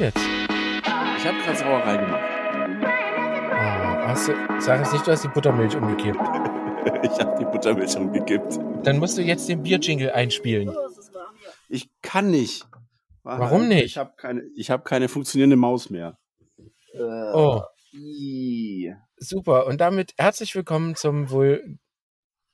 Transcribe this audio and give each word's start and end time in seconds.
jetzt? 0.00 0.16
Ich 1.18 1.26
habe 1.26 1.38
gerade 1.44 1.56
Sauerei 1.56 1.96
gemacht. 1.98 2.22
Ah, 3.52 4.08
hast 4.08 4.28
du, 4.28 4.32
sag 4.58 4.80
es 4.80 4.92
nicht, 4.92 5.06
du 5.06 5.12
hast 5.12 5.24
die 5.24 5.28
Buttermilch 5.28 5.76
umgekippt. 5.76 6.18
Ich 7.02 7.10
habe 7.20 7.36
die 7.38 7.44
Buttermilch 7.44 7.94
umgekippt. 7.94 8.58
Dann 8.84 8.98
musst 8.98 9.18
du 9.18 9.22
jetzt 9.22 9.46
den 9.50 9.62
Bierjingle 9.62 10.14
einspielen. 10.14 10.74
Ich 11.68 11.90
kann 12.00 12.30
nicht. 12.30 12.66
Warum 13.22 13.68
nicht? 13.68 13.84
Ich 13.84 13.98
habe 13.98 14.14
keine, 14.16 14.42
ich 14.56 14.70
hab 14.70 14.86
keine 14.86 15.08
funktionierende 15.08 15.56
Maus 15.56 15.90
mehr. 15.90 16.18
Oh, 17.34 17.60
Ih. 17.92 18.94
super. 19.18 19.66
Und 19.66 19.78
damit 19.82 20.14
herzlich 20.16 20.54
willkommen 20.54 20.96
zum 20.96 21.30
wohl 21.30 21.78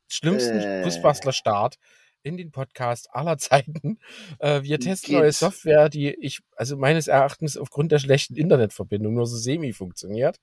schlimmsten 0.09 0.59
Äh. 0.59 0.83
Fußbastler-Start 0.83 1.77
in 2.27 2.37
den 2.37 2.51
Podcast 2.51 3.09
aller 3.13 3.39
Zeiten. 3.39 3.99
Äh, 4.41 4.63
wir 4.63 4.81
testen 4.81 5.15
neue 5.15 5.27
geht's? 5.27 5.39
Software, 5.39 5.89
die 5.89 6.15
ich, 6.15 6.41
also 6.57 6.77
meines 6.77 7.07
Erachtens 7.07 7.57
aufgrund 7.57 7.93
der 7.93 8.01
schlechten 8.01 8.35
Internetverbindung 8.35 9.15
nur 9.15 9.27
so 9.27 9.37
semi 9.37 9.73
funktioniert. 9.73 10.39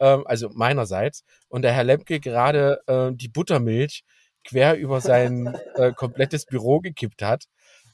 Ähm, 0.00 0.26
also 0.26 0.48
meinerseits. 0.54 1.24
Und 1.48 1.62
der 1.62 1.72
Herr 1.72 1.84
Lemke 1.84 2.20
gerade 2.20 2.80
äh, 2.86 3.10
die 3.12 3.28
Buttermilch 3.28 4.02
quer 4.44 4.78
über 4.78 5.00
sein 5.00 5.54
äh, 5.74 5.92
komplettes 5.92 6.46
Büro 6.46 6.80
gekippt 6.80 7.22
hat. 7.22 7.44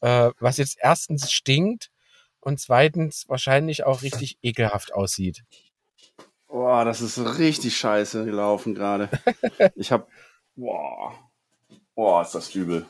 Äh, 0.00 0.30
was 0.38 0.56
jetzt 0.56 0.78
erstens 0.80 1.30
stinkt 1.32 1.90
und 2.40 2.60
zweitens 2.60 3.24
wahrscheinlich 3.28 3.84
auch 3.84 4.02
richtig 4.02 4.38
ekelhaft 4.42 4.94
aussieht. 4.94 5.42
Boah, 6.46 6.84
das 6.84 7.00
ist 7.00 7.38
richtig 7.38 7.76
scheiße 7.76 8.24
gelaufen 8.24 8.74
gerade. 8.74 9.08
ich 9.74 9.90
habe, 9.90 10.06
boah, 10.54 11.14
boah, 11.94 12.22
ist 12.22 12.34
das 12.34 12.54
übel. 12.54 12.86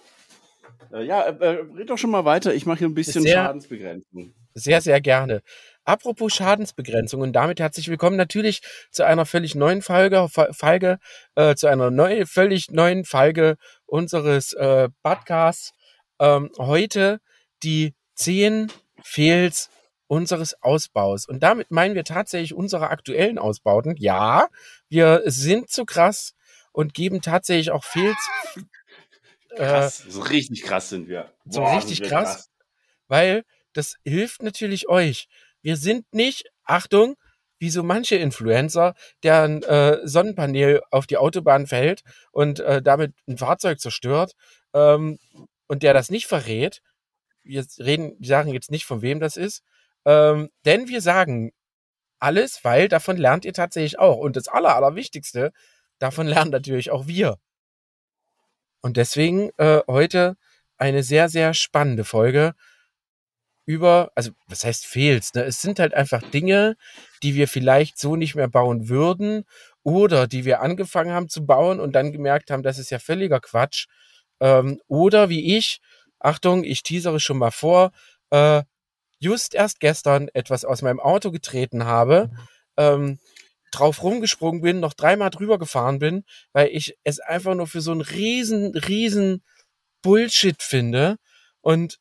Äh, 0.93 1.05
ja, 1.05 1.23
äh, 1.23 1.35
äh, 1.45 1.65
red 1.77 1.91
doch 1.91 1.99
schon 1.99 2.11
mal 2.11 2.25
weiter. 2.25 2.55
Ich 2.55 2.67
mache 2.67 2.79
hier 2.79 2.89
ein 2.89 2.95
bisschen 2.95 3.23
Sehr- 3.23 3.35
Schadensbegrenzung. 3.35 4.35
Sehr, 4.55 4.81
sehr 4.83 5.01
gerne. 5.01 5.43
Apropos 5.85 6.35
Schadensbegrenzung 6.35 7.23
und 7.23 7.33
damit 7.33 7.59
herzlich 7.59 7.89
willkommen 7.89 8.17
natürlich 8.17 8.61
zu 8.91 9.05
einer 9.05 9.25
völlig 9.25 9.55
neuen 9.55 9.81
Folge, 9.81 10.29
Folge 10.29 10.99
äh, 11.37 11.55
zu 11.55 11.69
einer 11.69 11.91
neuen, 11.91 12.27
völlig 12.27 12.71
neuen 12.71 13.05
Folge 13.05 13.57
unseres 13.87 14.53
äh, 14.53 14.91
Podcasts. 15.03 15.73
Ähm, 16.21 16.51
heute 16.59 17.21
die 17.63 17.95
10 18.17 18.71
Fails 19.03 19.71
unseres 20.07 20.55
Ausbaus. 20.63 21.27
Und 21.27 21.43
damit 21.43 21.71
meinen 21.71 21.95
wir 21.95 22.05
tatsächlich 22.05 22.53
unsere 22.53 22.91
aktuellen 22.91 23.39
Ausbauten. 23.39 23.97
Ja, 23.97 24.49
wir 24.91 25.23
sind 25.25 25.71
zu 25.71 25.87
krass 25.87 26.35
und 26.73 26.93
geben 26.93 27.23
tatsächlich 27.23 27.71
auch 27.71 27.85
Fails 27.85 28.19
äh, 29.55 29.67
Krass, 29.67 30.05
so 30.09 30.21
richtig 30.23 30.63
krass 30.63 30.89
sind 30.89 31.09
wir. 31.09 31.33
so 31.47 31.61
Boah, 31.61 31.77
richtig 31.77 32.01
wir 32.01 32.09
krass, 32.09 32.51
weil 33.09 33.45
das 33.73 33.97
hilft 34.05 34.43
natürlich 34.43 34.89
euch. 34.89 35.29
Wir 35.63 35.77
sind 35.77 36.13
nicht, 36.13 36.51
Achtung, 36.65 37.17
wie 37.59 37.71
so 37.71 37.85
manche 37.85 38.17
Influencer, 38.17 38.95
deren 39.23 39.63
äh, 39.63 40.01
Sonnenpanel 40.03 40.83
auf 40.91 41.07
die 41.07 41.17
Autobahn 41.17 41.67
fällt 41.69 42.03
und 42.33 42.59
äh, 42.59 42.83
damit 42.83 43.15
ein 43.29 43.39
Fahrzeug 43.39 43.79
zerstört 43.79 44.33
ähm, 44.75 45.19
und 45.69 45.85
der 45.85 45.95
das 45.95 46.11
nicht 46.11 46.27
verrät. 46.27 46.81
Wir 47.45 47.65
reden, 47.79 48.17
wir 48.19 48.27
sagen 48.27 48.53
jetzt 48.53 48.73
nicht, 48.73 48.85
von 48.85 49.01
wem 49.01 49.21
das 49.21 49.37
ist, 49.37 49.63
ähm, 50.05 50.51
denn 50.65 50.89
wir 50.89 51.01
sagen 51.01 51.53
alles, 52.19 52.65
weil 52.65 52.89
davon 52.89 53.17
lernt 53.17 53.45
ihr 53.45 53.53
tatsächlich 53.53 53.99
auch. 53.99 54.17
Und 54.17 54.37
das 54.37 54.49
Aller, 54.49 54.75
Allerwichtigste, 54.75 55.53
davon 55.99 56.27
lernen 56.29 56.51
natürlich 56.51 56.91
auch 56.91 57.07
wir. 57.07 57.39
Und 58.83 58.97
deswegen 58.97 59.51
äh, 59.57 59.81
heute 59.89 60.37
eine 60.77 61.03
sehr, 61.03 61.29
sehr 61.29 61.55
spannende 61.55 62.05
Folge 62.05 62.55
über, 63.65 64.11
also 64.17 64.33
was 64.49 64.65
heißt 64.65 64.87
Fails? 64.87 65.35
Ne? 65.35 65.45
Es 65.45 65.63
sind 65.63 65.79
halt 65.79 65.95
einfach 65.95 66.23
Dinge, 66.23 66.77
die 67.23 67.35
wir 67.35 67.47
vielleicht 67.49 67.99
so 67.99 68.17
nicht 68.17 68.35
mehr 68.35 68.49
bauen 68.49 68.89
würden 68.89 69.45
oder 69.85 70.27
die 70.27 70.45
wir 70.45 70.61
angefangen 70.61 71.13
haben 71.13 71.29
zu 71.29 71.47
bauen 71.47 71.81
und 71.81 71.93
dann 71.93 72.13
gemerkt 72.13 72.51
haben, 72.51 72.63
das 72.63 72.79
ist 72.79 72.91
ja 72.91 72.99
völliger 72.99 73.41
Quatsch. 73.41 73.87
Ähm, 74.41 74.81
oder 74.89 75.29
wie 75.29 75.57
ich, 75.57 75.81
Achtung, 76.19 76.65
ich 76.65 76.83
teasere 76.83 77.21
schon 77.21 77.39
mal 77.39 77.53
vor, 77.53 77.93
äh, 78.31 78.63
just 79.21 79.55
erst 79.55 79.79
gestern 79.79 80.29
etwas 80.35 80.65
aus 80.65 80.83
meinem 80.83 80.99
Auto 80.99 81.31
getreten 81.31 81.85
habe, 81.85 82.31
ähm, 82.77 83.21
drauf 83.73 84.03
rumgesprungen 84.03 84.61
bin, 84.63 84.81
noch 84.81 84.95
dreimal 84.95 85.31
drüber 85.31 85.59
gefahren 85.59 85.99
bin, 85.99 86.25
weil 86.53 86.69
ich 86.69 86.97
es 87.05 87.19
einfach 87.21 87.55
nur 87.55 87.67
für 87.67 87.81
so 87.81 87.93
einen 87.93 88.01
riesen, 88.03 88.77
riesen 88.77 89.43
Bullshit 90.03 90.63
finde 90.63 91.17
und 91.61 91.99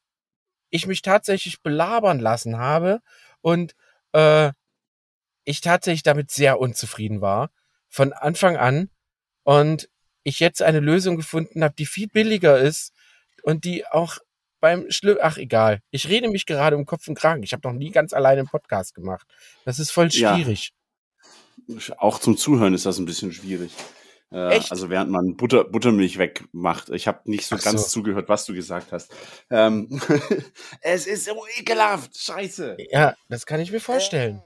ich 0.69 0.87
mich 0.87 1.01
tatsächlich 1.01 1.61
belabern 1.61 2.19
lassen 2.19 2.57
habe 2.57 3.01
und 3.41 3.75
äh, 4.13 4.51
ich 5.43 5.61
tatsächlich 5.61 6.03
damit 6.03 6.31
sehr 6.31 6.59
unzufrieden 6.59 7.21
war 7.21 7.51
von 7.89 8.13
Anfang 8.13 8.57
an 8.57 8.89
und 9.43 9.89
ich 10.23 10.39
jetzt 10.39 10.61
eine 10.61 10.79
Lösung 10.79 11.17
gefunden 11.17 11.63
habe, 11.63 11.73
die 11.77 11.85
viel 11.85 12.07
billiger 12.07 12.59
ist 12.59 12.93
und 13.43 13.65
die 13.65 13.85
auch 13.88 14.19
beim 14.59 14.89
Schlimm, 14.91 15.17
ach 15.19 15.38
egal, 15.38 15.81
ich 15.89 16.07
rede 16.07 16.29
mich 16.29 16.45
gerade 16.45 16.77
um 16.77 16.85
Kopf 16.85 17.07
und 17.07 17.15
Kragen. 17.15 17.41
Ich 17.41 17.51
habe 17.53 17.67
noch 17.67 17.73
nie 17.75 17.89
ganz 17.89 18.13
alleine 18.13 18.41
einen 18.41 18.47
Podcast 18.47 18.93
gemacht. 18.93 19.25
Das 19.65 19.79
ist 19.79 19.91
voll 19.91 20.09
Ja. 20.11 20.35
schwierig. 20.35 20.69
krass. 20.69 20.81
Auch 21.97 22.19
zum 22.19 22.37
Zuhören 22.37 22.73
ist 22.73 22.85
das 22.85 22.97
ein 22.99 23.05
bisschen 23.05 23.31
schwierig. 23.33 23.71
Äh, 24.31 24.55
Echt? 24.55 24.71
Also 24.71 24.89
während 24.89 25.11
man 25.11 25.35
Butter, 25.35 25.65
Buttermilch 25.65 26.17
wegmacht. 26.17 26.89
Ich 26.89 27.07
habe 27.07 27.19
nicht 27.29 27.45
so 27.45 27.57
Ach 27.57 27.61
ganz 27.63 27.83
so. 27.83 27.99
zugehört, 27.99 28.29
was 28.29 28.45
du 28.45 28.53
gesagt 28.53 28.91
hast. 28.93 29.13
Ähm, 29.49 30.01
es 30.81 31.05
ist 31.07 31.25
so 31.25 31.33
ekelhaft. 31.59 32.17
Scheiße. 32.17 32.77
Ja, 32.91 33.15
das 33.27 33.45
kann 33.45 33.59
ich 33.59 33.71
mir 33.71 33.81
vorstellen. 33.81 34.41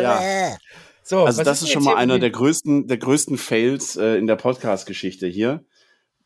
Ja. 0.00 0.56
So, 1.04 1.24
Also 1.24 1.42
das 1.42 1.60
ist 1.62 1.68
denn 1.68 1.72
schon 1.82 1.84
mal 1.84 1.96
einer 1.96 2.20
der 2.20 2.30
größten, 2.30 2.86
der 2.86 2.96
größten 2.96 3.36
Fails 3.36 3.96
äh, 3.96 4.14
in 4.18 4.28
der 4.28 4.36
Podcast-Geschichte 4.36 5.26
hier. 5.26 5.64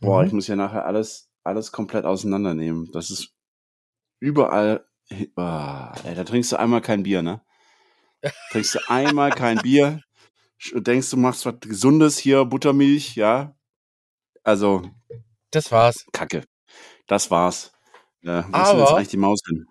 Boah, 0.00 0.20
Mhm. 0.20 0.26
ich 0.26 0.32
muss 0.34 0.46
ja 0.48 0.54
nachher 0.54 0.84
alles, 0.84 1.30
alles 1.44 1.72
komplett 1.72 2.04
auseinandernehmen. 2.04 2.90
Das 2.92 3.08
ist 3.10 3.30
überall. 4.20 4.84
Ah, 5.34 5.94
ey, 6.04 6.14
da 6.14 6.24
trinkst 6.24 6.52
du 6.52 6.58
einmal 6.58 6.82
kein 6.82 7.04
Bier, 7.04 7.22
ne? 7.22 7.40
Trinkst 8.50 8.74
du 8.74 8.78
einmal 8.88 9.30
kein 9.30 9.58
Bier 9.58 10.00
und 10.74 10.86
denkst, 10.86 11.10
du 11.10 11.16
machst 11.16 11.46
was 11.46 11.54
Gesundes 11.60 12.18
hier, 12.18 12.44
Buttermilch, 12.44 13.14
ja? 13.16 13.54
Also, 14.42 14.82
Das 15.50 15.70
war's. 15.72 16.04
Kacke. 16.12 16.44
Das 17.06 17.30
war's. 17.30 17.72
Ja, 18.22 18.42
denn 18.42 18.54
Aber- 18.54 18.80
jetzt 18.80 18.92
eigentlich 18.92 19.08
die 19.08 19.16
Maus 19.16 19.40
hin? 19.46 19.66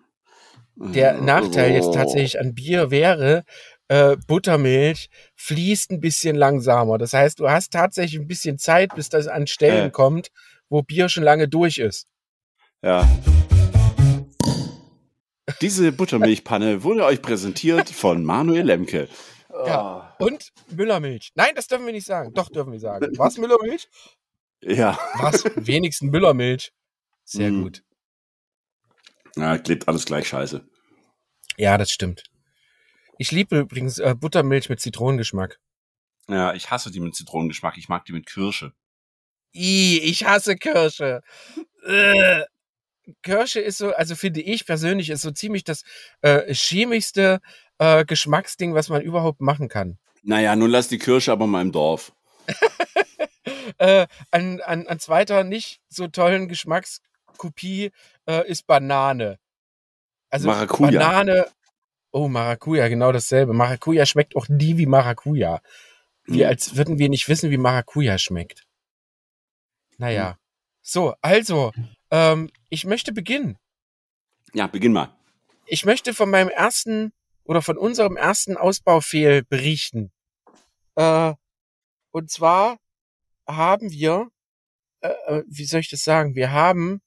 Der 0.76 1.16
Äh, 1.16 1.20
Nachteil 1.22 1.72
jetzt 1.72 1.86
oh. 1.86 1.92
tatsächlich 1.92 2.38
an 2.38 2.54
Bier 2.54 2.90
wäre, 2.90 3.44
äh, 3.88 4.16
Buttermilch 4.26 5.08
fließt 5.36 5.90
ein 5.90 6.00
bisschen 6.00 6.36
langsamer. 6.36 6.98
Das 6.98 7.12
heißt, 7.14 7.38
du 7.40 7.48
hast 7.48 7.72
tatsächlich 7.72 8.20
ein 8.20 8.26
bisschen 8.28 8.58
Zeit, 8.58 8.94
bis 8.94 9.08
das 9.08 9.26
an 9.26 9.46
Stellen 9.46 9.88
Äh. 9.88 9.90
kommt, 9.90 10.28
wo 10.68 10.82
Bier 10.82 11.08
schon 11.08 11.22
lange 11.24 11.48
durch 11.48 11.78
ist. 11.78 12.06
Ja. 12.82 13.08
Diese 15.60 15.92
Buttermilchpanne 15.92 16.82
wurde 16.82 17.04
euch 17.04 17.22
präsentiert 17.22 17.90
von 17.90 18.24
Manuel 18.24 18.66
Lemke. 18.66 19.08
Ja. 19.50 20.14
Und 20.18 20.52
Müllermilch. 20.70 21.32
Nein, 21.34 21.54
das 21.54 21.66
dürfen 21.66 21.86
wir 21.86 21.92
nicht 21.92 22.06
sagen. 22.06 22.34
Doch, 22.34 22.48
dürfen 22.50 22.72
wir 22.72 22.80
sagen. 22.80 23.06
Was, 23.16 23.38
Müllermilch? 23.38 23.88
Ja. 24.60 24.98
Was? 25.14 25.44
Wenigstens 25.56 26.10
Müllermilch. 26.10 26.72
Sehr 27.24 27.50
Mhm. 27.50 27.62
gut. 27.62 27.82
Ja, 29.36 29.58
klingt 29.58 29.88
alles 29.88 30.04
gleich 30.04 30.28
scheiße. 30.28 30.66
Ja, 31.56 31.78
das 31.78 31.90
stimmt. 31.90 32.24
Ich 33.18 33.30
liebe 33.32 33.58
übrigens 33.60 33.98
äh, 33.98 34.14
Buttermilch 34.14 34.68
mit 34.68 34.80
Zitronengeschmack. 34.80 35.58
Ja, 36.28 36.52
ich 36.54 36.70
hasse 36.70 36.90
die 36.90 37.00
mit 37.00 37.14
Zitronengeschmack. 37.14 37.78
Ich 37.78 37.88
mag 37.88 38.04
die 38.04 38.12
mit 38.12 38.26
Kirsche. 38.26 38.72
I, 39.54 40.00
ich 40.02 40.24
hasse 40.24 40.56
Kirsche. 40.56 41.22
Äh. 41.86 42.42
Kirsche 43.22 43.60
ist 43.60 43.78
so, 43.78 43.94
also 43.94 44.14
finde 44.16 44.40
ich 44.40 44.66
persönlich, 44.66 45.10
ist 45.10 45.22
so 45.22 45.30
ziemlich 45.30 45.64
das 45.64 45.82
äh, 46.22 46.52
chemischste 46.52 47.40
äh, 47.78 48.04
Geschmacksding, 48.04 48.74
was 48.74 48.88
man 48.88 49.02
überhaupt 49.02 49.40
machen 49.40 49.68
kann. 49.68 49.98
Naja, 50.22 50.56
nun 50.56 50.70
lass 50.70 50.88
die 50.88 50.98
Kirsche 50.98 51.32
aber 51.32 51.46
mal 51.46 51.62
im 51.62 51.72
Dorf. 51.72 52.12
Äh, 53.78 54.06
an, 54.30 54.60
an, 54.62 54.86
an 54.86 54.98
zweiter 54.98 55.44
nicht 55.44 55.80
so 55.88 56.08
tollen 56.08 56.48
Geschmackskopie 56.48 57.92
äh, 58.26 58.48
ist 58.48 58.66
Banane. 58.66 59.38
Also 60.30 60.48
Maracuja. 60.48 60.98
Banane. 60.98 61.46
Oh, 62.10 62.28
Maracuja, 62.28 62.88
genau 62.88 63.12
dasselbe. 63.12 63.52
Maracuja 63.52 64.06
schmeckt 64.06 64.34
auch 64.36 64.48
nie 64.48 64.78
wie 64.78 64.86
Maracuja. 64.86 65.60
Wie 66.24 66.42
Hm. 66.42 66.48
als 66.48 66.76
würden 66.76 66.98
wir 66.98 67.08
nicht 67.08 67.28
wissen, 67.28 67.50
wie 67.50 67.58
Maracuja 67.58 68.18
schmeckt. 68.18 68.64
Naja. 69.98 70.30
Hm. 70.30 70.36
So, 70.82 71.14
also, 71.20 71.72
ähm, 72.10 72.50
ich 72.68 72.84
möchte 72.84 73.12
beginnen. 73.12 73.58
Ja, 74.52 74.66
beginn 74.66 74.92
mal. 74.92 75.14
Ich 75.66 75.84
möchte 75.84 76.14
von 76.14 76.30
meinem 76.30 76.48
ersten 76.48 77.12
oder 77.44 77.62
von 77.62 77.76
unserem 77.76 78.16
ersten 78.16 78.56
Ausbaufehl 78.56 79.44
berichten. 79.44 80.12
Äh, 80.94 81.34
und 82.10 82.30
zwar 82.30 82.78
haben 83.46 83.90
wir, 83.90 84.28
äh, 85.00 85.08
äh, 85.08 85.44
wie 85.46 85.64
soll 85.64 85.80
ich 85.80 85.90
das 85.90 86.04
sagen? 86.04 86.34
Wir 86.34 86.52
haben 86.52 87.00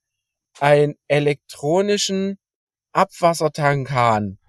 einen 0.59 0.95
elektronischen 1.07 2.37
Abwassertankhahn 2.91 4.39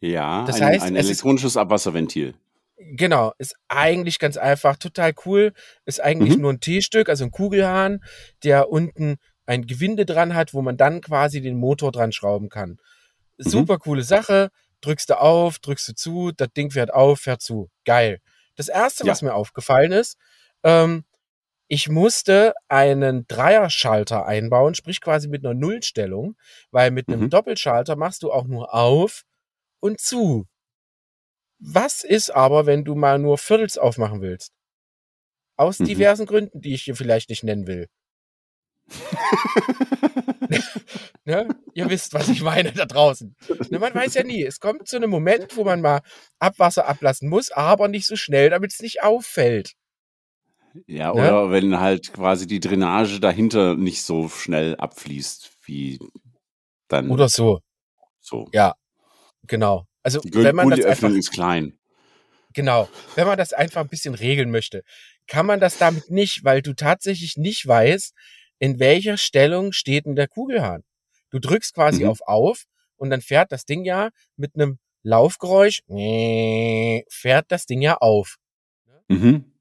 Ja, 0.00 0.44
Das 0.44 0.60
ein, 0.60 0.68
heißt, 0.68 0.84
ein 0.84 0.96
elektronisches 0.96 1.56
Abwasserventil. 1.56 2.34
Genau, 2.78 3.32
ist 3.38 3.56
eigentlich 3.68 4.18
ganz 4.18 4.36
einfach, 4.36 4.76
total 4.76 5.14
cool. 5.24 5.52
Ist 5.86 6.00
eigentlich 6.02 6.36
Mhm. 6.36 6.42
nur 6.42 6.52
ein 6.52 6.60
T-Stück, 6.60 7.08
also 7.08 7.24
ein 7.24 7.30
Kugelhahn, 7.30 8.04
der 8.44 8.68
unten 8.70 9.16
ein 9.46 9.66
Gewinde 9.66 10.04
dran 10.04 10.34
hat, 10.34 10.52
wo 10.52 10.60
man 10.60 10.76
dann 10.76 11.00
quasi 11.00 11.40
den 11.40 11.56
Motor 11.56 11.90
dran 11.92 12.12
schrauben 12.12 12.48
kann. 12.50 12.70
Mhm. 13.38 13.48
Super 13.48 13.78
coole 13.78 14.02
Sache. 14.02 14.50
Drückst 14.82 15.08
du 15.10 15.18
auf, 15.20 15.58
drückst 15.58 15.88
du 15.88 15.94
zu, 15.94 16.32
das 16.36 16.48
Ding 16.54 16.70
fährt 16.70 16.92
auf, 16.92 17.20
fährt 17.20 17.40
zu. 17.40 17.70
Geil. 17.86 18.20
Das 18.56 18.68
erste, 18.68 19.04
Ja. 19.06 19.12
was 19.12 19.22
mir 19.22 19.34
aufgefallen 19.34 19.92
ist, 19.92 20.18
ähm, 20.62 21.04
ich 21.68 21.88
musste 21.88 22.54
einen 22.68 23.26
Dreierschalter 23.26 24.26
einbauen, 24.26 24.74
sprich 24.74 25.00
quasi 25.00 25.28
mit 25.28 25.44
einer 25.44 25.54
Nullstellung, 25.54 26.36
weil 26.70 26.90
mit 26.90 27.08
einem 27.08 27.22
Mhm. 27.22 27.30
Doppelschalter 27.30 27.96
machst 27.96 28.22
du 28.22 28.30
auch 28.32 28.44
nur 28.46 28.74
auf 28.74 29.22
und 29.80 30.00
zu. 30.00 30.46
Was 31.58 32.04
ist 32.04 32.30
aber, 32.30 32.66
wenn 32.66 32.84
du 32.84 32.94
mal 32.94 33.18
nur 33.18 33.38
Viertels 33.38 33.78
aufmachen 33.78 34.20
willst? 34.20 34.52
Aus 35.56 35.78
Mhm. 35.80 35.86
diversen 35.86 36.26
Gründen, 36.26 36.60
die 36.60 36.74
ich 36.74 36.82
hier 36.82 36.96
vielleicht 36.96 37.30
nicht 37.30 37.44
nennen 37.44 37.66
will. 37.66 37.88
Ne? 41.24 41.48
Ihr 41.74 41.90
wisst, 41.90 42.14
was 42.14 42.28
ich 42.28 42.40
meine 42.42 42.70
da 42.72 42.84
draußen. 42.84 43.34
Ne, 43.70 43.80
man 43.80 43.92
weiß 43.92 44.14
ja 44.14 44.22
nie. 44.22 44.44
Es 44.44 44.60
kommt 44.60 44.86
zu 44.86 44.94
einem 44.96 45.10
Moment, 45.10 45.56
wo 45.56 45.64
man 45.64 45.80
mal 45.80 46.00
Abwasser 46.38 46.86
ablassen 46.86 47.28
muss, 47.28 47.50
aber 47.50 47.88
nicht 47.88 48.06
so 48.06 48.14
schnell, 48.14 48.50
damit 48.50 48.72
es 48.72 48.80
nicht 48.80 49.02
auffällt. 49.02 49.72
Ja, 50.86 51.12
Ne? 51.12 51.18
oder 51.18 51.50
wenn 51.50 51.80
halt 51.80 52.12
quasi 52.12 52.46
die 52.46 52.60
Drainage 52.60 53.18
dahinter 53.18 53.74
nicht 53.74 54.04
so 54.04 54.28
schnell 54.28 54.76
abfließt, 54.76 55.50
wie 55.64 55.98
dann 56.86 57.10
Oder 57.10 57.28
so. 57.28 57.58
so. 58.20 58.48
Ja, 58.52 58.76
genau. 59.48 59.86
Also, 60.06 60.20
Die 60.20 60.32
wenn 60.32 60.54
man 60.54 60.70
das 60.70 60.84
einfach 60.84 61.10
ist 61.10 61.32
klein. 61.32 61.76
Genau. 62.54 62.88
Wenn 63.16 63.26
man 63.26 63.36
das 63.36 63.52
einfach 63.52 63.80
ein 63.80 63.88
bisschen 63.88 64.14
regeln 64.14 64.52
möchte, 64.52 64.84
kann 65.26 65.46
man 65.46 65.58
das 65.58 65.78
damit 65.78 66.10
nicht, 66.12 66.44
weil 66.44 66.62
du 66.62 66.74
tatsächlich 66.74 67.36
nicht 67.36 67.66
weißt, 67.66 68.14
in 68.60 68.78
welcher 68.78 69.16
Stellung 69.16 69.72
steht 69.72 70.06
denn 70.06 70.14
der 70.14 70.28
Kugelhahn. 70.28 70.84
Du 71.30 71.40
drückst 71.40 71.74
quasi 71.74 72.04
Mhm. 72.04 72.10
auf 72.10 72.20
auf 72.22 72.66
und 72.96 73.10
dann 73.10 73.20
fährt 73.20 73.50
das 73.50 73.64
Ding 73.64 73.84
ja 73.84 74.10
mit 74.36 74.54
einem 74.54 74.78
Laufgeräusch, 75.02 75.80
fährt 75.88 77.46
das 77.48 77.66
Ding 77.66 77.82
ja 77.82 77.96
auf. 77.96 78.36
Mhm. 79.08 79.56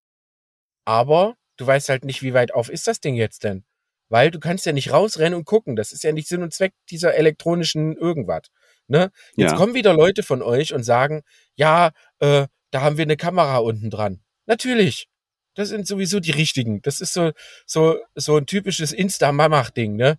Aber 0.86 1.38
du 1.58 1.66
weißt 1.66 1.90
halt 1.90 2.06
nicht, 2.06 2.22
wie 2.22 2.36
weit 2.36 2.54
auf 2.54 2.70
ist 2.70 2.86
das 2.86 3.00
Ding 3.00 3.16
jetzt 3.16 3.44
denn? 3.44 3.66
Weil 4.10 4.30
du 4.30 4.40
kannst 4.40 4.68
ja 4.68 4.74
nicht 4.74 4.92
rausrennen 4.92 5.34
und 5.34 5.46
gucken. 5.46 5.76
Das 5.76 5.92
ist 5.92 6.04
ja 6.04 6.12
nicht 6.12 6.28
Sinn 6.28 6.44
und 6.44 6.54
Zweck 6.54 6.74
dieser 6.92 7.16
elektronischen 7.16 7.98
irgendwas. 7.98 8.44
Ne? 8.88 9.12
Jetzt 9.36 9.52
Ja. 9.52 9.58
kommen 9.58 9.74
wieder 9.74 9.94
Leute 9.94 10.24
von 10.24 10.42
euch 10.42 10.74
und 10.74 10.84
sagen, 10.84 11.24
ja, 11.56 11.92
äh, 12.20 12.48
da 12.72 12.82
haben 12.82 12.98
wir 12.98 13.04
eine 13.04 13.18
Kamera 13.18 13.58
unten 13.58 13.90
dran. 13.90 14.22
Natürlich. 14.46 15.08
Das 15.56 15.70
sind 15.70 15.88
sowieso 15.88 16.20
die 16.20 16.32
richtigen. 16.32 16.82
Das 16.82 17.00
ist 17.00 17.14
so, 17.14 17.32
so, 17.66 17.98
so 18.14 18.36
ein 18.38 18.46
typisches 18.46 18.92
Insta-Mamach-Ding, 18.92 19.96
ne? 19.96 20.18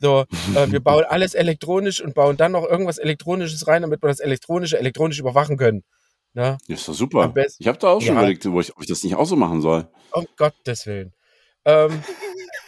So, 0.00 0.24
äh, 0.54 0.70
wir 0.70 0.80
bauen 0.80 1.04
alles 1.08 1.34
elektronisch 1.34 2.00
und 2.00 2.14
bauen 2.14 2.36
dann 2.36 2.52
noch 2.52 2.64
irgendwas 2.64 2.98
Elektronisches 2.98 3.66
rein, 3.66 3.82
damit 3.82 4.02
wir 4.02 4.08
das 4.08 4.20
Elektronische 4.20 4.78
elektronisch 4.78 5.18
überwachen 5.18 5.56
können. 5.58 5.84
Ne? 6.32 6.56
Ja, 6.68 6.74
ist 6.74 6.88
doch 6.88 6.94
super. 6.94 7.34
Ich 7.58 7.66
habe 7.66 7.78
da 7.78 7.88
auch 7.88 8.00
schon 8.00 8.14
Ja. 8.14 8.20
überlegt, 8.20 8.46
ob 8.46 8.60
ich, 8.60 8.74
ob 8.74 8.80
ich 8.82 8.88
das 8.88 9.02
nicht 9.04 9.16
auch 9.16 9.26
so 9.26 9.36
machen 9.36 9.60
soll. 9.60 9.88
Um 10.12 10.26
Gottes 10.36 10.86
Willen. 10.86 11.12
Ähm, 11.64 12.02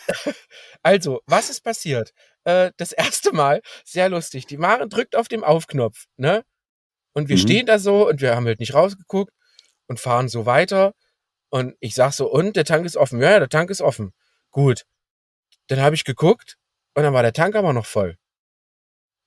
also, 0.82 1.20
was 1.26 1.50
ist 1.50 1.62
passiert? 1.62 2.12
Äh, 2.44 2.72
das 2.76 2.92
erste 2.92 3.32
Mal, 3.32 3.60
sehr 3.84 4.08
lustig, 4.08 4.46
die 4.46 4.56
Maren 4.58 4.88
drückt 4.90 5.16
auf 5.16 5.28
den 5.28 5.44
Aufknopf, 5.44 6.06
ne? 6.16 6.44
Und 7.14 7.28
wir 7.28 7.36
Mhm. 7.36 7.40
stehen 7.40 7.66
da 7.66 7.78
so 7.78 8.08
und 8.08 8.20
wir 8.20 8.36
haben 8.36 8.46
halt 8.46 8.60
nicht 8.60 8.74
rausgeguckt 8.74 9.32
und 9.88 10.00
fahren 10.00 10.28
so 10.28 10.46
weiter. 10.46 10.94
Und 11.50 11.76
ich 11.80 11.94
sag 11.94 12.12
so, 12.12 12.30
und 12.30 12.56
der 12.56 12.64
Tank 12.64 12.86
ist 12.86 12.96
offen. 12.96 13.20
Ja, 13.20 13.32
ja, 13.32 13.38
der 13.40 13.48
Tank 13.50 13.70
ist 13.70 13.82
offen. 13.82 14.12
Gut. 14.52 14.84
Dann 15.68 15.80
habe 15.80 15.94
ich 15.96 16.04
geguckt 16.04 16.56
und 16.94 17.02
dann 17.04 17.14
war 17.14 17.22
der 17.22 17.32
Tank 17.34 17.56
aber 17.56 17.72
noch 17.72 17.86
voll. 17.86 18.16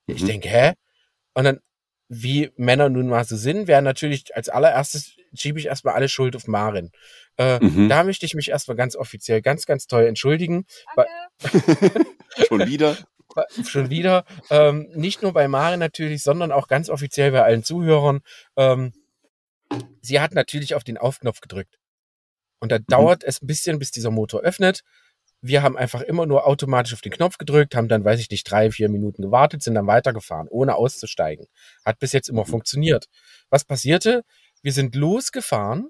Ich 0.07 0.21
Mhm. 0.23 0.27
denke, 0.27 0.49
hä? 0.49 0.73
Und 1.35 1.45
dann, 1.45 1.59
wie 2.21 2.51
Männer 2.57 2.89
nun 2.89 3.07
mal 3.07 3.23
so 3.25 3.35
sind, 3.35 3.67
wäre 3.67 3.81
natürlich 3.81 4.35
als 4.35 4.49
allererstes 4.49 5.15
schiebe 5.35 5.59
ich 5.59 5.65
erstmal 5.65 5.95
alle 5.95 6.09
Schuld 6.09 6.35
auf 6.35 6.47
Marin. 6.47 6.91
Äh, 7.37 7.59
Mhm. 7.59 7.89
Da 7.89 8.03
möchte 8.03 8.25
ich 8.25 8.35
mich 8.35 8.49
erstmal 8.49 8.77
ganz 8.77 8.95
offiziell 8.95 9.41
ganz, 9.41 9.65
ganz 9.65 9.87
toll 9.87 10.05
entschuldigen. 10.05 10.65
Schon 12.47 12.67
wieder? 12.67 12.97
Schon 13.67 13.89
wieder. 13.89 14.25
Ähm, 14.51 14.87
nicht 14.93 15.23
nur 15.23 15.33
bei 15.33 15.47
Marin 15.47 15.79
natürlich, 15.79 16.21
sondern 16.21 16.51
auch 16.51 16.67
ganz 16.67 16.89
offiziell 16.89 17.31
bei 17.31 17.41
allen 17.43 17.63
Zuhörern. 17.63 18.21
Ähm, 18.57 18.93
sie 20.01 20.19
hat 20.19 20.33
natürlich 20.33 20.75
auf 20.75 20.83
den 20.83 20.97
Aufknopf 20.99 21.41
gedrückt. 21.41 21.79
Und 22.59 22.71
da 22.71 22.77
dauert 22.79 23.23
es 23.23 23.41
ein 23.41 23.47
bisschen, 23.47 23.79
bis 23.79 23.91
dieser 23.91 24.11
Motor 24.11 24.41
öffnet. 24.41 24.83
Wir 25.45 25.61
haben 25.61 25.75
einfach 25.75 25.99
immer 26.01 26.25
nur 26.25 26.47
automatisch 26.47 26.93
auf 26.93 27.01
den 27.01 27.11
Knopf 27.11 27.37
gedrückt, 27.37 27.75
haben 27.75 27.89
dann, 27.89 28.05
weiß 28.05 28.19
ich 28.21 28.29
nicht, 28.29 28.49
drei, 28.49 28.71
vier 28.71 28.87
Minuten 28.87 29.21
gewartet, 29.21 29.61
sind 29.61 29.75
dann 29.75 29.87
weitergefahren, 29.87 30.47
ohne 30.49 30.75
auszusteigen. 30.75 31.47
Hat 31.85 31.99
bis 31.99 32.13
jetzt 32.13 32.29
immer 32.29 32.45
funktioniert. 32.45 33.07
Was 33.49 33.65
passierte? 33.65 34.23
Wir 34.61 34.71
sind 34.71 34.95
losgefahren. 34.95 35.89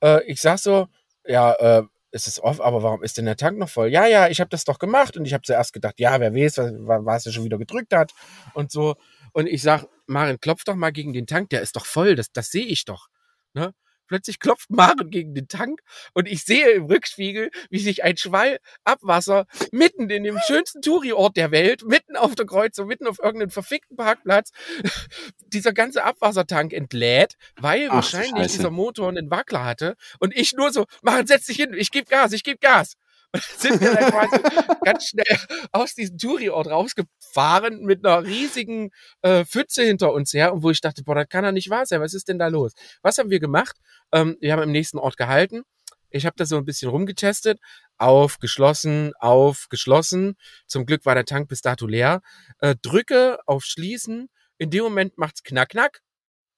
Äh, 0.00 0.22
ich 0.26 0.40
sag 0.40 0.60
so, 0.60 0.86
ja, 1.26 1.54
äh, 1.54 1.82
es 2.12 2.28
ist 2.28 2.38
off, 2.38 2.60
aber 2.60 2.84
warum 2.84 3.02
ist 3.02 3.18
denn 3.18 3.24
der 3.24 3.36
Tank 3.36 3.58
noch 3.58 3.68
voll? 3.68 3.88
Ja, 3.88 4.06
ja, 4.06 4.28
ich 4.28 4.40
habe 4.40 4.48
das 4.48 4.62
doch 4.64 4.78
gemacht 4.78 5.16
und 5.16 5.24
ich 5.24 5.34
habe 5.34 5.42
zuerst 5.42 5.72
gedacht, 5.72 5.98
ja, 5.98 6.20
wer 6.20 6.32
weiß, 6.32 6.58
was, 6.58 6.72
was 7.04 7.26
er 7.26 7.32
schon 7.32 7.44
wieder 7.44 7.58
gedrückt 7.58 7.92
hat 7.92 8.12
und 8.54 8.70
so. 8.70 8.94
Und 9.32 9.48
ich 9.48 9.62
sag, 9.62 9.86
Maren, 10.06 10.38
klopf 10.38 10.62
doch 10.64 10.76
mal 10.76 10.92
gegen 10.92 11.12
den 11.12 11.26
Tank, 11.26 11.50
der 11.50 11.62
ist 11.62 11.74
doch 11.74 11.84
voll, 11.84 12.14
das, 12.14 12.30
das 12.32 12.50
sehe 12.50 12.64
ich 12.64 12.84
doch. 12.84 13.08
Ne? 13.54 13.74
Plötzlich 14.08 14.40
klopft 14.40 14.70
Maren 14.70 15.10
gegen 15.10 15.34
den 15.34 15.48
Tank 15.48 15.80
und 16.14 16.26
ich 16.26 16.44
sehe 16.44 16.70
im 16.70 16.86
Rückspiegel, 16.86 17.50
wie 17.70 17.78
sich 17.78 18.02
ein 18.04 18.16
Schwall 18.16 18.58
Abwasser 18.84 19.46
mitten 19.70 20.10
in 20.10 20.24
dem 20.24 20.38
schönsten 20.46 20.82
Touri-Ort 20.82 21.36
der 21.36 21.50
Welt, 21.50 21.84
mitten 21.84 22.16
auf 22.16 22.34
der 22.34 22.46
Kreuzung, 22.46 22.88
mitten 22.88 23.06
auf 23.06 23.18
irgendeinem 23.18 23.50
verfickten 23.50 23.96
Parkplatz, 23.96 24.50
dieser 25.46 25.72
ganze 25.72 26.04
Abwassertank 26.04 26.72
entlädt, 26.72 27.36
weil 27.56 27.88
Ach 27.90 27.96
wahrscheinlich 27.96 28.30
Scheiße. 28.30 28.56
dieser 28.56 28.70
Motor 28.70 29.08
einen 29.08 29.30
Wackler 29.30 29.64
hatte 29.64 29.96
und 30.18 30.34
ich 30.36 30.52
nur 30.54 30.72
so, 30.72 30.86
Maren, 31.02 31.26
setz 31.26 31.46
dich 31.46 31.56
hin, 31.56 31.74
ich 31.76 31.90
gebe 31.90 32.08
Gas, 32.08 32.32
ich 32.32 32.42
gebe 32.42 32.58
Gas. 32.58 32.94
Und 33.32 33.42
dann 33.44 33.58
sind 33.58 33.80
wir 33.80 33.94
dann 33.94 34.10
quasi 34.10 34.42
ganz 34.84 35.08
schnell 35.08 35.38
aus 35.72 35.94
diesem 35.94 36.18
Touri-Ort 36.18 36.68
rausgefahren 36.68 37.82
mit 37.82 38.04
einer 38.04 38.24
riesigen 38.24 38.90
äh, 39.22 39.44
Pfütze 39.44 39.82
hinter 39.82 40.12
uns 40.12 40.32
her 40.32 40.52
und 40.52 40.62
wo 40.62 40.70
ich 40.70 40.80
dachte, 40.80 41.02
boah, 41.04 41.14
das 41.14 41.28
kann 41.28 41.44
doch 41.44 41.52
nicht 41.52 41.70
wahr 41.70 41.84
sein, 41.86 42.00
was 42.00 42.14
ist 42.14 42.28
denn 42.28 42.38
da 42.38 42.48
los? 42.48 42.72
Was 43.02 43.18
haben 43.18 43.30
wir 43.30 43.40
gemacht? 43.40 43.76
Ähm, 44.12 44.36
wir 44.40 44.52
haben 44.52 44.62
im 44.62 44.72
nächsten 44.72 44.98
Ort 44.98 45.16
gehalten. 45.16 45.62
Ich 46.10 46.24
habe 46.24 46.36
da 46.36 46.46
so 46.46 46.56
ein 46.56 46.64
bisschen 46.64 46.90
rumgetestet. 46.90 47.60
Auf, 47.98 48.38
geschlossen, 48.38 49.12
auf, 49.18 49.66
geschlossen. 49.68 50.36
Zum 50.66 50.86
Glück 50.86 51.04
war 51.04 51.14
der 51.14 51.24
Tank 51.24 51.48
bis 51.48 51.60
dato 51.60 51.86
leer. 51.86 52.22
Äh, 52.60 52.76
drücke 52.80 53.38
auf 53.46 53.64
Schließen. 53.64 54.28
In 54.56 54.70
dem 54.70 54.84
Moment 54.84 55.18
macht's 55.18 55.42
knack, 55.42 55.70
knack. 55.70 56.00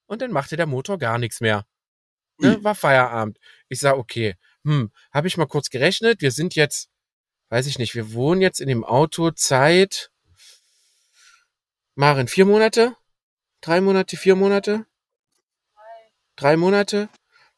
Und 0.07 0.23
dann 0.23 0.31
machte 0.33 0.57
der 0.57 0.67
Motor 0.67 0.99
gar 0.99 1.19
nichts 1.19 1.41
mehr. 1.41 1.65
Ne, 2.39 2.63
war 2.65 2.75
Feierabend. 2.75 3.39
Ich 3.69 3.81
sag, 3.81 3.97
okay, 3.97 4.35
hm, 4.65 4.91
habe 5.13 5.29
ich 5.29 5.37
mal 5.37 5.47
kurz 5.47 5.71
gerechnet. 5.71 6.21
Wir 6.21 6.31
sind 6.31 6.55
jetzt, 6.55 6.89
weiß 7.49 7.67
ich 7.67 7.79
nicht, 7.79 7.95
wir 7.95 8.13
wohnen 8.13 8.41
jetzt 8.41 8.61
in 8.61 8.69
dem 8.69 8.85
Auto 8.85 9.31
Zeit, 9.31 10.11
Maren, 11.95 12.29
vier 12.29 12.47
Monate? 12.47 12.95
Drei 13.61 13.81
Monate, 13.81 14.17
vier 14.17 14.37
Monate? 14.37 14.87
Drei 16.37 16.57
Monate? 16.57 17.09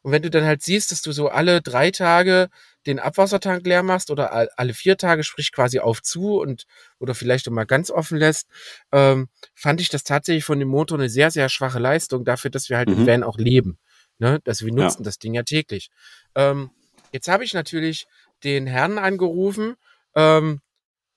Und 0.01 0.11
wenn 0.11 0.21
du 0.21 0.29
dann 0.29 0.43
halt 0.43 0.61
siehst, 0.61 0.91
dass 0.91 1.01
du 1.01 1.13
so 1.13 1.29
alle 1.29 1.61
drei 1.61 1.89
Tage 1.91 2.49
den 2.85 2.99
Abwassertank 2.99 3.65
leer 3.65 3.83
machst 3.83 4.11
oder 4.11 4.33
all- 4.33 4.49
alle 4.57 4.73
vier 4.73 4.97
Tage, 4.97 5.23
sprich 5.23 5.53
quasi 5.53 5.79
auf 5.79 6.01
zu 6.01 6.39
und 6.41 6.65
oder 6.99 7.15
vielleicht 7.15 7.47
auch 7.47 7.53
mal 7.53 7.63
ganz 7.65 7.89
offen 7.89 8.17
lässt, 8.17 8.49
ähm, 8.91 9.29
fand 9.55 9.79
ich 9.79 9.87
das 9.87 10.03
tatsächlich 10.03 10.43
von 10.43 10.59
dem 10.59 10.67
Motor 10.67 10.97
eine 10.99 11.07
sehr, 11.07 11.31
sehr 11.31 11.47
schwache 11.47 11.79
Leistung 11.79 12.25
dafür, 12.25 12.51
dass 12.51 12.69
wir 12.69 12.75
halt 12.75 12.91
im 12.91 12.99
Mhm. 13.03 13.07
Van 13.07 13.23
auch 13.23 13.37
leben. 13.37 13.77
Ne? 14.19 14.41
Dass 14.43 14.61
wir 14.61 14.73
Ja. 14.73 14.83
nutzen 14.83 15.03
das 15.03 15.19
Ding 15.19 15.33
ja 15.35 15.43
täglich. 15.43 15.89
Ähm, 16.35 16.71
jetzt 17.13 17.29
habe 17.29 17.45
ich 17.45 17.53
natürlich 17.53 18.05
den 18.43 18.67
Herrn 18.67 18.97
angerufen, 18.97 19.75
ähm, 20.15 20.59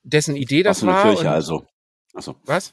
dessen 0.04 0.36
Idee 0.36 0.62
das 0.62 0.80
der 0.80 0.88
war. 0.90 1.02
Kirche 1.02 1.20
und- 1.22 1.26
also? 1.26 1.66
Achso. 2.14 2.36
Was? 2.44 2.72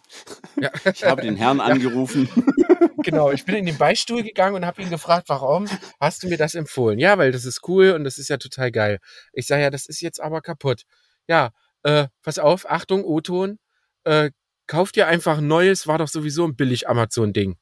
Ja. 0.61 0.71
Ich 0.93 1.03
habe 1.03 1.21
den 1.23 1.35
Herrn 1.35 1.59
angerufen. 1.71 2.29
Genau, 3.03 3.31
ich 3.31 3.43
bin 3.43 3.55
in 3.55 3.65
den 3.65 3.77
Beistuhl 3.77 4.23
gegangen 4.23 4.55
und 4.55 4.65
habe 4.65 4.81
ihn 4.81 4.89
gefragt, 4.89 5.27
warum 5.27 5.67
hast 5.99 6.23
du 6.23 6.29
mir 6.29 6.37
das 6.37 6.55
empfohlen? 6.55 6.99
Ja, 6.99 7.17
weil 7.17 7.33
das 7.33 7.43
ist 7.43 7.67
cool 7.67 7.91
und 7.91 8.05
das 8.05 8.17
ist 8.17 8.29
ja 8.29 8.37
total 8.37 8.71
geil. 8.71 8.99
Ich 9.33 9.45
sage 9.45 9.61
ja, 9.63 9.69
das 9.69 9.87
ist 9.87 9.99
jetzt 9.99 10.21
aber 10.21 10.39
kaputt. 10.41 10.83
Ja, 11.27 11.51
äh, 11.81 12.07
pass 12.21 12.39
auf, 12.39 12.69
Achtung, 12.69 13.03
O-Ton, 13.03 13.59
äh, 14.05 14.31
kauf 14.67 14.93
dir 14.93 15.07
einfach 15.07 15.39
ein 15.39 15.47
neues, 15.47 15.85
war 15.85 15.97
doch 15.97 16.07
sowieso 16.07 16.45
ein 16.45 16.55
billig 16.55 16.87
Amazon-Ding. 16.87 17.57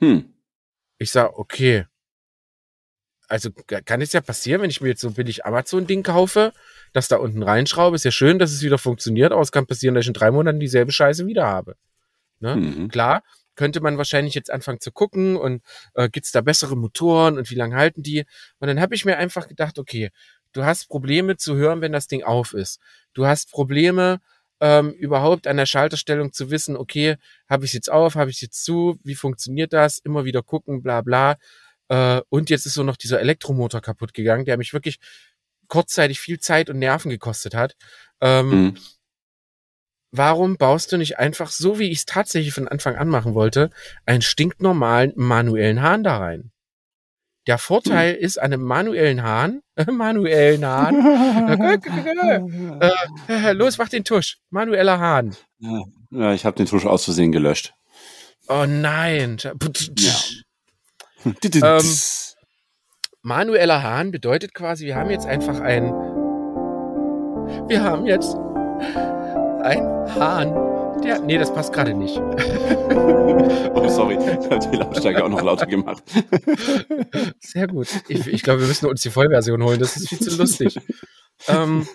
Hm. 0.00 0.34
Ich 0.98 1.10
sag, 1.10 1.38
okay. 1.38 1.86
Also 3.28 3.50
ka- 3.52 3.80
kann 3.82 4.00
es 4.00 4.12
ja 4.12 4.20
passieren, 4.20 4.62
wenn 4.62 4.70
ich 4.70 4.80
mir 4.80 4.88
jetzt 4.88 5.02
so 5.02 5.08
ein 5.08 5.14
billig 5.14 5.44
Amazon-Ding 5.44 6.02
kaufe, 6.02 6.52
dass 6.92 7.08
da 7.08 7.16
unten 7.16 7.42
reinschraube, 7.42 7.96
ist 7.96 8.04
ja 8.04 8.10
schön, 8.10 8.38
dass 8.38 8.52
es 8.52 8.62
wieder 8.62 8.78
funktioniert, 8.78 9.32
aber 9.32 9.42
es 9.42 9.52
kann 9.52 9.66
passieren, 9.66 9.94
dass 9.94 10.02
ich 10.04 10.08
in 10.08 10.14
drei 10.14 10.30
Monaten 10.30 10.60
dieselbe 10.60 10.92
Scheiße 10.92 11.26
wieder 11.26 11.46
habe. 11.46 11.76
Ne? 12.40 12.56
Mhm. 12.56 12.88
Klar, 12.88 13.22
könnte 13.56 13.80
man 13.80 13.98
wahrscheinlich 13.98 14.34
jetzt 14.34 14.50
anfangen 14.50 14.80
zu 14.80 14.92
gucken 14.92 15.36
und 15.36 15.62
äh, 15.94 16.08
gibt's 16.08 16.32
da 16.32 16.40
bessere 16.40 16.76
Motoren 16.76 17.38
und 17.38 17.50
wie 17.50 17.54
lange 17.56 17.76
halten 17.76 18.02
die? 18.02 18.24
Und 18.60 18.68
dann 18.68 18.80
habe 18.80 18.94
ich 18.94 19.04
mir 19.04 19.16
einfach 19.18 19.48
gedacht, 19.48 19.78
okay, 19.78 20.10
du 20.52 20.64
hast 20.64 20.88
Probleme 20.88 21.36
zu 21.36 21.56
hören, 21.56 21.80
wenn 21.80 21.92
das 21.92 22.06
Ding 22.06 22.22
auf 22.22 22.54
ist. 22.54 22.80
Du 23.14 23.26
hast 23.26 23.50
Probleme, 23.50 24.20
ähm, 24.60 24.90
überhaupt 24.92 25.46
an 25.46 25.56
der 25.56 25.66
Schalterstellung 25.66 26.32
zu 26.32 26.50
wissen, 26.50 26.76
okay, 26.76 27.16
habe 27.48 27.64
ich 27.64 27.72
jetzt 27.72 27.90
auf, 27.90 28.14
habe 28.16 28.30
ich 28.30 28.40
jetzt 28.40 28.64
zu, 28.64 28.98
wie 29.04 29.14
funktioniert 29.14 29.72
das? 29.72 29.98
Immer 29.98 30.24
wieder 30.24 30.42
gucken, 30.42 30.82
bla 30.82 31.00
bla. 31.02 31.36
Äh, 31.88 32.20
und 32.28 32.50
jetzt 32.50 32.66
ist 32.66 32.74
so 32.74 32.82
noch 32.82 32.96
dieser 32.96 33.20
Elektromotor 33.20 33.80
kaputt 33.80 34.14
gegangen, 34.14 34.44
der 34.44 34.56
mich 34.56 34.72
wirklich 34.72 34.98
kurzzeitig 35.68 36.20
viel 36.20 36.38
Zeit 36.40 36.70
und 36.70 36.78
Nerven 36.78 37.10
gekostet 37.10 37.54
hat. 37.54 37.76
Ähm, 38.20 38.50
mhm. 38.50 38.76
Warum 40.10 40.56
baust 40.56 40.90
du 40.90 40.96
nicht 40.96 41.18
einfach, 41.18 41.50
so 41.50 41.78
wie 41.78 41.90
ich 41.90 41.98
es 41.98 42.06
tatsächlich 42.06 42.54
von 42.54 42.66
Anfang 42.66 42.96
an 42.96 43.08
machen 43.08 43.34
wollte, 43.34 43.70
einen 44.06 44.22
stinknormalen 44.22 45.12
manuellen 45.16 45.82
Hahn 45.82 46.02
da 46.02 46.16
rein? 46.16 46.50
Der 47.46 47.58
Vorteil 47.58 48.14
hm. 48.14 48.20
ist 48.20 48.38
an 48.38 48.52
einem 48.52 48.62
manuellen 48.62 49.22
Hahn, 49.22 49.62
äh, 49.74 49.84
manuellen 49.90 50.64
Hahn, 50.66 50.96
äh, 52.80 52.90
äh, 53.28 53.52
los, 53.52 53.78
mach 53.78 53.88
den 53.88 54.04
Tusch, 54.04 54.38
manueller 54.50 54.98
Hahn. 54.98 55.34
Ja, 56.10 56.32
ich 56.32 56.44
habe 56.44 56.56
den 56.56 56.66
Tusch 56.66 56.86
aus 56.86 57.04
Versehen 57.04 57.32
gelöscht. 57.32 57.74
Oh 58.48 58.64
nein. 58.66 59.38
Ja. 59.40 60.14
Ähm, 61.24 61.84
manueller 63.22 63.82
Hahn 63.82 64.10
bedeutet 64.10 64.54
quasi, 64.54 64.86
wir 64.86 64.96
haben 64.96 65.10
jetzt 65.10 65.26
einfach 65.26 65.60
ein, 65.60 65.92
wir 67.68 67.82
haben 67.82 68.06
jetzt 68.06 68.36
ein 69.62 69.82
Hahn 70.14 70.68
der, 71.02 71.20
nee, 71.20 71.38
das 71.38 71.52
passt 71.52 71.72
gerade 71.72 71.94
nicht. 71.94 72.16
oh, 72.18 73.88
sorry, 73.88 74.14
ich 74.14 74.50
habe 74.50 74.58
die 74.70 74.76
Lautstärke 74.76 75.24
auch 75.24 75.28
noch 75.28 75.42
lauter 75.42 75.66
gemacht. 75.66 76.02
Sehr 77.40 77.66
gut. 77.68 77.88
Ich, 78.08 78.26
ich 78.26 78.42
glaube, 78.42 78.60
wir 78.60 78.68
müssen 78.68 78.86
uns 78.86 79.02
die 79.02 79.10
Vollversion 79.10 79.62
holen. 79.62 79.78
Das 79.78 79.96
ist 79.96 80.08
viel 80.08 80.18
zu 80.18 80.36
lustig. 80.36 80.78
ähm, 81.48 81.86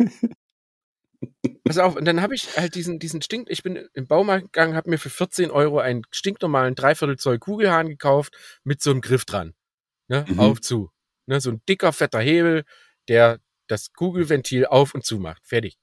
pass 1.63 1.77
auf, 1.77 1.95
und 1.95 2.05
dann 2.05 2.21
habe 2.21 2.35
ich 2.35 2.57
halt 2.57 2.75
diesen, 2.75 2.99
diesen 2.99 3.21
Stink, 3.21 3.49
ich 3.49 3.63
bin 3.63 3.87
im 3.93 4.07
Baumarkt 4.07 4.53
gegangen, 4.53 4.75
habe 4.75 4.89
mir 4.89 4.97
für 4.97 5.09
14 5.09 5.51
Euro 5.51 5.79
einen 5.79 6.03
stinknormalen 6.11 6.75
Dreiviertel 6.75 7.17
Zoll 7.17 7.39
Kugelhahn 7.39 7.87
gekauft 7.89 8.35
mit 8.63 8.81
so 8.81 8.91
einem 8.91 9.01
Griff 9.01 9.25
dran. 9.25 9.53
Ne? 10.07 10.25
Mhm. 10.27 10.39
Auf 10.39 10.61
zu. 10.61 10.91
Ne? 11.25 11.39
So 11.41 11.51
ein 11.51 11.61
dicker, 11.67 11.93
fetter 11.93 12.19
Hebel, 12.19 12.63
der 13.07 13.39
das 13.67 13.93
Kugelventil 13.93 14.65
auf 14.65 14.93
und 14.93 15.05
zu 15.05 15.19
macht. 15.19 15.45
Fertig 15.47 15.77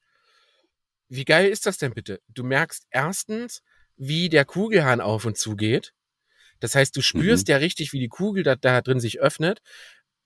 wie 1.10 1.24
geil 1.24 1.50
ist 1.50 1.66
das 1.66 1.76
denn 1.76 1.92
bitte? 1.92 2.22
Du 2.28 2.44
merkst 2.44 2.86
erstens, 2.90 3.62
wie 3.96 4.28
der 4.28 4.44
Kugelhahn 4.44 5.00
auf 5.00 5.26
und 5.26 5.36
zu 5.36 5.56
geht. 5.56 5.92
Das 6.60 6.74
heißt, 6.74 6.96
du 6.96 7.02
spürst 7.02 7.48
mhm. 7.48 7.52
ja 7.52 7.56
richtig, 7.58 7.92
wie 7.92 7.98
die 7.98 8.08
Kugel 8.08 8.44
da, 8.44 8.54
da 8.54 8.80
drin 8.80 9.00
sich 9.00 9.20
öffnet. 9.20 9.60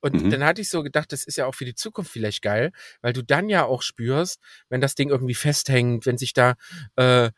Und 0.04 0.23
mhm. 0.23 0.28
dann 0.28 0.44
hatte 0.44 0.61
ich 0.61 0.68
so 0.68 0.82
gedacht, 0.82 1.12
das 1.12 1.25
ist 1.25 1.38
ja 1.38 1.46
auch 1.46 1.54
für 1.54 1.64
die 1.64 1.75
Zukunft 1.75 2.12
vielleicht 2.12 2.42
geil, 2.42 2.73
weil 3.00 3.14
du 3.14 3.23
dann 3.23 3.49
ja 3.49 3.64
auch 3.64 3.80
spürst, 3.80 4.38
wenn 4.68 4.82
das 4.82 4.94
Ding 4.94 5.08
irgendwie 5.08 5.32
festhängt, 5.32 6.04
wenn 6.04 6.18
sich 6.18 6.34
da, 6.34 6.56
äh, 6.96 7.30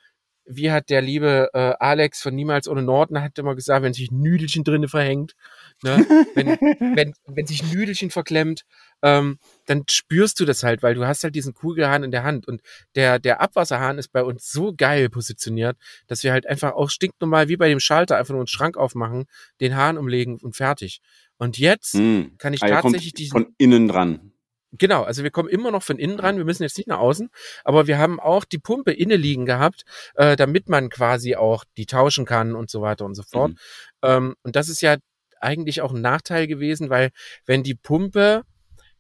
wie 0.47 0.73
hat 0.73 0.91
der 0.91 1.01
liebe 1.01 1.49
äh, 1.55 1.75
Alex 1.79 2.23
von 2.23 2.35
Niemals 2.35 2.67
ohne 2.67 2.83
Norden 2.83 3.23
hat 3.23 3.39
immer 3.39 3.55
gesagt, 3.55 3.85
wenn 3.85 3.93
sich 3.93 4.11
Nüdelchen 4.11 4.65
drinne 4.65 4.89
verhängt, 4.89 5.37
ne? 5.85 6.05
wenn, 6.35 6.47
wenn, 6.97 7.15
wenn 7.27 7.47
sich 7.47 7.63
Nüdelchen 7.73 8.11
verklemmt, 8.11 8.63
ähm, 9.03 9.39
dann 9.67 9.85
spürst 9.89 10.41
du 10.41 10.45
das 10.45 10.65
halt, 10.65 10.83
weil 10.83 10.97
du 10.97 11.07
hast 11.07 11.23
halt 11.23 11.37
diesen 11.37 11.55
Kugelhahn 11.55 12.03
in 12.03 12.11
der 12.11 12.25
Hand 12.25 12.49
und 12.49 12.63
der, 12.97 13.21
der 13.21 13.41
Abwasserhahn 13.41 13.99
ist 13.99 14.09
bei 14.09 14.25
uns 14.25 14.51
so 14.51 14.75
geil 14.77 15.09
positioniert, 15.09 15.77
dass 16.09 16.25
wir 16.25 16.33
halt 16.33 16.49
einfach 16.49 16.73
auch 16.73 16.91
stinknormal 16.91 17.47
wie 17.47 17.57
bei 17.57 17.69
dem 17.69 17.79
Schalter 17.79 18.17
einfach 18.17 18.33
nur 18.33 18.41
einen 18.41 18.49
Schrank 18.49 18.77
aufmachen, 18.77 19.27
den 19.61 19.77
Hahn 19.77 19.99
umlegen 19.99 20.39
und 20.39 20.57
fertig. 20.57 21.01
Und 21.39 21.59
jetzt 21.59 21.95
mm. 21.95 22.37
kann 22.39 22.53
ich 22.53 22.63
ah, 22.63 22.81
tatsächlich 22.81 23.13
diesen. 23.15 23.33
Von 23.33 23.55
innen 23.59 23.89
dran. 23.89 24.33
Genau, 24.73 25.05
also 25.05 25.23
wir 25.23 25.31
kommen 25.31 25.49
immer 25.49 25.71
noch 25.71 25.83
von 25.83 25.99
innen 25.99 26.17
dran, 26.17 26.37
wir 26.39 26.45
müssen 26.45 26.63
jetzt 26.63 26.77
nicht 26.77 26.89
nach 26.89 26.99
außen, 26.99 27.31
aber 27.65 27.87
wir 27.87 27.99
haben 27.99 28.21
auch 28.21 28.45
die 28.45 28.59
Pumpe 28.59 28.93
inne 28.93 29.17
liegen 29.17 29.47
gehabt, 29.47 29.85
äh, 30.15 30.37
damit 30.37 30.69
man 30.69 30.91
quasi 30.91 31.37
auch 31.37 31.65
die 31.77 31.87
tauschen 31.87 32.25
kann 32.25 32.55
und 32.55 32.69
so 32.71 32.83
weiter 32.83 33.05
und 33.05 33.15
so 33.15 33.23
fort. 33.23 33.53
Mhm. 33.53 33.59
Ähm, 34.03 34.35
und 34.43 34.57
das 34.57 34.69
ist 34.69 34.83
ja 34.83 34.97
eigentlich 35.41 35.81
auch 35.83 35.93
ein 35.93 36.01
Nachteil 36.01 36.47
gewesen, 36.47 36.91
weil 36.91 37.11
wenn 37.47 37.63
die 37.63 37.75
Pumpe 37.75 38.43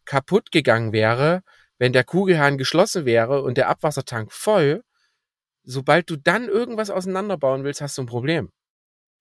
kaputt 0.04 0.52
gegangen 0.52 0.92
wäre, 0.92 1.42
wenn 1.78 1.92
der 1.92 2.04
Kugelhahn 2.04 2.58
geschlossen 2.58 3.04
wäre 3.04 3.42
und 3.42 3.56
der 3.56 3.68
Abwassertank 3.68 4.32
voll, 4.32 4.82
sobald 5.62 6.08
du 6.08 6.16
dann 6.16 6.48
irgendwas 6.48 6.90
auseinanderbauen 6.90 7.64
willst, 7.64 7.80
hast 7.80 7.98
du 7.98 8.02
ein 8.02 8.06
Problem. 8.06 8.50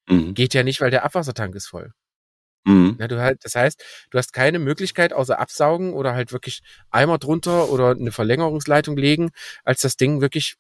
Mhm. 0.08 0.36
Geht 0.36 0.54
ja 0.54 0.64
nicht, 0.64 0.80
weil 0.80 0.92
der 0.92 1.04
Abwassertank 1.04 1.56
ist 1.56 1.68
voll. 1.68 1.92
Mhm. 2.66 2.98
Ja, 3.00 3.08
du 3.08 3.20
halt, 3.22 3.46
das 3.46 3.56
heißt, 3.56 3.84
du 4.10 4.18
hast 4.18 4.34
keine 4.34 4.60
Möglichkeit 4.60 5.14
außer 5.14 5.40
absaugen 5.40 5.94
oder 5.94 6.14
halt 6.14 6.32
wirklich 6.32 6.62
Eimer 6.90 7.18
drunter 7.18 7.70
oder 7.70 7.92
eine 7.92 8.12
Verlängerungsleitung 8.12 8.98
legen, 8.98 9.32
als 9.64 9.82
das 9.82 9.98
Ding 9.98 10.22
wirklich 10.22 10.58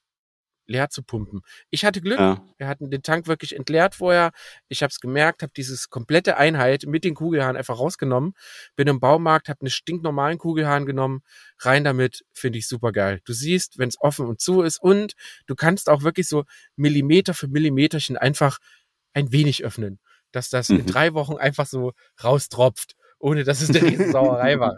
leer 0.67 0.89
zu 0.89 1.03
pumpen. 1.03 1.41
Ich 1.69 1.85
hatte 1.85 2.01
Glück, 2.01 2.19
ja. 2.19 2.41
wir 2.57 2.67
hatten 2.67 2.89
den 2.89 3.03
Tank 3.03 3.27
wirklich 3.27 3.55
entleert 3.55 3.95
vorher. 3.95 4.31
Ich 4.67 4.81
habe 4.81 4.91
es 4.91 4.99
gemerkt, 4.99 5.43
habe 5.43 5.51
dieses 5.55 5.89
komplette 5.89 6.37
Einheit 6.37 6.85
mit 6.87 7.03
den 7.03 7.15
Kugelhahn 7.15 7.55
einfach 7.55 7.77
rausgenommen, 7.77 8.33
bin 8.75 8.87
im 8.87 8.99
Baumarkt, 8.99 9.49
habe 9.49 9.61
einen 9.61 9.69
stinknormalen 9.69 10.37
Kugelhahn 10.37 10.85
genommen, 10.85 11.21
rein 11.59 11.83
damit, 11.83 12.25
finde 12.33 12.59
ich 12.59 12.67
super 12.67 12.91
geil. 12.91 13.21
Du 13.25 13.33
siehst, 13.33 13.77
wenn 13.77 13.89
es 13.89 13.99
offen 14.01 14.25
und 14.25 14.41
zu 14.41 14.61
ist 14.61 14.81
und 14.81 15.13
du 15.45 15.55
kannst 15.55 15.89
auch 15.89 16.03
wirklich 16.03 16.27
so 16.27 16.45
Millimeter 16.75 17.33
für 17.33 17.47
Millimeterchen 17.47 18.17
einfach 18.17 18.57
ein 19.13 19.31
wenig 19.31 19.63
öffnen, 19.63 19.99
dass 20.35 20.49
das 20.49 20.69
mhm. 20.69 20.81
in 20.81 20.85
drei 20.85 21.13
Wochen 21.13 21.37
einfach 21.37 21.65
so 21.65 21.93
raustropft 22.23 22.95
ohne 23.17 23.43
dass 23.43 23.61
es 23.61 23.69
eine 23.75 23.81
Riesensauerei 23.81 24.59
war. 24.59 24.77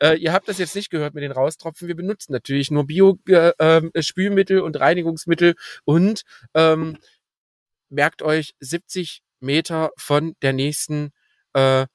Äh, 0.00 0.18
ihr 0.18 0.32
habt 0.32 0.46
das 0.46 0.58
jetzt 0.58 0.76
nicht 0.76 0.90
gehört 0.90 1.14
mit 1.14 1.24
den 1.24 1.32
Raustropfen. 1.32 1.88
Wir 1.88 1.96
benutzen 1.96 2.32
natürlich 2.32 2.70
nur 2.70 2.86
Bio-Spülmittel 2.86 4.56
äh, 4.56 4.60
ähm, 4.60 4.64
und 4.64 4.78
Reinigungsmittel 4.78 5.54
und 5.84 6.22
ähm, 6.54 6.98
merkt 7.88 8.22
euch 8.22 8.54
70 8.60 9.22
Meter 9.40 9.90
von 9.96 10.34
der 10.42 10.52
nächsten 10.52 11.10
äh, 11.54 11.86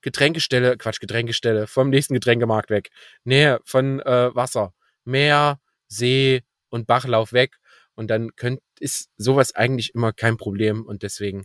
Getränkestelle, 0.00 0.76
Quatsch, 0.76 1.00
Getränkestelle, 1.00 1.66
vom 1.66 1.88
nächsten 1.90 2.14
Getränkemarkt 2.14 2.70
weg. 2.70 2.90
Nähe 3.24 3.60
von 3.64 4.00
äh, 4.00 4.34
Wasser, 4.34 4.74
Meer, 5.04 5.60
See 5.88 6.42
und 6.68 6.86
Bachlauf 6.86 7.32
weg. 7.32 7.56
Und 7.94 8.08
dann 8.08 8.34
könnt, 8.36 8.60
ist 8.80 9.08
sowas 9.16 9.54
eigentlich 9.54 9.94
immer 9.94 10.12
kein 10.12 10.36
Problem. 10.36 10.84
Und 10.84 11.02
deswegen, 11.02 11.44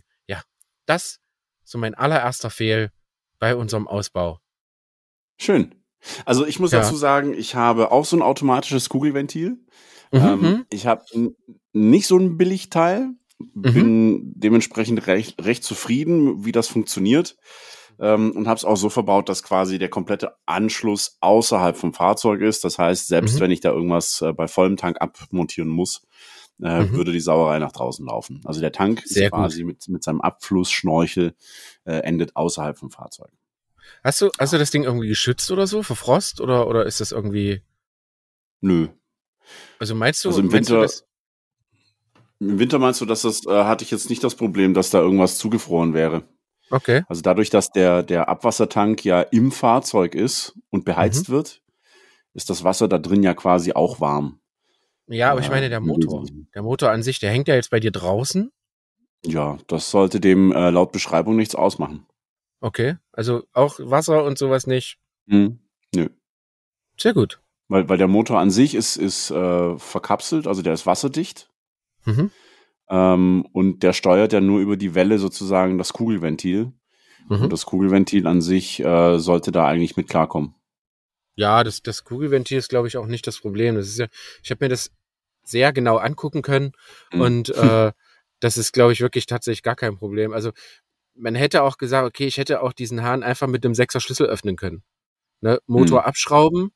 das 0.90 1.20
so 1.64 1.78
mein 1.78 1.94
allererster 1.94 2.50
Fehl 2.50 2.90
bei 3.38 3.54
unserem 3.54 3.86
Ausbau. 3.86 4.40
Schön. 5.38 5.74
Also 6.24 6.44
ich 6.46 6.58
muss 6.58 6.72
ja. 6.72 6.80
dazu 6.80 6.96
sagen, 6.96 7.32
ich 7.32 7.54
habe 7.54 7.92
auch 7.92 8.04
so 8.04 8.16
ein 8.16 8.22
automatisches 8.22 8.88
Kugelventil. 8.88 9.58
Mhm. 10.12 10.18
Ähm, 10.18 10.40
mhm. 10.40 10.66
ich 10.70 10.86
habe 10.86 11.04
nicht 11.72 12.06
so 12.06 12.18
ein 12.18 12.36
Billigteil, 12.36 13.10
bin 13.38 14.12
mhm. 14.12 14.32
dementsprechend 14.34 15.06
recht, 15.06 15.42
recht 15.44 15.62
zufrieden, 15.62 16.44
wie 16.44 16.52
das 16.52 16.66
funktioniert. 16.68 17.36
Ähm, 18.00 18.32
und 18.32 18.48
habe 18.48 18.56
es 18.56 18.64
auch 18.64 18.76
so 18.76 18.88
verbaut, 18.88 19.28
dass 19.28 19.42
quasi 19.42 19.78
der 19.78 19.90
komplette 19.90 20.34
Anschluss 20.46 21.18
außerhalb 21.20 21.76
vom 21.76 21.92
Fahrzeug 21.92 22.40
ist. 22.40 22.64
Das 22.64 22.78
heißt, 22.78 23.06
selbst 23.06 23.36
mhm. 23.36 23.40
wenn 23.40 23.50
ich 23.50 23.60
da 23.60 23.70
irgendwas 23.70 24.22
äh, 24.22 24.32
bei 24.32 24.48
vollem 24.48 24.76
Tank 24.76 25.00
abmontieren 25.00 25.68
muss, 25.68 26.02
äh, 26.62 26.82
mhm. 26.82 26.92
würde 26.92 27.12
die 27.12 27.20
Sauerei 27.20 27.58
nach 27.58 27.72
draußen 27.72 28.04
laufen. 28.06 28.40
Also 28.44 28.60
der 28.60 28.72
Tank 28.72 29.02
Sehr 29.04 29.26
ist 29.26 29.32
quasi 29.32 29.64
mit, 29.64 29.88
mit 29.88 30.02
seinem 30.02 30.20
Abflussschnorchel 30.20 31.34
äh, 31.84 31.92
endet 32.00 32.36
außerhalb 32.36 32.78
vom 32.78 32.90
Fahrzeug. 32.90 33.30
Hast 34.04 34.20
du, 34.20 34.30
hast 34.38 34.52
du 34.52 34.58
das 34.58 34.70
Ding 34.70 34.84
irgendwie 34.84 35.08
geschützt 35.08 35.50
oder 35.50 35.66
so 35.66 35.82
vor 35.82 35.96
Frost 35.96 36.40
oder, 36.40 36.66
oder 36.68 36.86
ist 36.86 37.00
das 37.00 37.12
irgendwie? 37.12 37.62
Nö. 38.60 38.88
Also 39.78 39.94
meinst 39.94 40.24
du, 40.24 40.28
also 40.28 40.40
im 40.40 40.52
Winter, 40.52 40.86
im 42.38 42.58
Winter 42.58 42.78
meinst 42.78 43.00
du, 43.00 43.06
dass 43.06 43.22
das, 43.22 43.44
äh, 43.46 43.64
hatte 43.64 43.84
ich 43.84 43.90
jetzt 43.90 44.08
nicht 44.08 44.22
das 44.24 44.34
Problem, 44.34 44.74
dass 44.74 44.90
da 44.90 45.00
irgendwas 45.00 45.38
zugefroren 45.38 45.94
wäre. 45.94 46.24
Okay. 46.70 47.02
Also 47.08 47.20
dadurch, 47.20 47.50
dass 47.50 47.70
der, 47.70 48.02
der 48.02 48.28
Abwassertank 48.28 49.04
ja 49.04 49.22
im 49.22 49.50
Fahrzeug 49.50 50.14
ist 50.14 50.56
und 50.70 50.84
beheizt 50.84 51.28
mhm. 51.28 51.34
wird, 51.34 51.62
ist 52.32 52.48
das 52.48 52.64
Wasser 52.64 52.88
da 52.88 52.98
drin 52.98 53.22
ja 53.22 53.34
quasi 53.34 53.72
auch 53.72 54.00
warm. 54.00 54.39
Ja, 55.10 55.32
aber 55.32 55.40
ich 55.40 55.50
meine, 55.50 55.68
der 55.68 55.80
Motor. 55.80 56.24
Der 56.54 56.62
Motor 56.62 56.90
an 56.90 57.02
sich, 57.02 57.18
der 57.18 57.30
hängt 57.30 57.48
ja 57.48 57.56
jetzt 57.56 57.70
bei 57.70 57.80
dir 57.80 57.90
draußen. 57.90 58.52
Ja, 59.26 59.58
das 59.66 59.90
sollte 59.90 60.20
dem 60.20 60.52
äh, 60.52 60.70
laut 60.70 60.92
Beschreibung 60.92 61.36
nichts 61.36 61.56
ausmachen. 61.56 62.06
Okay, 62.60 62.96
also 63.12 63.42
auch 63.52 63.78
Wasser 63.80 64.24
und 64.24 64.38
sowas 64.38 64.66
nicht. 64.66 64.98
Hm, 65.28 65.58
nö. 65.94 66.08
Sehr 66.96 67.12
gut. 67.12 67.40
Weil, 67.68 67.88
weil 67.88 67.98
der 67.98 68.08
Motor 68.08 68.38
an 68.38 68.50
sich 68.50 68.74
ist, 68.74 68.96
ist 68.96 69.30
äh, 69.30 69.78
verkapselt, 69.78 70.46
also 70.46 70.62
der 70.62 70.74
ist 70.74 70.86
wasserdicht. 70.86 71.50
Mhm. 72.04 72.30
Ähm, 72.88 73.46
und 73.52 73.82
der 73.82 73.92
steuert 73.92 74.32
ja 74.32 74.40
nur 74.40 74.60
über 74.60 74.76
die 74.76 74.94
Welle 74.94 75.18
sozusagen 75.18 75.76
das 75.76 75.92
Kugelventil. 75.92 76.72
Mhm. 77.28 77.42
Und 77.42 77.52
das 77.52 77.66
Kugelventil 77.66 78.26
an 78.26 78.40
sich 78.40 78.80
äh, 78.80 79.18
sollte 79.18 79.50
da 79.50 79.66
eigentlich 79.66 79.96
mit 79.96 80.08
klarkommen. 80.08 80.54
Ja, 81.36 81.64
das, 81.64 81.82
das 81.82 82.04
Kugelventil 82.04 82.58
ist, 82.58 82.68
glaube 82.68 82.88
ich, 82.88 82.96
auch 82.96 83.06
nicht 83.06 83.26
das 83.26 83.40
Problem. 83.40 83.74
Das 83.74 83.88
ist 83.88 83.98
ja, 83.98 84.06
ich 84.42 84.50
habe 84.50 84.64
mir 84.64 84.68
das 84.68 84.90
sehr 85.50 85.72
genau 85.72 85.96
angucken 85.96 86.42
können 86.42 86.72
mhm. 87.12 87.20
und 87.20 87.48
äh, 87.50 87.92
das 88.40 88.56
ist, 88.56 88.72
glaube 88.72 88.92
ich, 88.92 89.00
wirklich 89.00 89.26
tatsächlich 89.26 89.62
gar 89.62 89.76
kein 89.76 89.96
Problem. 89.96 90.32
Also 90.32 90.52
man 91.14 91.34
hätte 91.34 91.62
auch 91.62 91.76
gesagt, 91.76 92.06
okay, 92.06 92.26
ich 92.26 92.38
hätte 92.38 92.62
auch 92.62 92.72
diesen 92.72 93.02
Hahn 93.02 93.22
einfach 93.22 93.46
mit 93.46 93.64
dem 93.64 93.74
Sechser 93.74 94.00
Schlüssel 94.00 94.26
öffnen 94.26 94.56
können. 94.56 94.82
Ne? 95.40 95.60
Motor 95.66 96.00
mhm. 96.00 96.06
abschrauben 96.06 96.72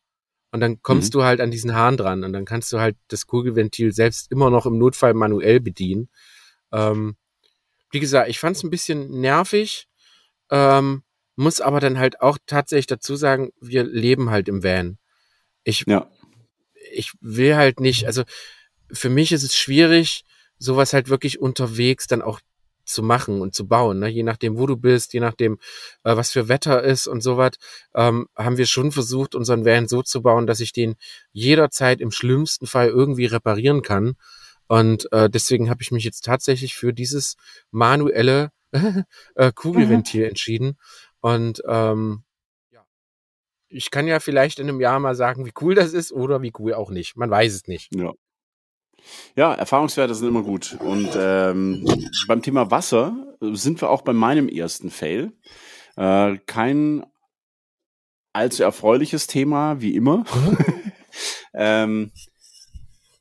und 0.52 0.60
dann 0.60 0.82
kommst 0.82 1.12
mhm. 1.12 1.18
du 1.18 1.24
halt 1.24 1.40
an 1.40 1.50
diesen 1.50 1.74
Hahn 1.74 1.96
dran 1.96 2.24
und 2.24 2.32
dann 2.32 2.44
kannst 2.44 2.72
du 2.72 2.78
halt 2.78 2.96
das 3.08 3.26
Kugelventil 3.26 3.92
selbst 3.92 4.30
immer 4.30 4.50
noch 4.50 4.66
im 4.66 4.78
Notfall 4.78 5.14
manuell 5.14 5.60
bedienen. 5.60 6.08
Ähm, 6.72 7.16
wie 7.90 8.00
gesagt, 8.00 8.28
ich 8.28 8.38
fand 8.38 8.56
es 8.56 8.62
ein 8.62 8.70
bisschen 8.70 9.20
nervig, 9.20 9.88
ähm, 10.50 11.02
muss 11.36 11.60
aber 11.60 11.80
dann 11.80 11.98
halt 11.98 12.20
auch 12.20 12.38
tatsächlich 12.46 12.86
dazu 12.86 13.16
sagen, 13.16 13.50
wir 13.60 13.84
leben 13.84 14.30
halt 14.30 14.48
im 14.48 14.62
Van. 14.62 14.98
Ich, 15.64 15.84
ja. 15.86 16.10
ich 16.92 17.12
will 17.20 17.56
halt 17.56 17.80
nicht, 17.80 18.06
also 18.06 18.24
für 18.94 19.10
mich 19.10 19.32
ist 19.32 19.42
es 19.42 19.54
schwierig, 19.54 20.24
sowas 20.58 20.92
halt 20.92 21.08
wirklich 21.08 21.40
unterwegs 21.40 22.06
dann 22.06 22.22
auch 22.22 22.40
zu 22.84 23.02
machen 23.02 23.40
und 23.40 23.54
zu 23.54 23.66
bauen, 23.66 23.98
ne? 23.98 24.08
je 24.08 24.22
nachdem, 24.22 24.58
wo 24.58 24.66
du 24.66 24.76
bist, 24.76 25.14
je 25.14 25.20
nachdem, 25.20 25.58
äh, 26.04 26.16
was 26.16 26.30
für 26.30 26.48
Wetter 26.48 26.82
ist 26.82 27.06
und 27.06 27.22
sowas, 27.22 27.52
ähm, 27.94 28.28
haben 28.36 28.58
wir 28.58 28.66
schon 28.66 28.92
versucht, 28.92 29.34
unseren 29.34 29.64
Van 29.64 29.88
so 29.88 30.02
zu 30.02 30.22
bauen, 30.22 30.46
dass 30.46 30.60
ich 30.60 30.72
den 30.72 30.96
jederzeit 31.32 32.00
im 32.00 32.10
schlimmsten 32.10 32.66
Fall 32.66 32.88
irgendwie 32.88 33.26
reparieren 33.26 33.82
kann. 33.82 34.16
Und 34.66 35.10
äh, 35.12 35.28
deswegen 35.28 35.70
habe 35.70 35.82
ich 35.82 35.92
mich 35.92 36.04
jetzt 36.04 36.24
tatsächlich 36.24 36.74
für 36.74 36.92
dieses 36.92 37.36
manuelle 37.70 38.50
äh, 39.34 39.52
Kugelventil 39.52 40.22
mhm. 40.22 40.28
entschieden. 40.28 40.78
Und 41.20 41.62
ähm, 41.66 42.24
ja, 42.70 42.84
ich 43.68 43.90
kann 43.90 44.06
ja 44.06 44.20
vielleicht 44.20 44.58
in 44.58 44.68
einem 44.68 44.80
Jahr 44.80 45.00
mal 45.00 45.14
sagen, 45.14 45.46
wie 45.46 45.52
cool 45.60 45.74
das 45.74 45.92
ist 45.92 46.12
oder 46.12 46.42
wie 46.42 46.52
cool 46.58 46.74
auch 46.74 46.90
nicht. 46.90 47.16
Man 47.16 47.30
weiß 47.30 47.54
es 47.54 47.66
nicht. 47.66 47.94
Ja. 47.94 48.12
Ja, 49.36 49.54
Erfahrungswerte 49.54 50.14
sind 50.14 50.28
immer 50.28 50.42
gut. 50.42 50.76
Und 50.80 51.10
ähm, 51.16 51.86
beim 52.28 52.42
Thema 52.42 52.70
Wasser 52.70 53.16
sind 53.40 53.80
wir 53.80 53.90
auch 53.90 54.02
bei 54.02 54.12
meinem 54.12 54.48
ersten 54.48 54.90
Fail. 54.90 55.32
Äh, 55.96 56.38
kein 56.46 57.04
allzu 58.32 58.62
erfreuliches 58.62 59.26
Thema, 59.26 59.80
wie 59.80 59.94
immer. 59.94 60.18
Mhm. 60.18 60.58
ähm, 61.54 62.12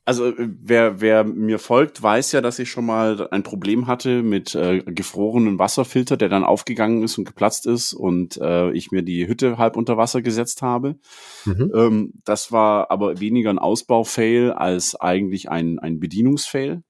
also 0.04 0.26
äh, 0.26 0.34
wer, 0.36 1.00
wer 1.00 1.24
mir 1.24 1.58
folgt, 1.58 2.02
weiß 2.02 2.32
ja, 2.32 2.40
dass 2.40 2.58
ich 2.58 2.70
schon 2.70 2.86
mal 2.86 3.28
ein 3.30 3.42
Problem 3.42 3.86
hatte 3.86 4.22
mit 4.22 4.54
äh, 4.54 4.82
gefrorenen 4.84 5.58
Wasserfilter, 5.58 6.16
der 6.16 6.28
dann 6.28 6.44
aufgegangen 6.44 7.02
ist 7.02 7.16
und 7.18 7.24
geplatzt 7.24 7.66
ist 7.66 7.94
und 7.94 8.36
äh, 8.38 8.70
ich 8.72 8.90
mir 8.90 9.02
die 9.02 9.26
Hütte 9.26 9.56
halb 9.56 9.76
unter 9.76 9.96
Wasser 9.96 10.22
gesetzt 10.22 10.62
habe. 10.62 10.96
Mhm. 11.44 11.72
Ähm, 11.74 12.12
das 12.24 12.52
war 12.52 12.90
aber 12.90 13.20
weniger 13.20 13.50
ein 13.50 13.58
Ausbaufail 13.58 14.52
als 14.52 14.94
eigentlich 14.94 15.50
ein, 15.50 15.78
ein 15.78 16.00
Bedienungsfail, 16.00 16.82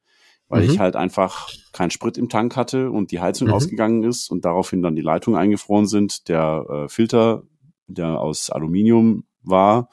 weil 0.48 0.64
mhm. 0.64 0.70
ich 0.70 0.78
halt 0.80 0.96
einfach 0.96 1.50
keinen 1.72 1.90
Sprit 1.90 2.18
im 2.18 2.28
Tank 2.28 2.56
hatte 2.56 2.90
und 2.90 3.12
die 3.12 3.20
Heizung 3.20 3.48
mhm. 3.48 3.54
ausgegangen 3.54 4.02
ist 4.02 4.28
und 4.30 4.44
daraufhin 4.44 4.82
dann 4.82 4.96
die 4.96 5.02
Leitungen 5.02 5.38
eingefroren 5.38 5.86
sind. 5.86 6.28
Der 6.28 6.66
äh, 6.68 6.88
Filter, 6.88 7.44
der 7.86 8.20
aus 8.20 8.50
Aluminium 8.50 9.24
war, 9.46 9.88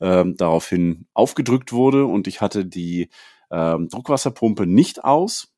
ähm, 0.00 0.36
daraufhin 0.36 1.06
aufgedrückt 1.14 1.72
wurde 1.72 2.06
und 2.06 2.26
ich 2.26 2.40
hatte 2.40 2.64
die 2.64 3.08
ähm, 3.50 3.88
Druckwasserpumpe 3.88 4.66
nicht 4.66 5.04
aus. 5.04 5.52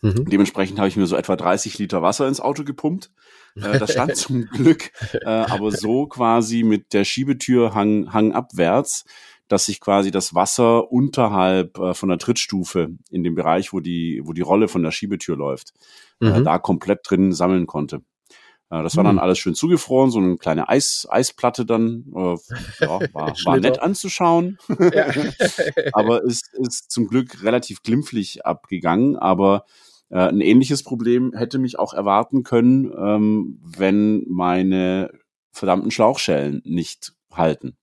Mhm. 0.00 0.26
Dementsprechend 0.26 0.78
habe 0.78 0.88
ich 0.88 0.96
mir 0.96 1.06
so 1.06 1.16
etwa 1.16 1.36
30 1.36 1.78
Liter 1.78 2.02
Wasser 2.02 2.28
ins 2.28 2.40
Auto 2.40 2.64
gepumpt. 2.64 3.10
Äh, 3.56 3.78
das 3.78 3.92
stand 3.92 4.16
zum 4.16 4.46
Glück 4.46 4.92
äh, 5.12 5.26
aber 5.26 5.72
so 5.72 6.06
quasi 6.06 6.62
mit 6.62 6.92
der 6.92 7.04
Schiebetür 7.04 7.74
hang, 7.74 8.12
hang 8.12 8.32
abwärts, 8.32 9.04
dass 9.48 9.66
sich 9.66 9.80
quasi 9.80 10.10
das 10.10 10.34
Wasser 10.34 10.92
unterhalb 10.92 11.78
äh, 11.78 11.94
von 11.94 12.08
der 12.10 12.18
Trittstufe 12.18 12.90
in 13.10 13.24
dem 13.24 13.34
Bereich, 13.34 13.72
wo 13.72 13.80
die, 13.80 14.20
wo 14.24 14.32
die 14.32 14.42
Rolle 14.42 14.68
von 14.68 14.82
der 14.82 14.92
Schiebetür 14.92 15.36
läuft, 15.36 15.72
äh, 16.20 16.38
mhm. 16.38 16.44
da 16.44 16.58
komplett 16.58 17.00
drin 17.04 17.32
sammeln 17.32 17.66
konnte. 17.66 18.02
Äh, 18.70 18.82
das 18.82 18.96
war 18.96 19.04
dann 19.04 19.16
hm. 19.16 19.18
alles 19.20 19.38
schön 19.38 19.54
zugefroren, 19.54 20.10
so 20.10 20.18
eine 20.18 20.36
kleine 20.36 20.68
Eis, 20.68 21.06
Eisplatte 21.10 21.64
dann. 21.64 22.04
Äh, 22.14 22.36
ja, 22.80 23.00
war, 23.12 23.34
war 23.44 23.58
nett 23.58 23.80
anzuschauen. 23.80 24.58
Aber 25.92 26.22
ist, 26.24 26.54
ist 26.54 26.90
zum 26.90 27.06
Glück 27.06 27.42
relativ 27.42 27.82
glimpflich 27.82 28.44
abgegangen. 28.44 29.16
Aber 29.16 29.64
äh, 30.10 30.18
ein 30.18 30.40
ähnliches 30.40 30.82
Problem 30.82 31.32
hätte 31.34 31.58
mich 31.58 31.78
auch 31.78 31.94
erwarten 31.94 32.42
können, 32.42 32.92
ähm, 32.96 33.60
wenn 33.62 34.24
meine 34.28 35.10
verdammten 35.52 35.90
Schlauchschellen 35.90 36.62
nicht 36.64 37.12
halten. 37.32 37.76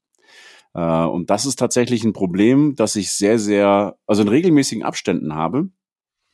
Äh, 0.73 1.05
und 1.05 1.29
das 1.29 1.45
ist 1.45 1.57
tatsächlich 1.57 2.03
ein 2.03 2.13
Problem, 2.13 2.75
das 2.75 2.95
ich 2.95 3.11
sehr, 3.11 3.39
sehr, 3.39 3.97
also 4.05 4.21
in 4.21 4.27
regelmäßigen 4.27 4.83
Abständen 4.83 5.35
habe. 5.35 5.69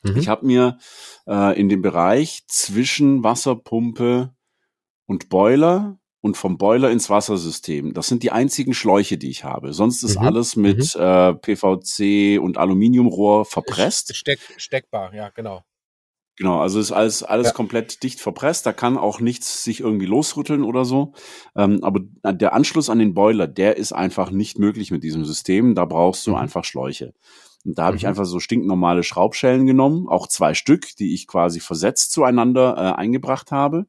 Mhm. 0.02 0.16
Ich 0.16 0.28
habe 0.28 0.46
mir 0.46 0.78
äh, 1.26 1.58
in 1.58 1.68
dem 1.68 1.82
Bereich 1.82 2.42
zwischen 2.48 3.22
Wasserpumpe 3.22 4.34
und 5.06 5.28
Boiler 5.28 5.98
und 6.20 6.36
vom 6.36 6.56
Boiler 6.56 6.90
ins 6.90 7.10
Wassersystem. 7.10 7.94
Das 7.94 8.06
sind 8.06 8.22
die 8.22 8.30
einzigen 8.30 8.74
Schläuche, 8.74 9.18
die 9.18 9.28
ich 9.28 9.44
habe. 9.44 9.72
Sonst 9.72 10.02
ist 10.02 10.18
mhm. 10.18 10.26
alles 10.26 10.56
mit 10.56 10.94
mhm. 10.94 11.02
äh, 11.02 11.34
PVC 11.34 12.40
und 12.40 12.58
Aluminiumrohr 12.58 13.44
verpresst. 13.44 14.14
Steck, 14.16 14.38
steckbar, 14.56 15.12
ja, 15.14 15.30
genau. 15.30 15.64
Genau, 16.36 16.60
also 16.60 16.80
ist 16.80 16.92
alles, 16.92 17.22
alles 17.22 17.48
ja. 17.48 17.52
komplett 17.52 18.02
dicht 18.02 18.20
verpresst. 18.20 18.64
Da 18.64 18.72
kann 18.72 18.96
auch 18.96 19.20
nichts 19.20 19.64
sich 19.64 19.80
irgendwie 19.80 20.06
losrütteln 20.06 20.62
oder 20.64 20.84
so. 20.84 21.12
Ähm, 21.54 21.84
aber 21.84 22.00
der 22.24 22.54
Anschluss 22.54 22.88
an 22.88 22.98
den 22.98 23.14
Boiler, 23.14 23.46
der 23.46 23.76
ist 23.76 23.92
einfach 23.92 24.30
nicht 24.30 24.58
möglich 24.58 24.90
mit 24.90 25.02
diesem 25.02 25.24
System. 25.24 25.74
Da 25.74 25.84
brauchst 25.84 26.26
du 26.26 26.30
mhm. 26.30 26.36
einfach 26.36 26.64
Schläuche. 26.64 27.12
Und 27.64 27.78
da 27.78 27.84
habe 27.84 27.96
ich 27.96 28.04
mhm. 28.04 28.10
einfach 28.10 28.24
so 28.24 28.40
stinknormale 28.40 29.02
Schraubschellen 29.02 29.66
genommen, 29.66 30.08
auch 30.08 30.26
zwei 30.26 30.54
Stück, 30.54 30.96
die 30.96 31.14
ich 31.14 31.26
quasi 31.26 31.60
versetzt 31.60 32.12
zueinander 32.12 32.76
äh, 32.76 32.98
eingebracht 32.98 33.52
habe. 33.52 33.86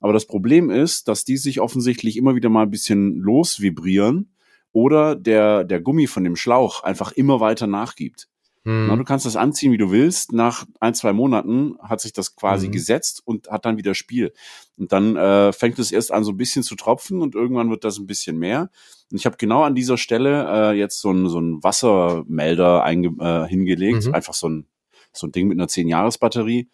Aber 0.00 0.12
das 0.12 0.26
Problem 0.26 0.70
ist, 0.70 1.08
dass 1.08 1.24
die 1.24 1.36
sich 1.36 1.60
offensichtlich 1.60 2.16
immer 2.16 2.34
wieder 2.34 2.48
mal 2.48 2.62
ein 2.62 2.70
bisschen 2.70 3.16
losvibrieren 3.16 4.34
oder 4.72 5.16
der, 5.16 5.64
der 5.64 5.80
Gummi 5.80 6.06
von 6.06 6.24
dem 6.24 6.36
Schlauch 6.36 6.82
einfach 6.82 7.12
immer 7.12 7.40
weiter 7.40 7.66
nachgibt. 7.66 8.28
Hm. 8.66 8.88
Na, 8.88 8.96
du 8.96 9.04
kannst 9.04 9.24
das 9.24 9.36
anziehen, 9.36 9.70
wie 9.70 9.78
du 9.78 9.92
willst. 9.92 10.32
Nach 10.32 10.66
ein, 10.80 10.92
zwei 10.92 11.12
Monaten 11.12 11.76
hat 11.80 12.00
sich 12.00 12.12
das 12.12 12.34
quasi 12.34 12.66
hm. 12.66 12.72
gesetzt 12.72 13.22
und 13.24 13.48
hat 13.48 13.64
dann 13.64 13.78
wieder 13.78 13.94
Spiel. 13.94 14.32
Und 14.76 14.92
dann 14.92 15.16
äh, 15.16 15.52
fängt 15.52 15.78
es 15.78 15.92
erst 15.92 16.12
an, 16.12 16.24
so 16.24 16.32
ein 16.32 16.36
bisschen 16.36 16.64
zu 16.64 16.74
tropfen 16.74 17.22
und 17.22 17.36
irgendwann 17.36 17.70
wird 17.70 17.84
das 17.84 17.98
ein 17.98 18.08
bisschen 18.08 18.38
mehr. 18.38 18.70
Und 19.10 19.18
ich 19.18 19.24
habe 19.24 19.36
genau 19.36 19.62
an 19.62 19.76
dieser 19.76 19.96
Stelle 19.96 20.72
äh, 20.72 20.76
jetzt 20.76 21.00
so 21.00 21.12
ein, 21.12 21.28
so 21.28 21.40
ein 21.40 21.62
Wassermelder 21.62 22.82
einge 22.82 23.14
äh, 23.20 23.48
hingelegt. 23.48 24.06
Mhm. 24.06 24.14
Einfach 24.14 24.34
so 24.34 24.48
ein, 24.48 24.66
so 25.12 25.28
ein 25.28 25.32
Ding 25.32 25.46
mit 25.46 25.58
einer 25.58 25.68
10-Jahres-Batterie. 25.68 26.68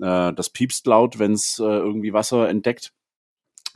Äh, 0.00 0.32
das 0.32 0.50
piepst 0.50 0.86
laut, 0.86 1.18
wenn 1.18 1.32
es 1.32 1.58
äh, 1.58 1.64
irgendwie 1.64 2.12
Wasser 2.12 2.48
entdeckt. 2.48 2.92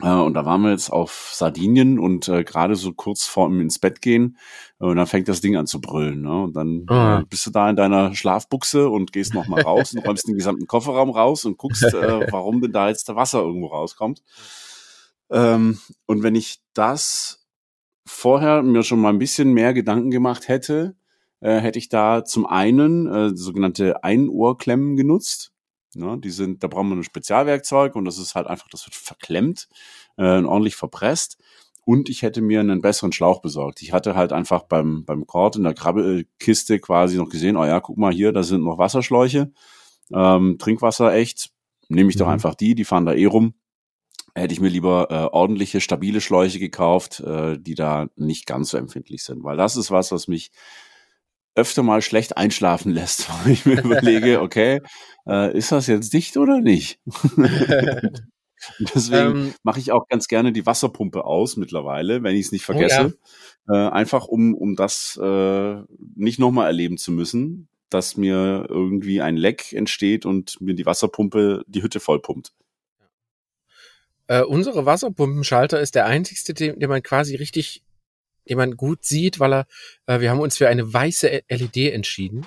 Äh, 0.01 0.13
und 0.13 0.33
da 0.33 0.45
waren 0.45 0.61
wir 0.61 0.71
jetzt 0.71 0.91
auf 0.91 1.31
Sardinien 1.33 1.99
und 1.99 2.27
äh, 2.27 2.43
gerade 2.43 2.75
so 2.75 2.93
kurz 2.93 3.25
vor 3.25 3.47
dem 3.47 3.61
ins 3.61 3.79
Bett 3.79 4.01
gehen. 4.01 4.37
Äh, 4.79 4.85
und 4.85 4.95
dann 4.97 5.07
fängt 5.07 5.27
das 5.27 5.41
Ding 5.41 5.55
an 5.55 5.67
zu 5.67 5.79
brüllen. 5.79 6.21
Ne? 6.21 6.43
Und 6.43 6.55
dann 6.55 6.85
ah. 6.87 7.19
äh, 7.19 7.25
bist 7.25 7.45
du 7.45 7.51
da 7.51 7.69
in 7.69 7.75
deiner 7.75 8.15
Schlafbuchse 8.15 8.89
und 8.89 9.13
gehst 9.13 9.33
noch 9.33 9.47
mal 9.47 9.61
raus 9.61 9.93
und 9.93 10.05
räumst 10.05 10.27
den 10.27 10.35
gesamten 10.35 10.67
Kofferraum 10.67 11.11
raus 11.11 11.45
und 11.45 11.57
guckst, 11.57 11.83
äh, 11.83 12.27
warum 12.31 12.61
denn 12.61 12.71
da 12.71 12.89
jetzt 12.89 13.07
der 13.07 13.15
Wasser 13.15 13.41
irgendwo 13.41 13.67
rauskommt. 13.67 14.23
Ähm, 15.29 15.79
und 16.07 16.23
wenn 16.23 16.35
ich 16.35 16.59
das 16.73 17.45
vorher 18.05 18.63
mir 18.63 18.83
schon 18.83 18.99
mal 18.99 19.09
ein 19.09 19.19
bisschen 19.19 19.53
mehr 19.53 19.73
Gedanken 19.73 20.11
gemacht 20.11 20.47
hätte, 20.47 20.95
hätte 21.43 21.79
ich 21.79 21.89
da 21.89 22.23
zum 22.23 22.45
einen 22.45 23.35
sogenannte 23.35 24.03
Einohrklemmen 24.03 24.95
genutzt. 24.95 25.51
Ne, 25.93 26.17
die 26.19 26.29
sind, 26.29 26.63
da 26.63 26.67
brauchen 26.67 26.89
wir 26.89 26.95
ein 26.95 27.03
Spezialwerkzeug 27.03 27.95
und 27.95 28.05
das 28.05 28.17
ist 28.17 28.35
halt 28.35 28.47
einfach, 28.47 28.69
das 28.69 28.85
wird 28.85 28.95
verklemmt 28.95 29.67
äh, 30.17 30.37
und 30.37 30.45
ordentlich 30.45 30.75
verpresst. 30.75 31.37
Und 31.83 32.09
ich 32.09 32.21
hätte 32.21 32.41
mir 32.41 32.59
einen 32.59 32.81
besseren 32.81 33.11
Schlauch 33.11 33.41
besorgt. 33.41 33.81
Ich 33.81 33.91
hatte 33.91 34.15
halt 34.15 34.31
einfach 34.31 34.63
beim, 34.63 35.03
beim 35.03 35.25
Kord 35.25 35.55
in 35.55 35.63
der 35.63 35.73
Krabbelkiste 35.73 36.79
quasi 36.79 37.17
noch 37.17 37.29
gesehen, 37.29 37.57
oh 37.57 37.65
ja, 37.65 37.79
guck 37.79 37.97
mal 37.97 38.13
hier, 38.13 38.31
da 38.31 38.43
sind 38.43 38.63
noch 38.63 38.77
Wasserschläuche. 38.77 39.51
Ähm, 40.13 40.57
Trinkwasser 40.59 41.13
echt, 41.13 41.51
nehme 41.89 42.09
ich 42.09 42.15
mhm. 42.15 42.19
doch 42.19 42.27
einfach 42.27 42.55
die, 42.55 42.75
die 42.75 42.85
fahren 42.85 43.05
da 43.05 43.13
eh 43.13 43.25
rum. 43.25 43.55
Hätte 44.35 44.53
ich 44.53 44.61
mir 44.61 44.69
lieber 44.69 45.07
äh, 45.09 45.35
ordentliche, 45.35 45.81
stabile 45.81 46.21
Schläuche 46.21 46.59
gekauft, 46.59 47.19
äh, 47.19 47.57
die 47.59 47.75
da 47.75 48.07
nicht 48.15 48.45
ganz 48.45 48.69
so 48.69 48.77
empfindlich 48.77 49.23
sind. 49.23 49.43
Weil 49.43 49.57
das 49.57 49.75
ist 49.75 49.91
was, 49.91 50.11
was 50.11 50.29
mich 50.29 50.51
öfter 51.55 51.83
mal 51.83 52.01
schlecht 52.01 52.37
einschlafen 52.37 52.91
lässt, 52.91 53.29
weil 53.43 53.53
ich 53.53 53.65
mir 53.65 53.81
überlege, 53.81 54.41
okay, 54.41 54.81
äh, 55.27 55.55
ist 55.57 55.71
das 55.71 55.87
jetzt 55.87 56.13
dicht 56.13 56.37
oder 56.37 56.61
nicht? 56.61 56.99
Deswegen 58.79 59.37
ähm, 59.37 59.53
mache 59.63 59.79
ich 59.79 59.91
auch 59.91 60.07
ganz 60.07 60.27
gerne 60.27 60.51
die 60.51 60.67
Wasserpumpe 60.67 61.25
aus 61.25 61.57
mittlerweile, 61.57 62.21
wenn 62.21 62.35
ich 62.35 62.45
es 62.45 62.51
nicht 62.51 62.63
vergesse. 62.63 63.17
Oh 63.67 63.73
ja. 63.73 63.87
äh, 63.87 63.91
einfach 63.91 64.27
um, 64.27 64.53
um 64.53 64.75
das 64.75 65.19
äh, 65.21 65.75
nicht 66.15 66.37
nochmal 66.37 66.67
erleben 66.67 66.97
zu 66.97 67.11
müssen, 67.11 67.69
dass 67.89 68.17
mir 68.17 68.67
irgendwie 68.69 69.19
ein 69.19 69.35
Leck 69.35 69.73
entsteht 69.73 70.27
und 70.27 70.61
mir 70.61 70.75
die 70.75 70.85
Wasserpumpe 70.85 71.63
die 71.65 71.81
Hütte 71.81 71.99
vollpumpt. 71.99 72.53
Äh, 74.27 74.43
unsere 74.43 74.85
Wasserpumpenschalter 74.85 75.81
ist 75.81 75.95
der 75.95 76.05
einzigste, 76.05 76.53
den, 76.53 76.79
den 76.79 76.89
man 76.89 77.01
quasi 77.01 77.35
richtig 77.35 77.83
den 78.49 78.57
man 78.57 78.75
gut 78.75 79.03
sieht, 79.05 79.39
weil 79.39 79.53
er, 79.53 79.67
äh, 80.07 80.19
wir 80.19 80.29
haben 80.29 80.39
uns 80.39 80.57
für 80.57 80.67
eine 80.67 80.91
weiße 80.93 81.43
LED 81.49 81.91
entschieden. 81.93 82.45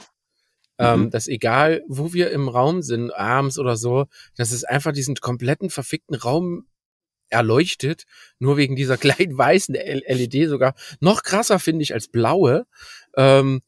ähm, 0.76 1.02
Mhm. 1.02 1.10
dass 1.10 1.28
egal, 1.28 1.84
wo 1.86 2.12
wir 2.12 2.32
im 2.32 2.48
Raum 2.48 2.82
sind, 2.82 3.12
abends 3.12 3.60
oder 3.60 3.76
so, 3.76 4.06
dass 4.36 4.50
es 4.50 4.64
einfach 4.64 4.90
diesen 4.90 5.14
kompletten 5.14 5.70
verfickten 5.70 6.16
Raum 6.16 6.66
erleuchtet, 7.28 8.06
nur 8.40 8.56
wegen 8.56 8.74
dieser 8.74 8.96
kleinen 9.28 9.38
weißen 9.38 9.74
LED 9.74 10.48
sogar 10.48 10.74
noch 10.98 11.22
krasser 11.22 11.60
finde 11.60 11.84
ich 11.84 11.94
als 11.94 12.08
blaue. 12.08 12.66
Ähm, 13.16 13.62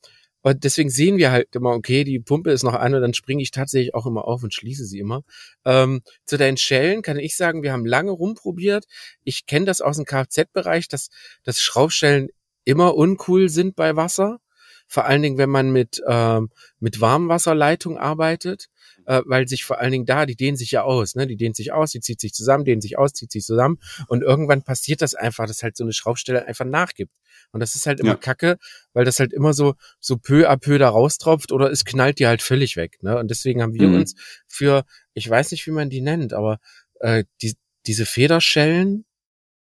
und 0.47 0.63
deswegen 0.63 0.91
sehen 0.91 1.17
wir 1.17 1.33
halt 1.33 1.57
immer, 1.57 1.73
okay, 1.73 2.05
die 2.05 2.21
Pumpe 2.21 2.53
ist 2.53 2.63
noch 2.63 2.75
an 2.75 2.95
und 2.95 3.01
dann 3.01 3.15
springe 3.15 3.43
ich 3.43 3.51
tatsächlich 3.51 3.97
auch 3.97 4.07
immer 4.07 4.29
auf 4.29 4.45
und 4.45 4.55
schließe 4.55 4.85
sie 4.85 5.01
immer. 5.01 5.23
Ähm, 5.65 6.03
zu 6.25 6.37
deinen 6.37 6.57
Schellen 6.57 7.03
kann 7.03 7.19
ich 7.19 7.37
sagen, 7.37 7.65
wir 7.65 7.73
haben 7.73 7.85
lange 7.85 8.13
rumprobiert. 8.13 8.85
Ich 9.25 9.47
kenne 9.47 9.67
das 9.67 9.81
aus 9.81 9.97
dem 9.97 10.05
Kfz-Bereich, 10.05 10.87
dass, 10.87 11.09
dass 11.43 11.61
Schraubstellen 11.61 12.29
immer 12.65 12.95
uncool 12.95 13.49
sind 13.49 13.75
bei 13.75 13.97
Wasser. 13.97 14.39
Vor 14.87 15.07
allen 15.07 15.23
Dingen, 15.23 15.37
wenn 15.37 15.51
man 15.51 15.73
mit, 15.73 16.01
ähm, 16.07 16.51
mit 16.79 17.01
Warmwasserleitung 17.01 17.99
arbeitet, 17.99 18.69
äh, 19.07 19.23
weil 19.25 19.49
sich 19.49 19.65
vor 19.65 19.79
allen 19.81 19.93
Dingen 19.93 20.07
da, 20.07 20.27
die 20.27 20.37
dehnen 20.37 20.57
sich 20.57 20.71
ja 20.73 20.83
aus, 20.83 21.15
ne? 21.15 21.27
Die 21.27 21.37
dehnt 21.37 21.57
sich 21.57 21.73
aus, 21.73 21.91
die 21.93 22.01
zieht 22.01 22.21
sich 22.21 22.33
zusammen, 22.35 22.65
dehnt 22.65 22.83
sich 22.83 22.99
aus, 22.99 23.13
zieht 23.13 23.33
sich 23.33 23.45
zusammen. 23.45 23.79
Und 24.09 24.23
irgendwann 24.23 24.63
passiert 24.63 25.01
das 25.03 25.15
einfach, 25.15 25.47
dass 25.47 25.63
halt 25.63 25.77
so 25.77 25.85
eine 25.85 25.93
Schraubstelle 25.93 26.47
einfach 26.47 26.65
nachgibt. 26.65 27.13
Und 27.53 27.61
das 27.61 27.75
ist 27.77 27.87
halt 27.87 28.01
immer 28.01 28.11
Ja. 28.11 28.17
Kacke, 28.17 28.59
weil 28.93 29.05
das 29.05 29.21
halt 29.21 29.33
immer 29.33 29.53
so, 29.55 29.75
so 30.01 30.17
peu 30.17 30.49
à 30.51 30.57
peu 30.57 30.79
da 30.79 30.89
raustropft 30.89 31.53
oder 31.53 31.71
es 31.71 31.85
knallt 31.85 32.19
dir 32.19 32.29
halt 32.29 32.43
völlig 32.43 32.77
weg. 32.77 32.99
Ne? 33.03 33.17
Und 33.19 33.31
deswegen 33.31 33.63
haben 33.63 33.75
wir 33.75 33.89
Mhm. 33.89 33.95
uns 33.95 34.15
für, 34.49 34.85
ich 35.15 35.29
weiß 35.29 35.53
nicht, 35.53 35.67
wie 35.67 35.71
man 35.71 35.89
die 35.91 36.01
nennt, 36.01 36.33
aber 36.33 36.59
äh, 37.01 37.25
die, 37.43 37.55
diese 37.87 38.05
Federschellen, 38.07 39.05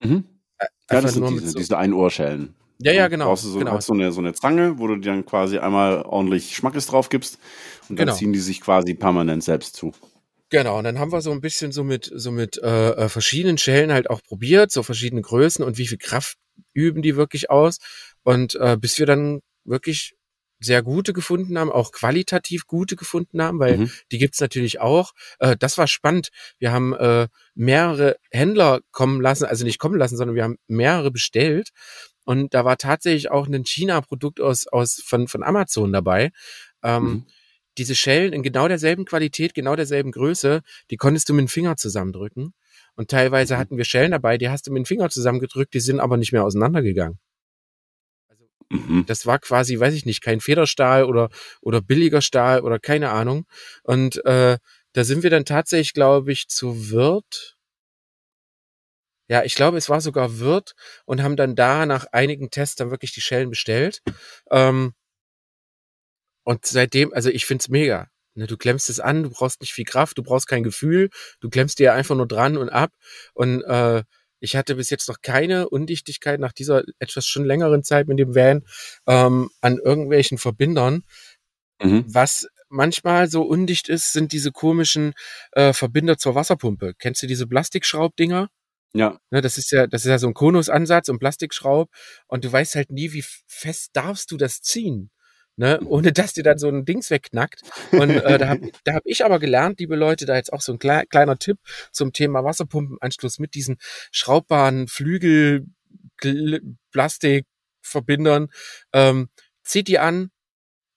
Mhm. 0.02 0.24
äh, 0.58 0.66
Ja, 0.90 1.00
das 1.00 1.12
sind 1.14 1.20
nur 1.22 1.30
diese, 1.30 1.48
so, 1.50 1.58
diese 1.58 1.76
Einohrschellen. 1.78 2.54
Ja, 2.84 2.92
ja, 2.92 3.08
genau, 3.08 3.26
Brauchst 3.26 3.44
du 3.44 3.48
so, 3.48 3.58
genau. 3.58 3.72
hast 3.72 3.86
so, 3.86 3.94
eine, 3.94 4.12
so 4.12 4.20
eine 4.20 4.34
Zange, 4.34 4.78
wo 4.78 4.86
du 4.86 4.96
dir 4.96 5.10
dann 5.10 5.24
quasi 5.26 5.58
einmal 5.58 6.02
ordentlich 6.02 6.56
Schmackes 6.56 6.86
drauf 6.86 7.08
gibst 7.08 7.38
und 7.88 7.98
dann 7.98 8.06
Genau. 8.06 8.16
ziehen 8.16 8.32
die 8.32 8.38
sich 8.40 8.60
quasi 8.60 8.94
permanent 8.94 9.42
selbst 9.44 9.76
zu. 9.76 9.92
Genau, 10.50 10.76
und 10.78 10.84
dann 10.84 10.98
haben 10.98 11.12
wir 11.12 11.22
so 11.22 11.30
ein 11.32 11.40
bisschen 11.40 11.72
so 11.72 11.82
mit, 11.82 12.10
so 12.14 12.30
mit 12.30 12.58
äh, 12.58 12.90
äh, 12.90 13.08
verschiedenen 13.08 13.56
Schellen 13.56 13.90
halt 13.92 14.10
auch 14.10 14.22
probiert, 14.22 14.70
so 14.70 14.82
verschiedene 14.82 15.22
Größen 15.22 15.64
und 15.64 15.78
wie 15.78 15.86
viel 15.86 15.98
Kraft 15.98 16.36
üben 16.74 17.00
die 17.02 17.16
wirklich 17.16 17.48
aus. 17.50 17.78
Und 18.22 18.54
äh, 18.56 18.76
bis 18.78 18.98
wir 18.98 19.06
dann 19.06 19.40
wirklich 19.64 20.14
sehr 20.60 20.82
gute 20.82 21.12
gefunden 21.12 21.58
haben, 21.58 21.72
auch 21.72 21.90
qualitativ 21.90 22.66
gute 22.66 22.96
gefunden 22.96 23.42
haben, 23.42 23.58
weil 23.58 23.78
Mhm. 23.78 23.90
die 24.12 24.18
gibt's 24.18 24.40
natürlich 24.40 24.80
auch. 24.80 25.12
Äh, 25.40 25.56
das 25.58 25.78
war 25.78 25.86
spannend. 25.88 26.28
Wir 26.58 26.70
haben 26.70 26.92
äh, 26.92 27.28
mehrere 27.54 28.16
Händler 28.30 28.80
kommen 28.92 29.20
lassen, 29.20 29.44
also 29.46 29.64
nicht 29.64 29.78
kommen 29.78 29.96
lassen, 29.98 30.16
sondern 30.16 30.36
wir 30.36 30.44
haben 30.44 30.58
mehrere 30.68 31.10
bestellt. 31.10 31.70
Und 32.24 32.54
da 32.54 32.64
war 32.64 32.76
tatsächlich 32.78 33.30
auch 33.30 33.46
ein 33.48 33.64
China-Produkt 33.64 34.40
aus, 34.40 34.66
aus 34.68 35.02
von, 35.04 35.28
von 35.28 35.42
Amazon 35.42 35.92
dabei. 35.92 36.30
Ähm, 36.82 37.02
Mhm. 37.04 37.26
diese 37.78 37.94
Schellen 37.94 38.32
in 38.34 38.42
genau 38.42 38.68
derselben 38.68 39.04
Qualität, 39.06 39.54
genau 39.54 39.76
derselben 39.76 40.12
Größe, 40.12 40.60
die 40.90 40.96
konntest 40.96 41.28
du 41.28 41.34
mit 41.34 41.42
dem 41.46 41.48
Finger 41.48 41.76
zusammendrücken. 41.76 42.52
Und 42.96 43.10
teilweise 43.10 43.54
Mhm. 43.54 43.58
hatten 43.58 43.76
wir 43.78 43.84
Schellen 43.84 44.10
dabei, 44.10 44.36
die 44.38 44.50
hast 44.50 44.66
du 44.66 44.72
mit 44.72 44.80
dem 44.82 44.86
Finger 44.86 45.08
zusammengedrückt, 45.10 45.72
die 45.74 45.80
sind 45.80 45.98
aber 46.00 46.16
nicht 46.18 46.32
mehr 46.32 46.44
auseinandergegangen. 46.44 47.18
Also 48.28 48.44
Mhm. 48.70 49.04
das 49.06 49.26
war 49.26 49.38
quasi, 49.38 49.78
weiß 49.78 49.94
ich 49.94 50.06
nicht, 50.06 50.22
kein 50.22 50.40
Federstahl 50.40 51.04
oder, 51.04 51.30
oder 51.60 51.80
billiger 51.82 52.20
Stahl 52.22 52.60
oder 52.60 52.78
keine 52.78 53.10
Ahnung. 53.10 53.46
Und 53.82 54.24
äh, 54.24 54.58
da 54.92 55.04
sind 55.04 55.22
wir 55.22 55.30
dann 55.30 55.44
tatsächlich, 55.44 55.94
glaube 55.94 56.32
ich, 56.32 56.48
zu 56.48 56.90
Wirt. 56.90 57.56
Ja, 59.32 59.44
ich 59.44 59.54
glaube, 59.54 59.78
es 59.78 59.88
war 59.88 60.02
sogar 60.02 60.40
Wirt 60.40 60.74
und 61.06 61.22
haben 61.22 61.36
dann 61.36 61.56
da 61.56 61.86
nach 61.86 62.04
einigen 62.12 62.50
Tests 62.50 62.76
dann 62.76 62.90
wirklich 62.90 63.14
die 63.14 63.22
Schellen 63.22 63.48
bestellt. 63.48 64.02
Ähm, 64.50 64.92
und 66.44 66.66
seitdem, 66.66 67.14
also 67.14 67.30
ich 67.30 67.46
find's 67.46 67.70
mega. 67.70 68.08
Ne, 68.34 68.46
du 68.46 68.58
klemmst 68.58 68.90
es 68.90 69.00
an, 69.00 69.22
du 69.22 69.30
brauchst 69.30 69.62
nicht 69.62 69.72
viel 69.72 69.86
Kraft, 69.86 70.18
du 70.18 70.22
brauchst 70.22 70.48
kein 70.48 70.62
Gefühl, 70.62 71.08
du 71.40 71.48
klemmst 71.48 71.78
dir 71.78 71.94
einfach 71.94 72.14
nur 72.14 72.28
dran 72.28 72.58
und 72.58 72.68
ab. 72.68 72.92
Und 73.32 73.62
äh, 73.62 74.02
ich 74.38 74.54
hatte 74.54 74.74
bis 74.74 74.90
jetzt 74.90 75.08
noch 75.08 75.22
keine 75.22 75.70
Undichtigkeit 75.70 76.38
nach 76.38 76.52
dieser 76.52 76.82
etwas 76.98 77.24
schon 77.24 77.46
längeren 77.46 77.82
Zeit 77.82 78.08
mit 78.08 78.18
dem 78.18 78.34
Van 78.34 78.66
ähm, 79.06 79.48
an 79.62 79.78
irgendwelchen 79.78 80.36
Verbindern. 80.36 81.04
Mhm. 81.82 82.04
Was 82.06 82.48
manchmal 82.68 83.30
so 83.30 83.44
undicht 83.44 83.88
ist, 83.88 84.12
sind 84.12 84.32
diese 84.32 84.52
komischen 84.52 85.14
äh, 85.52 85.72
Verbinder 85.72 86.18
zur 86.18 86.34
Wasserpumpe. 86.34 86.92
Kennst 86.98 87.22
du 87.22 87.26
diese 87.26 87.46
Plastikschraubdinger? 87.46 88.50
Ja. 88.94 89.18
Ne, 89.30 89.40
das 89.40 89.56
ist 89.58 89.70
ja, 89.72 89.86
das 89.86 90.04
ist 90.04 90.10
ja 90.10 90.18
so 90.18 90.26
ein 90.28 90.34
Konusansatz 90.34 91.08
und 91.08 91.18
Plastikschraub 91.18 91.90
und 92.26 92.44
du 92.44 92.52
weißt 92.52 92.74
halt 92.74 92.90
nie, 92.90 93.12
wie 93.12 93.24
fest 93.46 93.90
darfst 93.94 94.30
du 94.30 94.36
das 94.36 94.60
ziehen, 94.60 95.10
ne, 95.56 95.80
ohne 95.86 96.12
dass 96.12 96.34
dir 96.34 96.42
dann 96.42 96.58
so 96.58 96.68
ein 96.68 96.84
Dings 96.84 97.08
wegknackt. 97.10 97.62
Und 97.92 98.10
äh, 98.10 98.38
da 98.38 98.48
habe 98.48 98.70
da 98.84 98.94
hab 98.94 99.02
ich 99.06 99.24
aber 99.24 99.38
gelernt, 99.38 99.80
liebe 99.80 99.96
Leute, 99.96 100.26
da 100.26 100.36
jetzt 100.36 100.52
auch 100.52 100.60
so 100.60 100.72
ein 100.72 100.78
klei- 100.78 101.06
kleiner 101.06 101.38
Tipp 101.38 101.58
zum 101.90 102.12
Thema 102.12 102.44
Wasserpumpenanschluss 102.44 103.38
mit 103.38 103.54
diesen 103.54 103.78
schraubbaren 104.10 104.88
Flügel 104.88 105.66
Plastikverbindern. 106.92 108.48
Ähm, 108.92 109.28
zieht 109.64 109.88
die 109.88 109.98
an, 109.98 110.30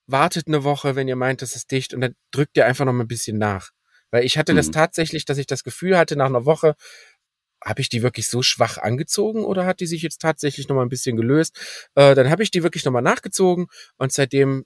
wartet 0.08 0.48
eine 0.48 0.64
Woche, 0.64 0.96
wenn 0.96 1.08
ihr 1.08 1.16
meint, 1.16 1.42
das 1.42 1.56
ist 1.56 1.72
dicht 1.72 1.94
und 1.94 2.02
dann 2.02 2.16
drückt 2.32 2.58
ihr 2.58 2.66
einfach 2.66 2.86
noch 2.86 2.94
mal 2.94 3.04
ein 3.04 3.08
bisschen 3.08 3.38
nach. 3.38 3.72
Weil 4.12 4.24
ich 4.24 4.38
hatte 4.38 4.54
das 4.54 4.68
Mhm. 4.68 4.72
tatsächlich, 4.74 5.26
dass 5.26 5.38
ich 5.38 5.48
das 5.48 5.64
Gefühl 5.64 5.98
hatte, 5.98 6.16
nach 6.16 6.28
einer 6.28 6.46
Woche, 6.46 6.76
habe 7.66 7.82
ich 7.82 7.90
die 7.90 8.04
wirklich 8.04 8.30
so 8.30 8.42
schwach 8.44 8.78
angezogen 8.78 9.44
oder 9.44 9.66
hat 9.66 9.80
die 9.80 9.88
sich 9.88 10.02
jetzt 10.04 10.22
tatsächlich 10.22 10.68
noch 10.70 10.76
mal 10.76 10.84
ein 10.84 10.90
bisschen 10.90 11.18
gelöst? 11.18 11.58
Äh, 11.96 12.16
dann 12.16 12.30
habe 12.30 12.44
ich 12.44 12.52
die 12.52 12.64
wirklich 12.64 12.86
noch 12.86 12.92
mal 12.92 13.02
nachgezogen 13.02 13.68
und 13.98 14.12
seitdem 14.14 14.66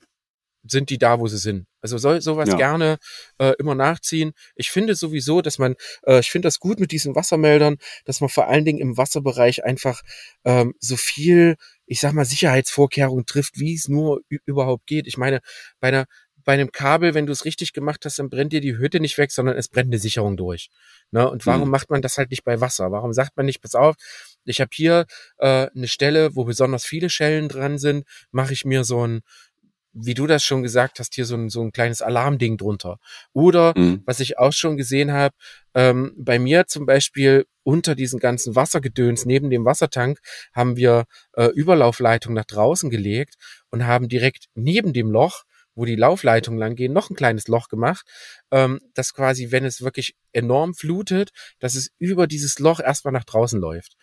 sind 0.63 0.89
die 0.89 0.97
da, 0.97 1.19
wo 1.21 1.27
sie 1.27 1.38
sind. 1.38 1.67
Also 1.81 1.97
soll 1.97 2.21
sowas 2.21 2.49
Ja. 2.49 2.57
gerne 2.57 2.97
äh, 3.38 3.53
immer 3.59 3.75
nachziehen. 3.75 4.33
Ich 4.55 4.69
finde 4.71 4.93
sowieso, 4.93 5.41
dass 5.41 5.57
man, 5.57 5.75
äh, 6.03 6.19
ich 6.19 6.29
finde 6.29 6.47
das 6.47 6.59
gut 6.59 6.81
mit 6.81 6.91
diesen 6.91 7.15
Wassermeldern, 7.15 7.77
dass 8.03 8.19
man 8.19 8.29
vor 8.29 8.49
allen 8.49 8.65
Dingen 8.65 8.79
im 8.79 8.97
Wasserbereich 8.97 9.63
einfach 9.63 10.01
ähm, 10.43 10.73
so 10.79 10.97
viel, 10.97 11.55
ich 11.85 12.01
sag 12.01 12.12
mal, 12.12 12.25
Sicherheitsvorkehrungen 12.25 13.25
trifft, 13.25 13.57
wie 13.57 13.73
es 13.73 13.88
nur 13.88 14.19
überhaupt 14.45 14.85
geht. 14.85 15.07
Ich 15.07 15.17
meine, 15.17 15.39
bei 15.79 15.88
einer 15.88 16.05
bei 16.45 16.54
einem 16.54 16.71
Kabel, 16.71 17.13
wenn 17.13 17.25
du 17.25 17.32
es 17.32 17.45
richtig 17.45 17.73
gemacht 17.73 18.06
hast, 18.06 18.19
dann 18.19 18.30
brennt 18.30 18.54
dir 18.54 18.62
die 18.62 18.78
Hütte 18.78 18.99
nicht 18.99 19.17
weg, 19.17 19.32
sondern 19.32 19.58
es 19.58 19.67
brennt 19.67 19.89
eine 19.89 19.99
Sicherung 19.99 20.38
durch. 20.38 20.69
Ne? 21.12 21.30
Und 21.30 21.45
warum 21.45 21.65
Mhm. 21.65 21.71
macht 21.71 21.89
man 21.89 22.02
das 22.02 22.17
halt 22.17 22.32
nicht 22.32 22.43
bei 22.43 22.62
Wasser? 22.62 22.91
Warum 22.91 23.13
sagt 23.13 23.38
man 23.38 23.45
nicht, 23.45 23.62
pass 23.62 23.75
auf, 23.75 23.95
ich 24.45 24.62
habe 24.62 24.69
hier 24.73 25.06
äh, 25.38 25.67
eine 25.75 25.88
Stelle, 25.88 26.36
wo 26.36 26.45
besonders 26.45 26.86
viele 26.86 27.10
Schellen 27.10 27.49
dran 27.49 27.78
sind, 27.78 28.06
mache 28.32 28.54
ich 28.54 28.65
mir 28.65 28.84
so 28.84 29.06
ein, 29.06 29.21
wie 29.91 30.13
du 30.13 30.28
das 30.28 30.43
schon 30.43 30.62
gesagt 30.63 30.99
hast, 30.99 31.15
hier 31.15 31.25
so 31.25 31.36
ein, 31.36 31.49
so 31.49 31.62
ein 31.62 31.71
kleines 31.71 32.02
Alarmding 32.02 32.58
drunter. 32.58 32.99
Oder 33.34 33.73
Mhm. 33.75 34.04
was 34.06 34.19
ich 34.19 34.38
auch 34.38 34.54
schon 34.54 34.78
gesehen 34.78 35.12
habe, 35.12 35.36
ähm, 35.73 36.13
bei 36.17 36.39
mir 36.39 36.67
zum 36.67 36.86
Beispiel 36.86 37.45
unter 37.63 37.95
diesen 37.95 38.19
ganzen 38.19 38.56
Wassergedöns 38.56 39.25
neben 39.25 39.49
dem 39.49 39.65
Wassertank 39.65 40.19
haben 40.54 40.75
wir 40.78 41.06
äh, 41.34 41.47
Überlaufleitung 41.47 42.34
nach 42.34 42.45
draußen 42.45 42.89
gelegt 42.89 43.36
und 43.71 43.86
haben 43.86 44.08
direkt 44.08 44.45
neben 44.56 44.93
dem 44.93 45.12
Loch, 45.12 45.43
wo 45.80 45.86
die 45.86 45.96
Laufleitungen 45.96 46.60
lang 46.60 46.76
gehen, 46.76 46.94
noch 46.94 47.10
ein 47.10 47.15
kleines 47.15 47.48
Loch 47.48 47.70
gemacht, 47.70 48.06
ähm, 48.52 48.80
das 48.94 49.13
quasi, 49.13 49.52
wenn 49.52 49.65
es 49.65 49.82
wirklich 49.82 50.15
enorm 50.34 50.74
flutet, 50.76 51.32
dass 51.60 51.76
es 51.76 51.89
über 51.98 52.28
dieses 52.28 52.60
Loch 52.60 52.80
erstmal 52.80 53.13
nach 53.13 53.26
draußen 53.26 53.60
läuft 53.60 53.96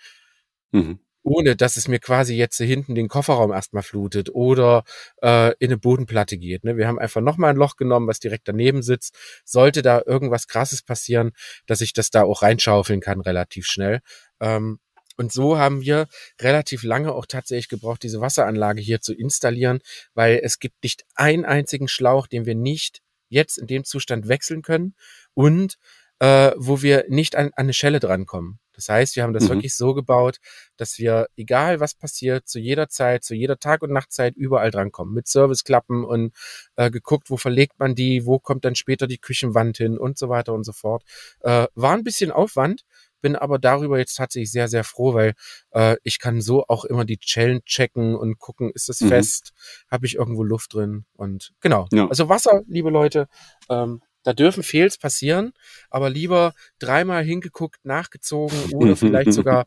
Mhm. 0.72 0.98
ohne 1.22 1.56
dass 1.56 1.76
es 1.76 1.88
mir 1.88 1.98
quasi 1.98 2.36
jetzt 2.36 2.58
hinten 2.58 2.94
den 2.94 3.08
Kofferraum 3.08 3.52
erstmal 3.52 3.82
flutet 3.82 4.30
oder 4.30 4.84
äh, 5.22 5.52
in 5.58 5.70
eine 5.70 5.78
Bodenplatte 5.78 6.38
geht. 6.38 6.62
Ne? 6.64 6.76
Wir 6.76 6.86
haben 6.86 6.98
einfach 7.00 7.20
nochmal 7.20 7.50
ein 7.50 7.56
Loch 7.56 7.76
genommen, 7.76 8.06
was 8.06 8.20
direkt 8.20 8.46
daneben 8.48 8.82
sitzt. 8.82 9.16
Sollte 9.44 9.82
da 9.82 10.02
irgendwas 10.06 10.46
Krasses 10.46 10.82
passieren, 10.82 11.32
dass 11.66 11.80
ich 11.80 11.92
das 11.92 12.10
da 12.10 12.22
auch 12.22 12.42
reinschaufeln 12.42 13.00
kann 13.00 13.20
relativ 13.20 13.66
schnell. 13.66 14.00
Ähm, 14.40 14.78
und 15.16 15.32
so 15.32 15.58
haben 15.58 15.80
wir 15.82 16.06
relativ 16.40 16.82
lange 16.82 17.12
auch 17.12 17.26
tatsächlich 17.26 17.68
gebraucht, 17.68 18.02
diese 18.02 18.20
Wasseranlage 18.20 18.80
hier 18.80 19.00
zu 19.00 19.14
installieren, 19.14 19.80
weil 20.14 20.40
es 20.42 20.58
gibt 20.58 20.82
nicht 20.82 21.04
einen 21.14 21.44
einzigen 21.44 21.88
Schlauch, 21.88 22.26
den 22.26 22.46
wir 22.46 22.54
nicht 22.54 23.00
jetzt 23.28 23.58
in 23.58 23.66
dem 23.66 23.84
Zustand 23.84 24.28
wechseln 24.28 24.62
können 24.62 24.94
und 25.34 25.78
äh, 26.18 26.52
wo 26.56 26.80
wir 26.82 27.04
nicht 27.08 27.36
an, 27.36 27.46
an 27.46 27.52
eine 27.56 27.72
Schelle 27.72 28.00
drankommen. 28.00 28.58
Das 28.76 28.88
heißt, 28.90 29.16
wir 29.16 29.22
haben 29.22 29.32
das 29.32 29.44
Mhm. 29.44 29.48
wirklich 29.48 29.74
so 29.74 29.94
gebaut, 29.94 30.36
dass 30.76 30.98
wir, 30.98 31.28
egal 31.36 31.80
was 31.80 31.94
passiert, 31.94 32.46
zu 32.46 32.58
jeder 32.58 32.88
Zeit, 32.88 33.24
zu 33.24 33.34
jeder 33.34 33.58
Tag- 33.58 33.82
und 33.82 33.90
Nachtzeit 33.92 34.36
überall 34.36 34.70
drankommen. 34.70 35.14
Mit 35.14 35.26
Serviceklappen 35.28 36.04
und 36.04 36.34
äh, 36.76 36.90
geguckt, 36.90 37.30
wo 37.30 37.38
verlegt 37.38 37.78
man 37.78 37.94
die, 37.94 38.26
wo 38.26 38.38
kommt 38.38 38.64
dann 38.66 38.74
später 38.74 39.06
die 39.06 39.18
Küchenwand 39.18 39.78
hin 39.78 39.96
und 39.98 40.18
so 40.18 40.28
weiter 40.28 40.52
und 40.52 40.64
so 40.64 40.72
fort. 40.72 41.04
Äh, 41.40 41.66
war 41.74 41.94
ein 41.94 42.04
bisschen 42.04 42.30
Aufwand, 42.30 42.82
bin 43.20 43.36
aber 43.36 43.58
darüber 43.58 43.98
jetzt 43.98 44.14
tatsächlich 44.14 44.50
sehr, 44.50 44.68
sehr 44.68 44.84
froh, 44.84 45.14
weil 45.14 45.34
äh, 45.70 45.96
ich 46.02 46.18
kann 46.18 46.40
so 46.40 46.64
auch 46.68 46.84
immer 46.84 47.04
die 47.04 47.18
Challenge 47.18 47.62
checken 47.64 48.14
und 48.14 48.38
gucken, 48.38 48.70
ist 48.74 48.88
es 48.88 49.00
Mhm. 49.00 49.08
fest, 49.08 49.52
habe 49.90 50.06
ich 50.06 50.16
irgendwo 50.16 50.42
Luft 50.42 50.74
drin 50.74 51.04
und 51.14 51.52
genau. 51.60 51.86
Ja. 51.92 52.08
Also 52.08 52.28
Wasser, 52.28 52.62
liebe 52.66 52.90
Leute, 52.90 53.28
ähm, 53.68 54.02
da 54.22 54.32
dürfen 54.32 54.64
Fails 54.64 54.98
passieren, 54.98 55.52
aber 55.88 56.10
lieber 56.10 56.52
dreimal 56.80 57.22
hingeguckt, 57.22 57.84
nachgezogen 57.84 58.58
oder 58.74 58.96
vielleicht 58.96 59.32
sogar 59.32 59.66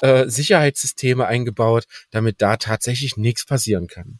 äh, 0.00 0.28
Sicherheitssysteme 0.28 1.26
eingebaut, 1.26 1.84
damit 2.10 2.42
da 2.42 2.56
tatsächlich 2.56 3.16
nichts 3.16 3.46
passieren 3.46 3.86
kann. 3.86 4.18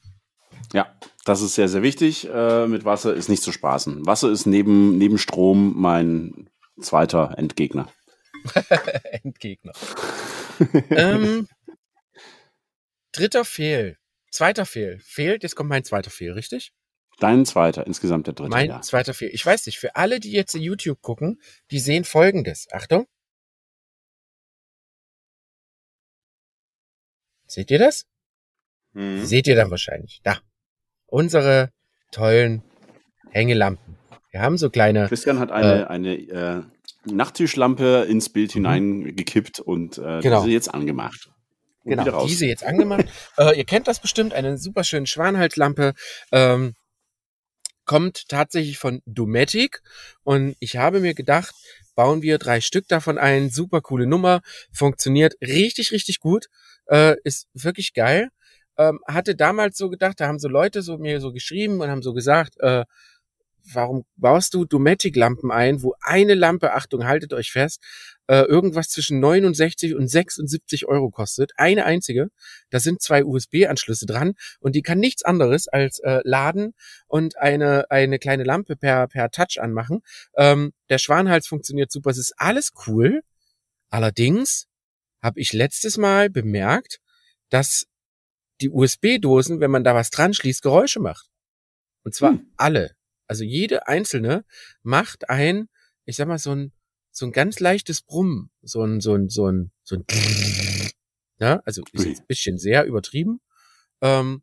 Ja, 0.72 0.94
das 1.24 1.42
ist 1.42 1.56
sehr, 1.56 1.68
sehr 1.68 1.82
wichtig. 1.82 2.28
Äh, 2.32 2.66
mit 2.68 2.84
Wasser 2.84 3.12
ist 3.12 3.28
nicht 3.28 3.42
zu 3.42 3.52
spaßen. 3.52 4.06
Wasser 4.06 4.30
ist 4.30 4.46
neben, 4.46 4.98
neben 4.98 5.18
Strom 5.18 5.74
mein 5.76 6.48
zweiter 6.80 7.34
Endgegner. 7.36 7.88
Endgegner. 9.22 9.72
ähm, 10.90 11.48
dritter 13.12 13.44
Fehl. 13.44 13.98
Zweiter 14.30 14.66
Fehl. 14.66 14.98
Fehlt, 15.04 15.42
jetzt 15.42 15.56
kommt 15.56 15.68
mein 15.68 15.84
zweiter 15.84 16.10
Fehl, 16.10 16.32
richtig? 16.32 16.72
Dein 17.18 17.44
zweiter, 17.44 17.86
insgesamt 17.86 18.26
der 18.26 18.34
dritte. 18.34 18.50
Mein 18.50 18.70
ja. 18.70 18.80
zweiter 18.80 19.14
Fehl. 19.14 19.30
Ich 19.32 19.44
weiß 19.44 19.66
nicht, 19.66 19.78
für 19.78 19.94
alle, 19.96 20.18
die 20.18 20.32
jetzt 20.32 20.54
in 20.54 20.62
YouTube 20.62 21.02
gucken, 21.02 21.40
die 21.70 21.78
sehen 21.78 22.04
folgendes. 22.04 22.66
Achtung. 22.72 23.06
Seht 27.46 27.70
ihr 27.70 27.78
das? 27.78 28.06
Mhm. 28.92 29.24
Seht 29.24 29.46
ihr 29.46 29.54
dann 29.54 29.70
wahrscheinlich. 29.70 30.20
Da. 30.22 30.38
Unsere 31.06 31.70
tollen 32.10 32.62
Hängelampen. 33.30 33.98
Wir 34.30 34.40
haben 34.40 34.56
so 34.56 34.70
kleine. 34.70 35.08
Christian 35.08 35.38
hat 35.38 35.52
eine, 35.52 35.90
eine 35.90 36.14
äh, 36.14 36.62
Nachttischlampe 37.06 38.06
ins 38.08 38.28
Bild 38.28 38.50
Mhm. 38.50 38.58
hineingekippt 38.58 39.60
und 39.60 39.98
äh, 39.98 40.20
Genau. 40.20 40.42
diese 40.42 40.52
jetzt 40.52 40.72
angemacht. 40.72 41.30
Und 41.84 41.96
Genau, 41.96 42.26
diese 42.26 42.46
jetzt 42.46 42.64
angemacht. 42.64 43.06
äh, 43.38 43.58
ihr 43.58 43.64
kennt 43.64 43.88
das 43.88 44.00
bestimmt, 44.00 44.32
eine 44.34 44.56
super 44.58 44.84
schöne 44.84 45.06
Schwanhalslampe. 45.06 45.94
Ähm, 46.30 46.74
kommt 47.84 48.28
tatsächlich 48.28 48.78
von 48.78 49.02
Dometic 49.06 49.82
und 50.22 50.54
ich 50.60 50.76
habe 50.76 51.00
mir 51.00 51.14
gedacht, 51.14 51.52
bauen 51.94 52.22
wir 52.22 52.38
drei 52.38 52.60
Stück 52.60 52.86
davon 52.88 53.18
ein. 53.18 53.50
Super 53.50 53.80
coole 53.80 54.06
Nummer, 54.06 54.40
funktioniert 54.72 55.34
richtig, 55.40 55.90
richtig 55.92 56.20
gut, 56.20 56.46
äh, 56.86 57.16
ist 57.24 57.48
wirklich 57.54 57.92
geil. 57.94 58.28
Ähm, 58.78 59.00
hatte 59.06 59.34
damals 59.34 59.76
so 59.76 59.90
gedacht, 59.90 60.20
da 60.20 60.28
haben 60.28 60.38
so 60.38 60.48
Leute 60.48 60.80
so 60.82 60.96
mir 60.96 61.20
so 61.20 61.32
geschrieben 61.32 61.80
und 61.80 61.90
haben 61.90 62.02
so 62.02 62.14
gesagt, 62.14 62.54
äh, 62.60 62.84
warum 63.64 64.04
baust 64.16 64.54
du 64.54 64.64
Dometic-Lampen 64.64 65.50
ein, 65.50 65.82
wo 65.82 65.94
eine 66.00 66.34
Lampe, 66.34 66.72
Achtung, 66.72 67.06
haltet 67.06 67.32
euch 67.32 67.50
fest, 67.50 67.82
äh, 68.28 68.42
irgendwas 68.42 68.88
zwischen 68.88 69.20
69 69.20 69.94
und 69.94 70.08
76 70.08 70.86
Euro 70.86 71.10
kostet. 71.10 71.52
Eine 71.56 71.84
einzige. 71.84 72.28
Da 72.70 72.80
sind 72.80 73.02
zwei 73.02 73.24
USB-Anschlüsse 73.24 74.06
dran 74.06 74.34
und 74.60 74.74
die 74.74 74.82
kann 74.82 74.98
nichts 74.98 75.24
anderes 75.24 75.68
als 75.68 75.98
äh, 76.00 76.20
laden 76.24 76.74
und 77.06 77.36
eine, 77.38 77.90
eine 77.90 78.18
kleine 78.18 78.44
Lampe 78.44 78.76
per, 78.76 79.08
per 79.08 79.30
Touch 79.30 79.60
anmachen. 79.60 80.00
Ähm, 80.36 80.72
der 80.88 80.98
Schwanhals 80.98 81.46
funktioniert 81.46 81.90
super. 81.90 82.10
Es 82.10 82.18
ist 82.18 82.34
alles 82.36 82.72
cool. 82.86 83.22
Allerdings 83.90 84.66
habe 85.22 85.40
ich 85.40 85.52
letztes 85.52 85.98
Mal 85.98 86.30
bemerkt, 86.30 86.98
dass 87.50 87.86
die 88.60 88.70
USB-Dosen, 88.70 89.60
wenn 89.60 89.70
man 89.70 89.84
da 89.84 89.94
was 89.94 90.10
dran 90.10 90.34
schließt, 90.34 90.62
Geräusche 90.62 91.00
macht. 91.00 91.26
Und 92.04 92.14
zwar 92.14 92.30
Hm. 92.32 92.52
alle. 92.56 92.94
Also 93.26 93.44
jede 93.44 93.88
einzelne 93.88 94.44
macht 94.82 95.30
ein, 95.30 95.68
ich 96.04 96.16
sag 96.16 96.28
mal, 96.28 96.38
so 96.38 96.54
ein, 96.54 96.72
so 97.10 97.26
ein 97.26 97.32
ganz 97.32 97.60
leichtes 97.60 98.02
Brummen. 98.02 98.50
So 98.62 98.82
ein, 98.82 99.00
so 99.00 99.14
ein, 99.14 99.28
so 99.28 99.48
ein, 99.48 99.72
so 99.82 99.96
ein, 99.96 100.04
ja, 101.38 101.62
also 101.64 101.82
ist 101.92 102.06
jetzt 102.06 102.20
ein 102.20 102.26
bisschen 102.26 102.58
sehr 102.58 102.84
übertrieben. 102.84 103.40
Ähm, 104.00 104.42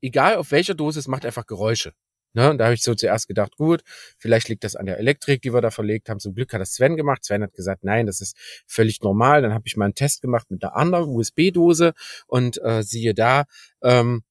egal 0.00 0.36
auf 0.36 0.50
welcher 0.50 0.74
Dose, 0.74 0.98
es 0.98 1.08
macht 1.08 1.24
einfach 1.24 1.46
Geräusche. 1.46 1.92
Ne? 2.36 2.50
Und 2.50 2.58
da 2.58 2.66
habe 2.66 2.74
ich 2.74 2.82
so 2.82 2.94
zuerst 2.94 3.28
gedacht, 3.28 3.56
gut, 3.56 3.82
vielleicht 4.18 4.50
liegt 4.50 4.62
das 4.62 4.76
an 4.76 4.84
der 4.84 4.98
Elektrik, 4.98 5.40
die 5.40 5.54
wir 5.54 5.62
da 5.62 5.70
verlegt 5.70 6.10
haben. 6.10 6.20
Zum 6.20 6.34
Glück 6.34 6.52
hat 6.52 6.60
das 6.60 6.74
Sven 6.74 6.94
gemacht. 6.96 7.24
Sven 7.24 7.42
hat 7.42 7.54
gesagt, 7.54 7.82
nein, 7.82 8.04
das 8.04 8.20
ist 8.20 8.36
völlig 8.66 9.00
normal. 9.00 9.40
Dann 9.40 9.54
habe 9.54 9.64
ich 9.66 9.76
mal 9.78 9.86
einen 9.86 9.94
Test 9.94 10.20
gemacht 10.20 10.50
mit 10.50 10.62
einer 10.62 10.76
anderen 10.76 11.08
USB-Dose 11.08 11.94
und 12.26 12.62
äh, 12.62 12.82
siehe 12.82 13.14
da, 13.14 13.44
ähm, 13.82 14.22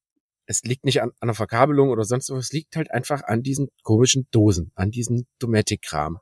es 0.46 0.62
liegt 0.62 0.84
nicht 0.84 1.02
an, 1.02 1.10
an 1.20 1.28
der 1.28 1.34
Verkabelung 1.34 1.90
oder 1.90 2.04
sonst 2.04 2.30
was, 2.30 2.46
es 2.46 2.52
liegt 2.52 2.76
halt 2.76 2.90
einfach 2.90 3.22
an 3.24 3.42
diesen 3.42 3.68
komischen 3.82 4.26
Dosen, 4.30 4.72
an 4.74 4.90
diesem 4.90 5.26
Dometic-Kram. 5.38 6.18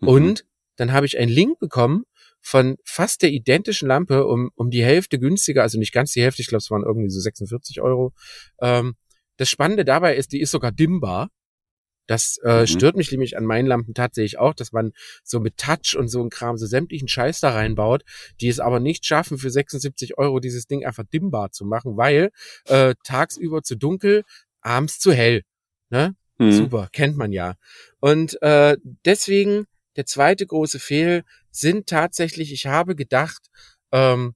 Mhm. 0.00 0.08
Und 0.08 0.46
dann 0.76 0.92
habe 0.92 1.06
ich 1.06 1.18
einen 1.18 1.30
Link 1.30 1.58
bekommen 1.58 2.04
von 2.40 2.76
fast 2.84 3.22
der 3.22 3.30
identischen 3.30 3.88
Lampe 3.88 4.26
um, 4.26 4.50
um 4.54 4.70
die 4.70 4.84
Hälfte 4.84 5.18
günstiger, 5.18 5.62
also 5.62 5.78
nicht 5.78 5.92
ganz 5.92 6.12
die 6.12 6.22
Hälfte, 6.22 6.42
ich 6.42 6.48
glaube, 6.48 6.60
es 6.60 6.70
waren 6.70 6.84
irgendwie 6.84 7.10
so 7.10 7.18
46 7.20 7.80
Euro. 7.80 8.12
Ähm, 8.60 8.94
das 9.36 9.48
Spannende 9.50 9.84
dabei 9.84 10.16
ist, 10.16 10.32
die 10.32 10.40
ist 10.40 10.50
sogar 10.50 10.72
dimmbar. 10.72 11.30
Das 12.06 12.38
äh, 12.44 12.62
Mhm. 12.62 12.66
stört 12.66 12.96
mich 12.96 13.10
nämlich 13.10 13.36
an 13.36 13.44
meinen 13.44 13.66
Lampen 13.66 13.94
tatsächlich 13.94 14.38
auch, 14.38 14.54
dass 14.54 14.72
man 14.72 14.92
so 15.24 15.40
mit 15.40 15.56
Touch 15.56 15.96
und 15.96 16.08
so 16.08 16.22
ein 16.22 16.30
Kram 16.30 16.56
so 16.56 16.66
sämtlichen 16.66 17.08
Scheiß 17.08 17.40
da 17.40 17.50
reinbaut, 17.50 18.04
die 18.40 18.48
es 18.48 18.60
aber 18.60 18.80
nicht 18.80 19.04
schaffen, 19.06 19.38
für 19.38 19.50
76 19.50 20.18
Euro 20.18 20.40
dieses 20.40 20.66
Ding 20.66 20.84
einfach 20.84 21.04
dimmbar 21.04 21.50
zu 21.50 21.64
machen, 21.64 21.96
weil 21.96 22.30
äh, 22.66 22.94
tagsüber 23.04 23.62
zu 23.62 23.76
dunkel, 23.76 24.24
abends 24.60 24.98
zu 24.98 25.12
hell. 25.12 25.42
Ne? 25.90 26.14
Mhm. 26.38 26.52
Super, 26.52 26.88
kennt 26.92 27.16
man 27.16 27.32
ja. 27.32 27.54
Und 28.00 28.40
äh, 28.42 28.76
deswegen 29.04 29.66
der 29.96 30.06
zweite 30.06 30.46
große 30.46 30.78
Fehl 30.78 31.24
sind 31.50 31.88
tatsächlich, 31.88 32.52
ich 32.52 32.66
habe 32.66 32.94
gedacht, 32.94 33.48
ähm, 33.92 34.34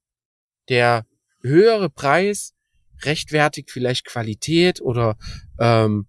der 0.69 1.07
höhere 1.43 1.91
Preis 1.91 2.55
rechtfertigt 3.03 3.71
vielleicht 3.71 4.07
Qualität 4.07 4.81
oder 4.81 5.17
ähm, 5.59 6.07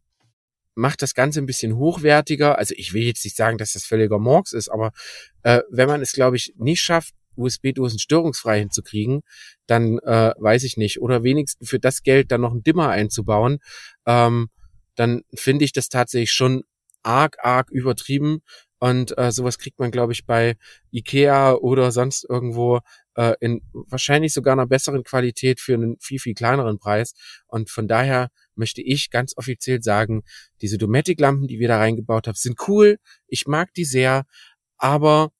macht 0.75 1.01
das 1.01 1.13
Ganze 1.13 1.39
ein 1.39 1.45
bisschen 1.45 1.75
hochwertiger. 1.75 2.57
Also 2.57 2.73
ich 2.77 2.93
will 2.93 3.03
jetzt 3.03 3.23
nicht 3.23 3.35
sagen, 3.35 3.57
dass 3.57 3.73
das 3.73 3.83
völliger 3.83 4.19
Murks 4.19 4.53
ist, 4.53 4.69
aber 4.69 4.91
äh, 5.43 5.61
wenn 5.69 5.87
man 5.87 6.01
es, 6.01 6.13
glaube 6.13 6.37
ich, 6.37 6.53
nicht 6.57 6.81
schafft, 6.81 7.13
USB-Dosen 7.35 7.99
störungsfrei 7.99 8.59
hinzukriegen, 8.59 9.21
dann 9.67 9.99
äh, 9.99 10.33
weiß 10.37 10.63
ich 10.63 10.77
nicht. 10.77 11.01
Oder 11.01 11.23
wenigstens 11.23 11.69
für 11.69 11.79
das 11.79 12.03
Geld 12.03 12.31
dann 12.31 12.41
noch 12.41 12.51
einen 12.51 12.63
Dimmer 12.63 12.89
einzubauen, 12.89 13.59
ähm, 14.05 14.49
dann 14.95 15.21
finde 15.33 15.65
ich 15.65 15.71
das 15.71 15.89
tatsächlich 15.89 16.31
schon 16.31 16.63
arg, 17.03 17.37
arg 17.41 17.71
übertrieben. 17.71 18.41
Und 18.79 19.17
äh, 19.17 19.31
sowas 19.31 19.59
kriegt 19.59 19.79
man, 19.79 19.91
glaube 19.91 20.11
ich, 20.11 20.25
bei 20.25 20.55
Ikea 20.91 21.53
oder 21.53 21.91
sonst 21.91 22.25
irgendwo 22.27 22.79
äh, 23.15 23.35
in 23.39 23.61
wahrscheinlich 23.73 24.33
sogar 24.33 24.53
einer 24.53 24.65
besseren 24.65 25.03
Qualität 25.03 25.59
für 25.59 25.75
einen 25.75 25.97
viel, 25.99 26.19
viel 26.19 26.33
kleineren 26.33 26.79
Preis. 26.79 27.13
Und 27.47 27.69
von 27.69 27.87
daher 27.87 28.29
möchte 28.61 28.81
ich 28.81 29.09
ganz 29.09 29.35
offiziell 29.35 29.81
sagen, 29.81 30.23
diese 30.61 30.77
Dometic-Lampen, 30.77 31.47
die 31.47 31.59
wir 31.59 31.67
da 31.67 31.77
reingebaut 31.77 32.27
haben, 32.27 32.35
sind 32.35 32.57
cool. 32.67 32.99
Ich 33.27 33.47
mag 33.47 33.73
die 33.73 33.83
sehr, 33.83 34.23
aber 34.77 35.31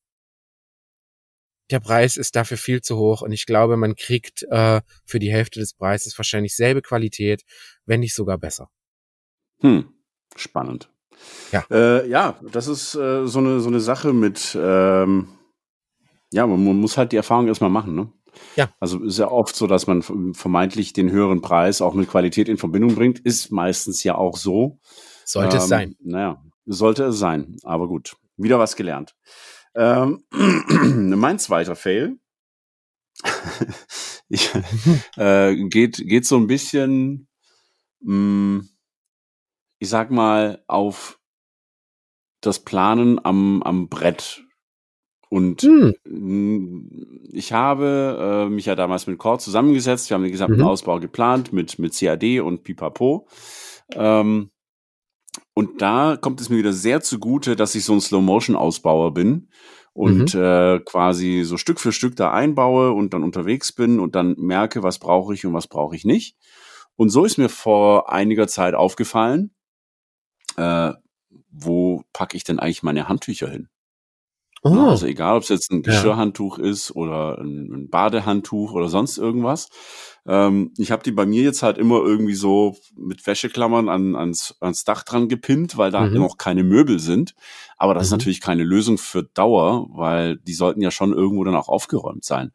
der 1.70 1.80
Preis 1.80 2.18
ist 2.18 2.36
dafür 2.36 2.58
viel 2.58 2.82
zu 2.82 2.98
hoch 2.98 3.22
und 3.22 3.32
ich 3.32 3.46
glaube, 3.46 3.78
man 3.78 3.96
kriegt 3.96 4.44
äh, 4.50 4.82
für 5.06 5.20
die 5.20 5.32
Hälfte 5.32 5.60
des 5.60 5.74
Preises 5.74 6.18
wahrscheinlich 6.18 6.56
selbe 6.56 6.82
Qualität, 6.82 7.44
wenn 7.86 8.02
nicht 8.02 8.14
sogar 8.14 8.38
besser. 8.38 8.70
Hm. 9.62 9.94
Spannend. 10.36 10.90
Ja. 11.52 11.64
Äh, 11.70 12.10
ja, 12.10 12.40
das 12.52 12.68
ist 12.68 12.96
äh, 12.96 13.28
so, 13.28 13.40
eine, 13.40 13.60
so 13.60 13.70
eine 13.70 13.80
Sache 13.80 14.12
mit, 14.12 14.58
ähm, 14.60 15.30
ja, 16.34 16.48
man, 16.48 16.64
man 16.64 16.78
muss 16.78 16.98
halt 16.98 17.12
die 17.12 17.18
Erfahrung 17.18 17.48
erstmal 17.48 17.70
machen, 17.70 17.96
ne? 17.96 18.12
Ja. 18.56 18.70
Also 18.80 19.04
ist 19.04 19.18
ja 19.20 19.30
oft 19.30 19.56
so, 19.56 19.68
dass 19.68 19.88
man 19.88 20.02
vermeintlich 20.34 20.94
den 20.94 21.12
höheren 21.12 21.42
Preis 21.42 21.82
auch 21.82 21.94
mit 21.94 22.10
Qualität 22.10 22.50
in 22.50 22.58
Verbindung 22.58 22.96
bringt. 22.96 23.20
Ist 23.20 23.52
meistens 23.52 24.04
ja 24.04 24.16
auch 24.16 24.38
so. 24.38 24.80
Sollte 25.26 25.58
es 25.58 25.64
Ähm, 25.64 25.70
sein. 25.70 25.96
Naja, 26.00 26.44
sollte 26.66 27.06
es 27.06 27.20
sein. 27.20 27.58
Aber 27.64 27.88
gut, 27.88 28.16
wieder 28.38 28.60
was 28.60 28.76
gelernt. 28.76 29.16
Ähm, 29.76 30.24
mein 30.32 31.40
zweiter 31.40 31.76
Fail 31.76 32.18
ich, 34.30 34.50
äh, 35.18 35.56
geht, 35.68 35.98
geht 35.98 36.26
so 36.26 36.38
ein 36.38 36.48
bisschen, 36.48 37.28
mh, 38.02 38.64
ich 39.80 39.90
sag 39.90 40.12
mal, 40.12 40.64
auf 40.68 41.20
das 42.42 42.60
Planen 42.64 43.24
am, 43.24 43.62
am 43.64 43.90
Brett. 43.90 44.44
Und 45.34 45.62
Hm. 45.62 45.94
mh, 46.04 47.30
ich 47.32 47.54
habe 47.54 48.48
äh, 48.48 48.50
mich 48.50 48.66
ja 48.66 48.76
damals 48.76 49.08
mit 49.08 49.18
Cord 49.18 49.42
zusammengesetzt. 49.42 50.10
Wir 50.10 50.16
haben 50.16 50.24
den 50.24 50.32
gesamten 50.34 50.58
Mhm. 50.60 50.66
Ausbau 50.68 51.00
geplant 51.00 51.54
mit, 51.54 51.80
mit 51.80 51.98
CAD 51.98 52.42
und 52.42 52.64
Pipapo. 52.64 53.28
Ähm, 53.94 54.52
und 55.54 55.82
da 55.82 56.18
kommt 56.20 56.42
es 56.42 56.50
mir 56.50 56.58
wieder 56.58 56.74
sehr 56.74 57.00
zugute, 57.02 57.56
dass 57.56 57.76
ich 57.76 57.86
so 57.86 57.94
ein 57.94 58.02
Slow-Motion-Ausbauer 58.02 59.14
bin 59.14 59.50
und 59.94 60.36
äh, 60.36 60.80
quasi 60.82 61.44
so 61.46 61.56
Stück 61.56 61.80
für 61.80 61.94
Stück 61.94 62.18
da 62.18 62.32
einbaue 62.34 62.92
und 62.92 63.14
dann 63.14 63.24
unterwegs 63.24 63.72
bin 63.72 64.02
und 64.02 64.16
dann 64.16 64.36
merke, 64.38 64.84
was 64.84 65.00
brauche 65.00 65.34
ich 65.34 65.46
und 65.46 65.54
was 65.54 65.68
brauche 65.68 65.96
ich 65.96 66.04
nicht. 66.04 66.36
Und 66.98 67.10
so 67.10 67.24
ist 67.24 67.38
mir 67.38 67.48
vor 67.50 68.12
einiger 68.12 68.50
Zeit 68.50 68.74
aufgefallen, 68.74 69.52
äh, 70.58 70.92
wo 71.50 72.04
packe 72.12 72.36
ich 72.36 72.44
denn 72.44 72.60
eigentlich 72.60 72.84
meine 72.84 73.08
Handtücher 73.08 73.50
hin? 73.50 73.70
Oh, 74.64 74.70
Also 74.90 75.08
egal, 75.08 75.38
ob 75.38 75.44
es 75.44 75.50
jetzt 75.50 75.72
ein 75.72 75.78
Ja. 75.84 75.92
Geschirrhandtuch 75.92 76.60
ist 76.60 76.92
oder 76.96 77.40
ein, 77.40 77.72
ein 77.74 77.90
Badehandtuch 77.90 78.74
oder 78.74 78.90
sonst 78.90 79.18
irgendwas. 79.18 79.70
Ähm, 80.28 80.72
ich 80.78 80.92
habe 80.92 81.02
die 81.02 81.12
bei 81.12 81.26
mir 81.26 81.42
jetzt 81.42 81.64
halt 81.64 81.80
immer 81.80 81.96
irgendwie 82.02 82.36
so 82.36 82.76
mit 82.96 83.26
Wäscheklammern 83.26 83.90
an, 83.90 84.16
ans, 84.16 84.56
ans 84.60 84.84
Dach 84.84 85.02
dran 85.04 85.30
gepinnt, 85.30 85.78
weil 85.78 85.90
da 85.90 86.02
Mhm. 86.06 86.14
noch 86.14 86.38
keine 86.38 86.64
Möbel 86.64 87.00
sind. 87.00 87.34
Aber 87.78 87.96
das 87.96 88.04
ist 88.06 88.12
Mhm. 88.12 88.18
natürlich 88.18 88.42
keine 88.42 88.64
Lösung 88.64 89.00
für 89.00 89.24
Dauer, 89.24 89.88
weil 89.94 90.38
die 90.38 90.54
sollten 90.54 90.82
ja 90.82 90.92
schon 90.92 91.12
irgendwo 91.12 91.44
dann 91.44 91.56
auch 91.56 91.68
aufgeräumt 91.70 92.24
sein. 92.24 92.52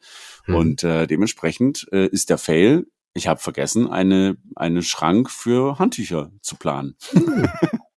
Mhm. 0.47 0.55
Und 0.55 0.85
äh, 0.85 1.09
dementsprechend 1.09 1.89
äh, 1.91 2.07
ist 2.07 2.31
der 2.31 2.39
Fail, 2.39 2.87
ich 3.15 3.27
habe 3.27 3.41
vergessen, 3.41 3.91
eine, 3.91 4.37
einen 4.55 4.83
Schrank 4.83 5.29
für 5.31 5.79
Handtücher 5.81 6.31
zu 6.43 6.55
planen. 6.57 6.95
Hm. 7.11 7.49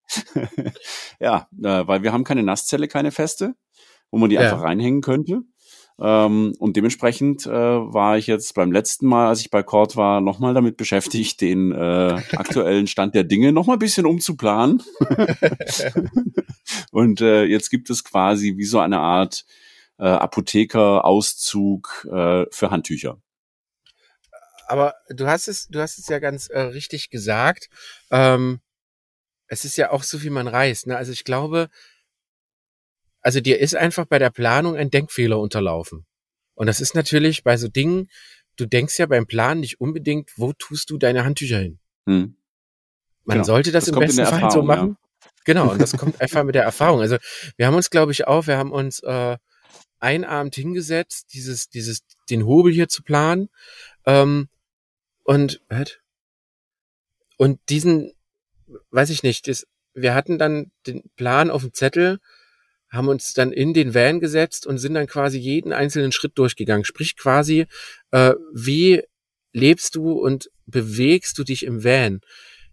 ja, 1.19 1.47
äh, 1.61 1.87
weil 1.87 2.01
wir 2.03 2.13
haben 2.13 2.23
keine 2.23 2.41
Nasszelle, 2.41 2.87
keine 2.87 3.11
feste, 3.11 3.53
wo 4.11 4.17
man 4.17 4.29
die 4.29 4.35
Ja. 4.35 4.41
einfach 4.41 4.61
reinhängen 4.61 5.01
könnte. 5.01 5.41
Ähm, 6.01 6.53
und 6.59 6.77
dementsprechend 6.77 7.45
äh, 7.45 7.49
war 7.49 8.17
ich 8.17 8.27
jetzt 8.27 8.53
beim 8.55 8.71
letzten 8.71 9.05
Mal, 9.07 9.27
als 9.27 9.41
ich 9.41 9.49
bei 9.49 9.63
Cord 9.63 9.97
war, 9.97 10.21
nochmal 10.21 10.53
damit 10.53 10.77
beschäftigt, 10.77 11.41
den 11.41 11.73
äh, 11.73 11.75
aktuellen 12.35 12.87
Stand 12.87 13.15
der 13.15 13.25
Dinge 13.25 13.51
nochmal 13.51 13.75
ein 13.75 13.79
bisschen 13.79 14.05
umzuplanen. 14.05 14.81
und 16.91 17.19
äh, 17.19 17.43
jetzt 17.43 17.69
gibt 17.69 17.89
es 17.89 18.05
quasi 18.05 18.55
wie 18.55 18.63
so 18.65 18.79
eine 18.79 18.99
Art 18.99 19.43
äh, 19.97 20.05
Apotheker-Auszug 20.05 22.07
äh, 22.11 22.45
für 22.49 22.71
Handtücher. 22.71 23.17
Aber 24.67 24.93
du 25.09 25.27
hast 25.27 25.47
es, 25.47 25.67
du 25.67 25.81
hast 25.81 25.97
es 25.97 26.07
ja 26.07 26.19
ganz 26.19 26.47
äh, 26.47 26.59
richtig 26.61 27.09
gesagt. 27.09 27.69
Ähm, 28.11 28.59
es 29.47 29.65
ist 29.65 29.77
ja 29.77 29.91
auch 29.91 30.03
so, 30.03 30.21
wie 30.23 30.29
man 30.29 30.47
reist. 30.47 30.87
Ne? 30.87 30.95
Also 30.95 31.11
ich 31.11 31.23
glaube, 31.23 31.69
also 33.21 33.39
dir 33.41 33.60
ist 33.60 33.75
einfach 33.75 34.05
bei 34.05 34.19
der 34.19 34.29
Planung 34.29 34.75
ein 34.75 34.89
Denkfehler 34.89 35.39
unterlaufen. 35.39 36.05
Und 36.55 36.67
das 36.67 36.82
ist 36.82 36.95
natürlich 36.95 37.43
bei 37.43 37.58
so 37.58 37.67
Dingen, 37.67 38.10
du 38.55 38.65
denkst 38.65 38.97
ja 38.99 39.05
beim 39.05 39.27
Plan 39.27 39.60
nicht 39.60 39.79
unbedingt, 39.79 40.32
wo 40.38 40.53
tust 40.53 40.89
du 40.89 40.97
deine 40.97 41.23
Handtücher 41.23 41.60
hin? 41.60 41.79
Hm. 42.05 42.36
Man 43.23 43.36
Genau. 43.36 43.43
sollte 43.45 43.71
das, 43.71 43.86
Das 43.86 43.93
im 43.93 43.99
besten 43.99 44.25
Fall 44.25 44.39
so 44.39 44.60
Erfahrung, 44.60 44.69
ja. 44.69 44.75
machen. 44.75 44.97
Genau, 45.45 45.71
und 45.71 45.82
das 45.82 45.93
kommt 45.97 46.19
einfach 46.21 46.43
mit 46.43 46.55
der 46.55 46.63
Erfahrung. 46.63 47.01
Also 47.01 47.17
wir 47.58 47.67
haben 47.67 47.75
uns, 47.75 47.89
glaube 47.89 48.12
ich, 48.12 48.27
auch, 48.27 48.47
wir 48.47 48.58
haben 48.58 48.71
uns 48.71 49.01
äh, 49.03 49.38
einen 49.99 50.25
Abend 50.25 50.55
hingesetzt, 50.55 51.34
dieses, 51.34 51.69
dieses, 51.69 52.01
den 52.29 52.45
Hobel 52.45 52.73
hier 52.73 52.88
zu 52.88 53.03
planen. 53.03 53.49
Ähm, 54.05 54.49
und 55.23 55.62
was? 55.69 55.97
und 57.38 57.60
diesen, 57.69 58.12
weiß 58.91 59.10
ich 59.12 59.23
nicht, 59.23 59.47
das, 59.47 59.65
wir 59.93 60.13
hatten 60.13 60.38
dann 60.38 60.71
den 60.88 61.10
Plan 61.15 61.49
auf 61.49 61.62
dem 61.62 61.73
Zettel, 61.73 62.19
haben 62.89 63.08
uns 63.08 63.34
dann 63.34 63.52
in 63.52 63.73
den 63.73 63.93
Van 63.93 64.19
gesetzt 64.19 64.65
und 64.65 64.78
sind 64.78 64.95
dann 64.95 65.08
quasi 65.08 65.38
jeden 65.38 65.73
einzelnen 65.73 66.12
Schritt 66.12 66.38
durchgegangen. 66.38 66.86
Sprich 66.86 67.15
quasi, 67.15 67.67
äh, 68.12 68.34
wie 68.54 69.04
lebst 69.54 69.95
du 69.95 70.13
und 70.13 70.49
bewegst 70.65 71.38
du 71.38 71.43
dich 71.43 71.63
im 71.63 71.84
Van? 71.84 72.21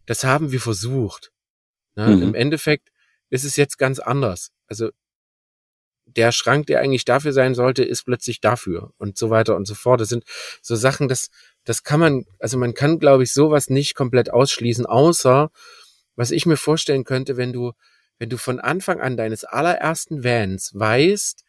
Das 0.07 0.25
haben 0.25 0.53
wir 0.53 0.61
versucht. 0.61 1.33
Ne? 1.97 2.09
Mhm. 2.09 2.23
Im 2.23 2.35
Endeffekt 2.35 2.89
ist 3.31 3.45
es 3.45 3.57
jetzt 3.57 3.79
ganz 3.79 3.99
anders. 3.99 4.51
Also 4.69 4.91
der 6.07 6.33
Schrank, 6.33 6.67
der 6.67 6.81
eigentlich 6.81 7.05
dafür 7.05 7.33
sein 7.33 7.55
sollte, 7.55 7.85
ist 7.85 8.05
plötzlich 8.05 8.41
dafür 8.41 8.93
und 8.97 9.19
so 9.19 9.29
weiter 9.31 9.57
und 9.57 9.67
so 9.67 9.75
fort. 9.75 10.01
Das 10.01 10.09
sind 10.09 10.25
so 10.63 10.77
Sachen, 10.77 11.09
das, 11.09 11.31
das 11.65 11.83
kann 11.83 12.01
man, 12.01 12.25
also 12.39 12.57
man 12.59 12.75
kann, 12.75 12.99
glaube 12.99 13.25
ich, 13.25 13.33
sowas 13.33 13.69
nicht 13.69 13.95
komplett 13.95 14.31
ausschließen, 14.31 14.87
außer 14.87 15.51
was 16.15 16.31
ich 16.31 16.47
mir 16.47 16.57
vorstellen 16.57 17.05
könnte, 17.05 17.37
wenn 17.37 17.53
du, 17.53 17.73
wenn 18.19 18.31
du 18.31 18.39
von 18.39 18.61
Anfang 18.61 19.01
an 19.01 19.17
deines 19.17 19.45
allerersten 19.45 20.25
Vans 20.25 20.73
weißt, 20.75 21.45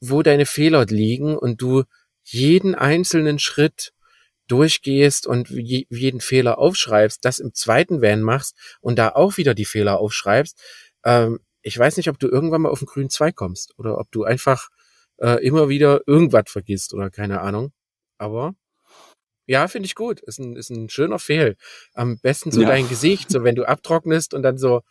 wo 0.00 0.22
deine 0.22 0.46
Fehler 0.46 0.84
liegen 0.86 1.36
und 1.36 1.60
du 1.62 1.84
jeden 2.24 2.74
einzelnen 2.74 3.38
Schritt 3.38 3.92
durchgehst 4.48 5.26
und 5.26 5.48
je, 5.48 5.86
jeden 5.88 6.20
Fehler 6.20 6.58
aufschreibst, 6.58 7.24
das 7.24 7.38
im 7.38 7.54
zweiten 7.54 8.02
Van 8.02 8.22
machst 8.22 8.56
und 8.80 8.98
da 8.98 9.10
auch 9.10 9.36
wieder 9.38 9.54
die 9.54 9.64
Fehler 9.64 9.98
aufschreibst, 9.98 10.60
ähm, 11.04 11.40
ich 11.62 11.78
weiß 11.78 11.96
nicht, 11.96 12.10
ob 12.10 12.18
du 12.18 12.28
irgendwann 12.28 12.62
mal 12.62 12.68
auf 12.68 12.80
den 12.80 12.86
grünen 12.86 13.08
Zweig 13.08 13.36
kommst 13.36 13.72
oder 13.78 13.98
ob 13.98 14.10
du 14.12 14.24
einfach 14.24 14.68
äh, 15.18 15.42
immer 15.44 15.70
wieder 15.70 16.02
irgendwas 16.06 16.44
vergisst 16.48 16.92
oder 16.92 17.10
keine 17.10 17.40
Ahnung. 17.40 17.72
Aber 18.18 18.54
ja, 19.46 19.68
finde 19.68 19.86
ich 19.86 19.94
gut. 19.94 20.20
Ist 20.20 20.38
ein, 20.38 20.56
ist 20.56 20.70
ein 20.70 20.88
schöner 20.90 21.18
Fehl. 21.18 21.56
Am 21.94 22.18
besten 22.18 22.50
so 22.52 22.62
Ja. 22.62 22.68
dein 22.68 22.88
Gesicht, 22.88 23.30
so 23.30 23.44
wenn 23.44 23.54
du 23.54 23.64
abtrocknest 23.66 24.34
und 24.34 24.42
dann 24.42 24.58
so, 24.58 24.82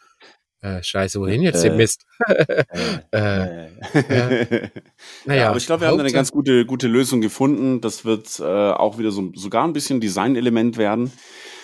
äh, 0.63 0.81
scheiße, 0.81 1.19
wohin 1.19 1.41
jetzt 1.41 1.63
den 1.63 1.73
Äh, 1.73 1.77
Mist? 1.77 2.05
Äh, 3.11 3.67
Naja, 3.91 4.69
ja, 5.25 5.49
aber 5.49 5.57
ich 5.57 5.65
glaube, 5.65 5.81
wir 5.81 5.87
haben 5.89 5.97
da 5.97 6.03
eine 6.03 6.13
ganz 6.13 6.31
gute, 6.31 6.65
gute 6.65 6.87
Lösung 6.87 7.19
gefunden. 7.19 7.81
Das 7.81 8.05
wird 8.05 8.39
äh, 8.39 8.43
auch 8.43 8.97
wieder 8.97 9.11
so 9.11 9.31
sogar 9.35 9.65
ein 9.65 9.73
bisschen 9.73 9.99
Designelement 9.99 10.77
werden. 10.77 11.11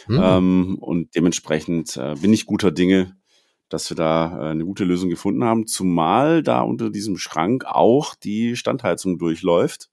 Hm. 0.08 0.20
Ähm, 0.22 0.78
und 0.82 1.16
dementsprechend 1.16 1.96
äh, 1.96 2.16
bin 2.16 2.34
ich 2.34 2.46
guter 2.46 2.72
Dinge, 2.72 3.16
dass 3.70 3.90
wir 3.90 3.96
da 3.96 4.38
äh, 4.38 4.52
eine 4.52 4.66
gute 4.66 4.84
Lösung 4.84 5.10
gefunden 5.10 5.46
haben. 5.46 5.66
Zumal 5.66 6.44
da 6.44 6.62
unter 6.62 6.90
diesem 6.90 7.18
Schrank 7.18 7.64
auch 7.66 8.16
die 8.16 8.58
Standheizung 8.58 9.18
durchläuft, 9.18 9.90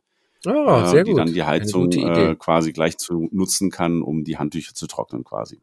oh, 0.46 0.50
äh, 0.50 0.86
sehr 0.88 1.04
die 1.04 1.12
gut. 1.12 1.20
dann 1.20 1.32
die 1.32 1.44
Heizung 1.44 1.92
äh, 1.92 2.34
quasi 2.34 2.72
gleich 2.72 2.98
zu 2.98 3.28
nutzen 3.30 3.70
kann, 3.70 4.02
um 4.02 4.24
die 4.24 4.36
Handtücher 4.36 4.74
zu 4.74 4.88
trocknen 4.88 5.22
quasi. 5.22 5.60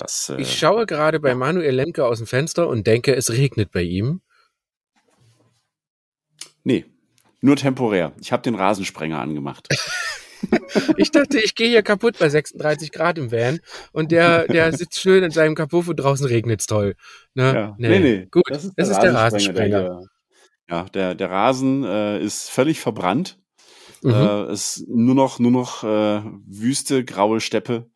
Das, 0.00 0.30
äh, 0.30 0.40
Ich 0.40 0.58
schaue 0.58 0.86
gerade 0.86 1.20
bei 1.20 1.34
Manuel 1.34 1.74
Lemke 1.74 2.06
aus 2.06 2.18
dem 2.18 2.26
Fenster 2.26 2.68
und 2.68 2.86
denke, 2.86 3.14
es 3.14 3.30
regnet 3.30 3.70
bei 3.70 3.82
ihm. 3.82 4.22
nee, 6.64 6.84
nur 7.42 7.56
temporär. 7.56 8.12
Ich 8.20 8.32
habe 8.32 8.42
den 8.42 8.54
Rasensprenger 8.54 9.18
angemacht. 9.20 9.68
Ich 10.96 11.10
dachte, 11.10 11.38
ich 11.38 11.54
gehe 11.54 11.68
hier 11.68 11.82
kaputt 11.82 12.16
bei 12.18 12.30
36 12.30 12.92
Grad 12.92 13.18
im 13.18 13.30
Van 13.30 13.60
und 13.92 14.10
der, 14.10 14.46
der 14.48 14.72
sitzt 14.76 14.98
schön 14.98 15.22
in 15.22 15.30
seinem 15.30 15.54
Kapuff 15.54 15.86
und 15.88 15.96
draußen 15.96 16.24
regnet's 16.26 16.66
toll. 16.66 16.94
Ne? 17.34 17.54
Ja. 17.54 17.74
Nee, 17.76 17.98
nee. 17.98 18.26
Gut, 18.30 18.44
das 18.48 18.64
ist 18.64 18.74
der, 19.02 19.12
Rasensprenger. 19.14 19.82
Der, 19.82 20.02
ja, 20.70 20.84
der, 20.84 21.14
der 21.14 21.30
Rasen 21.30 21.84
äh, 21.84 22.22
ist 22.24 22.48
völlig 22.48 22.80
verbrannt. 22.80 23.38
Mhm. 24.00 24.12
Äh, 24.12 24.52
ist 24.52 24.88
nur 24.88 25.14
noch, 25.14 25.40
nur 25.40 25.50
noch 25.50 25.84
äh, 25.84 26.22
Wüste, 26.46 27.04
graue 27.04 27.40
Steppe. 27.40 27.90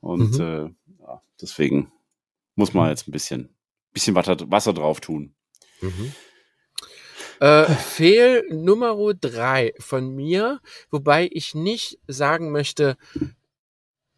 Und 0.00 0.36
Mhm. 0.36 0.74
Deswegen 1.40 1.92
muss 2.54 2.74
man 2.74 2.88
jetzt 2.88 3.08
ein 3.08 3.12
bisschen, 3.12 3.54
bisschen 3.92 4.14
Wasser, 4.14 4.36
Wasser 4.50 4.72
drauf 4.72 5.00
tun. 5.00 5.34
Mhm. 5.80 6.12
Äh, 7.40 7.66
Fehl 7.66 8.46
Nummer 8.50 8.96
drei 9.14 9.74
von 9.78 10.14
mir, 10.14 10.60
wobei 10.90 11.28
ich 11.32 11.54
nicht 11.54 11.98
sagen 12.06 12.52
möchte, 12.52 12.96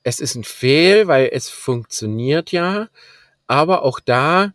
es 0.03 0.21
ist 0.21 0.35
ein 0.35 0.45
Fehl, 0.45 1.09
weil 1.09 1.31
es 1.33 1.49
funktioniert 1.49 2.53
ja, 2.53 2.89
aber 3.47 3.83
auch 3.83 4.01
da 4.01 4.53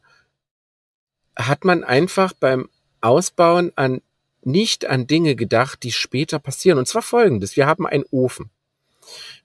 hat 1.36 1.66
man 1.66 1.84
einfach 1.84 2.34
beim 2.34 2.70
Ausbauen 3.02 3.72
an 3.76 4.02
nicht 4.44 4.86
an 4.86 5.08
Dinge 5.08 5.36
gedacht, 5.36 5.84
die 5.84 5.92
später 5.92 6.40
passieren. 6.40 6.80
Und 6.80 6.88
zwar 6.88 7.02
folgendes. 7.02 7.56
Wir 7.56 7.68
haben 7.68 7.86
einen 7.86 8.06
Ofen. 8.12 8.50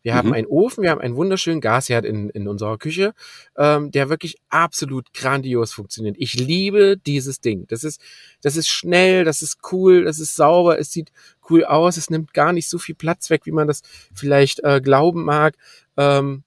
Wir 0.02 0.14
haben 0.14 0.28
Mhm. 0.28 0.34
einen 0.34 0.46
Ofen, 0.46 0.82
wir 0.82 0.90
haben 0.90 1.00
einen 1.00 1.16
wunderschönen 1.16 1.60
Gasherd 1.60 2.04
in, 2.04 2.30
in 2.30 2.48
unserer 2.48 2.78
Küche, 2.78 3.14
ähm, 3.56 3.90
der 3.90 4.08
wirklich 4.08 4.36
absolut 4.48 5.12
grandios 5.12 5.72
funktioniert. 5.72 6.16
Ich 6.18 6.34
liebe 6.34 6.96
dieses 6.96 7.40
Ding. 7.40 7.66
Das 7.68 7.84
ist, 7.84 8.00
das 8.42 8.56
ist 8.56 8.68
schnell, 8.68 9.24
das 9.24 9.42
ist 9.42 9.58
cool, 9.72 10.04
das 10.04 10.18
ist 10.18 10.36
sauber, 10.36 10.78
es 10.78 10.90
sieht 10.92 11.12
cool 11.50 11.64
aus, 11.64 11.96
es 11.96 12.10
nimmt 12.10 12.34
gar 12.34 12.52
nicht 12.52 12.68
so 12.68 12.78
viel 12.78 12.94
Platz 12.94 13.30
weg, 13.30 13.42
wie 13.44 13.52
man 13.52 13.66
das 13.68 13.82
vielleicht 14.14 14.62
äh, 14.64 14.80
glauben 14.80 15.24
mag. 15.24 15.56
Ähm, 15.96 16.42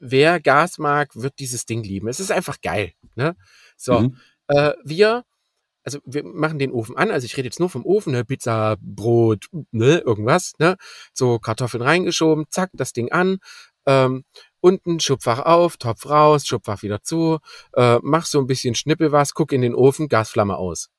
wer 0.00 0.40
Gas 0.40 0.78
mag, 0.78 1.10
wird 1.14 1.38
dieses 1.38 1.66
Ding 1.66 1.82
lieben. 1.82 2.08
Es 2.08 2.20
ist 2.20 2.30
einfach 2.30 2.60
geil. 2.60 2.92
Ne? 3.16 3.36
So, 3.76 4.00
Mhm. 4.02 4.16
äh, 4.48 4.72
wir, 4.84 5.24
also 5.88 6.00
wir 6.04 6.22
machen 6.22 6.58
den 6.58 6.70
Ofen 6.70 6.98
an, 6.98 7.10
also 7.10 7.24
ich 7.24 7.34
rede 7.38 7.46
jetzt 7.46 7.60
nur 7.60 7.70
vom 7.70 7.86
Ofen, 7.86 8.12
ne? 8.12 8.22
Pizza, 8.22 8.76
Brot, 8.82 9.46
ne, 9.70 9.98
irgendwas, 9.98 10.52
ne? 10.58 10.76
So 11.14 11.38
Kartoffeln 11.38 11.82
reingeschoben, 11.82 12.44
zack, 12.50 12.68
das 12.74 12.92
Ding 12.92 13.10
an, 13.10 13.38
ähm, 13.86 14.24
unten 14.60 15.00
Schubfach 15.00 15.38
auf, 15.46 15.78
Topf 15.78 16.04
raus, 16.04 16.46
Schubfach 16.46 16.82
wieder 16.82 17.02
zu, 17.02 17.38
äh, 17.74 17.98
mach 18.02 18.26
so 18.26 18.38
ein 18.38 18.46
bisschen 18.46 18.74
Schnippel 18.74 19.12
was, 19.12 19.32
guck 19.32 19.50
in 19.52 19.62
den 19.62 19.74
Ofen, 19.74 20.08
Gasflamme 20.08 20.58
aus. 20.58 20.90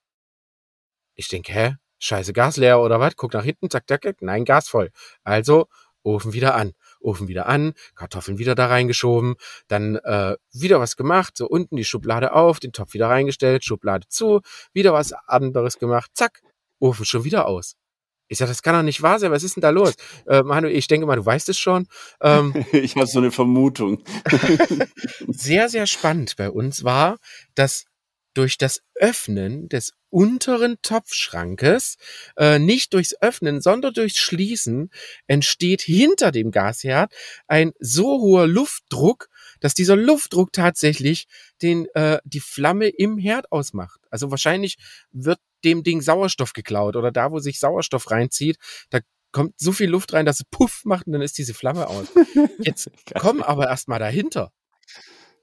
Ich 1.16 1.28
denke, 1.28 1.54
hä? 1.54 1.76
Scheiße, 2.00 2.34
Gas 2.34 2.58
leer 2.58 2.80
oder 2.80 3.00
was? 3.00 3.16
Guck 3.16 3.34
nach 3.34 3.44
hinten, 3.44 3.70
zack, 3.70 3.88
zack, 3.88 4.02
zack, 4.04 4.22
nein, 4.22 4.44
Gas 4.44 4.70
voll. 4.70 4.90
Also 5.24 5.68
Ofen 6.02 6.34
wieder 6.34 6.56
an. 6.56 6.74
Ofen 7.00 7.28
wieder 7.28 7.48
an, 7.48 7.74
Kartoffeln 7.96 8.38
wieder 8.38 8.56
da 8.56 8.68
reingeschoben, 8.68 9.36
dann 9.68 9.96
äh, 9.98 10.36
wieder 10.52 10.80
was 10.80 10.96
gemacht, 10.96 11.38
so 11.38 11.48
unten 11.48 11.76
die 11.76 11.86
Schublade 11.86 12.34
auf, 12.34 12.60
den 12.60 12.72
Topf 12.72 12.94
wieder 12.94 13.10
reingestellt, 13.10 13.66
Schublade 13.66 14.08
zu, 14.08 14.42
wieder 14.74 14.94
was 14.94 15.14
anderes 15.28 15.80
gemacht, 15.80 16.12
zack, 16.14 16.42
Ofen 16.80 17.06
schon 17.06 17.24
wieder 17.24 17.48
aus. 17.48 17.76
Ich 18.32 18.38
sag, 18.38 18.48
das 18.48 18.62
kann 18.62 18.76
doch 18.76 18.84
nicht 18.84 19.02
wahr 19.02 19.18
sein, 19.18 19.32
was 19.32 19.44
ist 19.44 19.56
denn 19.56 19.62
da 19.62 19.72
los? 19.72 19.96
Äh, 20.28 20.44
Manu, 20.44 20.68
ich 20.68 20.88
denke 20.88 21.08
mal, 21.08 21.16
du 21.16 21.26
weißt 21.26 21.50
es 21.50 21.58
schon. 21.58 21.88
Ähm, 22.22 22.54
Ich 22.72 22.96
habe 22.96 23.08
so 23.08 23.20
eine 23.20 23.32
Vermutung. 23.32 24.04
sehr, 25.28 25.68
sehr 25.68 25.88
spannend 25.88 26.36
bei 26.38 26.50
uns 26.52 26.84
war, 26.84 27.18
dass 27.56 27.86
durch 28.40 28.58
das 28.58 28.82
Öffnen 28.96 29.68
des 29.68 29.92
unteren 30.10 30.78
Topfschrankes, 30.82 31.98
äh, 32.38 32.58
nicht 32.58 32.94
durchs 32.94 33.14
Öffnen, 33.20 33.60
sondern 33.60 33.94
durchs 33.94 34.16
Schließen, 34.16 34.92
entsteht 35.28 35.82
hinter 35.82 36.32
dem 36.32 36.52
Gasherd 36.52 37.14
ein 37.50 37.74
so 37.82 38.22
hoher 38.22 38.48
Luftdruck, 38.48 39.28
dass 39.60 39.74
dieser 39.74 39.98
Luftdruck 39.98 40.54
tatsächlich 40.54 41.28
den, 41.62 41.86
äh, 41.96 42.20
die 42.24 42.40
Flamme 42.40 42.88
im 42.88 43.18
Herd 43.18 43.52
ausmacht. 43.52 44.00
Also 44.10 44.32
wahrscheinlich 44.32 44.78
wird 45.12 45.40
dem 45.66 45.84
Ding 45.84 46.02
Sauerstoff 46.02 46.54
geklaut 46.54 46.96
oder 46.96 47.12
da, 47.12 47.34
wo 47.34 47.40
sich 47.40 47.60
Sauerstoff 47.60 48.10
reinzieht, 48.10 48.58
da 48.90 49.00
kommt 49.34 49.60
so 49.60 49.74
viel 49.74 49.90
Luft 49.90 50.14
rein, 50.14 50.26
dass 50.26 50.40
es 50.40 50.46
puff 50.50 50.86
macht 50.86 51.08
und 51.08 51.12
dann 51.12 51.22
ist 51.22 51.38
diese 51.38 51.54
Flamme 51.54 51.88
aus. 51.88 52.08
Jetzt 52.60 52.90
komm 53.20 53.44
aber 53.44 53.68
erstmal 53.68 54.00
dahinter. 54.00 54.54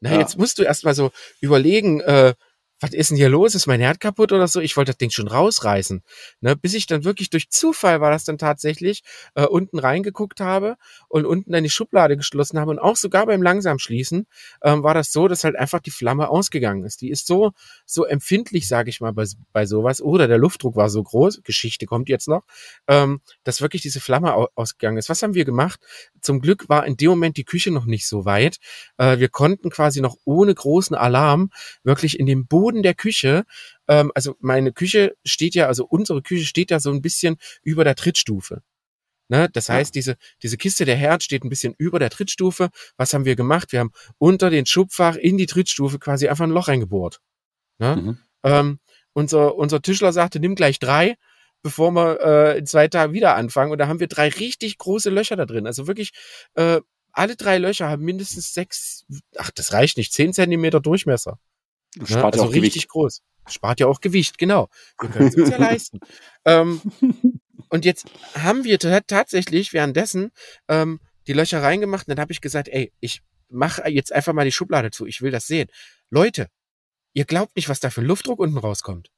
Na, 0.00 0.12
ja. 0.12 0.18
jetzt 0.20 0.38
musst 0.38 0.58
du 0.58 0.62
erstmal 0.62 0.94
so 0.94 1.10
überlegen, 1.40 2.00
äh, 2.00 2.34
was 2.80 2.92
ist 2.92 3.10
denn 3.10 3.16
hier 3.16 3.30
los? 3.30 3.54
Ist 3.54 3.66
mein 3.66 3.80
Herd 3.80 4.00
kaputt 4.00 4.32
oder 4.32 4.46
so? 4.48 4.60
Ich 4.60 4.76
wollte 4.76 4.92
das 4.92 4.98
Ding 4.98 5.10
schon 5.10 5.28
rausreißen. 5.28 6.02
Ne? 6.40 6.56
Bis 6.56 6.74
ich 6.74 6.86
dann 6.86 7.04
wirklich 7.04 7.30
durch 7.30 7.48
Zufall 7.48 8.00
war 8.00 8.10
das 8.10 8.24
dann 8.24 8.36
tatsächlich 8.36 9.02
äh, 9.34 9.46
unten 9.46 9.78
reingeguckt 9.78 10.40
habe 10.40 10.76
und 11.08 11.24
unten 11.24 11.52
dann 11.52 11.64
die 11.64 11.70
Schublade 11.70 12.16
geschlossen 12.16 12.58
habe 12.60 12.70
und 12.70 12.78
auch 12.78 12.96
sogar 12.96 13.26
beim 13.26 13.42
langsam 13.42 13.78
schließen 13.78 14.26
ähm, 14.62 14.82
war 14.82 14.92
das 14.92 15.10
so, 15.10 15.26
dass 15.26 15.44
halt 15.44 15.56
einfach 15.56 15.80
die 15.80 15.90
Flamme 15.90 16.28
ausgegangen 16.28 16.84
ist. 16.84 17.00
Die 17.00 17.10
ist 17.10 17.26
so 17.26 17.52
so 17.86 18.04
empfindlich, 18.04 18.68
sage 18.68 18.90
ich 18.90 19.00
mal, 19.00 19.12
bei, 19.12 19.24
bei 19.52 19.64
sowas. 19.64 20.02
Oder 20.02 20.28
der 20.28 20.38
Luftdruck 20.38 20.76
war 20.76 20.90
so 20.90 21.02
groß. 21.02 21.42
Geschichte 21.44 21.86
kommt 21.86 22.10
jetzt 22.10 22.28
noch, 22.28 22.44
ähm, 22.88 23.20
dass 23.44 23.62
wirklich 23.62 23.82
diese 23.82 24.00
Flamme 24.00 24.34
ausgegangen 24.54 24.98
ist. 24.98 25.08
Was 25.08 25.22
haben 25.22 25.34
wir 25.34 25.46
gemacht? 25.46 25.80
Zum 26.20 26.40
Glück 26.40 26.68
war 26.68 26.86
in 26.86 26.96
dem 26.96 27.10
Moment 27.10 27.38
die 27.38 27.44
Küche 27.44 27.70
noch 27.70 27.86
nicht 27.86 28.06
so 28.06 28.26
weit. 28.26 28.58
Äh, 28.98 29.18
wir 29.18 29.28
konnten 29.30 29.70
quasi 29.70 30.02
noch 30.02 30.16
ohne 30.24 30.54
großen 30.54 30.94
Alarm 30.94 31.50
wirklich 31.82 32.20
in 32.20 32.26
dem 32.26 32.46
Boden 32.46 32.65
Boden 32.66 32.82
der 32.82 32.94
Küche, 32.94 33.44
ähm, 33.86 34.10
also 34.16 34.34
meine 34.40 34.72
Küche 34.72 35.14
steht 35.24 35.54
ja, 35.54 35.68
also 35.68 35.86
unsere 35.86 36.20
Küche 36.20 36.44
steht 36.44 36.72
ja 36.72 36.80
so 36.80 36.90
ein 36.90 37.00
bisschen 37.00 37.36
über 37.62 37.84
der 37.84 37.94
Trittstufe. 37.94 38.62
Ne? 39.28 39.48
Das 39.52 39.68
heißt, 39.68 39.94
ja. 39.94 39.98
diese, 40.00 40.16
diese 40.42 40.56
Kiste 40.56 40.84
der 40.84 40.96
Herd 40.96 41.22
steht 41.22 41.44
ein 41.44 41.48
bisschen 41.48 41.76
über 41.78 42.00
der 42.00 42.10
Trittstufe. 42.10 42.70
Was 42.96 43.14
haben 43.14 43.24
wir 43.24 43.36
gemacht? 43.36 43.70
Wir 43.70 43.78
haben 43.78 43.92
unter 44.18 44.50
den 44.50 44.66
Schubfach 44.66 45.14
in 45.14 45.38
die 45.38 45.46
Trittstufe 45.46 46.00
quasi 46.00 46.26
einfach 46.26 46.42
ein 46.42 46.50
Loch 46.50 46.66
reingebohrt. 46.66 47.20
Ne? 47.78 47.96
Mhm. 47.96 48.18
Ähm, 48.42 48.78
unser, 49.12 49.54
unser 49.54 49.80
Tischler 49.80 50.12
sagte, 50.12 50.40
nimm 50.40 50.56
gleich 50.56 50.80
drei, 50.80 51.14
bevor 51.62 51.92
wir 51.92 52.20
äh, 52.20 52.58
in 52.58 52.66
zwei 52.66 52.88
Tagen 52.88 53.12
wieder 53.12 53.36
anfangen. 53.36 53.70
Und 53.70 53.78
da 53.78 53.86
haben 53.86 54.00
wir 54.00 54.08
drei 54.08 54.28
richtig 54.28 54.76
große 54.78 55.10
Löcher 55.10 55.36
da 55.36 55.46
drin. 55.46 55.68
Also 55.68 55.86
wirklich, 55.86 56.10
äh, 56.54 56.80
alle 57.12 57.36
drei 57.36 57.58
Löcher 57.58 57.88
haben 57.88 58.02
mindestens 58.04 58.54
sechs, 58.54 59.06
ach, 59.36 59.52
das 59.52 59.72
reicht 59.72 59.98
nicht, 59.98 60.12
zehn 60.12 60.32
Zentimeter 60.32 60.80
Durchmesser. 60.80 61.38
Ne? 61.96 62.06
Spart 62.06 62.34
also 62.34 62.44
ja 62.44 62.50
auch 62.50 62.54
richtig 62.54 62.72
Gewicht. 62.72 62.88
groß. 62.88 63.22
Spart 63.48 63.80
ja 63.80 63.86
auch 63.86 64.00
Gewicht, 64.00 64.38
genau. 64.38 64.68
Wir 65.00 65.08
können 65.08 65.28
es 65.28 65.36
uns 65.36 65.50
ja 65.50 65.56
leisten. 65.58 66.00
Ähm, 66.44 66.80
und 67.68 67.84
jetzt 67.84 68.06
haben 68.34 68.64
wir 68.64 68.78
tatsächlich 68.78 69.72
währenddessen 69.72 70.30
ähm, 70.68 71.00
die 71.26 71.32
Löcher 71.32 71.62
reingemacht 71.62 72.06
und 72.06 72.16
dann 72.16 72.20
habe 72.20 72.32
ich 72.32 72.40
gesagt, 72.40 72.68
ey, 72.68 72.92
ich 73.00 73.22
mache 73.48 73.88
jetzt 73.88 74.12
einfach 74.12 74.32
mal 74.32 74.44
die 74.44 74.52
Schublade 74.52 74.90
zu, 74.90 75.06
ich 75.06 75.22
will 75.22 75.30
das 75.30 75.46
sehen. 75.46 75.68
Leute, 76.10 76.48
ihr 77.12 77.24
glaubt 77.24 77.56
nicht, 77.56 77.68
was 77.68 77.80
da 77.80 77.90
für 77.90 78.00
Luftdruck 78.02 78.40
unten 78.40 78.58
rauskommt. 78.58 79.10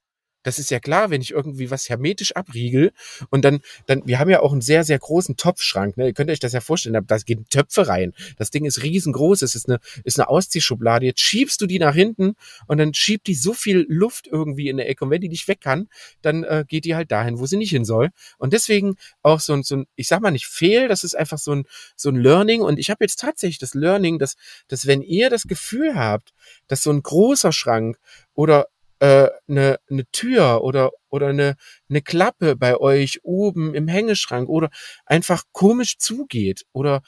Das 0.43 0.59
ist 0.59 0.71
ja 0.71 0.79
klar, 0.79 1.11
wenn 1.11 1.21
ich 1.21 1.33
irgendwie 1.33 1.71
was 1.71 1.89
hermetisch 1.89 2.37
abriegel 2.37 2.93
und 3.31 3.45
dann, 3.45 3.61
dann, 3.87 4.03
wir 4.07 4.19
haben 4.19 4.31
ja 4.31 4.41
auch 4.41 4.53
einen 4.53 4.61
sehr, 4.61 4.85
sehr 4.85 4.99
großen 4.99 5.37
Topfschrank, 5.37 5.97
ne? 5.97 6.07
Ihr 6.07 6.13
könnt 6.13 6.31
euch 6.31 6.39
das 6.39 6.53
ja 6.53 6.61
vorstellen, 6.61 7.05
da 7.07 7.17
gehen 7.19 7.45
Töpfe 7.51 7.89
rein. 7.89 8.15
Das 8.37 8.51
Ding 8.51 8.65
ist 8.65 8.83
riesengroß, 8.83 9.43
es 9.43 9.55
ist 9.55 9.69
eine, 9.69 9.81
ist 10.05 10.19
eine 10.19 10.29
Ausziehschublade. 10.29 11.07
Jetzt 11.07 11.21
schiebst 11.21 11.61
du 11.61 11.67
die 11.67 11.79
nach 11.79 11.95
hinten 11.95 12.35
und 12.67 12.79
dann 12.79 12.95
schiebt 12.95 13.27
die 13.27 13.35
so 13.35 13.53
viel 13.53 13.85
Luft 13.89 14.29
irgendwie 14.29 14.69
in 14.69 14.77
der 14.77 14.89
Ecke. 14.89 15.05
Und 15.05 15.11
wenn 15.11 15.21
die 15.21 15.29
nicht 15.29 15.49
weg 15.49 15.61
kann, 15.61 15.89
dann 16.23 16.45
äh, 16.45 16.65
geht 16.67 16.85
die 16.85 16.95
halt 16.95 17.11
dahin, 17.11 17.39
wo 17.39 17.47
sie 17.47 17.57
nicht 17.57 17.71
hin 17.71 17.85
soll. 17.85 18.11
Und 18.39 18.53
deswegen 18.53 18.97
auch 19.23 19.41
so 19.41 19.53
ein, 19.55 19.63
so 19.65 19.77
ein, 19.77 19.87
ich 19.97 20.09
sag 20.09 20.21
mal 20.21 20.31
nicht 20.31 20.47
fehl, 20.47 20.89
das 20.89 21.05
ist 21.05 21.17
einfach 21.17 21.39
so 21.39 21.53
ein, 21.53 21.65
so 21.97 22.11
ein 22.11 22.17
Learning. 22.17 22.63
Und 22.63 22.79
ich 22.79 22.91
habe 22.91 23.05
jetzt 23.05 23.19
tatsächlich 23.21 23.59
das 23.59 23.75
Learning, 23.75 24.19
dass, 24.19 24.37
dass 24.69 24.87
wenn 24.87 25.03
ihr 25.03 25.31
das 25.31 25.45
Gefühl 25.45 25.95
habt, 25.95 26.33
dass 26.69 26.83
so 26.83 26.91
ein 26.91 27.03
großer 27.03 27.53
Schrank 27.53 27.99
oder 28.35 28.69
äh, 29.01 29.29
eine, 29.49 29.79
eine 29.91 30.07
Tür 30.11 30.63
oder 30.63 30.91
oder 31.09 31.29
eine, 31.29 31.57
eine 31.89 32.03
Klappe 32.03 32.57
bei 32.57 32.77
euch 32.77 33.21
oben 33.23 33.75
im 33.75 33.89
Hängeschrank 33.89 34.49
oder 34.49 34.71
einfach 35.07 35.45
komisch 35.53 35.99
zugeht 35.99 36.65
oder 36.73 37.03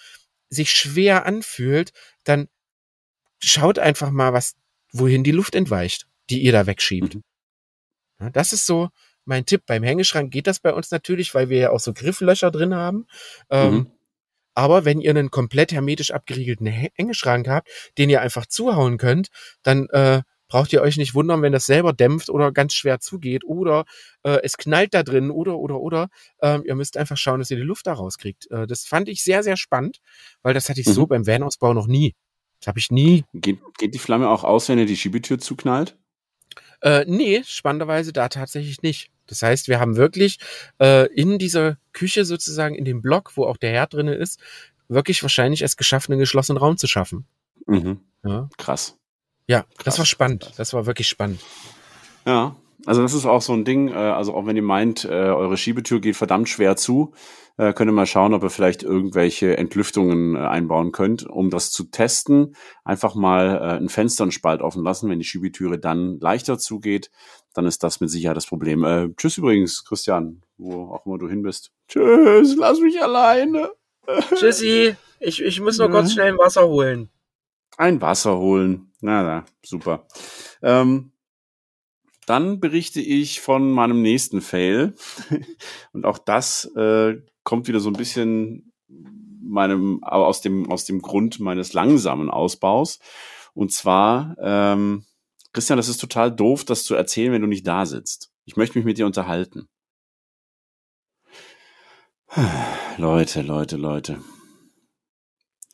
sich 0.49 0.72
schwer 0.72 1.26
anfühlt, 1.26 1.93
dann 2.24 2.49
schaut 3.43 3.78
einfach 3.78 4.11
mal, 4.11 4.32
was 4.32 4.55
wohin 4.93 5.24
die 5.24 5.32
Luft 5.32 5.55
entweicht, 5.55 6.07
die 6.28 6.41
ihr 6.41 6.53
da 6.53 6.66
wegschiebt. 6.66 7.16
Mhm. 7.16 7.22
Ja, 8.20 8.30
das 8.30 8.53
ist 8.53 8.66
so 8.66 8.88
mein 9.24 9.47
Tipp. 9.47 9.62
Beim 9.66 9.82
Hängeschrank 9.82 10.32
geht 10.32 10.47
das 10.47 10.61
bei 10.61 10.72
uns 10.72 10.91
natürlich, 10.91 11.34
weil 11.34 11.49
wir 11.49 11.59
ja 11.59 11.70
auch 11.70 11.80
so 11.80 11.93
Grifflöcher 11.93 12.51
drin 12.51 12.74
haben. 12.74 13.07
Ähm, 13.51 13.74
mhm. 13.74 13.91
Aber 14.55 14.84
wenn 14.84 15.01
ihr 15.01 15.11
einen 15.11 15.30
komplett 15.30 15.72
hermetisch 15.72 16.11
abgeriegelten 16.11 16.66
Hängeschrank 16.66 17.49
habt, 17.49 17.68
den 17.99 18.11
ihr 18.11 18.20
einfach 18.20 18.47
zuhauen 18.47 18.99
könnt, 18.99 19.28
dann 19.62 19.88
äh, 19.91 20.22
braucht 20.51 20.72
ihr 20.74 20.82
euch 20.82 20.98
nicht 20.98 21.14
wundern, 21.14 21.40
wenn 21.40 21.53
das 21.53 21.64
selber 21.64 21.94
dämpft 21.94 22.28
oder 22.28 22.53
ganz 22.53 22.74
schwer 22.74 23.01
zugeht 23.01 23.44
oder 23.44 23.84
äh, 24.24 24.40
es 24.42 24.59
knallt 24.59 24.92
da 24.92 25.03
drin 25.03 25.30
oder 25.30 25.57
oder 25.57 25.80
oder. 25.80 26.09
Ähm, 26.42 26.64
ihr 26.66 26.74
müsst 26.74 26.98
einfach 26.98 27.16
schauen, 27.16 27.38
dass 27.38 27.51
ihr 27.51 27.57
die 27.57 27.62
Luft 27.62 27.86
da 27.86 27.94
rauskriegt. 27.94 28.51
Äh, 28.51 28.66
das 28.66 28.84
fand 28.84 29.09
ich 29.09 29.22
sehr, 29.22 29.42
sehr 29.42 29.57
spannend, 29.57 30.01
weil 30.42 30.53
das 30.53 30.68
hatte 30.68 30.80
ich 30.80 30.88
mhm. 30.88 30.92
so 30.92 31.07
beim 31.07 31.26
Van-Ausbau 31.26 31.72
noch 31.72 31.86
nie. 31.86 32.14
Das 32.61 32.66
habe 32.66 32.78
ich 32.78 32.90
nie. 32.90 33.24
Geht, 33.32 33.61
geht 33.78 33.94
die 33.94 33.98
Flamme 33.98 34.28
auch 34.28 34.44
aus, 34.44 34.68
wenn 34.68 34.78
ihr 34.78 34.86
die 34.86 34.96
Schiebetür 34.96 35.38
zuknallt? 35.38 35.96
Äh, 36.82 37.05
nee, 37.07 37.42
spannenderweise 37.46 38.12
da 38.12 38.28
tatsächlich 38.28 38.82
nicht. 38.82 39.11
Das 39.26 39.42
heißt, 39.42 39.68
wir 39.68 39.78
haben 39.78 39.96
wirklich 39.96 40.38
äh, 40.80 41.07
in 41.14 41.38
dieser 41.38 41.78
Küche 41.92 42.24
sozusagen, 42.24 42.74
in 42.74 42.84
dem 42.84 43.01
Block, 43.01 43.36
wo 43.36 43.44
auch 43.44 43.57
der 43.57 43.70
Herd 43.70 43.94
drin 43.94 44.09
ist, 44.09 44.40
wirklich 44.88 45.22
wahrscheinlich 45.22 45.62
es 45.62 45.76
geschafft, 45.76 46.11
einen 46.11 46.18
geschlossenen 46.18 46.59
Raum 46.59 46.76
zu 46.76 46.88
schaffen. 46.88 47.26
Mhm. 47.66 48.01
Ja. 48.24 48.48
Krass. 48.59 48.99
Ja, 49.51 49.62
Krass. 49.62 49.84
das 49.84 49.98
war 49.98 50.07
spannend. 50.07 50.53
Das 50.59 50.72
war 50.74 50.86
wirklich 50.86 51.09
spannend. 51.09 51.40
Ja, 52.24 52.55
also 52.86 53.03
das 53.03 53.14
ist 53.14 53.26
auch 53.26 53.42
so 53.42 53.53
ein 53.53 53.64
Ding, 53.64 53.88
äh, 53.88 53.94
also 53.94 54.32
auch 54.32 54.46
wenn 54.46 54.55
ihr 54.55 54.62
meint, 54.62 55.05
äh, 55.05 55.09
eure 55.09 55.57
Schiebetür 55.57 56.01
geht 56.01 56.14
verdammt 56.14 56.48
schwer 56.48 56.76
zu, 56.76 57.14
äh, 57.57 57.72
könnt 57.72 57.90
ihr 57.90 57.92
mal 57.92 58.07
schauen, 58.07 58.32
ob 58.32 58.44
ihr 58.44 58.51
vielleicht 58.51 58.84
irgendwelche 58.84 59.59
Entlüftungen 59.59 60.36
einbauen 60.36 60.92
könnt. 60.92 61.28
Um 61.28 61.51
das 61.51 61.72
zu 61.72 61.82
testen, 61.82 62.55
einfach 62.84 63.16
mal 63.16 63.61
ein 63.61 63.88
Fenster 63.88 64.22
einen 64.22 64.30
Spalt 64.30 64.62
offen 64.62 64.84
lassen. 64.84 65.11
Wenn 65.11 65.18
die 65.18 65.24
Schiebetüre 65.24 65.80
dann 65.80 66.20
leichter 66.20 66.57
zugeht, 66.57 67.11
dann 67.53 67.66
ist 67.66 67.82
das 67.82 68.01
mit 68.01 68.09
Sicherheit 68.09 68.36
das 68.36 68.46
Problem. 68.46 68.84
Äh, 68.84 69.09
tschüss 69.16 69.36
übrigens, 69.36 69.84
Christian, 69.84 70.42
wo 70.59 70.92
auch 70.94 71.07
immer 71.07 71.18
du 71.18 71.28
hin 71.28 71.42
bist. 71.42 71.72
Tschüss, 71.88 72.55
lass 72.57 72.78
mich 72.78 73.03
alleine. 73.03 73.72
Tschüssi, 74.36 74.94
ich, 75.18 75.42
ich 75.42 75.61
muss 75.61 75.76
nur 75.78 75.90
kurz 75.90 76.12
schnell 76.12 76.28
ein 76.28 76.38
Wasser 76.38 76.68
holen. 76.68 77.11
Ein 77.76 78.01
Wasser 78.01 78.38
holen. 78.38 78.89
Na, 79.01 79.22
na, 79.22 79.44
super. 79.64 80.07
Ähm, 80.62 81.12
dann 82.26 82.61
berichte 82.61 83.01
ich 83.01 83.40
von 83.40 83.72
meinem 83.72 84.03
nächsten 84.03 84.40
Fail. 84.40 84.94
Und 85.92 86.05
auch 86.05 86.18
das 86.18 86.66
äh, 86.76 87.16
kommt 87.42 87.66
wieder 87.66 87.80
so 87.80 87.88
ein 87.90 87.94
bisschen 87.94 88.72
meinem, 89.42 90.05
aus 90.05 90.40
dem, 90.40 90.70
aus 90.70 90.84
dem 90.84 91.03
Grund 91.03 91.40
meines 91.40 91.72
langsamen 91.72 92.30
Ausbaus. 92.30 93.01
Und 93.55 93.72
zwar, 93.72 94.36
ähm, 94.40 95.05
Christian, 95.53 95.76
das 95.76 95.88
ist 95.88 96.01
total 96.01 96.34
doof, 96.34 96.64
das 96.64 96.84
zu 96.84 96.94
erzählen, 96.94 97.32
wenn 97.32 97.42
du 97.42 97.48
nicht 97.48 97.66
da 97.66 97.84
sitzt. 97.86 98.30
Ich 98.44 98.57
möchte 98.57 98.78
mich 98.78 98.84
mit 98.84 98.98
dir 98.98 99.07
unterhalten. 99.07 99.68
Leute, 102.96 103.42
Leute, 103.42 103.76
Leute. 103.76 104.22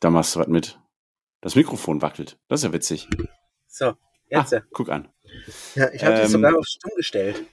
Da 0.00 0.10
machst 0.10 0.34
du 0.34 0.40
was 0.40 0.48
mit. 0.48 0.78
Das 1.46 1.54
Mikrofon 1.54 2.02
wackelt. 2.02 2.40
Das 2.48 2.58
ist 2.58 2.64
ja 2.64 2.72
witzig. 2.72 3.08
So, 3.68 3.92
jetzt. 4.28 4.52
Ah, 4.52 4.62
guck 4.72 4.88
an. 4.88 5.06
Ja, 5.76 5.92
ich 5.92 6.02
habe 6.02 6.16
ähm, 6.16 6.22
das 6.22 6.32
sogar 6.32 6.58
auf 6.58 6.64
Stumm 6.66 6.90
gestellt. 6.96 7.44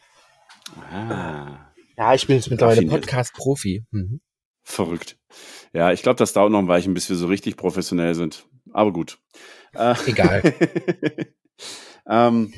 Ah. 0.89 1.71
Ja, 1.95 2.15
ich 2.15 2.25
bin 2.25 2.37
jetzt 2.37 2.49
mittlerweile 2.49 2.87
Podcast-Profi. 2.87 3.85
Mhm. 3.91 4.19
Verrückt. 4.63 5.19
Ja, 5.73 5.91
ich 5.91 6.01
glaube, 6.01 6.17
das 6.17 6.33
dauert 6.33 6.51
noch 6.51 6.57
ein 6.57 6.67
Weilchen, 6.67 6.95
bis 6.95 7.07
wir 7.07 7.15
so 7.15 7.27
richtig 7.27 7.55
professionell 7.55 8.15
sind. 8.15 8.47
Aber 8.71 8.91
gut. 8.91 9.19
Äh, 9.75 9.93
Egal. 10.07 10.41
ähm, 12.09 12.51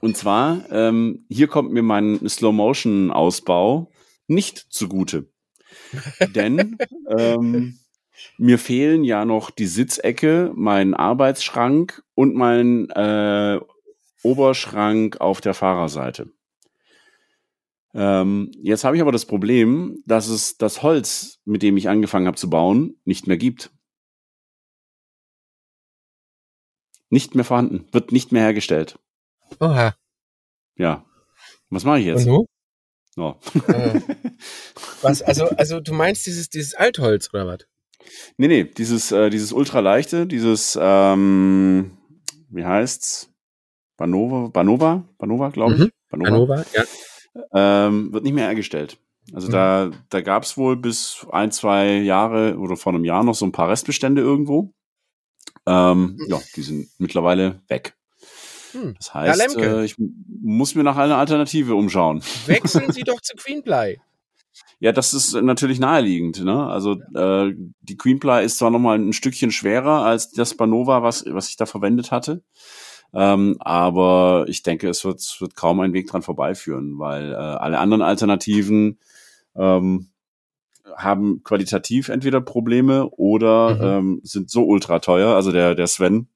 und 0.00 0.16
zwar, 0.16 0.70
ähm, 0.70 1.26
hier 1.28 1.48
kommt 1.48 1.72
mir 1.72 1.82
mein 1.82 2.28
Slow-Motion-Ausbau 2.28 3.90
nicht 4.28 4.58
zugute. 4.70 5.28
Denn 6.36 6.78
ähm, 7.08 7.80
mir 8.38 8.58
fehlen 8.58 9.04
ja 9.04 9.24
noch 9.24 9.50
die 9.50 9.66
Sitzecke, 9.66 10.52
mein 10.54 10.94
Arbeitsschrank 10.94 12.02
und 12.14 12.34
mein 12.34 12.90
äh, 12.90 13.60
Oberschrank 14.22 15.20
auf 15.20 15.40
der 15.40 15.54
Fahrerseite. 15.54 16.30
Ähm, 17.94 18.50
jetzt 18.62 18.84
habe 18.84 18.96
ich 18.96 19.02
aber 19.02 19.12
das 19.12 19.26
Problem, 19.26 20.02
dass 20.06 20.28
es 20.28 20.56
das 20.56 20.82
Holz, 20.82 21.40
mit 21.44 21.62
dem 21.62 21.76
ich 21.76 21.88
angefangen 21.88 22.26
habe 22.26 22.36
zu 22.36 22.48
bauen, 22.48 22.96
nicht 23.04 23.26
mehr 23.26 23.36
gibt. 23.36 23.70
Nicht 27.10 27.34
mehr 27.34 27.44
vorhanden, 27.44 27.86
wird 27.92 28.12
nicht 28.12 28.32
mehr 28.32 28.42
hergestellt. 28.42 28.98
Oha. 29.60 29.94
Ja. 30.76 31.04
Was 31.68 31.84
mache 31.84 32.00
ich 32.00 32.06
jetzt? 32.06 32.26
Und 32.26 32.46
du? 32.46 32.46
Oh. 33.16 33.34
Äh, 33.68 34.00
was, 35.02 35.20
also, 35.20 35.44
also 35.50 35.80
du 35.80 35.92
meinst 35.92 36.24
dieses, 36.24 36.48
dieses 36.48 36.74
Altholz 36.74 37.28
oder 37.34 37.46
was? 37.46 37.66
Nee, 38.36 38.48
nee, 38.48 38.64
dieses, 38.64 39.12
äh, 39.12 39.30
dieses 39.30 39.52
ultraleichte, 39.52 40.26
dieses, 40.26 40.78
ähm, 40.80 41.98
wie 42.50 42.64
heißt's? 42.64 43.30
Banova, 43.96 44.48
Banova, 44.48 45.04
Banova, 45.18 45.50
glaube 45.50 45.74
ich. 45.74 45.80
Mhm. 45.80 45.90
Banova. 46.10 46.30
Banova, 46.30 46.64
ja. 46.74 46.84
Ähm, 47.54 48.12
wird 48.12 48.24
nicht 48.24 48.34
mehr 48.34 48.46
hergestellt. 48.46 48.98
Also 49.32 49.48
mhm. 49.48 49.52
da, 49.52 49.90
da 50.08 50.20
gab 50.20 50.42
es 50.42 50.56
wohl 50.56 50.76
bis 50.76 51.26
ein, 51.30 51.52
zwei 51.52 51.98
Jahre 51.98 52.58
oder 52.58 52.76
vor 52.76 52.92
einem 52.92 53.04
Jahr 53.04 53.22
noch 53.22 53.34
so 53.34 53.46
ein 53.46 53.52
paar 53.52 53.68
Restbestände 53.68 54.20
irgendwo. 54.20 54.72
Ähm, 55.66 56.18
ja, 56.28 56.40
die 56.56 56.62
sind 56.62 56.88
mittlerweile 56.98 57.60
weg. 57.68 57.94
Hm. 58.72 58.94
Das 58.96 59.14
heißt, 59.14 59.56
äh, 59.58 59.84
ich 59.84 59.96
muss 59.98 60.74
mir 60.74 60.82
nach 60.82 60.96
einer 60.96 61.18
Alternative 61.18 61.74
umschauen. 61.74 62.22
Wechseln 62.46 62.90
Sie 62.92 63.02
doch 63.02 63.20
zu 63.20 63.36
Queenply. 63.36 64.00
Ja, 64.82 64.90
das 64.90 65.14
ist 65.14 65.34
natürlich 65.34 65.78
naheliegend. 65.78 66.42
Ne? 66.42 66.66
Also 66.66 67.00
äh, 67.14 67.54
die 67.82 67.96
Queenply 67.96 68.44
ist 68.44 68.58
zwar 68.58 68.72
noch 68.72 68.80
mal 68.80 68.98
ein 68.98 69.12
Stückchen 69.12 69.52
schwerer 69.52 70.04
als 70.04 70.32
das 70.32 70.56
Banova, 70.56 71.04
was 71.04 71.24
was 71.28 71.50
ich 71.50 71.56
da 71.56 71.66
verwendet 71.66 72.10
hatte, 72.10 72.42
ähm, 73.14 73.58
aber 73.60 74.44
ich 74.48 74.64
denke, 74.64 74.88
es 74.88 75.04
wird, 75.04 75.20
es 75.20 75.40
wird 75.40 75.54
kaum 75.54 75.78
ein 75.78 75.92
Weg 75.92 76.08
dran 76.08 76.22
vorbeiführen, 76.22 76.98
weil 76.98 77.30
äh, 77.30 77.36
alle 77.36 77.78
anderen 77.78 78.02
Alternativen 78.02 78.98
ähm, 79.54 80.08
haben 80.96 81.44
qualitativ 81.44 82.08
entweder 82.08 82.40
Probleme 82.40 83.08
oder 83.10 83.76
mhm. 83.76 83.82
ähm, 83.82 84.20
sind 84.24 84.50
so 84.50 84.64
ultra 84.64 84.98
teuer. 84.98 85.36
Also 85.36 85.52
der 85.52 85.76
der 85.76 85.86
Sven 85.86 86.26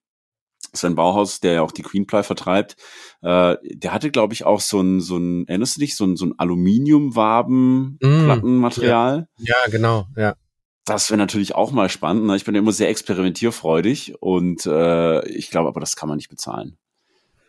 Sven 0.76 0.94
Bauhaus, 0.94 1.40
der 1.40 1.54
ja 1.54 1.62
auch 1.62 1.72
die 1.72 1.82
Queenply 1.82 2.22
vertreibt, 2.22 2.76
äh, 3.22 3.56
der 3.62 3.92
hatte, 3.92 4.10
glaube 4.10 4.34
ich, 4.34 4.44
auch 4.44 4.60
so 4.60 4.80
ein, 4.80 5.00
so 5.00 5.16
ein, 5.16 5.48
erinnerst 5.48 5.76
du 5.76 5.80
dich, 5.80 5.96
so 5.96 6.04
ein, 6.04 6.16
so 6.16 6.26
ein 6.26 6.38
Aluminiumwaben-Plattenmaterial. 6.38 9.20
Mm, 9.20 9.44
ja. 9.44 9.54
ja, 9.64 9.70
genau, 9.70 10.06
ja. 10.16 10.36
Das 10.84 11.10
wäre 11.10 11.18
natürlich 11.18 11.56
auch 11.56 11.72
mal 11.72 11.88
spannend. 11.88 12.26
Ne? 12.26 12.36
Ich 12.36 12.44
bin 12.44 12.54
ja 12.54 12.60
immer 12.60 12.72
sehr 12.72 12.88
experimentierfreudig 12.88 14.14
und 14.20 14.66
äh, 14.66 15.26
ich 15.28 15.50
glaube 15.50 15.68
aber, 15.68 15.80
das 15.80 15.96
kann 15.96 16.08
man 16.08 16.16
nicht 16.16 16.28
bezahlen. 16.28 16.78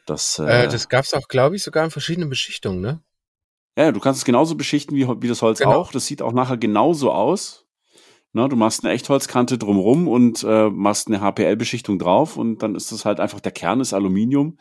Das, 0.07 0.39
äh, 0.39 0.63
äh, 0.63 0.67
das 0.67 0.89
gab 0.89 1.05
es 1.05 1.13
auch, 1.13 1.28
glaube 1.28 1.55
ich, 1.55 1.63
sogar 1.63 1.86
in 1.86 1.91
verschiedenen 1.91 2.30
Beschichtungen, 2.30 2.82
ne? 2.82 3.01
Ja, 3.78 3.91
du 3.91 3.99
kannst 3.99 4.19
es 4.19 4.25
genauso 4.25 4.55
beschichten 4.55 4.97
wie, 4.97 5.07
wie 5.07 5.28
das 5.28 5.43
Holz 5.43 5.59
genau. 5.59 5.73
auch. 5.73 5.91
Das 5.91 6.07
sieht 6.07 6.23
auch 6.23 6.34
nachher 6.34 6.57
genauso 6.57 7.11
aus. 7.11 7.66
Ne, 8.34 8.47
du 8.49 8.55
machst 8.55 8.84
eine 8.84 8.93
Echtholzkante 8.93 9.57
drumrum 9.57 10.07
und 10.07 10.43
äh, 10.43 10.69
machst 10.69 11.07
eine 11.07 11.21
HPL-Beschichtung 11.21 11.97
drauf 11.97 12.38
und 12.38 12.61
dann 12.61 12.75
ist 12.75 12.91
das 12.91 13.05
halt 13.05 13.19
einfach, 13.19 13.39
der 13.39 13.51
Kern 13.51 13.80
ist 13.80 13.93
Aluminium. 13.93 14.57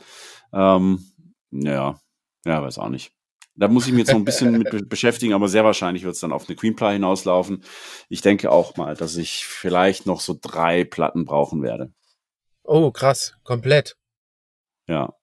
Ähm, 0.52 1.04
ja, 1.50 1.98
ja, 2.44 2.62
weiß 2.62 2.78
auch 2.78 2.88
nicht. 2.88 3.12
Da 3.56 3.68
muss 3.68 3.86
ich 3.86 3.92
mich 3.92 4.00
jetzt 4.00 4.12
noch 4.12 4.18
ein 4.18 4.24
bisschen 4.24 4.52
mit 4.58 4.88
beschäftigen, 4.88 5.32
aber 5.32 5.48
sehr 5.48 5.64
wahrscheinlich 5.64 6.04
wird 6.04 6.14
es 6.14 6.20
dann 6.20 6.32
auf 6.32 6.46
eine 6.46 6.56
Queenply 6.56 6.92
hinauslaufen. 6.92 7.64
Ich 8.10 8.20
denke 8.20 8.52
auch 8.52 8.76
mal, 8.76 8.94
dass 8.94 9.16
ich 9.16 9.46
vielleicht 9.46 10.04
noch 10.04 10.20
so 10.20 10.38
drei 10.40 10.84
Platten 10.84 11.24
brauchen 11.24 11.62
werde. 11.62 11.92
Oh, 12.62 12.90
krass. 12.90 13.34
Komplett. 13.44 13.96
Ja. 14.86 15.14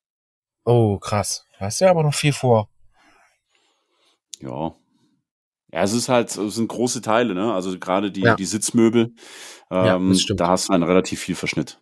Oh, 0.66 0.98
krass. 0.98 1.46
Hast 1.60 1.82
ja 1.82 1.92
aber 1.92 2.02
noch 2.02 2.16
viel 2.16 2.34
vor. 2.34 2.70
Ja, 4.40 4.76
ja, 5.74 5.82
es 5.82 5.92
ist 5.94 6.08
halt, 6.08 6.38
es 6.38 6.56
sind 6.56 6.68
große 6.68 7.02
Teile, 7.02 7.34
ne? 7.34 7.52
Also 7.52 7.78
gerade 7.80 8.12
die, 8.12 8.22
ja. 8.22 8.36
die 8.36 8.46
Sitzmöbel, 8.46 9.16
ähm, 9.72 10.14
ja, 10.14 10.36
da 10.36 10.50
hast 10.50 10.70
du 10.70 10.74
einen 10.74 10.84
relativ 10.84 11.20
viel 11.20 11.34
Verschnitt. 11.34 11.82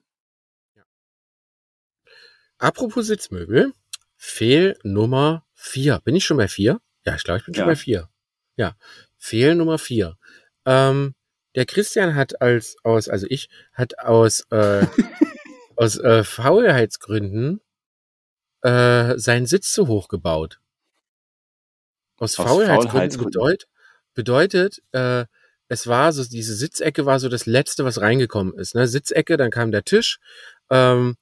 Apropos 2.58 3.08
Sitzmöbel, 3.08 3.74
Fehl 4.16 4.78
Nummer 4.84 5.46
vier. 5.54 6.00
Bin 6.06 6.16
ich 6.16 6.24
schon 6.24 6.38
bei 6.38 6.48
vier? 6.48 6.80
Ja, 7.06 7.16
ich 7.16 7.24
glaube, 7.26 7.40
ich 7.40 7.46
bin 7.46 7.54
schon 7.54 7.66
bei 7.66 7.76
vier. 7.76 8.08
Ja, 8.56 8.78
Fehl 9.18 9.56
Nummer 9.56 9.78
vier. 9.78 10.18
Ähm, 10.66 11.14
der 11.56 11.66
Christian 11.66 12.16
hat 12.16 12.42
als 12.42 12.78
aus, 12.84 13.10
also 13.10 13.28
ich, 13.30 13.50
hat 13.74 14.00
aus 14.00 14.46
äh, 14.52 14.88
aus 15.76 15.98
äh, 15.98 16.24
Faulheitsgründen 16.24 17.60
äh, 18.62 19.18
seinen 19.18 19.48
Sitz 19.48 19.74
zu 19.74 19.88
hoch 19.88 20.08
gebaut. 20.08 20.62
Aus, 22.20 22.40
aus 22.40 22.48
Faulheitsgründen, 22.48 22.90
Faulheitsgründen. 22.90 23.32
bedeutet, 23.32 23.71
Bedeutet, 24.14 24.82
äh, 24.92 25.26
es 25.68 25.88
war 25.88 26.12
so, 26.12 26.24
diese 26.26 26.54
Sitzecke 26.54 27.06
war 27.06 27.20
so 27.20 27.30
das 27.30 27.46
Letzte, 27.46 27.86
was 27.86 28.02
reingekommen 28.02 28.54
ist. 28.56 28.76
Ne? 28.76 28.88
Sitzecke, 28.88 29.38
dann 29.38 29.52
kam 29.52 29.72
der 29.72 29.84
Tisch, 29.84 30.20
ähm, 30.70 31.16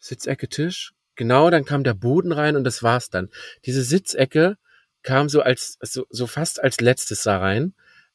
Sitzecke, 0.00 0.48
Tisch, 0.48 0.94
genau, 1.14 1.48
dann 1.48 1.64
kam 1.64 1.84
der 1.84 1.94
Boden 1.94 2.32
rein 2.32 2.56
und 2.56 2.64
das 2.64 2.82
war's 2.82 3.08
dann. 3.08 3.28
Diese 3.64 3.84
Sitzecke 3.84 4.56
kam 5.02 5.28
so 5.28 5.42
als, 5.42 5.78
so, 5.80 6.06
so 6.10 6.26
fast 6.26 6.62
als 6.62 6.80
letztes 6.80 7.22
da 7.22 7.38
rein. 7.38 7.74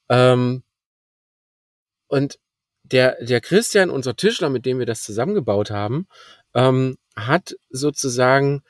Ähm, 0.09 0.63
und 2.07 2.39
der, 2.83 3.23
der 3.23 3.41
Christian, 3.41 3.89
unser 3.89 4.15
Tischler, 4.15 4.49
mit 4.49 4.65
dem 4.65 4.79
wir 4.79 4.85
das 4.85 5.03
zusammengebaut 5.03 5.71
haben, 5.71 6.07
ähm, 6.53 6.97
hat 7.15 7.55
sozusagen 7.69 8.63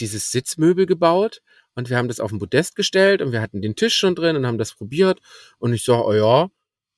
dieses 0.00 0.30
Sitzmöbel 0.30 0.86
gebaut 0.86 1.42
und 1.74 1.90
wir 1.90 1.96
haben 1.96 2.08
das 2.08 2.20
auf 2.20 2.30
den 2.30 2.38
Podest 2.38 2.76
gestellt 2.76 3.22
und 3.22 3.32
wir 3.32 3.40
hatten 3.40 3.62
den 3.62 3.76
Tisch 3.76 3.94
schon 3.94 4.14
drin 4.14 4.36
und 4.36 4.46
haben 4.46 4.58
das 4.58 4.74
probiert 4.74 5.20
und 5.58 5.72
ich 5.72 5.84
sage, 5.84 6.04
oh 6.04 6.12
ja, 6.12 6.50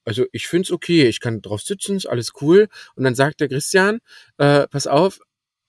also 0.05 0.25
ich 0.33 0.49
find's 0.49 0.71
okay, 0.71 1.07
ich 1.09 1.21
kann 1.21 1.43
drauf 1.43 1.63
sitzen, 1.63 1.97
ist 1.97 2.07
alles 2.07 2.33
cool. 2.41 2.69
Und 2.97 3.05
dann 3.05 3.15
sagt 3.15 3.41
der 3.41 3.49
Christian, 3.49 4.01
äh, 4.39 4.67
pass 4.69 4.87
auf, 4.87 5.21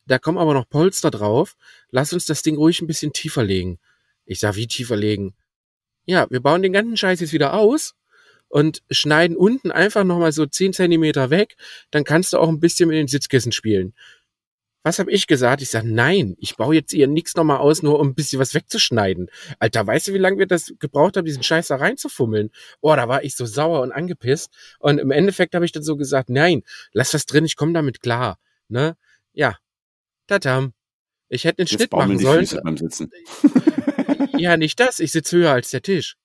da 0.05 0.19
kommen 0.19 0.37
aber 0.37 0.53
noch 0.53 0.67
Polster 0.67 1.11
drauf, 1.11 1.55
lass 1.89 2.13
uns 2.13 2.25
das 2.25 2.41
Ding 2.41 2.55
ruhig 2.55 2.81
ein 2.81 2.87
bisschen 2.87 3.13
tiefer 3.13 3.43
legen. 3.43 3.79
Ich 4.25 4.39
sag, 4.39 4.55
wie 4.55 4.67
tiefer 4.67 4.95
legen? 4.95 5.35
Ja, 6.05 6.27
wir 6.29 6.41
bauen 6.41 6.61
den 6.61 6.73
ganzen 6.73 6.97
Scheiß 6.97 7.19
jetzt 7.21 7.33
wieder 7.33 7.53
aus 7.53 7.95
und 8.49 8.83
schneiden 8.91 9.37
unten 9.37 9.71
einfach 9.71 10.03
nochmal 10.03 10.31
so 10.31 10.45
10 10.45 10.73
Zentimeter 10.73 11.29
weg, 11.29 11.55
dann 11.91 12.03
kannst 12.03 12.33
du 12.33 12.37
auch 12.37 12.49
ein 12.49 12.59
bisschen 12.59 12.89
mit 12.89 12.97
den 12.97 13.07
Sitzkissen 13.07 13.51
spielen. 13.51 13.93
Was 14.83 14.99
habe 14.99 15.11
ich 15.11 15.27
gesagt? 15.27 15.61
Ich 15.61 15.69
sage, 15.69 15.87
nein, 15.87 16.35
ich 16.39 16.57
baue 16.57 16.75
jetzt 16.75 16.93
ihr 16.93 17.07
nichts 17.07 17.35
nochmal 17.35 17.57
aus, 17.57 17.83
nur 17.83 17.99
um 17.99 18.09
ein 18.09 18.15
bisschen 18.15 18.39
was 18.39 18.53
wegzuschneiden. 18.53 19.29
Alter, 19.59 19.87
weißt 19.87 20.09
du, 20.09 20.13
wie 20.13 20.17
lange 20.17 20.37
wir 20.39 20.45
das 20.45 20.73
gebraucht 20.77 21.15
haben, 21.15 21.25
diesen 21.25 21.41
Scheiß 21.41 21.67
da 21.67 21.77
reinzufummeln? 21.77 22.51
Oh, 22.81 22.93
da 22.93 23.07
war 23.07 23.23
ich 23.23 23.35
so 23.35 23.45
sauer 23.45 23.81
und 23.81 23.93
angepisst. 23.93 24.51
Und 24.79 24.99
im 24.99 25.11
Endeffekt 25.11 25.55
habe 25.55 25.63
ich 25.63 25.71
dann 25.71 25.83
so 25.83 25.95
gesagt, 25.95 26.29
nein, 26.29 26.63
lass 26.91 27.11
das 27.11 27.25
drin, 27.25 27.45
ich 27.45 27.55
komme 27.55 27.71
damit 27.71 28.01
klar. 28.01 28.37
Ne? 28.67 28.97
Ja, 29.31 29.57
tatam. 30.27 30.73
Ich 31.29 31.45
hätte 31.45 31.63
den 31.63 31.67
Schnitt 31.67 31.91
machen 31.93 32.19
sollen. 32.19 32.45
ja, 34.37 34.57
nicht 34.57 34.79
das. 34.79 34.99
Ich 34.99 35.11
sitze 35.11 35.37
höher 35.37 35.51
als 35.51 35.71
der 35.71 35.81
Tisch. 35.81 36.17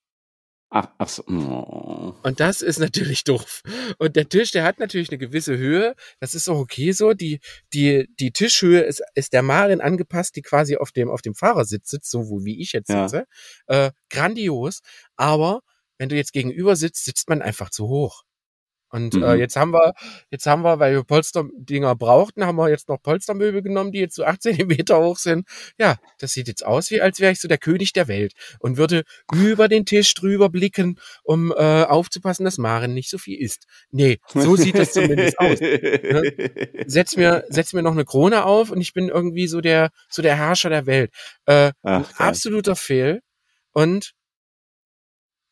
Ach, 0.71 0.89
ach 0.99 1.09
so. 1.09 1.25
Oh. 1.27 2.15
Und 2.23 2.41
das 2.41 2.61
ist 2.61 2.79
natürlich 2.79 3.25
doof. 3.25 3.63
Und 3.99 4.17
der 4.17 4.29
Tisch, 4.29 4.51
der 4.51 4.65
hat 4.65 4.79
natürlich 4.79 5.09
eine 5.09 5.19
gewisse 5.19 5.57
Höhe. 5.57 5.95
Das 6.21 6.35
ist 6.35 6.49
auch 6.49 6.59
okay 6.59 6.93
so. 6.93 7.15
Die, 7.15 7.41
die, 7.73 8.07
die 8.21 8.33
Tischhöhe 8.33 8.81
ist, 8.81 9.03
ist 9.15 9.33
der 9.33 9.43
Marin 9.43 9.81
angepasst, 9.81 10.37
die 10.37 10.43
quasi 10.43 10.77
auf 10.77 10.93
dem, 10.93 11.09
auf 11.09 11.23
dem 11.23 11.35
Fahrersitz 11.35 11.91
sitzt, 11.91 12.11
so 12.11 12.45
wie 12.45 12.61
ich 12.61 12.73
jetzt 12.73 12.89
sitze. 12.89 13.25
Ja. 13.69 13.87
Äh, 13.87 13.93
grandios. 14.11 14.81
Aber 15.17 15.61
wenn 15.97 16.11
du 16.11 16.17
jetzt 16.17 16.33
gegenüber 16.33 16.77
sitzt, 16.77 17.05
sitzt 17.05 17.29
man 17.29 17.41
einfach 17.41 17.71
zu 17.71 17.89
hoch. 17.89 18.25
Und 18.91 19.15
äh, 19.15 19.19
mhm. 19.19 19.25
äh, 19.25 19.35
jetzt 19.35 19.57
haben 19.57 19.73
wir, 19.73 19.93
jetzt 20.31 20.47
haben 20.47 20.63
wir, 20.63 20.79
weil 20.79 20.95
wir 20.95 21.05
Polsterdinger 21.05 21.95
brauchten, 21.95 22.45
haben 22.45 22.57
wir 22.57 22.69
jetzt 22.71 22.89
noch 22.89 23.01
Polstermöbel 23.03 23.63
genommen, 23.63 23.93
die 23.93 24.01
jetzt 24.01 24.15
so 24.15 24.25
acht 24.25 24.43
Zentimeter 24.49 24.99
hoch 25.01 25.19
sind. 25.19 25.47
Ja, 25.79 25.97
das 26.19 26.33
sieht 26.33 26.49
jetzt 26.49 26.65
aus, 26.65 26.91
wie 26.91 27.01
als 27.01 27.21
wäre 27.21 27.33
ich 27.33 27.41
so 27.41 27.49
der 27.49 27.59
König 27.59 27.93
der 27.93 28.09
Welt 28.09 28.33
und 28.61 28.77
würde 28.77 29.05
über 29.35 29.69
den 29.69 29.85
Tisch 29.85 30.15
drüber 30.15 30.49
blicken, 30.49 30.99
um 31.23 31.53
äh, 31.53 31.85
aufzupassen, 31.85 32.45
dass 32.45 32.59
Maren 32.59 32.95
nicht 32.95 33.11
so 33.11 33.19
viel 33.19 33.39
isst. 33.39 33.67
Nee, 33.91 34.19
so 34.35 34.57
sieht 34.57 34.79
das 34.79 34.93
zumindest 34.93 35.39
aus. 35.39 35.61
Ne? 35.61 36.53
Setz 36.87 37.17
mir, 37.17 37.45
setz 37.49 37.73
mir 37.73 37.83
noch 37.83 37.93
eine 37.93 38.05
Krone 38.05 38.45
auf 38.45 38.71
und 38.71 38.81
ich 38.81 38.93
bin 38.93 39.09
irgendwie 39.09 39.47
so 39.47 39.61
der, 39.61 39.91
so 40.09 40.23
der 40.23 40.37
Herrscher 40.37 40.71
der 40.71 40.87
Welt. 40.87 41.13
Äh, 41.47 41.73
Ach, 41.83 42.11
absoluter 42.19 42.77
Fehl. 42.77 43.21
Und 43.73 44.13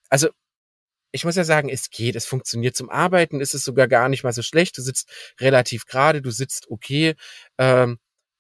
also 0.09 0.29
ich 1.17 1.25
muss 1.25 1.37
ja 1.37 1.45
sagen, 1.45 1.71
es 1.71 1.89
geht, 1.89 2.15
es 2.15 2.27
funktioniert. 2.27 2.77
Zum 2.77 2.91
Arbeiten 2.91 3.41
ist 3.41 3.55
es 3.55 3.65
sogar 3.65 3.89
gar 3.89 4.11
nicht 4.11 4.23
mal 4.23 4.35
so 4.35 4.43
schlecht. 4.43 4.77
Du 4.77 4.83
sitzt 4.83 5.09
relativ 5.41 5.87
gerade, 5.87 6.21
du 6.21 6.31
sitzt 6.31 6.71
okay. 6.71 7.15
Ähm, 7.57 7.99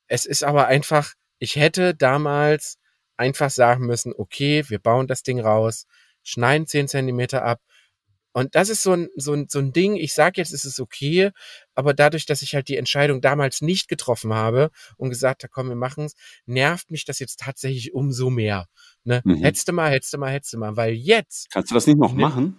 es 0.08 0.26
ist 0.26 0.44
aber 0.44 0.66
einfach, 0.66 1.14
ich 1.38 1.56
hätte 1.56 1.94
damals 1.94 2.76
einfach 3.16 3.48
sagen 3.48 3.86
müssen, 3.86 4.12
okay, 4.14 4.62
wir 4.68 4.78
bauen 4.78 5.06
das 5.06 5.22
Ding 5.22 5.40
raus, 5.40 5.86
schneiden 6.22 6.66
zehn 6.66 6.86
Zentimeter 6.86 7.44
ab. 7.44 7.62
Und 8.36 8.54
das 8.54 8.68
ist 8.68 8.82
so 8.82 8.92
ein, 8.92 9.08
so 9.16 9.32
ein, 9.32 9.46
so 9.48 9.60
ein 9.60 9.72
Ding, 9.72 9.96
ich 9.96 10.12
sage 10.12 10.34
jetzt, 10.36 10.52
es 10.52 10.66
ist 10.66 10.78
okay, 10.78 11.30
aber 11.74 11.94
dadurch, 11.94 12.26
dass 12.26 12.42
ich 12.42 12.54
halt 12.54 12.68
die 12.68 12.76
Entscheidung 12.76 13.22
damals 13.22 13.62
nicht 13.62 13.88
getroffen 13.88 14.34
habe 14.34 14.68
und 14.98 15.08
gesagt 15.08 15.42
habe, 15.42 15.50
komm, 15.50 15.70
wir 15.70 15.74
machen's, 15.74 16.12
nervt 16.44 16.90
mich 16.90 17.06
das 17.06 17.18
jetzt 17.18 17.40
tatsächlich 17.40 17.94
umso 17.94 18.28
mehr. 18.28 18.66
Ne? 19.04 19.22
Mhm. 19.24 19.36
Hättest 19.36 19.68
du 19.68 19.72
mal, 19.72 19.90
hättest 19.90 20.12
du 20.12 20.18
mal, 20.18 20.30
hättest 20.30 20.52
du 20.52 20.58
mal, 20.58 20.76
weil 20.76 20.92
jetzt. 20.92 21.48
Kannst 21.50 21.70
du 21.70 21.74
das 21.74 21.86
nicht 21.86 21.96
noch 21.96 22.12
ne, 22.12 22.20
machen? 22.20 22.58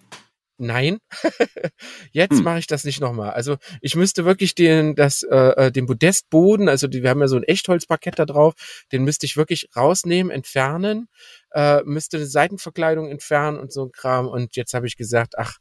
Nein, 0.57 0.97
jetzt 2.11 2.37
hm. 2.37 2.43
mache 2.43 2.57
ich 2.57 2.65
das 2.65 2.83
nicht 2.83 2.99
nochmal. 2.99 3.29
Also 3.29 3.57
ich 3.79 3.95
müsste 3.95 4.25
wirklich 4.25 4.55
den, 4.55 4.95
das, 4.95 5.21
äh, 5.21 5.67
äh, 5.67 5.71
den 5.71 5.85
Podestboden, 5.85 6.69
also 6.69 6.87
die, 6.87 7.03
wir 7.03 7.11
haben 7.11 7.21
ja 7.21 7.27
so 7.27 7.35
ein 7.35 7.43
Echtholzparkett 7.43 8.17
da 8.17 8.25
drauf, 8.25 8.55
den 8.91 9.03
müsste 9.03 9.27
ich 9.27 9.37
wirklich 9.37 9.69
rausnehmen, 9.75 10.31
entfernen, 10.31 11.07
äh, 11.51 11.83
müsste 11.83 12.17
eine 12.17 12.25
Seitenverkleidung 12.25 13.11
entfernen 13.11 13.59
und 13.59 13.71
so 13.71 13.83
ein 13.85 13.91
Kram. 13.91 14.27
Und 14.27 14.55
jetzt 14.55 14.73
habe 14.73 14.87
ich 14.87 14.97
gesagt, 14.97 15.37
ach, 15.37 15.59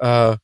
äh, 0.00 0.36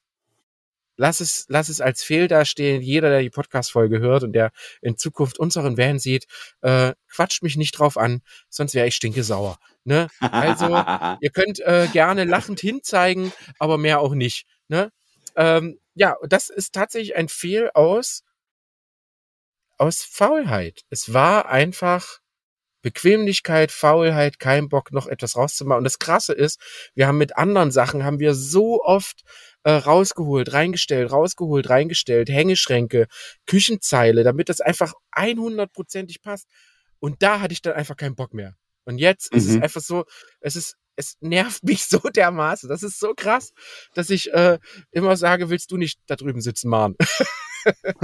lass 0.97 1.21
es, 1.21 1.47
lass 1.49 1.69
es 1.69 1.81
als 1.81 2.03
Fehl 2.03 2.29
dastehen. 2.29 2.83
Jeder, 2.83 3.11
der 3.11 3.23
die 3.23 3.31
Podcast-Folge 3.31 4.01
hört 4.01 4.23
und 4.23 4.33
der 4.33 4.51
in 4.81 4.97
Zukunft 4.97 5.39
unseren 5.39 5.77
Van 5.77 5.99
sieht, 5.99 6.27
äh, 6.63 6.95
quatscht 7.09 7.43
mich 7.43 7.57
nicht 7.57 7.73
drauf 7.73 7.97
an, 7.97 8.23
sonst 8.49 8.75
wäre 8.75 8.87
ich 8.87 8.95
stinke 8.95 9.23
sauer. 9.23 9.59
Ne? 9.85 10.09
Also, 10.21 10.67
ihr 11.21 11.31
könnt 11.31 11.61
äh, 11.61 11.89
gerne 11.93 12.25
lachend 12.25 12.61
hinzeigen, 12.61 13.33
aber 13.59 13.79
mehr 13.79 14.01
auch 14.01 14.15
nicht. 14.15 14.47
Ne? 14.69 14.91
Ähm, 15.37 15.79
ja, 15.95 16.17
das 16.29 16.51
ist 16.51 16.75
tatsächlich 16.75 17.17
ein 17.17 17.29
Fehl 17.29 17.71
aus, 17.75 18.23
aus 19.79 20.03
Faulheit. 20.03 20.83
Es 20.91 21.13
war 21.13 21.49
einfach 21.49 22.21
Bequemlichkeit, 22.87 23.73
Faulheit, 23.73 24.39
kein 24.39 24.69
Bock, 24.69 24.93
noch 24.93 25.09
etwas 25.09 25.35
rauszumachen. 25.35 25.79
Und 25.79 25.85
das 25.85 25.99
Krasse 25.99 26.33
ist, 26.33 26.61
wir 26.95 27.09
haben 27.09 27.19
mit 27.19 27.37
anderen 27.37 27.73
Sachen, 27.73 28.05
haben 28.05 28.21
wir 28.21 28.33
so 28.33 28.81
oft 28.81 29.23
äh, 29.65 29.73
rausgeholt, 29.73 30.53
reingestellt, 30.53 31.11
rausgeholt, 31.11 31.69
reingestellt, 31.69 32.29
Hängeschränke, 32.29 33.09
Küchenzeile, 33.45 34.23
damit 34.23 34.49
das 34.49 34.61
einfach 34.61 34.93
100%ig 35.17 36.23
passt. 36.23 36.47
Und 37.01 37.25
da 37.25 37.41
hatte 37.41 37.55
ich 37.55 37.61
dann 37.61 37.73
einfach 37.73 37.97
keinen 37.97 38.15
Bock 38.15 38.33
mehr. 38.33 38.55
Und 38.85 38.99
jetzt 38.99 39.33
mhm. 39.33 39.39
ist 39.39 39.49
es 39.49 39.57
mhm. 39.57 39.63
einfach 39.65 39.81
so, 39.81 40.05
es 40.41 40.55
ist, 40.55 40.77
es 40.97 41.17
nervt 41.21 41.63
mich 41.65 41.85
so 41.85 41.99
dermaßen. 41.99 42.69
Das 42.69 42.83
ist 42.83 42.99
so 42.99 43.13
krass, 43.15 43.53
dass 43.95 44.11
ich 44.11 44.33
äh, 44.33 44.59
immer 44.91 45.17
sage, 45.17 45.51
willst 45.51 45.71
du 45.71 45.77
nicht 45.77 46.01
da 46.07 46.17
drüben 46.17 46.41
sitzen, 46.41 46.69
Mann? 46.69 46.97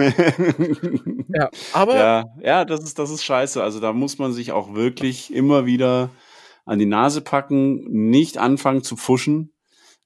ja, 1.28 1.50
aber. 1.72 1.94
Ja, 1.94 2.24
ja, 2.42 2.64
das 2.64 2.82
ist, 2.82 2.98
das 2.98 3.10
ist 3.10 3.24
scheiße. 3.24 3.62
Also 3.62 3.80
da 3.80 3.92
muss 3.92 4.18
man 4.18 4.32
sich 4.32 4.52
auch 4.52 4.74
wirklich 4.74 5.32
immer 5.32 5.66
wieder 5.66 6.10
an 6.64 6.78
die 6.78 6.86
Nase 6.86 7.20
packen, 7.20 7.84
nicht 8.10 8.38
anfangen 8.38 8.82
zu 8.82 8.96
pfuschen 8.96 9.52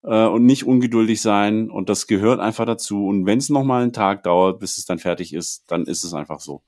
äh, 0.02 0.26
und 0.26 0.44
nicht 0.44 0.64
ungeduldig 0.64 1.20
sein. 1.20 1.70
Und 1.70 1.88
das 1.88 2.06
gehört 2.06 2.40
einfach 2.40 2.66
dazu. 2.66 3.06
Und 3.06 3.26
wenn 3.26 3.38
es 3.38 3.48
nochmal 3.48 3.82
einen 3.82 3.92
Tag 3.92 4.24
dauert, 4.24 4.60
bis 4.60 4.78
es 4.78 4.84
dann 4.84 4.98
fertig 4.98 5.32
ist, 5.32 5.64
dann 5.68 5.84
ist 5.86 6.04
es 6.04 6.14
einfach 6.14 6.40
so. 6.40 6.62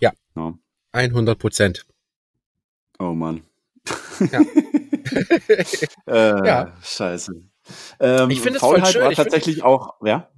Ja. 0.00 0.12
ja. 0.36 0.54
100 0.92 1.38
Prozent. 1.38 1.86
Oh 2.98 3.12
Mann. 3.12 3.42
Ja. 4.32 4.40
äh, 6.06 6.46
ja. 6.46 6.72
Scheiße. 6.82 7.32
Ähm, 8.00 8.30
ich 8.30 8.40
finde 8.40 8.56
es 8.56 8.60
voll 8.60 8.84
schön. 8.86 9.02
War 9.02 9.12
tatsächlich 9.12 9.62
auch, 9.62 9.94
ja. 10.04 10.30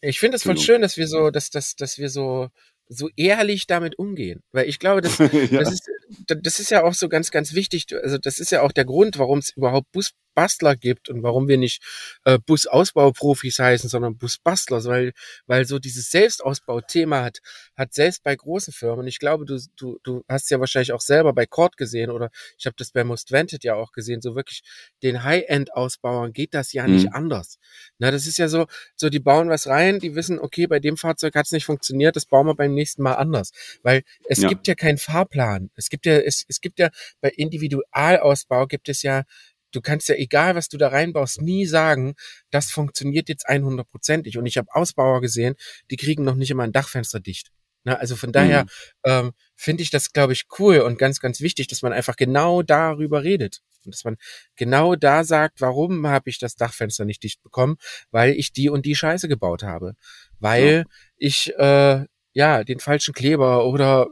Ich 0.00 0.20
finde 0.20 0.36
es 0.36 0.44
voll 0.44 0.58
schön, 0.58 0.80
dass 0.80 0.96
wir 0.96 1.08
so, 1.08 1.30
dass, 1.30 1.50
dass, 1.50 1.74
dass 1.74 1.98
wir 1.98 2.08
so 2.08 2.48
so 2.88 3.08
ehrlich 3.16 3.66
damit 3.66 3.98
umgehen. 3.98 4.42
Weil 4.52 4.68
ich 4.68 4.78
glaube, 4.78 5.00
das, 5.00 5.18
ja. 5.50 5.60
das, 5.60 5.72
ist, 5.72 5.90
das 6.26 6.58
ist 6.58 6.70
ja 6.70 6.84
auch 6.84 6.94
so 6.94 7.08
ganz, 7.08 7.30
ganz 7.30 7.54
wichtig. 7.54 7.86
Also 8.02 8.18
das 8.18 8.38
ist 8.38 8.50
ja 8.50 8.62
auch 8.62 8.72
der 8.72 8.84
Grund, 8.84 9.18
warum 9.18 9.38
es 9.38 9.50
überhaupt 9.50 9.92
Busbastler 10.38 10.76
gibt 10.76 11.08
und 11.08 11.22
warum 11.22 11.48
wir 11.48 11.58
nicht 11.58 11.82
äh, 12.24 12.38
Busausbauprofis 12.38 13.58
heißen, 13.58 13.90
sondern 13.90 14.16
Busbastlers, 14.16 14.86
weil, 14.86 15.12
weil 15.46 15.64
so 15.64 15.78
dieses 15.78 16.10
Selbstausbauthema 16.10 17.24
hat, 17.24 17.38
hat 17.76 17.92
selbst 17.92 18.22
bei 18.22 18.36
großen 18.36 18.72
Firmen, 18.72 19.06
ich 19.06 19.18
glaube, 19.18 19.44
du, 19.44 19.58
du, 19.76 19.98
du 20.04 20.24
hast 20.28 20.50
ja 20.50 20.60
wahrscheinlich 20.60 20.92
auch 20.92 21.00
selber 21.00 21.32
bei 21.32 21.46
Cord 21.46 21.76
gesehen 21.76 22.10
oder 22.10 22.30
ich 22.56 22.66
habe 22.66 22.76
das 22.78 22.92
bei 22.92 23.02
Most 23.02 23.32
Wanted 23.32 23.64
ja 23.64 23.74
auch 23.74 23.90
gesehen, 23.90 24.20
so 24.20 24.36
wirklich 24.36 24.62
den 25.02 25.24
High-End-Ausbauern 25.24 26.32
geht 26.32 26.54
das 26.54 26.72
ja 26.72 26.86
mhm. 26.86 26.94
nicht 26.94 27.12
anders. 27.12 27.58
Na, 27.98 28.10
das 28.10 28.26
ist 28.26 28.38
ja 28.38 28.48
so, 28.48 28.66
so 28.94 29.10
die 29.10 29.20
bauen 29.20 29.48
was 29.48 29.66
rein, 29.66 29.98
die 29.98 30.14
wissen, 30.14 30.38
okay, 30.38 30.68
bei 30.68 30.78
dem 30.78 30.96
Fahrzeug 30.96 31.34
hat 31.34 31.46
es 31.46 31.52
nicht 31.52 31.64
funktioniert, 31.64 32.14
das 32.14 32.26
bauen 32.26 32.46
wir 32.46 32.54
beim 32.54 32.74
nächsten 32.74 33.02
Mal 33.02 33.14
anders. 33.14 33.50
Weil 33.82 34.02
es 34.28 34.38
ja. 34.38 34.48
gibt 34.48 34.68
ja 34.68 34.74
keinen 34.76 34.98
Fahrplan. 34.98 35.70
Es 35.74 35.88
gibt 35.88 36.06
ja, 36.06 36.18
es, 36.18 36.44
es 36.48 36.60
gibt 36.60 36.78
ja 36.78 36.90
bei 37.20 37.30
Individualausbau 37.30 38.66
gibt 38.66 38.88
es 38.88 39.02
ja 39.02 39.24
du 39.72 39.80
kannst 39.80 40.08
ja, 40.08 40.14
egal 40.14 40.54
was 40.54 40.68
du 40.68 40.78
da 40.78 40.88
reinbaust, 40.88 41.40
nie 41.40 41.66
sagen, 41.66 42.14
das 42.50 42.70
funktioniert 42.70 43.28
jetzt 43.28 43.48
100%ig. 43.48 44.38
Und 44.38 44.46
ich 44.46 44.58
habe 44.58 44.68
Ausbauer 44.72 45.20
gesehen, 45.20 45.54
die 45.90 45.96
kriegen 45.96 46.24
noch 46.24 46.34
nicht 46.34 46.50
immer 46.50 46.64
ein 46.64 46.72
Dachfenster 46.72 47.20
dicht. 47.20 47.50
Na, 47.84 47.94
also 47.94 48.16
von 48.16 48.32
daher 48.32 48.64
mhm. 48.64 48.68
ähm, 49.04 49.32
finde 49.56 49.82
ich 49.82 49.90
das, 49.90 50.12
glaube 50.12 50.32
ich, 50.32 50.46
cool 50.58 50.80
und 50.80 50.98
ganz, 50.98 51.20
ganz 51.20 51.40
wichtig, 51.40 51.68
dass 51.68 51.82
man 51.82 51.92
einfach 51.92 52.16
genau 52.16 52.62
darüber 52.62 53.22
redet. 53.22 53.60
Und 53.84 53.94
dass 53.94 54.04
man 54.04 54.16
genau 54.56 54.96
da 54.96 55.24
sagt, 55.24 55.60
warum 55.60 56.06
habe 56.06 56.28
ich 56.28 56.38
das 56.38 56.56
Dachfenster 56.56 57.04
nicht 57.04 57.22
dicht 57.22 57.42
bekommen? 57.42 57.76
Weil 58.10 58.32
ich 58.32 58.52
die 58.52 58.68
und 58.68 58.84
die 58.84 58.96
Scheiße 58.96 59.28
gebaut 59.28 59.62
habe. 59.62 59.94
Weil 60.38 60.84
ja. 60.86 60.94
ich 61.16 61.54
äh, 61.56 62.04
ja, 62.32 62.62
den 62.62 62.78
falschen 62.78 63.14
Kleber 63.14 63.64
oder 63.66 64.08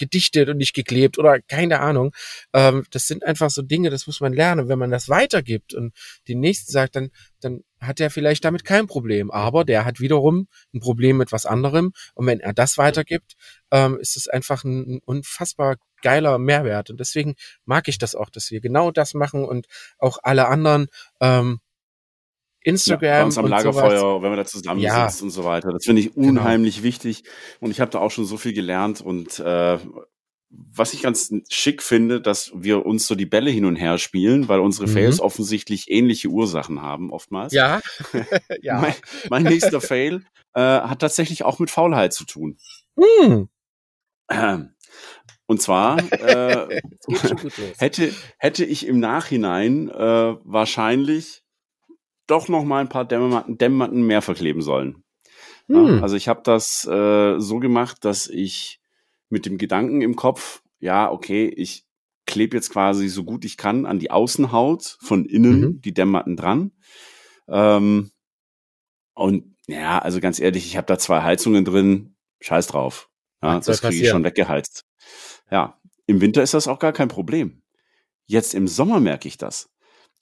gedichtet 0.00 0.48
und 0.48 0.56
nicht 0.56 0.74
geklebt 0.74 1.18
oder 1.18 1.40
keine 1.40 1.78
Ahnung. 1.78 2.12
Ähm, 2.52 2.84
das 2.90 3.06
sind 3.06 3.24
einfach 3.24 3.50
so 3.50 3.62
Dinge, 3.62 3.90
das 3.90 4.08
muss 4.08 4.20
man 4.20 4.32
lernen. 4.32 4.68
Wenn 4.68 4.78
man 4.78 4.90
das 4.90 5.08
weitergibt 5.08 5.74
und 5.74 5.94
den 6.26 6.40
nächsten 6.40 6.72
sagt, 6.72 6.96
dann, 6.96 7.10
dann 7.40 7.62
hat 7.80 8.00
er 8.00 8.10
vielleicht 8.10 8.44
damit 8.44 8.64
kein 8.64 8.86
Problem. 8.86 9.30
Aber 9.30 9.64
der 9.64 9.84
hat 9.84 10.00
wiederum 10.00 10.48
ein 10.74 10.80
Problem 10.80 11.18
mit 11.18 11.30
was 11.30 11.46
anderem. 11.46 11.92
Und 12.14 12.26
wenn 12.26 12.40
er 12.40 12.52
das 12.52 12.78
weitergibt, 12.78 13.34
ähm, 13.70 13.98
ist 14.00 14.16
es 14.16 14.26
einfach 14.26 14.64
ein, 14.64 14.96
ein 14.96 15.00
unfassbar 15.04 15.76
geiler 16.02 16.38
Mehrwert. 16.38 16.90
Und 16.90 16.98
deswegen 16.98 17.36
mag 17.64 17.88
ich 17.88 17.98
das 17.98 18.14
auch, 18.14 18.30
dass 18.30 18.50
wir 18.50 18.60
genau 18.60 18.90
das 18.90 19.14
machen 19.14 19.44
und 19.44 19.66
auch 19.98 20.18
alle 20.22 20.48
anderen 20.48 20.88
ähm, 21.20 21.60
Instagram. 22.62 23.08
Ja, 23.08 23.18
bei 23.20 23.24
uns 23.24 23.38
am 23.38 23.46
Lagerfeuer, 23.46 23.98
sowas. 23.98 24.22
wenn 24.22 24.32
wir 24.32 24.36
da 24.36 24.44
zusammen 24.44 24.80
ja. 24.80 25.04
und 25.06 25.30
so 25.30 25.44
weiter. 25.44 25.72
Das 25.72 25.84
finde 25.84 26.02
ich 26.02 26.14
genau. 26.14 26.28
unheimlich 26.28 26.76
genau. 26.76 26.86
wichtig. 26.86 27.24
Und 27.60 27.70
ich 27.70 27.80
habe 27.80 27.90
da 27.90 27.98
auch 27.98 28.10
schon 28.10 28.24
so 28.24 28.36
viel 28.36 28.52
gelernt. 28.52 29.00
Und 29.00 29.38
äh, 29.38 29.78
was 30.50 30.92
ich 30.94 31.02
ganz 31.02 31.32
schick 31.48 31.82
finde, 31.82 32.20
dass 32.20 32.52
wir 32.54 32.84
uns 32.84 33.06
so 33.06 33.14
die 33.14 33.26
Bälle 33.26 33.50
hin 33.50 33.64
und 33.64 33.76
her 33.76 33.98
spielen, 33.98 34.48
weil 34.48 34.60
unsere 34.60 34.88
mhm. 34.88 34.92
Fails 34.92 35.20
offensichtlich 35.20 35.90
ähnliche 35.90 36.28
Ursachen 36.28 36.82
haben, 36.82 37.10
oftmals. 37.10 37.52
Ja. 37.52 37.80
ja. 38.62 38.80
Mein, 38.80 38.94
mein, 39.30 39.42
nächster 39.44 39.80
Fail 39.80 40.24
äh, 40.54 40.60
hat 40.60 40.98
tatsächlich 40.98 41.44
auch 41.44 41.60
mit 41.60 41.70
Faulheit 41.70 42.12
zu 42.12 42.24
tun. 42.24 42.58
Mhm. 42.96 43.48
Und 45.46 45.62
zwar 45.62 45.98
äh, 46.12 46.80
hätte, 47.78 48.12
hätte 48.38 48.64
ich 48.64 48.86
im 48.86 49.00
Nachhinein 49.00 49.88
äh, 49.88 50.36
wahrscheinlich 50.44 51.42
doch 52.30 52.48
noch 52.48 52.64
mal 52.64 52.80
ein 52.80 52.88
paar 52.88 53.04
Dämmmatten, 53.04 53.58
Dämmmatten 53.58 54.02
mehr 54.02 54.22
verkleben 54.22 54.62
sollen. 54.62 55.02
Hm. 55.66 55.86
Ja, 55.86 56.02
also 56.02 56.16
ich 56.16 56.28
habe 56.28 56.40
das 56.44 56.86
äh, 56.86 57.38
so 57.38 57.58
gemacht, 57.58 58.04
dass 58.04 58.28
ich 58.28 58.80
mit 59.28 59.46
dem 59.46 59.58
Gedanken 59.58 60.02
im 60.02 60.16
Kopf, 60.16 60.62
ja, 60.80 61.10
okay, 61.10 61.46
ich 61.48 61.84
klebe 62.26 62.56
jetzt 62.56 62.70
quasi 62.70 63.08
so 63.08 63.24
gut 63.24 63.44
ich 63.44 63.56
kann 63.56 63.86
an 63.86 63.98
die 63.98 64.10
Außenhaut 64.10 64.98
von 65.00 65.24
innen 65.24 65.60
mhm. 65.60 65.80
die 65.80 65.92
Dämmmatten 65.92 66.36
dran. 66.36 66.72
Ähm, 67.48 68.10
und 69.14 69.56
ja, 69.66 69.98
also 69.98 70.20
ganz 70.20 70.40
ehrlich, 70.40 70.66
ich 70.66 70.76
habe 70.76 70.86
da 70.86 70.98
zwei 70.98 71.22
Heizungen 71.22 71.64
drin, 71.64 72.14
scheiß 72.40 72.68
drauf. 72.68 73.08
Ja, 73.42 73.58
das 73.58 73.80
kriege 73.80 74.02
ich 74.02 74.08
schon 74.08 74.24
weggeheizt. 74.24 74.84
Ja, 75.50 75.80
im 76.06 76.20
Winter 76.20 76.42
ist 76.42 76.54
das 76.54 76.68
auch 76.68 76.78
gar 76.78 76.92
kein 76.92 77.08
Problem. 77.08 77.62
Jetzt 78.26 78.54
im 78.54 78.68
Sommer 78.68 79.00
merke 79.00 79.28
ich 79.28 79.38
das. 79.38 79.70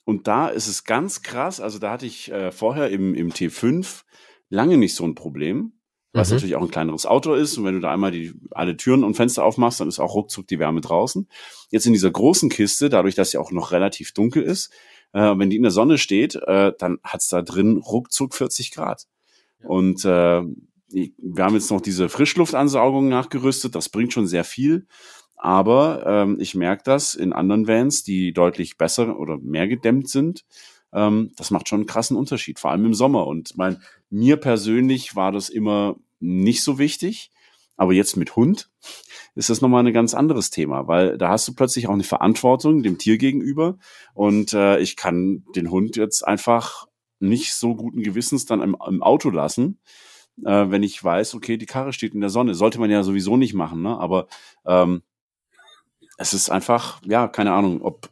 Und 0.08 0.26
da 0.26 0.48
ist 0.48 0.68
es 0.68 0.84
ganz 0.84 1.20
krass. 1.20 1.60
Also 1.60 1.78
da 1.78 1.90
hatte 1.90 2.06
ich 2.06 2.32
äh, 2.32 2.50
vorher 2.50 2.88
im, 2.88 3.14
im 3.14 3.30
T5 3.30 4.04
lange 4.48 4.78
nicht 4.78 4.94
so 4.94 5.04
ein 5.04 5.14
Problem, 5.14 5.74
was 6.14 6.30
mhm. 6.30 6.36
natürlich 6.36 6.56
auch 6.56 6.62
ein 6.62 6.70
kleineres 6.70 7.04
Auto 7.04 7.34
ist. 7.34 7.58
Und 7.58 7.66
wenn 7.66 7.74
du 7.74 7.80
da 7.80 7.92
einmal 7.92 8.10
die, 8.10 8.32
alle 8.52 8.78
Türen 8.78 9.04
und 9.04 9.16
Fenster 9.16 9.44
aufmachst, 9.44 9.80
dann 9.80 9.88
ist 9.88 9.98
auch 9.98 10.14
ruckzuck 10.14 10.46
die 10.46 10.58
Wärme 10.58 10.80
draußen. 10.80 11.28
Jetzt 11.68 11.84
in 11.84 11.92
dieser 11.92 12.10
großen 12.10 12.48
Kiste, 12.48 12.88
dadurch, 12.88 13.16
dass 13.16 13.32
sie 13.32 13.36
auch 13.36 13.50
noch 13.50 13.70
relativ 13.70 14.12
dunkel 14.12 14.44
ist, 14.44 14.72
äh, 15.12 15.34
wenn 15.36 15.50
die 15.50 15.56
in 15.56 15.62
der 15.62 15.72
Sonne 15.72 15.98
steht, 15.98 16.36
äh, 16.36 16.72
dann 16.78 17.00
hat's 17.04 17.28
da 17.28 17.42
drin 17.42 17.76
ruckzuck 17.76 18.34
40 18.34 18.70
Grad. 18.70 19.04
Ja. 19.62 19.68
Und 19.68 20.06
äh, 20.06 20.42
wir 20.90 21.44
haben 21.44 21.54
jetzt 21.54 21.70
noch 21.70 21.82
diese 21.82 22.08
Frischluftansaugung 22.08 23.10
nachgerüstet. 23.10 23.74
Das 23.74 23.90
bringt 23.90 24.14
schon 24.14 24.26
sehr 24.26 24.44
viel. 24.44 24.86
Aber 25.38 26.04
ähm, 26.04 26.38
ich 26.40 26.54
merke 26.54 26.82
das 26.84 27.14
in 27.14 27.32
anderen 27.32 27.68
Vans, 27.68 28.02
die 28.02 28.32
deutlich 28.32 28.76
besser 28.76 29.18
oder 29.18 29.38
mehr 29.38 29.68
gedämmt 29.68 30.08
sind. 30.08 30.44
Ähm, 30.92 31.32
das 31.36 31.50
macht 31.50 31.68
schon 31.68 31.80
einen 31.80 31.86
krassen 31.86 32.16
Unterschied, 32.16 32.58
vor 32.58 32.72
allem 32.72 32.86
im 32.86 32.94
Sommer. 32.94 33.26
Und 33.26 33.56
mein, 33.56 33.80
mir 34.10 34.36
persönlich 34.36 35.14
war 35.14 35.32
das 35.32 35.48
immer 35.48 35.96
nicht 36.18 36.62
so 36.62 36.78
wichtig. 36.78 37.30
Aber 37.76 37.92
jetzt 37.92 38.16
mit 38.16 38.34
Hund 38.34 38.68
ist 39.36 39.50
das 39.50 39.60
nochmal 39.60 39.86
ein 39.86 39.92
ganz 39.92 40.12
anderes 40.12 40.50
Thema, 40.50 40.88
weil 40.88 41.16
da 41.16 41.28
hast 41.28 41.46
du 41.46 41.54
plötzlich 41.54 41.86
auch 41.86 41.92
eine 41.92 42.02
Verantwortung 42.02 42.82
dem 42.82 42.98
Tier 42.98 43.18
gegenüber. 43.18 43.78
Und 44.14 44.52
äh, 44.52 44.80
ich 44.80 44.96
kann 44.96 45.44
den 45.54 45.70
Hund 45.70 45.96
jetzt 45.96 46.26
einfach 46.26 46.86
nicht 47.20 47.54
so 47.54 47.76
guten 47.76 48.02
Gewissens 48.02 48.46
dann 48.46 48.60
im, 48.60 48.76
im 48.86 49.02
Auto 49.02 49.30
lassen, 49.30 49.78
äh, 50.44 50.70
wenn 50.70 50.82
ich 50.82 51.02
weiß, 51.02 51.36
okay, 51.36 51.56
die 51.56 51.66
Karre 51.66 51.92
steht 51.92 52.14
in 52.14 52.20
der 52.20 52.30
Sonne. 52.30 52.54
Sollte 52.54 52.80
man 52.80 52.90
ja 52.90 53.04
sowieso 53.04 53.36
nicht 53.36 53.54
machen, 53.54 53.80
ne? 53.82 53.96
Aber 53.98 54.26
ähm, 54.66 55.02
es 56.18 56.34
ist 56.34 56.50
einfach, 56.50 57.00
ja, 57.04 57.28
keine 57.28 57.52
Ahnung, 57.52 57.80
ob, 57.80 58.10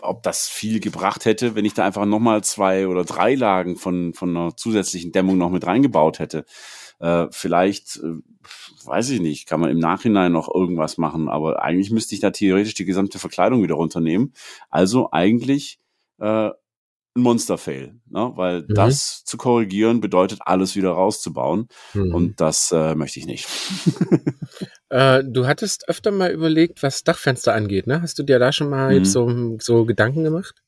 ob 0.00 0.22
das 0.22 0.48
viel 0.48 0.80
gebracht 0.80 1.26
hätte, 1.26 1.54
wenn 1.54 1.66
ich 1.66 1.74
da 1.74 1.84
einfach 1.84 2.06
nochmal 2.06 2.42
zwei 2.42 2.88
oder 2.88 3.04
drei 3.04 3.34
Lagen 3.34 3.76
von, 3.76 4.14
von 4.14 4.36
einer 4.36 4.56
zusätzlichen 4.56 5.12
Dämmung 5.12 5.38
noch 5.38 5.50
mit 5.50 5.66
reingebaut 5.66 6.18
hätte. 6.18 6.44
Äh, 6.98 7.26
vielleicht, 7.30 7.98
äh, 7.98 8.14
weiß 8.84 9.10
ich 9.10 9.20
nicht, 9.20 9.46
kann 9.46 9.60
man 9.60 9.70
im 9.70 9.78
Nachhinein 9.78 10.32
noch 10.32 10.52
irgendwas 10.52 10.96
machen, 10.96 11.28
aber 11.28 11.62
eigentlich 11.62 11.90
müsste 11.90 12.14
ich 12.14 12.20
da 12.20 12.30
theoretisch 12.30 12.74
die 12.74 12.86
gesamte 12.86 13.18
Verkleidung 13.18 13.62
wieder 13.62 13.74
runternehmen. 13.74 14.32
Also 14.70 15.10
eigentlich 15.12 15.78
äh, 16.20 16.50
ein 17.14 17.22
Monster-Fail, 17.22 18.00
ne? 18.08 18.32
weil 18.36 18.62
mhm. 18.62 18.74
das 18.74 19.24
zu 19.24 19.36
korrigieren 19.36 20.00
bedeutet, 20.00 20.40
alles 20.44 20.76
wieder 20.76 20.92
rauszubauen. 20.92 21.68
Mhm. 21.92 22.14
Und 22.14 22.40
das 22.40 22.72
äh, 22.72 22.94
möchte 22.94 23.20
ich 23.20 23.26
nicht. 23.26 23.46
äh, 24.92 25.24
du 25.24 25.46
hattest 25.46 25.88
öfter 25.88 26.10
mal 26.10 26.30
überlegt, 26.30 26.82
was 26.82 27.02
Dachfenster 27.02 27.54
angeht, 27.54 27.86
ne? 27.86 28.02
Hast 28.02 28.18
du 28.18 28.22
dir 28.22 28.38
da 28.38 28.52
schon 28.52 28.68
mal 28.68 28.90
mhm. 28.90 28.98
jetzt 28.98 29.12
so, 29.12 29.56
so 29.58 29.86
Gedanken 29.86 30.22
gemacht? 30.22 30.62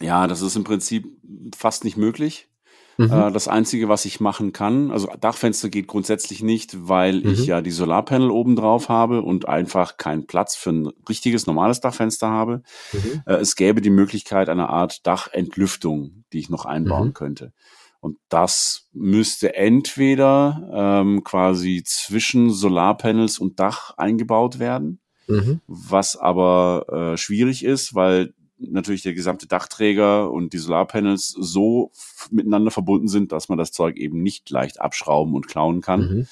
Ja, 0.00 0.26
das 0.26 0.42
ist 0.42 0.56
im 0.56 0.64
Prinzip 0.64 1.06
fast 1.56 1.84
nicht 1.84 1.96
möglich. 1.96 2.48
Mhm. 2.96 3.12
Äh, 3.12 3.32
das 3.32 3.46
Einzige, 3.46 3.88
was 3.88 4.04
ich 4.04 4.20
machen 4.20 4.52
kann, 4.52 4.90
also 4.90 5.08
Dachfenster 5.20 5.68
geht 5.68 5.86
grundsätzlich 5.86 6.42
nicht, 6.42 6.88
weil 6.88 7.20
mhm. 7.20 7.30
ich 7.30 7.46
ja 7.46 7.60
die 7.60 7.70
Solarpanel 7.70 8.30
oben 8.30 8.56
drauf 8.56 8.88
habe 8.88 9.22
und 9.22 9.48
einfach 9.48 9.96
keinen 9.96 10.26
Platz 10.26 10.56
für 10.56 10.70
ein 10.70 10.90
richtiges, 11.08 11.46
normales 11.46 11.80
Dachfenster 11.80 12.28
habe. 12.28 12.62
Mhm. 12.92 13.22
Äh, 13.26 13.34
es 13.34 13.54
gäbe 13.54 13.80
die 13.80 13.90
Möglichkeit 13.90 14.48
einer 14.48 14.70
Art 14.70 15.06
Dachentlüftung, 15.06 16.24
die 16.32 16.40
ich 16.40 16.50
noch 16.50 16.64
einbauen 16.64 17.08
mhm. 17.08 17.14
könnte. 17.14 17.52
Und 18.04 18.18
das 18.28 18.90
müsste 18.92 19.56
entweder 19.56 21.00
ähm, 21.00 21.24
quasi 21.24 21.82
zwischen 21.86 22.50
Solarpanels 22.50 23.38
und 23.38 23.58
Dach 23.58 23.96
eingebaut 23.96 24.58
werden, 24.58 25.00
mhm. 25.26 25.62
was 25.66 26.14
aber 26.14 26.84
äh, 27.14 27.16
schwierig 27.16 27.64
ist, 27.64 27.94
weil 27.94 28.34
natürlich 28.58 29.04
der 29.04 29.14
gesamte 29.14 29.46
Dachträger 29.46 30.30
und 30.30 30.52
die 30.52 30.58
Solarpanels 30.58 31.28
so 31.28 31.92
miteinander 32.30 32.70
verbunden 32.70 33.08
sind, 33.08 33.32
dass 33.32 33.48
man 33.48 33.56
das 33.56 33.72
Zeug 33.72 33.96
eben 33.96 34.22
nicht 34.22 34.50
leicht 34.50 34.82
abschrauben 34.82 35.34
und 35.34 35.48
klauen 35.48 35.80
kann. 35.80 36.00
Mhm. 36.00 36.26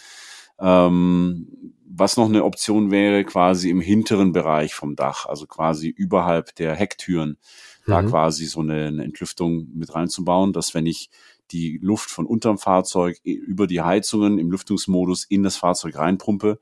Ähm, 0.61 1.73
was 1.87 2.19
noch 2.19 2.29
eine 2.29 2.45
Option 2.45 2.91
wäre, 2.91 3.25
quasi 3.25 3.71
im 3.71 3.81
hinteren 3.81 4.33
Bereich 4.33 4.75
vom 4.75 4.95
Dach, 4.95 5.25
also 5.25 5.47
quasi 5.47 5.89
überhalb 5.89 6.55
der 6.57 6.75
Hecktüren, 6.75 7.39
mhm. 7.87 7.91
da 7.91 8.03
quasi 8.03 8.45
so 8.45 8.61
eine, 8.61 8.89
eine 8.89 9.05
Entlüftung 9.05 9.69
mit 9.73 9.95
reinzubauen, 9.95 10.53
dass 10.53 10.75
wenn 10.75 10.85
ich 10.85 11.09
die 11.53 11.79
Luft 11.83 12.11
von 12.11 12.27
unterm 12.27 12.59
Fahrzeug 12.59 13.19
über 13.25 13.67
die 13.67 13.81
Heizungen 13.81 14.39
im 14.39 14.51
Lüftungsmodus 14.51 15.25
in 15.25 15.43
das 15.43 15.57
Fahrzeug 15.57 15.97
reinpumpe, 15.97 16.59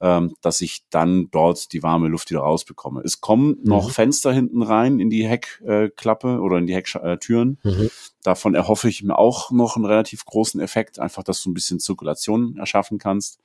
ähm, 0.00 0.34
dass 0.40 0.60
ich 0.60 0.84
dann 0.90 1.28
dort 1.30 1.72
die 1.72 1.82
warme 1.82 2.08
Luft 2.08 2.30
wieder 2.30 2.40
rausbekomme. 2.40 3.02
Es 3.04 3.20
kommen 3.20 3.58
noch 3.62 3.88
mhm. 3.88 3.92
Fenster 3.92 4.32
hinten 4.32 4.62
rein 4.62 4.98
in 4.98 5.10
die 5.10 5.26
Heckklappe 5.26 6.28
äh, 6.28 6.38
oder 6.38 6.58
in 6.58 6.66
die 6.66 6.74
Hecktüren. 6.74 7.58
Mhm. 7.62 7.90
Davon 8.22 8.54
erhoffe 8.54 8.88
ich 8.88 9.02
mir 9.02 9.16
auch 9.16 9.50
noch 9.52 9.76
einen 9.76 9.84
relativ 9.84 10.24
großen 10.24 10.60
Effekt, 10.60 10.98
einfach, 10.98 11.22
dass 11.22 11.42
du 11.42 11.50
ein 11.50 11.54
bisschen 11.54 11.78
Zirkulation 11.78 12.56
erschaffen 12.56 12.98
kannst. 12.98 13.38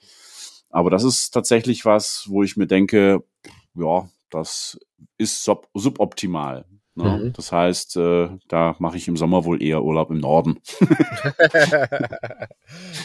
Aber 0.70 0.90
das 0.90 1.04
ist 1.04 1.30
tatsächlich 1.30 1.86
was, 1.86 2.26
wo 2.28 2.44
ich 2.44 2.58
mir 2.58 2.68
denke, 2.68 3.24
ja, 3.76 4.10
das 4.30 4.80
ist 5.18 5.44
sub 5.44 5.70
suboptimal. 5.74 6.66
Ne? 6.98 7.18
Mhm. 7.18 7.34
Das 7.34 7.52
heißt, 7.52 7.98
äh, 7.98 8.30
da 8.48 8.76
mache 8.80 8.98
ich 8.98 9.08
im 9.08 9.18
Sommer 9.18 9.46
wohl 9.46 9.62
eher 9.62 9.84
Urlaub 9.84 10.10
im 10.10 10.18
Norden. 10.20 10.60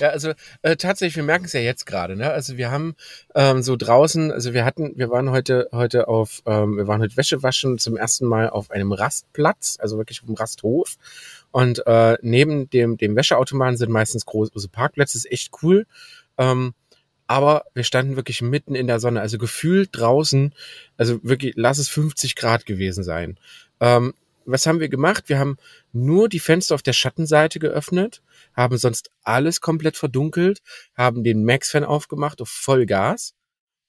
ja, 0.01 0.09
also 0.09 0.33
äh, 0.63 0.77
tatsächlich, 0.77 1.17
wir 1.17 1.23
merken 1.23 1.45
es 1.45 1.53
ja 1.53 1.61
jetzt 1.61 1.85
gerade. 1.85 2.17
Ne? 2.17 2.31
Also 2.31 2.57
wir 2.57 2.71
haben 2.71 2.95
ähm, 3.35 3.63
so 3.63 3.77
draußen, 3.77 4.33
also 4.33 4.55
wir 4.55 4.65
hatten, 4.65 4.93
wir 4.97 5.11
waren 5.11 5.31
heute 5.31 5.69
heute 5.73 6.09
auf, 6.09 6.43
ähm, 6.47 6.77
wir 6.79 6.87
waren 6.89 7.03
heute 7.03 7.17
Wäsche 7.17 7.43
waschen 7.43 7.79
zum 7.79 7.97
ersten 7.97 8.27
Mal 8.27 8.49
auf 8.49 8.71
einem 8.71 8.93
Rastplatz, 8.93 9.77
also 9.81 9.99
wirklich 9.99 10.23
auf 10.23 10.29
einem 10.29 10.37
Rasthof. 10.37 10.97
Und 11.51 11.87
äh, 11.87 12.17
neben 12.23 12.71
dem 12.71 12.97
dem 12.97 13.15
Wäscheautomaten 13.15 13.77
sind 13.77 13.91
meistens 13.91 14.25
große 14.25 14.69
Parkplätze, 14.69 15.19
ist 15.19 15.31
echt 15.31 15.53
cool. 15.63 15.87
Ähm, 16.39 16.73
aber 17.33 17.65
wir 17.73 17.85
standen 17.85 18.17
wirklich 18.17 18.43
mitten 18.43 18.75
in 18.75 18.87
der 18.87 19.01
Sonne, 19.01 19.23
also 19.23 19.39
gefühlt 19.39 19.89
draußen, 19.93 20.55
also 20.99 21.19
wirklich, 21.23 21.55
lass 21.57 21.79
es 21.79 21.89
50 21.89 22.37
Grad 22.37 22.67
gewesen 22.67 23.05
sein. 23.05 23.39
Ähm, 23.83 24.15
was 24.45 24.67
haben 24.67 24.81
wir 24.81 24.89
gemacht? 24.89 25.29
Wir 25.29 25.39
haben 25.39 25.57
nur 25.93 26.29
die 26.29 26.41
Fenster 26.41 26.75
auf 26.75 26.83
der 26.83 26.93
Schattenseite 26.93 27.59
geöffnet, 27.59 28.23
haben 28.55 28.77
sonst 28.79 29.11
alles 29.23 29.61
komplett 29.61 29.97
verdunkelt, 29.97 30.63
haben 30.97 31.23
den 31.25 31.45
Max-Fan 31.45 31.85
aufgemacht 31.85 32.41
auf 32.41 32.49
Vollgas. 32.49 33.35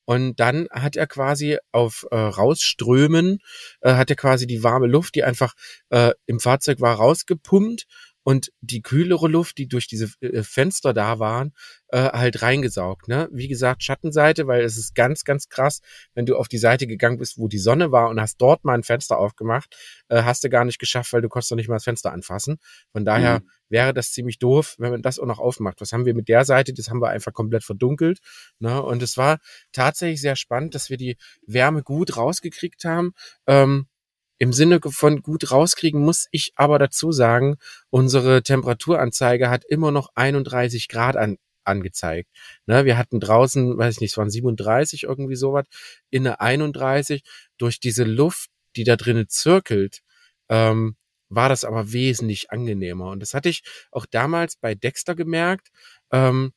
Und 0.06 0.40
dann 0.40 0.68
hat 0.70 0.98
er 0.98 1.08
quasi 1.08 1.58
auf 1.72 2.06
äh, 2.12 2.18
Rausströmen, 2.18 3.40
äh, 3.82 3.94
hat 3.94 4.10
er 4.10 4.18
quasi 4.18 4.48
die 4.48 4.62
warme 4.62 4.88
Luft, 4.88 5.16
die 5.16 5.24
einfach 5.24 5.54
äh, 5.92 6.12
im 6.26 6.42
Fahrzeug 6.42 6.82
war, 6.82 6.96
rausgepumpt 6.96 7.86
und 8.24 8.52
die 8.62 8.82
kühlere 8.82 9.28
Luft, 9.28 9.58
die 9.58 9.68
durch 9.68 9.88
diese 9.88 10.10
äh, 10.22 10.44
Fenster 10.44 10.94
da 10.94 11.20
waren, 11.20 11.54
äh, 11.90 12.10
halt 12.10 12.42
reingesaugt. 12.42 13.08
Ne? 13.08 13.30
Wie 13.32 13.48
gesagt, 13.48 13.84
Schattenseite, 13.84 14.48
weil 14.48 14.64
es 14.64 14.78
ist 14.78 14.96
ganz, 14.96 15.24
ganz 15.24 15.50
krass, 15.50 15.82
wenn 16.14 16.26
du 16.26 16.38
auf 16.38 16.48
die 16.48 16.58
Seite 16.58 16.88
gegangen 16.88 17.18
bist, 17.18 17.38
wo 17.38 17.48
die 17.48 17.60
Sonne 17.60 17.92
war 17.92 18.10
und 18.10 18.20
hast 18.20 18.38
dort 18.38 18.64
mal 18.64 18.74
ein 18.74 18.84
Fenster 18.84 19.18
aufgemacht, 19.18 19.76
äh, 20.08 20.24
hast 20.24 20.44
du 20.44 20.50
gar 20.50 20.66
nicht 20.66 20.80
geschafft, 20.80 21.12
weil 21.14 21.22
du 21.22 21.30
konntest 21.30 21.52
doch 21.52 21.58
nicht 21.58 21.68
mal 21.68 21.76
das 21.76 21.84
Fenster 21.84 22.14
anfassen. 22.14 22.58
Von 22.92 23.04
daher 23.06 23.40
mhm. 23.40 23.50
wäre 23.70 23.94
das 23.94 24.12
ziemlich 24.12 24.40
doof, 24.40 24.76
wenn 24.78 24.92
man 24.92 25.02
das 25.02 25.20
auch 25.20 25.26
noch 25.26 25.40
aufmacht. 25.40 25.82
Was 25.82 25.92
haben 25.92 26.06
wir 26.06 26.14
mit 26.14 26.30
der 26.30 26.46
Seite? 26.46 26.74
Das 26.74 26.90
haben 26.90 27.02
wir 27.02 27.10
einfach 27.10 27.34
komplett 27.34 27.64
verdunkelt. 27.64 28.20
Ne? 28.60 28.82
Und 28.82 29.04
es 29.04 29.18
war 29.18 29.40
tatsächlich 29.74 30.22
sehr 30.22 30.36
spannend, 30.36 30.76
dass 30.76 30.90
wir 30.90 30.98
die 30.98 31.18
Wärme 31.46 31.84
gut 31.84 32.16
rausgekriegt 32.16 32.86
haben. 32.86 33.14
Ähm, 33.48 33.88
im 34.38 34.54
Sinne 34.54 34.80
von 34.86 35.22
gut 35.22 35.52
rauskriegen 35.52 36.02
muss 36.02 36.28
ich 36.32 36.54
aber 36.56 36.80
dazu 36.80 37.12
sagen, 37.12 37.58
unsere 37.90 38.44
Temperaturanzeige 38.44 39.50
hat 39.50 39.64
immer 39.66 39.92
noch 39.92 40.10
31 40.16 40.88
Grad 40.90 41.16
an, 41.16 41.38
angezeigt. 41.64 42.30
Ne, 42.66 42.86
wir 42.86 42.98
hatten 42.98 43.20
draußen, 43.20 43.78
weiß 43.78 43.96
ich 43.96 44.02
nicht, 44.02 44.12
es 44.12 44.18
waren 44.18 44.30
37 44.30 45.04
irgendwie 45.04 45.36
sowas, 45.36 45.66
in 46.10 46.24
der 46.24 46.42
31. 46.42 47.24
Durch 47.58 47.80
diese 47.80 48.04
Luft, 48.04 48.50
die 48.76 48.84
da 48.84 48.96
drinnen 48.96 49.30
zirkelt, 49.30 50.02
ähm, 50.50 50.96
war 51.30 51.50
das 51.50 51.66
aber 51.66 51.92
wesentlich 51.94 52.52
angenehmer. 52.52 53.10
Und 53.10 53.20
das 53.20 53.34
hatte 53.34 53.50
ich 53.50 53.64
auch 53.92 54.06
damals 54.06 54.56
bei 54.56 54.76
Dexter 54.76 55.16
gemerkt. 55.16 55.70
Ähm, 56.12 56.54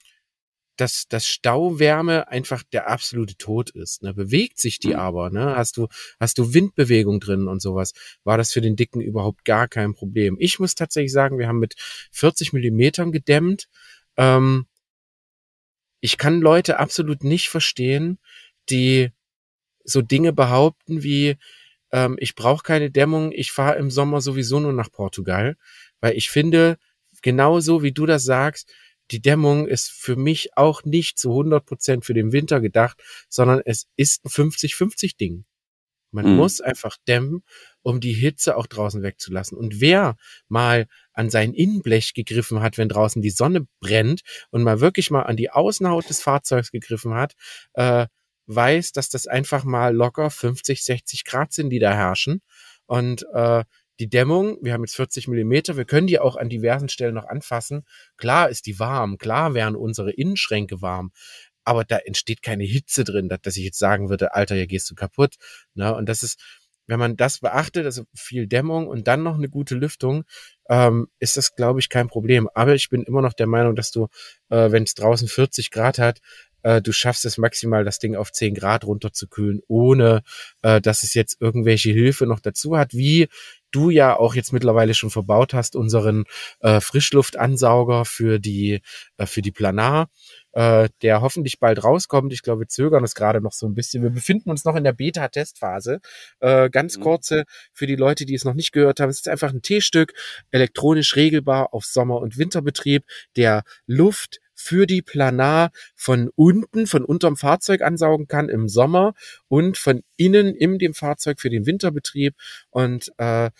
dass, 0.76 1.08
dass 1.08 1.26
Stauwärme 1.26 2.28
einfach 2.28 2.62
der 2.62 2.88
absolute 2.88 3.36
Tod 3.36 3.70
ist. 3.70 4.02
Ne? 4.02 4.14
Bewegt 4.14 4.58
sich 4.58 4.78
die 4.78 4.94
mhm. 4.94 4.96
aber, 4.96 5.30
ne? 5.30 5.56
Hast 5.56 5.76
du, 5.76 5.88
hast 6.20 6.38
du 6.38 6.54
Windbewegung 6.54 7.20
drin 7.20 7.48
und 7.48 7.60
sowas, 7.60 7.92
war 8.24 8.38
das 8.38 8.52
für 8.52 8.60
den 8.60 8.76
Dicken 8.76 9.00
überhaupt 9.00 9.44
gar 9.44 9.68
kein 9.68 9.94
Problem. 9.94 10.36
Ich 10.38 10.58
muss 10.58 10.74
tatsächlich 10.74 11.12
sagen, 11.12 11.38
wir 11.38 11.48
haben 11.48 11.58
mit 11.58 11.74
40 12.12 12.52
Millimetern 12.52 13.12
gedämmt. 13.12 13.68
Ähm, 14.16 14.66
ich 16.00 16.18
kann 16.18 16.40
Leute 16.40 16.78
absolut 16.78 17.24
nicht 17.24 17.48
verstehen, 17.48 18.18
die 18.68 19.10
so 19.84 20.02
Dinge 20.02 20.32
behaupten 20.32 21.02
wie, 21.02 21.36
ähm, 21.92 22.16
ich 22.18 22.34
brauche 22.34 22.62
keine 22.62 22.90
Dämmung, 22.90 23.32
ich 23.32 23.52
fahre 23.52 23.76
im 23.76 23.90
Sommer 23.90 24.20
sowieso 24.20 24.60
nur 24.60 24.72
nach 24.72 24.90
Portugal, 24.90 25.56
weil 26.00 26.16
ich 26.16 26.30
finde, 26.30 26.78
genauso 27.22 27.82
wie 27.82 27.92
du 27.92 28.06
das 28.06 28.24
sagst, 28.24 28.72
die 29.10 29.20
Dämmung 29.20 29.66
ist 29.66 29.90
für 29.90 30.16
mich 30.16 30.56
auch 30.56 30.84
nicht 30.84 31.18
zu 31.18 31.30
100 31.30 31.64
Prozent 31.64 32.04
für 32.04 32.14
den 32.14 32.32
Winter 32.32 32.60
gedacht, 32.60 33.02
sondern 33.28 33.60
es 33.64 33.86
ist 33.96 34.24
ein 34.24 34.30
50-50 34.30 35.16
Ding. 35.16 35.44
Man 36.12 36.30
mhm. 36.30 36.36
muss 36.36 36.60
einfach 36.60 36.96
dämmen, 37.06 37.42
um 37.82 38.00
die 38.00 38.12
Hitze 38.12 38.56
auch 38.56 38.66
draußen 38.66 39.02
wegzulassen. 39.02 39.58
Und 39.58 39.80
wer 39.80 40.16
mal 40.48 40.86
an 41.12 41.30
sein 41.30 41.52
Innenblech 41.52 42.14
gegriffen 42.14 42.62
hat, 42.62 42.78
wenn 42.78 42.88
draußen 42.88 43.22
die 43.22 43.30
Sonne 43.30 43.66
brennt 43.80 44.22
und 44.50 44.62
mal 44.62 44.80
wirklich 44.80 45.10
mal 45.10 45.22
an 45.22 45.36
die 45.36 45.50
Außenhaut 45.50 46.08
des 46.08 46.22
Fahrzeugs 46.22 46.70
gegriffen 46.70 47.14
hat, 47.14 47.34
äh, 47.74 48.06
weiß, 48.46 48.92
dass 48.92 49.08
das 49.10 49.26
einfach 49.26 49.64
mal 49.64 49.94
locker 49.94 50.30
50, 50.30 50.84
60 50.84 51.24
Grad 51.24 51.52
sind, 51.52 51.70
die 51.70 51.80
da 51.80 51.92
herrschen. 51.92 52.40
Und 52.86 53.26
äh, 53.34 53.64
die 53.98 54.08
Dämmung, 54.08 54.58
wir 54.62 54.72
haben 54.72 54.82
jetzt 54.84 54.96
40 54.96 55.28
Millimeter, 55.28 55.76
wir 55.76 55.84
können 55.84 56.06
die 56.06 56.18
auch 56.18 56.36
an 56.36 56.48
diversen 56.48 56.88
Stellen 56.88 57.14
noch 57.14 57.26
anfassen. 57.26 57.84
Klar 58.16 58.50
ist 58.50 58.66
die 58.66 58.78
warm, 58.78 59.18
klar 59.18 59.54
wären 59.54 59.76
unsere 59.76 60.12
Innenschränke 60.12 60.82
warm, 60.82 61.12
aber 61.64 61.84
da 61.84 61.98
entsteht 61.98 62.42
keine 62.42 62.64
Hitze 62.64 63.04
drin, 63.04 63.28
dass 63.28 63.56
ich 63.56 63.64
jetzt 63.64 63.78
sagen 63.78 64.08
würde, 64.08 64.34
Alter, 64.34 64.54
hier 64.54 64.66
gehst 64.66 64.90
du 64.90 64.94
kaputt. 64.94 65.34
Ne? 65.74 65.94
Und 65.94 66.08
das 66.08 66.22
ist, 66.22 66.40
wenn 66.86 67.00
man 67.00 67.16
das 67.16 67.40
beachtet, 67.40 67.84
also 67.84 68.04
viel 68.14 68.46
Dämmung 68.46 68.86
und 68.86 69.08
dann 69.08 69.22
noch 69.22 69.34
eine 69.34 69.48
gute 69.48 69.74
Lüftung, 69.74 70.24
ähm, 70.68 71.08
ist 71.18 71.36
das, 71.36 71.56
glaube 71.56 71.80
ich, 71.80 71.88
kein 71.88 72.06
Problem. 72.06 72.48
Aber 72.54 72.74
ich 72.74 72.88
bin 72.88 73.02
immer 73.02 73.22
noch 73.22 73.32
der 73.32 73.48
Meinung, 73.48 73.74
dass 73.74 73.90
du, 73.90 74.06
äh, 74.50 74.70
wenn 74.70 74.84
es 74.84 74.94
draußen 74.94 75.26
40 75.26 75.70
Grad 75.70 75.98
hat, 75.98 76.20
äh, 76.66 76.82
du 76.82 76.90
schaffst 76.90 77.24
es 77.24 77.38
maximal, 77.38 77.84
das 77.84 78.00
Ding 78.00 78.16
auf 78.16 78.32
10 78.32 78.54
Grad 78.54 78.84
runterzukühlen, 78.84 79.60
ohne 79.68 80.22
äh, 80.62 80.80
dass 80.80 81.04
es 81.04 81.14
jetzt 81.14 81.40
irgendwelche 81.40 81.90
Hilfe 81.90 82.26
noch 82.26 82.40
dazu 82.40 82.76
hat, 82.76 82.92
wie 82.92 83.28
du 83.70 83.90
ja 83.90 84.16
auch 84.16 84.34
jetzt 84.34 84.52
mittlerweile 84.52 84.94
schon 84.94 85.10
verbaut 85.10 85.54
hast, 85.54 85.76
unseren 85.76 86.24
äh, 86.60 86.80
Frischluftansauger 86.80 88.04
für 88.04 88.40
die, 88.40 88.80
äh, 89.16 89.26
für 89.26 89.42
die 89.42 89.52
Planar, 89.52 90.08
äh, 90.52 90.88
der 91.02 91.20
hoffentlich 91.20 91.60
bald 91.60 91.84
rauskommt. 91.84 92.32
Ich 92.32 92.42
glaube, 92.42 92.62
wir 92.62 92.68
zögern 92.68 93.04
es 93.04 93.14
gerade 93.14 93.40
noch 93.40 93.52
so 93.52 93.66
ein 93.66 93.74
bisschen. 93.74 94.02
Wir 94.02 94.10
befinden 94.10 94.50
uns 94.50 94.64
noch 94.64 94.74
in 94.74 94.82
der 94.82 94.92
Beta-Testphase. 94.92 96.00
Äh, 96.40 96.68
ganz 96.70 96.96
mhm. 96.96 97.02
kurze 97.02 97.44
für 97.72 97.86
die 97.86 97.96
Leute, 97.96 98.26
die 98.26 98.34
es 98.34 98.44
noch 98.44 98.54
nicht 98.54 98.72
gehört 98.72 98.98
haben. 98.98 99.10
Es 99.10 99.18
ist 99.18 99.28
einfach 99.28 99.52
ein 99.52 99.62
T-Stück, 99.62 100.14
elektronisch 100.50 101.14
regelbar 101.14 101.72
auf 101.72 101.84
Sommer- 101.84 102.20
und 102.20 102.38
Winterbetrieb, 102.38 103.04
der 103.36 103.62
Luft 103.86 104.40
für 104.56 104.86
die 104.86 105.02
Planar 105.02 105.70
von 105.94 106.30
unten, 106.34 106.86
von 106.86 107.04
unterm 107.04 107.36
Fahrzeug 107.36 107.82
ansaugen 107.82 108.26
kann 108.26 108.48
im 108.48 108.68
Sommer 108.68 109.14
und 109.48 109.78
von 109.78 110.02
innen 110.16 110.54
in 110.54 110.78
dem 110.78 110.94
Fahrzeug 110.94 111.40
für 111.40 111.50
den 111.50 111.66
Winterbetrieb. 111.66 112.34
Und 112.70 113.12
äh, 113.18 113.50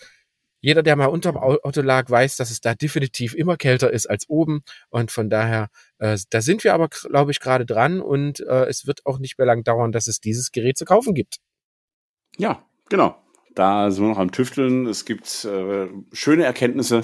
jeder, 0.59 0.83
der 0.83 0.95
mal 0.95 1.05
unterm 1.05 1.37
Auto 1.37 1.81
lag, 1.81 2.09
weiß, 2.09 2.35
dass 2.35 2.49
es 2.49 2.61
da 2.61 2.73
definitiv 2.73 3.35
immer 3.35 3.57
kälter 3.57 3.93
ist 3.93 4.07
als 4.07 4.27
oben. 4.27 4.63
Und 4.89 5.11
von 5.11 5.29
daher, 5.29 5.69
äh, 5.99 6.17
da 6.29 6.41
sind 6.41 6.63
wir 6.63 6.73
aber, 6.73 6.89
glaube 6.89 7.31
ich, 7.31 7.39
gerade 7.39 7.65
dran. 7.65 8.01
Und 8.01 8.39
äh, 8.41 8.65
es 8.65 8.87
wird 8.87 9.05
auch 9.05 9.19
nicht 9.19 9.37
mehr 9.37 9.47
lang 9.47 9.63
dauern, 9.63 9.91
dass 9.91 10.07
es 10.07 10.19
dieses 10.19 10.51
Gerät 10.51 10.77
zu 10.77 10.85
kaufen 10.85 11.13
gibt. 11.13 11.37
Ja, 12.37 12.65
genau. 12.89 13.15
Da 13.53 13.89
sind 13.91 14.03
wir 14.03 14.09
noch 14.09 14.19
am 14.19 14.31
Tüfteln. 14.31 14.87
Es 14.87 15.05
gibt 15.05 15.45
äh, 15.45 15.87
schöne 16.11 16.43
Erkenntnisse. 16.43 17.03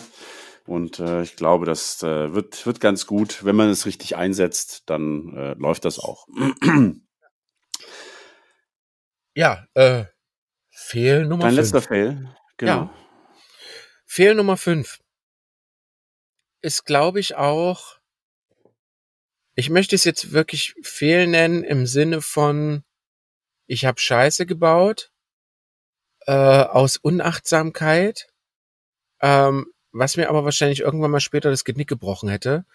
Und 0.65 0.99
äh, 0.99 1.23
ich 1.23 1.35
glaube, 1.35 1.65
das 1.65 2.01
äh, 2.03 2.33
wird, 2.33 2.65
wird 2.65 2.79
ganz 2.79 3.05
gut. 3.05 3.43
Wenn 3.43 3.55
man 3.55 3.69
es 3.69 3.85
richtig 3.85 4.15
einsetzt, 4.15 4.83
dann 4.85 5.35
äh, 5.35 5.53
läuft 5.53 5.85
das 5.85 5.99
auch. 5.99 6.27
ja, 9.35 9.65
äh, 9.73 10.05
Fehl 10.69 11.25
Nummer 11.25 11.43
Dein 11.43 11.55
fünf. 11.55 11.57
letzter 11.57 11.81
Fail, 11.81 12.35
genau. 12.57 12.71
Ja. 12.71 12.93
Fehl 14.15 14.35
Nummer 14.35 14.57
5 14.57 14.99
ist, 16.61 16.85
glaube 16.85 17.19
ich, 17.19 17.33
auch, 17.33 17.97
ich 19.55 19.71
möchte 19.71 19.95
es 19.95 20.03
jetzt 20.03 20.31
wirklich 20.31 20.75
Fehl 20.83 21.25
nennen 21.25 21.63
im 21.63 21.87
Sinne 21.87 22.21
von, 22.21 22.83
ich 23.65 23.85
habe 23.85 23.99
Scheiße 23.99 24.45
gebaut, 24.45 25.11
äh, 26.27 26.31
aus 26.31 26.97
Unachtsamkeit, 26.97 28.27
ähm, 29.19 29.72
was 29.93 30.17
mir 30.17 30.29
aber 30.29 30.43
wahrscheinlich 30.43 30.81
irgendwann 30.81 31.11
mal 31.11 31.21
später 31.21 31.49
das 31.49 31.63
Genick 31.63 31.87
gebrochen 31.87 32.27
hätte. 32.27 32.65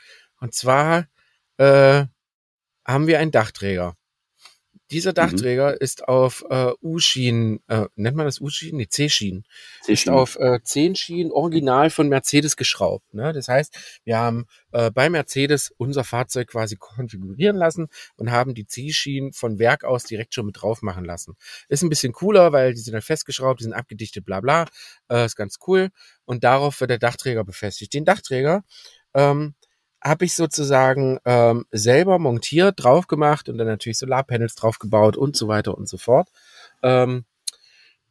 Und 0.40 0.54
zwar 0.54 1.06
äh, 1.58 2.06
haben 2.86 3.06
wir 3.06 3.18
einen 3.18 3.32
Dachträger. 3.32 3.97
Dieser 4.90 5.10
mhm. 5.10 5.14
Dachträger 5.14 5.72
mhm. 5.72 5.76
ist 5.80 6.08
auf 6.08 6.44
äh, 6.48 6.72
U-Schienen, 6.82 7.60
äh, 7.68 7.86
nennt 7.96 8.16
man 8.16 8.26
das 8.26 8.40
U-Schienen? 8.40 8.78
Nee, 8.78 8.88
C-Schienen. 8.88 9.44
Ist 9.86 10.08
auf 10.08 10.36
äh, 10.36 10.60
10 10.62 10.96
Schienen 10.96 11.30
original 11.30 11.90
von 11.90 12.08
Mercedes 12.08 12.56
geschraubt. 12.56 13.12
Ne? 13.12 13.32
Das 13.32 13.48
heißt, 13.48 14.00
wir 14.04 14.18
haben 14.18 14.46
äh, 14.72 14.90
bei 14.90 15.10
Mercedes 15.10 15.72
unser 15.76 16.04
Fahrzeug 16.04 16.48
quasi 16.48 16.76
konfigurieren 16.76 17.56
lassen 17.56 17.88
und 18.16 18.30
haben 18.30 18.54
die 18.54 18.66
C-Schienen 18.66 19.32
von 19.32 19.58
Werk 19.58 19.84
aus 19.84 20.04
direkt 20.04 20.34
schon 20.34 20.46
mit 20.46 20.60
drauf 20.60 20.82
machen 20.82 21.04
lassen. 21.04 21.36
Ist 21.68 21.82
ein 21.82 21.90
bisschen 21.90 22.12
cooler, 22.12 22.52
weil 22.52 22.74
die 22.74 22.80
sind 22.80 22.94
dann 22.94 23.02
festgeschraubt, 23.02 23.60
die 23.60 23.64
sind 23.64 23.74
abgedichtet, 23.74 24.24
bla 24.24 24.40
bla. 24.40 24.66
Äh, 25.10 25.26
ist 25.26 25.36
ganz 25.36 25.58
cool. 25.66 25.90
Und 26.24 26.44
darauf 26.44 26.80
wird 26.80 26.90
der 26.90 26.98
Dachträger 26.98 27.44
befestigt. 27.44 27.92
Den 27.94 28.04
Dachträger 28.04 28.64
ähm, 29.14 29.54
habe 30.02 30.24
ich 30.24 30.34
sozusagen 30.34 31.18
ähm, 31.24 31.66
selber 31.70 32.18
montiert, 32.18 32.82
drauf 32.82 33.06
gemacht 33.06 33.48
und 33.48 33.58
dann 33.58 33.66
natürlich 33.66 33.98
Solarpanels 33.98 34.54
draufgebaut 34.54 35.16
und 35.16 35.36
so 35.36 35.48
weiter 35.48 35.76
und 35.76 35.88
so 35.88 35.98
fort. 35.98 36.28
Ähm, 36.82 37.24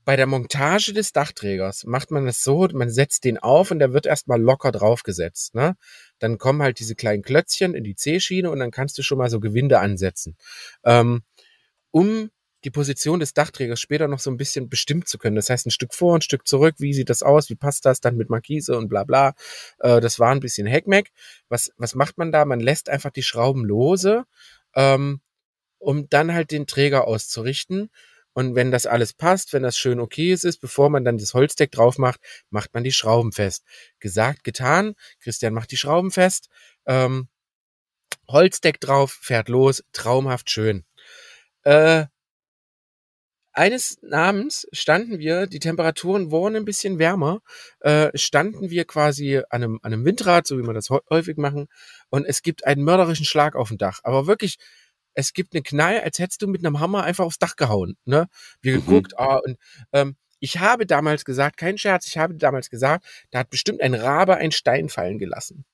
bei 0.08 0.16
der 0.16 0.26
Montage 0.26 0.94
des 0.94 1.12
Dachträgers 1.12 1.84
macht 1.84 2.12
man 2.12 2.28
es 2.28 2.42
so, 2.42 2.66
man 2.72 2.90
setzt 2.90 3.26
den 3.26 3.38
auf 3.38 3.72
und 3.72 3.80
der 3.80 3.92
wird 3.92 4.06
erstmal 4.06 4.42
locker 4.42 4.72
draufgesetzt. 4.72 5.54
Ne? 5.54 5.76
Dann 6.20 6.38
kommen 6.38 6.62
halt 6.62 6.80
diese 6.80 6.96
kleinen 6.96 7.24
Klötzchen 7.24 7.74
in 7.74 7.84
die 7.84 7.96
C-Schiene 7.96 8.50
und 8.50 8.60
dann 8.60 8.72
kannst 8.72 8.98
du 8.98 9.04
schon 9.04 9.18
mal 9.18 9.30
so 9.30 9.42
Gewinde 9.42 9.80
ansetzen. 9.80 10.38
Ähm, 10.86 11.24
um 11.92 12.30
die 12.64 12.72
Position 12.72 13.20
des 13.20 13.34
Dachträgers 13.34 13.80
später 13.80 14.08
noch 14.08 14.20
so 14.20 14.32
ein 14.32 14.38
bisschen 14.38 14.70
bestimmt 14.70 15.08
zu 15.08 15.18
können. 15.18 15.36
Das 15.36 15.50
heißt, 15.50 15.68
ein 15.68 15.72
Stück 15.72 15.94
vor, 15.94 16.16
ein 16.16 16.22
Stück 16.22 16.48
zurück, 16.48 16.76
wie 16.80 16.94
sieht 16.94 17.10
das 17.10 17.24
aus, 17.24 17.50
wie 17.50 17.56
passt 17.56 17.86
das 17.86 18.02
dann 18.02 18.18
mit 18.18 18.30
Markise 18.30 18.78
und 18.78 18.90
bla 18.90 19.04
bla. 19.04 19.34
Äh, 19.80 20.02
das 20.02 20.20
war 20.20 20.32
ein 20.32 20.40
bisschen 20.40 20.68
Hackmack. 20.68 21.10
Was, 21.50 21.72
was 21.78 21.96
macht 21.96 22.18
man 22.18 22.32
da? 22.32 22.46
Man 22.46 22.60
lässt 22.60 22.90
einfach 22.90 23.12
die 23.12 23.24
Schrauben 23.24 23.64
lose, 23.64 24.26
ähm, 24.76 25.22
um 25.78 26.10
dann 26.10 26.34
halt 26.34 26.52
den 26.52 26.68
Träger 26.68 27.08
auszurichten. 27.08 27.90
Und 28.34 28.54
wenn 28.56 28.72
das 28.72 28.86
alles 28.86 29.14
passt, 29.14 29.54
wenn 29.54 29.64
das 29.64 29.78
schön 29.78 30.00
okay 30.00 30.32
ist, 30.32 30.60
bevor 30.62 30.90
man 30.90 31.04
dann 31.04 31.18
das 31.18 31.34
Holzdeck 31.34 31.72
drauf 31.72 31.98
macht, 31.98 32.20
macht 32.52 32.74
man 32.74 32.84
die 32.84 32.92
Schrauben 32.92 33.32
fest. 33.32 33.64
Gesagt, 34.00 34.44
getan. 34.44 34.94
Christian 35.22 35.54
macht 35.54 35.72
die 35.72 35.78
Schrauben 35.78 36.12
fest. 36.12 36.50
Ähm, 36.86 37.30
Holzdeck 38.28 38.80
drauf, 38.80 39.18
fährt 39.22 39.50
los, 39.50 39.84
traumhaft 39.92 40.50
schön. 40.52 40.84
Äh, 41.64 42.06
eines 43.58 43.98
Namens 44.02 44.68
standen 44.72 45.20
wir, 45.20 45.48
die 45.48 45.60
Temperaturen 45.60 46.32
wurden 46.32 46.56
ein 46.56 46.66
bisschen 46.66 47.00
wärmer, 47.00 47.40
äh, 47.80 48.10
standen 48.16 48.70
wir 48.70 48.86
quasi 48.86 49.38
an 49.50 49.64
einem, 49.64 49.80
an 49.82 49.94
einem 49.94 50.06
Windrad, 50.06 50.46
so 50.46 50.58
wie 50.58 50.64
wir 50.64 50.74
das 50.74 50.90
häufig 50.90 51.38
machen, 51.38 51.68
und 52.10 52.26
es 52.26 52.42
gibt 52.44 52.66
einen 52.66 52.84
mörderischen 52.84 53.26
Schlag 53.26 53.56
auf 53.56 53.70
dem 53.70 53.78
Dach. 53.78 54.00
Aber 54.04 54.28
wirklich, 54.28 54.58
es 55.14 55.34
gibt 55.34 55.56
einen 55.56 55.64
Knall, 55.64 56.02
als 56.02 56.20
hättest 56.20 56.44
du 56.44 56.48
mit 56.48 56.64
einem 56.64 56.80
Hammer 56.80 57.04
einfach 57.04 57.26
aufs 57.26 57.40
Dach 57.40 57.56
gehauen. 57.56 57.98
Ne? 58.06 58.28
Wir 58.62 58.76
mhm. 58.76 58.86
geguckt, 58.86 59.18
ah, 59.18 59.38
und 59.38 59.58
ähm, 59.92 60.16
ich 60.40 60.60
habe 60.60 60.86
damals 60.86 61.26
gesagt, 61.26 61.58
kein 61.58 61.80
Scherz, 61.80 62.06
ich 62.08 62.18
habe 62.20 62.36
damals 62.36 62.70
gesagt, 62.70 63.06
da 63.32 63.40
hat 63.40 63.50
bestimmt 63.50 63.82
ein 63.82 63.96
Rabe 63.96 64.36
einen 64.36 64.52
Stein 64.52 64.88
fallen 64.90 65.18
gelassen. 65.18 65.66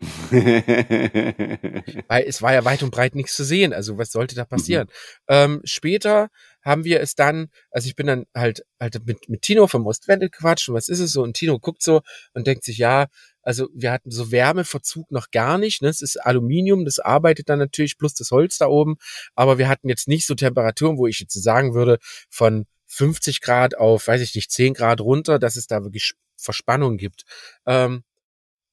Weil 0.30 2.24
es 2.26 2.40
war 2.40 2.54
ja 2.54 2.64
weit 2.64 2.82
und 2.82 2.90
breit 2.90 3.14
nichts 3.14 3.36
zu 3.36 3.44
sehen. 3.44 3.74
Also 3.74 3.98
was 3.98 4.10
sollte 4.10 4.34
da 4.34 4.44
passieren? 4.46 4.88
Mhm. 4.88 4.92
Ähm, 5.28 5.60
später 5.64 6.30
haben 6.62 6.84
wir 6.84 7.00
es 7.00 7.14
dann, 7.14 7.48
also 7.70 7.88
ich 7.88 7.96
bin 7.96 8.06
dann 8.06 8.26
halt 8.34 8.64
halt 8.78 9.06
mit, 9.06 9.28
mit 9.28 9.42
Tino 9.42 9.66
vom 9.66 9.86
Ostwende 9.86 10.30
quatscht 10.30 10.68
und 10.68 10.74
was 10.74 10.88
ist 10.88 11.00
es 11.00 11.12
so? 11.12 11.22
Und 11.22 11.34
Tino 11.34 11.58
guckt 11.58 11.82
so 11.82 12.02
und 12.34 12.46
denkt 12.46 12.64
sich, 12.64 12.78
ja, 12.78 13.06
also 13.42 13.68
wir 13.74 13.92
hatten 13.92 14.10
so 14.10 14.30
Wärmeverzug 14.30 15.10
noch 15.10 15.30
gar 15.30 15.58
nicht. 15.58 15.82
Ne? 15.82 15.88
Es 15.88 16.02
ist 16.02 16.16
Aluminium, 16.16 16.84
das 16.84 16.98
arbeitet 16.98 17.48
dann 17.48 17.58
natürlich 17.58 17.98
plus 17.98 18.14
das 18.14 18.30
Holz 18.30 18.58
da 18.58 18.66
oben. 18.66 18.96
Aber 19.34 19.58
wir 19.58 19.68
hatten 19.68 19.88
jetzt 19.88 20.08
nicht 20.08 20.26
so 20.26 20.34
Temperaturen, 20.34 20.98
wo 20.98 21.06
ich 21.06 21.20
jetzt 21.20 21.32
sagen 21.42 21.74
würde, 21.74 21.98
von 22.28 22.66
50 22.86 23.40
Grad 23.40 23.76
auf, 23.78 24.08
weiß 24.08 24.20
ich 24.20 24.34
nicht, 24.34 24.50
10 24.50 24.74
Grad 24.74 25.00
runter, 25.00 25.38
dass 25.38 25.56
es 25.56 25.66
da 25.66 25.82
wirklich 25.82 26.12
Verspannung 26.36 26.96
gibt. 26.96 27.24
Ähm, 27.66 28.02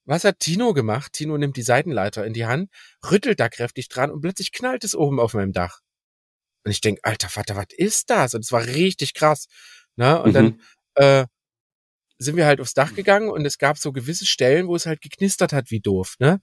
was 0.05 0.23
hat 0.23 0.39
Tino 0.39 0.73
gemacht? 0.73 1.13
Tino 1.13 1.37
nimmt 1.37 1.57
die 1.57 1.63
Seitenleiter 1.63 2.25
in 2.25 2.33
die 2.33 2.45
Hand, 2.45 2.69
rüttelt 3.11 3.39
da 3.39 3.49
kräftig 3.49 3.89
dran 3.89 4.09
und 4.09 4.21
plötzlich 4.21 4.51
knallt 4.53 4.83
es 4.83 4.95
oben 4.95 5.19
auf 5.19 5.33
meinem 5.33 5.51
Dach. 5.51 5.81
Und 6.67 6.71
ich 6.71 6.81
denk, 6.81 6.99
alter 7.03 7.29
Vater, 7.29 7.55
was 7.55 7.67
ist 7.77 8.09
das? 8.09 8.33
Und 8.33 8.43
es 8.43 8.51
war 8.51 8.65
richtig 8.65 9.13
krass. 9.13 9.47
Ne? 9.95 10.21
Und 10.21 10.31
mhm. 10.31 10.33
dann 10.33 10.61
äh, 10.95 11.25
sind 12.19 12.35
wir 12.35 12.45
halt 12.45 12.59
aufs 12.59 12.73
Dach 12.73 12.93
gegangen 12.93 13.29
und 13.29 13.45
es 13.45 13.57
gab 13.57 13.77
so 13.77 13.93
gewisse 13.93 14.25
Stellen, 14.25 14.67
wo 14.67 14.75
es 14.75 14.85
halt 14.85 14.99
geknistert 14.99 15.53
hat, 15.53 15.71
wie 15.71 15.79
doof. 15.79 16.15
Ne? 16.19 16.41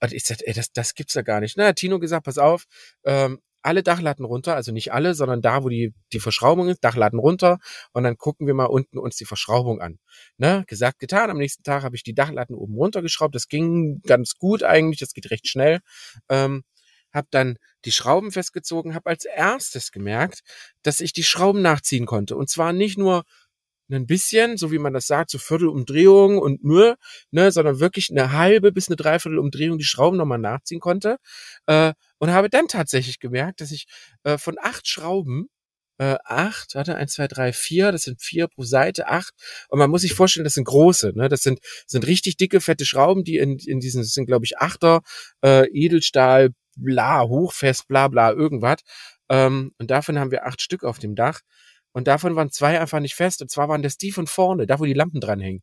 Und 0.00 0.14
ich 0.14 0.24
sagte, 0.24 0.46
ey, 0.46 0.54
das, 0.54 0.72
das 0.72 0.94
gibt's 0.94 1.12
ja 1.12 1.20
gar 1.20 1.40
nicht. 1.40 1.58
Na, 1.58 1.74
Tino 1.74 1.98
gesagt, 1.98 2.24
pass 2.24 2.38
auf, 2.38 2.64
ähm, 3.04 3.42
alle 3.60 3.82
Dachlatten 3.82 4.24
runter, 4.24 4.56
also 4.56 4.72
nicht 4.72 4.94
alle, 4.94 5.12
sondern 5.12 5.42
da, 5.42 5.62
wo 5.64 5.68
die, 5.68 5.92
die 6.14 6.20
Verschraubung 6.20 6.70
ist, 6.70 6.82
Dachlatten 6.82 7.18
runter 7.18 7.58
und 7.92 8.04
dann 8.04 8.16
gucken 8.16 8.46
wir 8.46 8.54
mal 8.54 8.64
unten 8.64 8.96
uns 8.96 9.16
die 9.16 9.26
Verschraubung 9.26 9.82
an. 9.82 9.98
Ne? 10.38 10.64
Gesagt, 10.66 10.98
getan. 10.98 11.28
Am 11.28 11.36
nächsten 11.36 11.62
Tag 11.62 11.82
habe 11.82 11.94
ich 11.94 12.02
die 12.02 12.14
Dachlatten 12.14 12.54
oben 12.54 12.74
runtergeschraubt. 12.74 13.34
Das 13.34 13.48
ging 13.48 14.00
ganz 14.06 14.36
gut 14.38 14.62
eigentlich, 14.62 15.00
das 15.00 15.12
geht 15.12 15.30
recht 15.30 15.46
schnell. 15.46 15.80
Ähm, 16.30 16.64
hab 17.12 17.30
dann 17.30 17.56
die 17.84 17.92
Schrauben 17.92 18.32
festgezogen, 18.32 18.94
habe 18.94 19.10
als 19.10 19.24
erstes 19.24 19.92
gemerkt, 19.92 20.40
dass 20.82 21.00
ich 21.00 21.12
die 21.12 21.24
Schrauben 21.24 21.62
nachziehen 21.62 22.06
konnte. 22.06 22.36
Und 22.36 22.50
zwar 22.50 22.72
nicht 22.72 22.98
nur 22.98 23.24
ein 23.90 24.06
bisschen, 24.06 24.56
so 24.56 24.70
wie 24.70 24.78
man 24.78 24.92
das 24.92 25.06
sagt, 25.06 25.30
so 25.30 25.38
Viertelumdrehung 25.38 26.38
und 26.38 26.62
Mühe, 26.62 26.96
ne, 27.30 27.50
sondern 27.52 27.80
wirklich 27.80 28.10
eine 28.10 28.32
halbe 28.32 28.72
bis 28.72 28.88
eine 28.88 28.96
Dreiviertelumdrehung 28.96 29.78
die 29.78 29.84
Schrauben 29.84 30.18
nochmal 30.18 30.38
nachziehen 30.38 30.80
konnte. 30.80 31.18
Äh, 31.66 31.94
und 32.18 32.30
habe 32.30 32.50
dann 32.50 32.68
tatsächlich 32.68 33.18
gemerkt, 33.20 33.60
dass 33.60 33.70
ich 33.70 33.86
äh, 34.24 34.38
von 34.38 34.56
acht 34.60 34.86
Schrauben 34.88 35.48
äh, 35.98 36.16
acht, 36.24 36.74
warte, 36.74 36.96
eins, 36.96 37.14
zwei, 37.14 37.28
drei, 37.28 37.52
vier, 37.52 37.92
das 37.92 38.02
sind 38.02 38.22
vier 38.22 38.48
pro 38.48 38.62
Seite, 38.62 39.08
acht. 39.08 39.34
Und 39.68 39.78
man 39.78 39.90
muss 39.90 40.02
sich 40.02 40.14
vorstellen, 40.14 40.44
das 40.44 40.54
sind 40.54 40.64
große, 40.64 41.12
ne? 41.14 41.28
Das 41.28 41.42
sind, 41.42 41.60
sind 41.86 42.06
richtig 42.06 42.36
dicke, 42.36 42.60
fette 42.60 42.84
Schrauben, 42.84 43.24
die 43.24 43.36
in, 43.36 43.58
in 43.58 43.80
diesen, 43.80 44.02
das 44.02 44.12
sind, 44.12 44.26
glaube 44.26 44.44
ich, 44.44 44.58
Achter, 44.58 45.02
äh, 45.44 45.66
Edelstahl, 45.72 46.50
bla, 46.76 47.22
hochfest, 47.22 47.88
bla 47.88 48.08
bla, 48.08 48.30
irgendwas. 48.30 48.78
Ähm, 49.28 49.72
und 49.78 49.90
davon 49.90 50.18
haben 50.18 50.30
wir 50.30 50.46
acht 50.46 50.62
Stück 50.62 50.84
auf 50.84 50.98
dem 50.98 51.14
Dach. 51.14 51.40
Und 51.92 52.06
davon 52.06 52.36
waren 52.36 52.50
zwei 52.50 52.80
einfach 52.80 53.00
nicht 53.00 53.14
fest. 53.14 53.42
Und 53.42 53.50
zwar 53.50 53.68
waren 53.68 53.82
das 53.82 53.96
die 53.96 54.12
von 54.12 54.26
vorne, 54.26 54.66
da 54.66 54.78
wo 54.78 54.84
die 54.84 54.94
Lampen 54.94 55.20
dranhängen. 55.20 55.62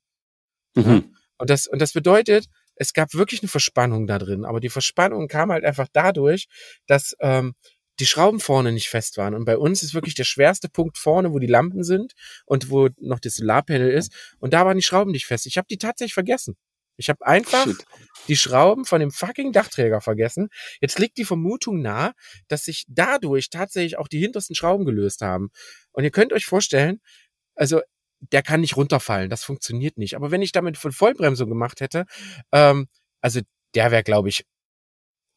Mhm. 0.76 1.16
Und 1.38 1.50
das, 1.50 1.68
und 1.68 1.82
das 1.82 1.94
bedeutet, 1.94 2.48
es 2.76 2.94
gab 2.94 3.14
wirklich 3.14 3.42
eine 3.42 3.50
Verspannung 3.50 4.08
da 4.08 4.20
drin, 4.20 4.46
aber 4.46 4.60
die 4.60 4.70
Verspannung 4.70 5.28
kam 5.28 5.52
halt 5.52 5.64
einfach 5.64 5.88
dadurch, 5.92 6.48
dass 6.88 7.16
ähm, 7.20 7.56
die 8.00 8.06
Schrauben 8.06 8.40
vorne 8.40 8.72
nicht 8.72 8.90
fest 8.90 9.18
waren. 9.18 9.34
Und 9.34 9.46
bei 9.46 9.58
uns 9.58 9.84
ist 9.84 9.94
wirklich 9.94 10.16
der 10.16 10.24
schwerste 10.24 10.70
Punkt 10.70 10.98
vorne, 10.98 11.32
wo 11.34 11.40
die 11.40 11.48
Lampen 11.48 11.84
sind 11.84 12.14
und 12.46 12.70
wo 12.70 12.90
noch 13.00 13.20
das 13.20 13.36
Solarpanel 13.36 13.92
ist. 13.92 14.14
Und 14.40 14.54
da 14.54 14.66
waren 14.66 14.78
die 14.78 14.84
Schrauben 14.84 15.12
nicht 15.12 15.26
fest. 15.26 15.46
Ich 15.46 15.58
habe 15.58 15.68
die 15.70 15.78
tatsächlich 15.78 16.14
vergessen. 16.14 16.56
Ich 16.98 17.10
habe 17.10 17.26
einfach 17.26 17.66
Shit. 17.66 17.86
die 18.28 18.38
Schrauben 18.38 18.86
von 18.86 19.00
dem 19.00 19.12
fucking 19.12 19.52
Dachträger 19.52 20.02
vergessen. 20.02 20.50
Jetzt 20.80 21.00
liegt 21.00 21.18
die 21.18 21.26
Vermutung 21.26 21.82
nahe, 21.82 22.14
dass 22.48 22.66
sich 22.66 22.86
dadurch 22.88 23.50
tatsächlich 23.50 23.98
auch 23.98 24.08
die 24.08 24.20
hintersten 24.20 24.56
Schrauben 24.56 24.86
gelöst 24.86 25.22
haben. 25.22 25.50
Und 25.92 26.04
ihr 26.04 26.12
könnt 26.12 26.34
euch 26.34 26.46
vorstellen, 26.46 27.02
also 27.56 27.82
der 28.20 28.44
kann 28.44 28.62
nicht 28.62 28.78
runterfallen. 28.78 29.30
Das 29.30 29.44
funktioniert 29.44 29.98
nicht. 29.98 30.16
Aber 30.16 30.32
wenn 30.32 30.42
ich 30.42 30.52
damit 30.52 30.78
von 30.78 30.92
Vollbremsung 30.92 31.50
gemacht 31.50 31.82
hätte, 31.82 32.06
ähm, 32.52 32.88
also 33.22 33.42
der 33.76 33.92
wäre, 33.92 34.04
glaube 34.04 34.30
ich, 34.30 34.46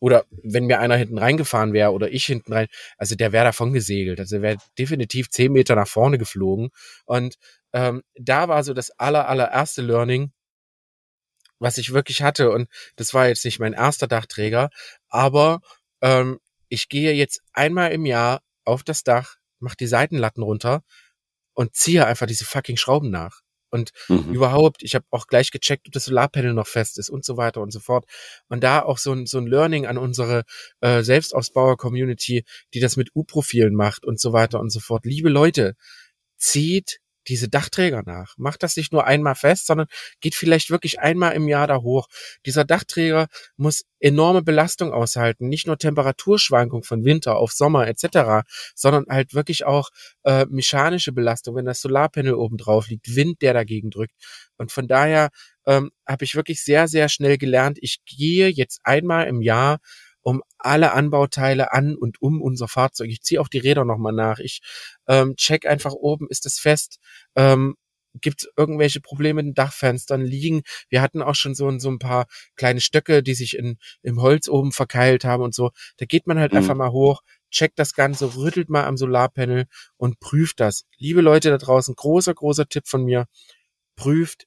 oder 0.01 0.24
wenn 0.42 0.66
mir 0.66 0.78
einer 0.78 0.96
hinten 0.96 1.18
reingefahren 1.18 1.72
wäre 1.72 1.92
oder 1.92 2.11
ich 2.11 2.24
hinten 2.24 2.53
rein, 2.53 2.68
also 2.96 3.14
der 3.14 3.32
wäre 3.32 3.46
davon 3.46 3.72
gesegelt. 3.72 4.20
Also 4.20 4.36
der 4.36 4.42
wäre 4.42 4.57
definitiv 4.78 5.30
zehn 5.30 5.53
Meter 5.53 5.74
nach 5.74 5.88
vorne 5.88 6.18
geflogen. 6.18 6.70
Und 7.05 7.36
ähm, 7.72 8.03
da 8.14 8.49
war 8.49 8.62
so 8.64 8.74
das 8.74 8.90
aller, 8.92 9.28
allererste 9.28 9.82
Learning, 9.82 10.32
was 11.59 11.78
ich 11.78 11.92
wirklich 11.92 12.22
hatte. 12.22 12.51
Und 12.51 12.68
das 12.96 13.14
war 13.14 13.28
jetzt 13.28 13.44
nicht 13.44 13.59
mein 13.59 13.72
erster 13.72 14.07
Dachträger, 14.07 14.70
aber 15.09 15.61
ähm, 16.01 16.38
ich 16.68 16.88
gehe 16.88 17.12
jetzt 17.12 17.40
einmal 17.53 17.92
im 17.92 18.07
Jahr 18.07 18.42
auf 18.64 18.82
das 18.84 19.03
Dach, 19.03 19.36
mach 19.59 19.74
die 19.74 19.86
Seitenlatten 19.86 20.42
runter 20.42 20.82
und 21.55 21.74
ziehe 21.74 22.07
einfach 22.07 22.26
diese 22.26 22.44
fucking 22.44 22.76
Schrauben 22.76 23.11
nach. 23.11 23.40
Und 23.70 23.90
mhm. 24.08 24.32
überhaupt, 24.32 24.82
ich 24.82 24.94
habe 24.94 25.04
auch 25.10 25.26
gleich 25.26 25.50
gecheckt, 25.50 25.86
ob 25.86 25.92
das 25.92 26.06
Solarpanel 26.06 26.54
noch 26.54 26.66
fest 26.66 26.98
ist 26.98 27.10
und 27.10 27.24
so 27.24 27.36
weiter 27.36 27.60
und 27.60 27.72
so 27.72 27.80
fort. 27.80 28.06
Und 28.48 28.64
da 28.64 28.82
auch 28.82 28.98
so 28.98 29.12
ein, 29.12 29.26
so 29.26 29.38
ein 29.38 29.46
Learning 29.46 29.86
an 29.86 29.98
unsere 29.98 30.44
äh, 30.80 31.02
Selbstausbauer-Community, 31.02 32.44
die 32.74 32.80
das 32.80 32.96
mit 32.96 33.10
U-Profilen 33.14 33.74
macht 33.74 34.04
und 34.04 34.20
so 34.20 34.32
weiter 34.32 34.60
und 34.60 34.70
so 34.70 34.80
fort. 34.80 35.04
Liebe 35.04 35.28
Leute, 35.28 35.74
zieht 36.36 37.00
diese 37.26 37.48
Dachträger 37.48 38.02
nach. 38.06 38.34
Macht 38.38 38.62
das 38.62 38.76
nicht 38.76 38.92
nur 38.92 39.06
einmal 39.06 39.34
fest, 39.34 39.66
sondern 39.66 39.86
geht 40.20 40.34
vielleicht 40.34 40.70
wirklich 40.70 41.00
einmal 41.00 41.34
im 41.34 41.48
Jahr 41.48 41.66
da 41.66 41.82
hoch. 41.82 42.08
Dieser 42.46 42.64
Dachträger 42.64 43.26
muss 43.56 43.84
enorme 44.00 44.42
Belastung 44.42 44.92
aushalten, 44.92 45.48
nicht 45.48 45.66
nur 45.66 45.78
Temperaturschwankung 45.78 46.84
von 46.84 47.04
Winter 47.04 47.36
auf 47.36 47.52
Sommer 47.52 47.88
etc., 47.88 48.46
sondern 48.74 49.04
halt 49.08 49.34
wirklich 49.34 49.66
auch 49.66 49.90
äh, 50.24 50.46
mechanische 50.48 51.12
Belastung, 51.12 51.56
wenn 51.56 51.64
das 51.64 51.80
Solarpanel 51.80 52.34
oben 52.34 52.56
drauf 52.56 52.88
liegt, 52.88 53.14
Wind, 53.16 53.42
der 53.42 53.54
dagegen 53.54 53.90
drückt. 53.90 54.14
Und 54.56 54.72
von 54.72 54.88
daher 54.88 55.30
ähm, 55.66 55.90
habe 56.06 56.24
ich 56.24 56.34
wirklich 56.34 56.62
sehr, 56.62 56.88
sehr 56.88 57.08
schnell 57.08 57.38
gelernt, 57.38 57.78
ich 57.80 57.98
gehe 58.04 58.48
jetzt 58.48 58.80
einmal 58.84 59.26
im 59.26 59.42
Jahr 59.42 59.78
um 60.29 60.43
alle 60.59 60.93
Anbauteile 60.93 61.72
an 61.72 61.97
und 61.97 62.20
um 62.20 62.43
unser 62.43 62.68
Fahrzeug. 62.68 63.09
Ich 63.09 63.22
ziehe 63.22 63.41
auch 63.41 63.49
die 63.49 63.61
Räder 63.61 63.87
nochmal 63.87 64.12
nach. 64.12 64.41
Ich 64.41 64.61
ähm, 65.07 65.37
check 65.37 65.64
einfach 65.64 65.95
oben, 65.95 66.26
ist 66.29 66.45
es 66.45 66.59
fest? 66.59 66.99
Ähm, 67.35 67.76
Gibt 68.12 68.43
es 68.43 68.49
irgendwelche 68.55 69.01
Probleme 69.01 69.41
in 69.41 69.47
den 69.49 69.55
Dachfenstern 69.55 70.20
liegen? 70.20 70.64
Wir 70.91 71.01
hatten 71.01 71.22
auch 71.22 71.35
schon 71.35 71.55
so, 71.55 71.79
so 71.79 71.89
ein 71.89 71.99
paar 71.99 72.26
kleine 72.57 72.83
Stöcke, 72.83 73.22
die 73.22 73.33
sich 73.33 73.57
in, 73.57 73.79
im 74.03 74.20
Holz 74.20 74.49
oben 74.49 74.72
verkeilt 74.72 75.24
haben 75.24 75.43
und 75.43 75.55
so. 75.55 75.70
Da 75.97 76.05
geht 76.05 76.26
man 76.26 76.39
halt 76.39 76.53
mhm. 76.53 76.59
einfach 76.59 76.74
mal 76.74 76.93
hoch, 76.93 77.22
checkt 77.51 77.79
das 77.79 77.95
Ganze, 77.95 78.37
rüttelt 78.37 78.68
mal 78.68 78.85
am 78.85 78.99
Solarpanel 78.99 79.64
und 79.97 80.20
prüft 80.20 80.61
das. 80.61 80.85
Liebe 80.99 81.22
Leute 81.22 81.49
da 81.49 81.57
draußen, 81.57 81.95
großer, 81.95 82.35
großer 82.35 82.68
Tipp 82.68 82.87
von 82.87 83.03
mir. 83.03 83.29
Prüft 83.97 84.47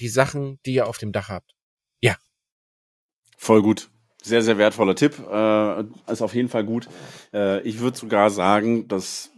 die 0.00 0.08
Sachen, 0.08 0.58
die 0.66 0.74
ihr 0.74 0.86
auf 0.86 0.98
dem 0.98 1.12
Dach 1.12 1.30
habt. 1.30 1.54
Ja. 2.02 2.18
Voll 3.38 3.62
gut. 3.62 3.90
Sehr, 4.24 4.40
sehr 4.40 4.56
wertvoller 4.56 4.94
Tipp. 4.94 5.18
Äh, 5.30 5.82
ist 6.10 6.22
auf 6.22 6.34
jeden 6.34 6.48
Fall 6.48 6.64
gut. 6.64 6.88
Äh, 7.34 7.60
ich 7.60 7.80
würde 7.80 7.98
sogar 7.98 8.30
sagen, 8.30 8.88
dass 8.88 9.30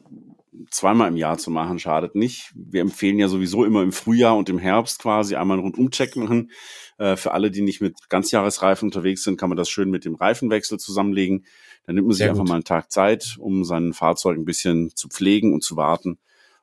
zweimal 0.70 1.08
im 1.08 1.16
Jahr 1.16 1.38
zu 1.38 1.50
machen 1.50 1.80
schadet 1.80 2.14
nicht. 2.14 2.52
Wir 2.54 2.82
empfehlen 2.82 3.18
ja 3.18 3.26
sowieso 3.26 3.64
immer 3.64 3.82
im 3.82 3.90
Frühjahr 3.90 4.36
und 4.36 4.48
im 4.48 4.58
Herbst 4.58 5.00
quasi 5.00 5.34
einmal 5.34 5.56
einen 5.56 5.66
Rundumcheck 5.66 6.14
machen. 6.14 6.52
Äh, 6.98 7.16
für 7.16 7.32
alle, 7.32 7.50
die 7.50 7.62
nicht 7.62 7.80
mit 7.80 8.08
Ganzjahresreifen 8.08 8.86
unterwegs 8.86 9.24
sind, 9.24 9.38
kann 9.40 9.48
man 9.48 9.56
das 9.56 9.68
schön 9.68 9.90
mit 9.90 10.04
dem 10.04 10.14
Reifenwechsel 10.14 10.78
zusammenlegen. 10.78 11.44
Dann 11.84 11.96
nimmt 11.96 12.06
man 12.06 12.16
sich 12.16 12.28
einfach 12.28 12.44
mal 12.44 12.54
einen 12.54 12.64
Tag 12.64 12.92
Zeit, 12.92 13.36
um 13.40 13.64
sein 13.64 13.92
Fahrzeug 13.92 14.38
ein 14.38 14.44
bisschen 14.44 14.94
zu 14.94 15.08
pflegen 15.08 15.52
und 15.52 15.64
zu 15.64 15.76
warten. 15.76 16.18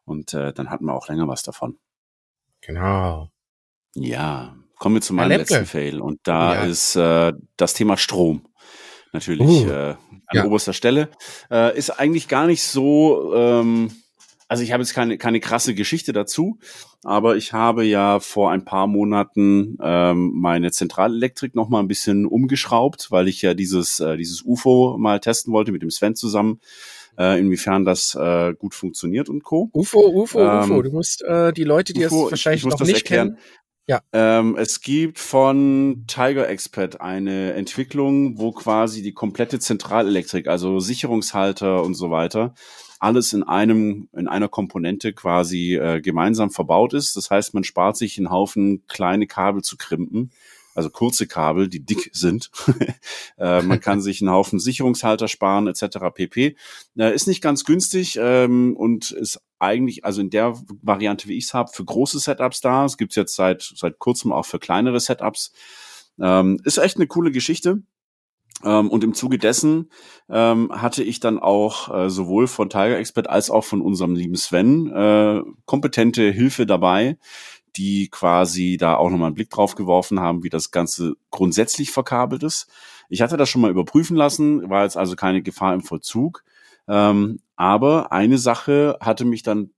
Und 0.05 0.33
äh, 0.33 0.53
dann 0.53 0.69
hat 0.69 0.79
man 0.79 0.95
auch 0.95 1.09
länger 1.09 1.27
was 1.27 1.43
davon. 1.43 1.77
Genau. 2.61 3.29
Ja, 3.95 4.55
Kommen 4.83 4.95
wir 4.95 5.01
zu 5.01 5.13
meinem 5.13 5.29
letzten 5.29 5.65
Fail. 5.65 6.01
Und 6.01 6.19
da 6.23 6.55
ja. 6.55 6.63
ist 6.65 6.97
äh, 6.97 7.31
das 7.55 7.73
Thema 7.73 7.95
Strom 7.95 8.41
natürlich 9.13 9.47
uh, 9.47 9.69
äh, 9.69 9.89
an 9.91 9.97
ja. 10.33 10.43
oberster 10.43 10.73
Stelle. 10.73 11.07
Äh, 11.49 11.77
ist 11.77 11.89
eigentlich 11.89 12.27
gar 12.27 12.47
nicht 12.47 12.63
so, 12.63 13.33
ähm, 13.33 13.91
also 14.49 14.61
ich 14.61 14.73
habe 14.73 14.83
jetzt 14.83 14.93
keine, 14.93 15.17
keine 15.17 15.39
krasse 15.39 15.73
Geschichte 15.73 16.11
dazu, 16.11 16.59
aber 17.01 17.37
ich 17.37 17.53
habe 17.53 17.85
ja 17.85 18.19
vor 18.19 18.51
ein 18.51 18.65
paar 18.65 18.87
Monaten 18.87 19.77
ähm, 19.81 20.33
meine 20.35 20.69
Zentralelektrik 20.73 21.55
noch 21.55 21.69
mal 21.69 21.79
ein 21.79 21.87
bisschen 21.87 22.25
umgeschraubt, 22.25 23.09
weil 23.09 23.29
ich 23.29 23.41
ja 23.41 23.53
dieses, 23.53 24.01
äh, 24.01 24.17
dieses 24.17 24.41
UFO 24.43 24.97
mal 24.99 25.21
testen 25.21 25.53
wollte 25.53 25.71
mit 25.71 25.81
dem 25.81 25.91
Sven 25.91 26.15
zusammen. 26.17 26.59
Äh, 27.15 27.39
inwiefern 27.39 27.85
das 27.85 28.15
äh, 28.15 28.55
gut 28.55 28.73
funktioniert 28.73 29.29
und 29.29 29.43
Co. 29.43 29.69
UFO, 29.71 29.99
UFO, 29.99 30.39
ähm, 30.39 30.63
UFO. 30.63 30.81
Du 30.81 30.91
musst 30.91 31.21
äh, 31.21 31.53
die 31.53 31.63
Leute, 31.63 31.93
die 31.93 32.03
UFO, 32.05 32.25
es 32.25 32.31
wahrscheinlich 32.31 32.65
noch 32.65 32.79
nicht 32.79 32.95
erklären. 32.95 33.35
kennen, 33.35 33.39
ja. 33.87 34.01
Ähm, 34.13 34.55
es 34.57 34.81
gibt 34.81 35.19
von 35.19 36.05
Tiger 36.07 36.47
Expert 36.47 37.01
eine 37.01 37.53
Entwicklung, 37.53 38.37
wo 38.37 38.51
quasi 38.51 39.01
die 39.01 39.13
komplette 39.13 39.59
Zentralelektrik, 39.59 40.47
also 40.47 40.79
Sicherungshalter 40.79 41.83
und 41.83 41.95
so 41.95 42.09
weiter, 42.09 42.53
alles 42.99 43.33
in 43.33 43.43
einem 43.43 44.07
in 44.13 44.29
einer 44.29 44.47
Komponente 44.47 45.11
quasi 45.11 45.75
äh, 45.75 45.99
gemeinsam 45.99 46.49
verbaut 46.49 46.93
ist. 46.93 47.17
Das 47.17 47.29
heißt, 47.29 47.53
man 47.53 47.65
spart 47.65 47.97
sich 47.97 48.17
einen 48.17 48.29
Haufen 48.29 48.83
kleine 48.87 49.27
Kabel 49.27 49.61
zu 49.61 49.75
krimpen 49.75 50.31
also 50.73 50.89
kurze 50.89 51.27
Kabel, 51.27 51.67
die 51.67 51.85
dick 51.85 52.09
sind. 52.13 52.51
äh, 53.37 53.61
man 53.61 53.79
kann 53.79 54.01
sich 54.01 54.21
einen 54.21 54.31
Haufen 54.31 54.59
Sicherungshalter 54.59 55.27
sparen 55.27 55.67
etc. 55.67 55.97
pp. 56.13 56.55
Äh, 56.97 57.13
ist 57.13 57.27
nicht 57.27 57.41
ganz 57.41 57.63
günstig 57.63 58.17
ähm, 58.19 58.75
und 58.75 59.11
ist 59.11 59.41
eigentlich, 59.59 60.03
also 60.03 60.21
in 60.21 60.29
der 60.29 60.55
Variante, 60.81 61.27
wie 61.27 61.37
ich 61.37 61.45
es 61.45 61.53
habe, 61.53 61.71
für 61.71 61.85
große 61.85 62.19
Setups 62.19 62.61
da. 62.61 62.85
Es 62.85 62.97
gibt's 62.97 63.15
jetzt 63.15 63.35
seit, 63.35 63.61
seit 63.75 63.99
kurzem 63.99 64.31
auch 64.31 64.45
für 64.45 64.59
kleinere 64.59 64.99
Setups. 64.99 65.53
Ähm, 66.19 66.59
ist 66.63 66.77
echt 66.77 66.97
eine 66.97 67.07
coole 67.07 67.31
Geschichte. 67.31 67.81
Ähm, 68.63 68.89
und 68.89 69.03
im 69.03 69.13
Zuge 69.13 69.37
dessen 69.37 69.89
ähm, 70.29 70.69
hatte 70.71 71.03
ich 71.03 71.19
dann 71.19 71.39
auch 71.39 71.93
äh, 71.93 72.09
sowohl 72.09 72.47
von 72.47 72.69
Tiger 72.69 72.97
Expert 72.97 73.29
als 73.29 73.49
auch 73.49 73.63
von 73.63 73.81
unserem 73.81 74.15
lieben 74.15 74.35
Sven 74.35 74.87
äh, 74.91 75.41
kompetente 75.65 76.31
Hilfe 76.31 76.65
dabei, 76.65 77.17
die 77.75 78.09
quasi 78.09 78.77
da 78.77 78.95
auch 78.95 79.09
nochmal 79.09 79.27
einen 79.27 79.35
Blick 79.35 79.49
drauf 79.49 79.75
geworfen 79.75 80.19
haben, 80.19 80.43
wie 80.43 80.49
das 80.49 80.71
Ganze 80.71 81.15
grundsätzlich 81.31 81.91
verkabelt 81.91 82.43
ist. 82.43 82.67
Ich 83.09 83.21
hatte 83.21 83.37
das 83.37 83.49
schon 83.49 83.61
mal 83.61 83.71
überprüfen 83.71 84.15
lassen, 84.15 84.69
war 84.69 84.83
jetzt 84.83 84.97
also 84.97 85.15
keine 85.15 85.41
Gefahr 85.41 85.73
im 85.73 85.81
Vollzug. 85.81 86.43
Ähm, 86.87 87.39
aber 87.55 88.11
eine 88.11 88.37
Sache 88.37 88.97
hatte 88.99 89.25
mich 89.25 89.43
dann 89.43 89.71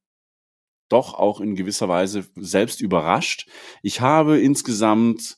doch 0.90 1.14
auch 1.14 1.42
in 1.42 1.56
gewisser 1.56 1.90
Weise 1.90 2.26
selbst 2.36 2.82
überrascht. 2.82 3.48
Ich 3.82 4.02
habe 4.02 4.40
insgesamt 4.40 5.38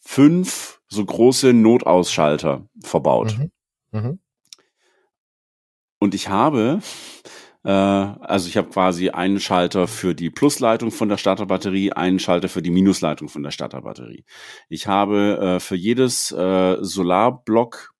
fünf 0.00 0.80
so 0.88 1.04
große 1.04 1.52
Notausschalter 1.52 2.66
verbaut. 2.82 3.36
Mhm. 3.38 3.50
Mhm. 3.92 4.18
Und 5.98 6.14
ich 6.14 6.28
habe 6.28 6.80
also 7.72 8.48
ich 8.48 8.56
habe 8.56 8.68
quasi 8.68 9.10
einen 9.10 9.40
Schalter 9.40 9.86
für 9.88 10.14
die 10.14 10.30
Plusleitung 10.30 10.90
von 10.90 11.08
der 11.08 11.16
Starterbatterie, 11.16 11.92
einen 11.92 12.18
Schalter 12.18 12.48
für 12.48 12.62
die 12.62 12.70
Minusleitung 12.70 13.28
von 13.28 13.42
der 13.42 13.50
Starterbatterie. 13.50 14.24
Ich 14.68 14.86
habe 14.86 15.38
äh, 15.56 15.60
für 15.60 15.76
jedes 15.76 16.32
äh, 16.32 16.76
Solarblock 16.80 17.92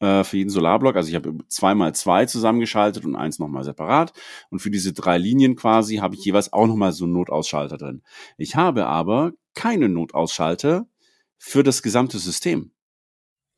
äh, 0.00 0.24
für 0.24 0.36
jeden 0.36 0.50
Solarblock. 0.50 0.96
Also 0.96 1.08
ich 1.08 1.14
habe 1.14 1.34
zweimal 1.48 1.94
zwei 1.94 2.26
zusammengeschaltet 2.26 3.04
und 3.04 3.16
eins 3.16 3.38
nochmal 3.38 3.64
separat. 3.64 4.12
Und 4.50 4.60
für 4.60 4.70
diese 4.70 4.92
drei 4.92 5.18
Linien 5.18 5.56
quasi 5.56 5.96
habe 5.96 6.14
ich 6.14 6.24
jeweils 6.24 6.52
auch 6.52 6.66
nochmal 6.66 6.92
so 6.92 7.04
einen 7.04 7.14
Notausschalter 7.14 7.78
drin. 7.78 8.02
Ich 8.36 8.56
habe 8.56 8.86
aber 8.86 9.32
keine 9.54 9.88
Notausschalter 9.88 10.86
für 11.36 11.62
das 11.62 11.82
gesamte 11.82 12.18
System. 12.18 12.72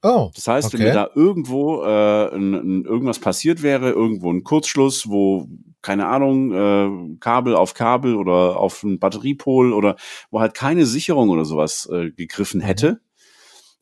Oh, 0.02 0.30
das 0.34 0.48
heißt, 0.48 0.68
okay. 0.68 0.78
wenn 0.78 0.86
mir 0.88 0.94
da 0.94 1.10
irgendwo 1.14 1.82
äh, 1.82 2.34
ein, 2.34 2.54
ein, 2.54 2.84
irgendwas 2.84 3.18
passiert 3.18 3.62
wäre, 3.62 3.90
irgendwo 3.90 4.32
ein 4.32 4.44
Kurzschluss, 4.44 5.10
wo 5.10 5.48
keine 5.82 6.06
Ahnung 6.06 6.52
äh, 6.52 7.16
Kabel 7.20 7.54
auf 7.54 7.74
Kabel 7.74 8.16
oder 8.16 8.58
auf 8.58 8.82
ein 8.82 8.98
Batteriepol 8.98 9.72
oder 9.72 9.96
wo 10.30 10.40
halt 10.40 10.54
keine 10.54 10.86
Sicherung 10.86 11.28
oder 11.28 11.44
sowas 11.44 11.88
äh, 11.92 12.10
gegriffen 12.10 12.60
hätte, 12.60 13.00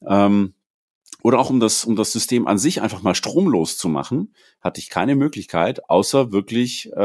mhm. 0.00 0.06
ähm, 0.08 0.54
oder 1.22 1.38
auch 1.38 1.50
um 1.50 1.60
das 1.60 1.84
um 1.84 1.96
das 1.96 2.12
System 2.12 2.46
an 2.46 2.58
sich 2.58 2.80
einfach 2.82 3.02
mal 3.02 3.14
stromlos 3.14 3.76
zu 3.76 3.88
machen, 3.88 4.34
hatte 4.60 4.80
ich 4.80 4.90
keine 4.90 5.16
Möglichkeit, 5.16 5.88
außer 5.88 6.32
wirklich 6.32 6.90
äh, 6.92 6.96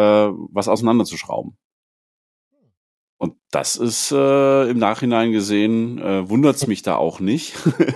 was 0.51 0.68
auseinanderzuschrauben. 0.68 1.57
Und 3.18 3.36
das 3.51 3.76
ist 3.76 4.11
äh, 4.11 4.70
im 4.70 4.80
Nachhinein 4.80 5.32
gesehen, 5.32 5.99
äh, 5.99 6.30
wundert 6.30 6.57
es 6.57 6.68
mich 6.68 6.82
da 6.82 6.95
auch 6.95 7.20
nicht, 7.20 7.53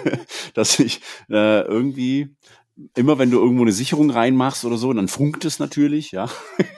dass 0.54 0.80
ich 0.80 1.02
äh, 1.30 1.62
irgendwie 1.62 2.36
immer 2.96 3.18
wenn 3.18 3.32
du 3.32 3.40
irgendwo 3.40 3.64
eine 3.64 3.72
Sicherung 3.72 4.10
reinmachst 4.10 4.66
oder 4.66 4.78
so, 4.78 4.94
dann 4.94 5.08
funkt 5.08 5.46
es 5.46 5.60
natürlich, 5.60 6.12
ja. 6.12 6.30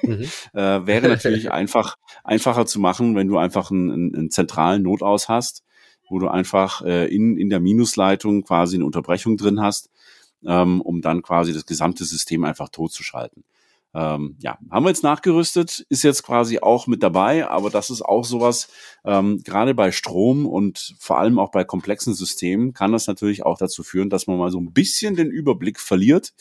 Mhm. 0.02 0.24
äh, 0.54 0.86
wäre 0.86 1.10
natürlich 1.10 1.52
einfach 1.52 1.98
einfacher 2.24 2.66
zu 2.66 2.80
machen, 2.80 3.16
wenn 3.16 3.28
du 3.28 3.38
einfach 3.38 3.72
einen, 3.72 3.92
einen, 3.92 4.16
einen 4.16 4.32
zentralen 4.32 4.84
Notaus 4.84 5.28
hast, 5.28 5.64
wo 6.10 6.20
du 6.20 6.28
einfach 6.28 6.82
äh, 6.84 7.14
in, 7.14 7.38
in 7.38 7.50
der 7.50 7.60
Minusleitung 7.60 8.44
quasi 8.44 8.78
eine 8.78 8.86
Unterbrechung 8.86 9.38
drin 9.38 9.62
hast, 9.62 9.90
ähm, 10.46 10.82
um 10.82 11.02
dann 11.02 11.22
quasi 11.22 11.54
das 11.54 11.66
gesamte 11.66 12.06
System 12.06 12.44
einfach 12.46 12.70
totzuschalten. 12.70 13.44
Ähm, 13.94 14.38
ja, 14.40 14.58
haben 14.70 14.86
wir 14.86 14.90
jetzt 14.90 15.04
nachgerüstet, 15.04 15.86
ist 15.90 16.04
jetzt 16.04 16.24
quasi 16.24 16.60
auch 16.60 16.88
mit 16.88 17.02
dabei, 17.02 17.48
aber 17.48 17.70
das 17.70 17.90
ist 17.90 18.02
auch 18.04 18.24
sowas, 18.24 18.70
ähm, 19.06 19.42
gerade 19.44 19.74
bei 19.74 19.92
Strom 19.92 20.46
und 20.46 20.96
vor 21.00 21.20
allem 21.20 21.40
auch 21.40 21.52
bei 21.52 21.64
komplexen 21.64 22.14
Systemen 22.14 22.74
kann 22.74 22.92
das 22.92 23.08
natürlich 23.08 23.46
auch 23.46 23.58
dazu 23.58 23.84
führen, 23.84 24.10
dass 24.10 24.28
man 24.28 24.38
mal 24.38 24.52
so 24.52 24.60
ein 24.60 24.74
bisschen 24.74 25.16
den 25.16 25.32
Überblick 25.32 25.80
verliert 25.80 26.34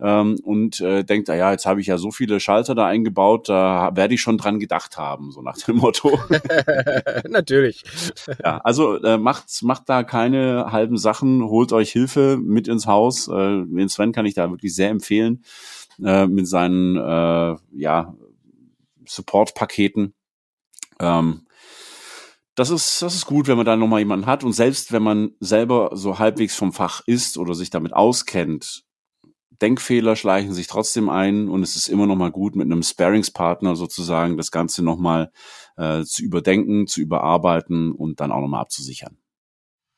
ähm, 0.00 0.38
und 0.42 0.80
äh, 0.80 1.04
denkt, 1.04 1.28
ah 1.30 1.36
ja, 1.36 1.52
jetzt 1.52 1.66
habe 1.66 1.80
ich 1.80 1.86
ja 1.86 1.98
so 1.98 2.10
viele 2.10 2.40
Schalter 2.40 2.74
da 2.74 2.86
eingebaut, 2.86 3.48
da 3.48 3.90
werde 3.94 4.14
ich 4.14 4.20
schon 4.20 4.38
dran 4.38 4.58
gedacht 4.58 4.96
haben, 4.96 5.32
so 5.32 5.42
nach 5.42 5.56
dem 5.56 5.76
Motto. 5.76 6.18
natürlich. 7.28 7.84
ja, 8.42 8.58
also 8.58 8.96
äh, 9.02 9.18
macht, 9.18 9.62
macht 9.62 9.88
da 9.88 10.02
keine 10.02 10.72
halben 10.72 10.96
Sachen, 10.96 11.44
holt 11.44 11.72
euch 11.72 11.90
Hilfe 11.90 12.38
mit 12.40 12.68
ins 12.68 12.86
Haus. 12.86 13.28
Äh, 13.28 13.64
den 13.64 13.88
Sven 13.88 14.12
kann 14.12 14.26
ich 14.26 14.34
da 14.34 14.50
wirklich 14.50 14.74
sehr 14.74 14.90
empfehlen 14.90 15.42
äh, 16.02 16.26
mit 16.26 16.46
seinen 16.46 16.96
äh, 16.96 17.56
ja, 17.72 18.14
Support-Paketen. 19.06 20.14
Ähm, 21.00 21.42
das 22.58 22.70
ist, 22.70 23.02
das 23.02 23.14
ist 23.14 23.26
gut, 23.26 23.46
wenn 23.46 23.56
man 23.56 23.66
da 23.66 23.76
nochmal 23.76 24.00
jemanden 24.00 24.26
hat. 24.26 24.42
Und 24.42 24.52
selbst 24.52 24.92
wenn 24.92 25.02
man 25.02 25.30
selber 25.38 25.90
so 25.92 26.18
halbwegs 26.18 26.56
vom 26.56 26.72
Fach 26.72 27.02
ist 27.06 27.38
oder 27.38 27.54
sich 27.54 27.70
damit 27.70 27.92
auskennt, 27.92 28.84
Denkfehler 29.62 30.16
schleichen 30.16 30.52
sich 30.52 30.66
trotzdem 30.66 31.08
ein 31.08 31.48
und 31.48 31.62
es 31.62 31.76
ist 31.76 31.88
immer 31.88 32.06
noch 32.06 32.16
mal 32.16 32.30
gut, 32.30 32.56
mit 32.56 32.66
einem 32.66 32.82
Sparingspartner 32.82 33.76
sozusagen 33.76 34.36
das 34.36 34.50
Ganze 34.50 34.84
noch 34.84 34.98
mal 34.98 35.30
äh, 35.76 36.02
zu 36.04 36.22
überdenken, 36.22 36.86
zu 36.86 37.00
überarbeiten 37.00 37.92
und 37.92 38.20
dann 38.20 38.32
auch 38.32 38.40
noch 38.40 38.48
mal 38.48 38.60
abzusichern. 38.60 39.18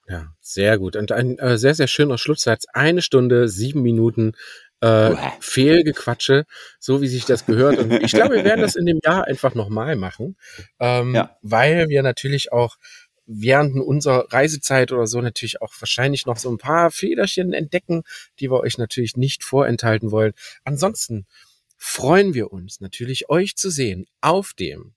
Ja, 0.07 0.35
sehr 0.41 0.79
gut. 0.79 0.97
Und 0.97 1.13
ein 1.13 1.39
äh, 1.39 1.57
sehr, 1.57 1.75
sehr 1.75 1.87
schöner 1.87 2.19
Schlusssatz. 2.19 2.65
Eine 2.73 3.01
Stunde, 3.01 3.49
sieben 3.49 3.83
Minuten 3.83 4.33
äh, 4.81 5.15
Fehlgequatsche, 5.41 6.47
so 6.79 7.03
wie 7.03 7.09
sich 7.09 7.25
das 7.25 7.47
gehört. 7.47 7.79
Und 7.79 7.93
ich 7.93 8.13
glaube, 8.13 8.37
wir 8.37 8.45
werden 8.45 8.63
das 8.63 8.77
in 8.77 8.87
dem 8.87 9.01
Jahr 9.05 9.27
einfach 9.27 9.55
nochmal 9.55 9.97
machen, 9.97 10.37
ähm, 10.79 11.15
ja. 11.15 11.37
weil 11.43 11.89
wir 11.89 12.03
natürlich 12.03 12.53
auch 12.53 12.77
während 13.27 13.79
unserer 13.79 14.33
Reisezeit 14.33 14.91
oder 14.91 15.07
so 15.07 15.21
natürlich 15.21 15.63
auch 15.63 15.73
wahrscheinlich 15.79 16.27
noch 16.27 16.37
so 16.37 16.51
ein 16.51 16.59
paar 16.59 16.91
Federchen 16.91 17.53
entdecken, 17.53 18.03
die 18.41 18.51
wir 18.51 18.61
euch 18.61 18.77
natürlich 18.77 19.17
nicht 19.17 19.45
vorenthalten 19.45 20.11
wollen. 20.11 20.33
Ansonsten 20.65 21.27
freuen 21.77 22.35
wir 22.35 22.53
uns 22.53 22.81
natürlich, 22.81 23.31
euch 23.31 23.57
zu 23.57 23.71
sehen 23.71 24.07
auf 24.21 24.53
dem 24.53 24.95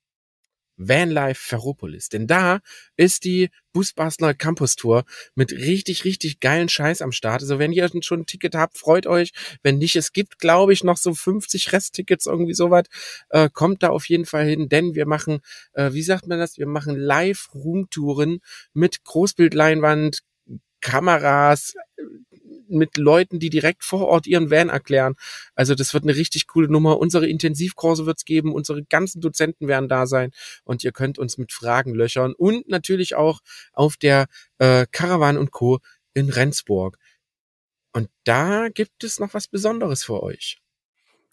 Vanlife 0.77 1.41
Ferropolis. 1.41 2.09
Denn 2.09 2.27
da 2.27 2.59
ist 2.95 3.23
die 3.23 3.49
Busbastler 3.73 4.33
Campus 4.33 4.75
Tour 4.75 5.03
mit 5.35 5.51
richtig, 5.51 6.05
richtig 6.05 6.39
geilen 6.39 6.69
Scheiß 6.69 7.01
am 7.01 7.11
Start. 7.11 7.41
Also 7.41 7.59
wenn 7.59 7.71
ihr 7.71 7.89
schon 8.01 8.21
ein 8.21 8.25
Ticket 8.25 8.55
habt, 8.55 8.77
freut 8.77 9.07
euch. 9.07 9.31
Wenn 9.63 9.77
nicht, 9.77 9.95
es 9.95 10.13
gibt, 10.13 10.39
glaube 10.39 10.73
ich, 10.73 10.83
noch 10.83 10.97
so 10.97 11.13
50 11.13 11.73
Resttickets, 11.73 12.25
irgendwie 12.25 12.53
sowas. 12.53 12.85
Äh, 13.29 13.49
kommt 13.51 13.83
da 13.83 13.89
auf 13.89 14.07
jeden 14.09 14.25
Fall 14.25 14.45
hin, 14.45 14.69
denn 14.69 14.95
wir 14.95 15.05
machen, 15.05 15.39
äh, 15.73 15.93
wie 15.93 16.03
sagt 16.03 16.27
man 16.27 16.39
das? 16.39 16.57
Wir 16.57 16.67
machen 16.67 16.95
Live-Roomtouren 16.95 18.39
mit 18.73 19.03
Großbildleinwand, 19.03 20.19
Kameras, 20.81 21.73
mit 22.67 22.97
Leuten, 22.97 23.39
die 23.39 23.49
direkt 23.49 23.83
vor 23.83 24.07
Ort 24.07 24.27
ihren 24.27 24.51
Van 24.51 24.69
erklären. 24.69 25.15
Also 25.55 25.75
das 25.75 25.93
wird 25.93 26.03
eine 26.03 26.15
richtig 26.15 26.47
coole 26.47 26.69
Nummer. 26.69 26.99
Unsere 26.99 27.27
Intensivkurse 27.27 28.05
wird's 28.05 28.25
geben, 28.25 28.53
unsere 28.53 28.83
ganzen 28.83 29.21
Dozenten 29.21 29.67
werden 29.67 29.89
da 29.89 30.05
sein 30.05 30.31
und 30.63 30.83
ihr 30.83 30.91
könnt 30.91 31.19
uns 31.19 31.37
mit 31.37 31.51
Fragen 31.51 31.93
löchern 31.93 32.33
und 32.33 32.67
natürlich 32.67 33.15
auch 33.15 33.39
auf 33.73 33.97
der 33.97 34.27
äh, 34.57 34.85
Caravan 34.91 35.37
und 35.37 35.51
Co. 35.51 35.79
in 36.13 36.29
Rendsburg. 36.29 36.97
Und 37.93 38.09
da 38.23 38.69
gibt 38.69 39.03
es 39.03 39.19
noch 39.19 39.33
was 39.33 39.47
Besonderes 39.47 40.03
für 40.03 40.23
euch. 40.23 40.59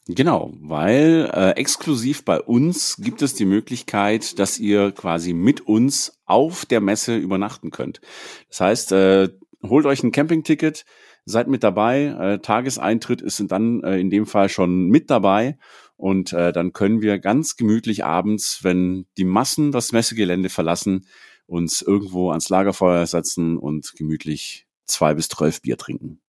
Genau, 0.06 0.52
weil 0.60 1.30
äh, 1.32 1.50
exklusiv 1.50 2.24
bei 2.24 2.40
uns 2.40 2.96
gibt 2.96 3.22
es 3.22 3.34
die 3.34 3.44
Möglichkeit, 3.44 4.38
dass 4.38 4.58
ihr 4.58 4.92
quasi 4.92 5.32
mit 5.32 5.60
uns 5.60 6.18
auf 6.24 6.66
der 6.66 6.80
Messe 6.80 7.16
übernachten 7.16 7.70
könnt. 7.70 8.00
Das 8.48 8.60
heißt, 8.60 8.92
äh, 8.92 9.28
holt 9.62 9.86
euch 9.86 10.02
ein 10.02 10.10
Campingticket, 10.10 10.84
seid 11.24 11.48
mit 11.48 11.62
dabei. 11.62 12.06
Äh, 12.06 12.38
Tageseintritt 12.38 13.20
ist 13.20 13.42
dann 13.48 13.82
äh, 13.82 13.98
in 13.98 14.10
dem 14.10 14.26
Fall 14.26 14.48
schon 14.48 14.86
mit 14.88 15.10
dabei. 15.10 15.58
Und 15.96 16.32
äh, 16.32 16.52
dann 16.52 16.72
können 16.72 17.02
wir 17.02 17.18
ganz 17.18 17.56
gemütlich 17.56 18.04
abends, 18.04 18.60
wenn 18.62 19.06
die 19.18 19.24
Massen 19.24 19.70
das 19.70 19.92
Messegelände 19.92 20.48
verlassen, 20.48 21.06
uns 21.46 21.82
irgendwo 21.82 22.30
ans 22.30 22.48
Lagerfeuer 22.48 23.06
setzen 23.06 23.58
und 23.58 23.92
gemütlich 23.96 24.66
zwei 24.86 25.14
bis 25.14 25.28
zwölf 25.28 25.60
Bier 25.60 25.76
trinken. 25.76 26.20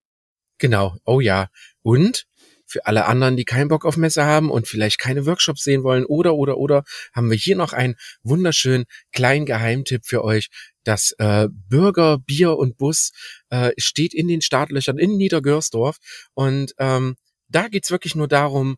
Genau, 0.58 0.96
oh 1.04 1.20
ja. 1.20 1.48
Und 1.82 2.26
für 2.72 2.86
alle 2.86 3.04
anderen, 3.04 3.36
die 3.36 3.44
keinen 3.44 3.68
Bock 3.68 3.84
auf 3.84 3.96
Messe 3.96 4.24
haben 4.24 4.50
und 4.50 4.66
vielleicht 4.66 4.98
keine 4.98 5.26
Workshops 5.26 5.62
sehen 5.62 5.84
wollen 5.84 6.04
oder 6.06 6.34
oder 6.34 6.56
oder, 6.56 6.84
haben 7.12 7.30
wir 7.30 7.36
hier 7.36 7.54
noch 7.54 7.72
einen 7.72 7.96
wunderschönen 8.22 8.86
kleinen 9.12 9.46
Geheimtipp 9.46 10.04
für 10.04 10.24
euch. 10.24 10.48
Das 10.84 11.14
äh, 11.18 11.48
Bürger 11.50 12.18
Bier 12.18 12.56
und 12.56 12.78
Bus 12.78 13.12
äh, 13.50 13.72
steht 13.76 14.14
in 14.14 14.26
den 14.26 14.40
Startlöchern 14.40 14.98
in 14.98 15.16
Niedergörsdorf 15.16 15.98
und 16.34 16.74
ähm, 16.78 17.16
da 17.48 17.68
geht's 17.68 17.90
wirklich 17.90 18.14
nur 18.14 18.28
darum, 18.28 18.76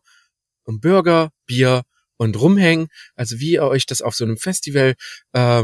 um 0.65 0.81
Burger, 0.81 1.31
Bier 1.45 1.83
und 2.17 2.39
Rumhängen. 2.39 2.87
Also 3.15 3.39
wie 3.39 3.53
ihr 3.53 3.63
euch 3.63 3.85
das 3.85 4.01
auf 4.01 4.15
so 4.15 4.25
einem 4.25 4.37
Festival 4.37 4.95
äh, 5.31 5.63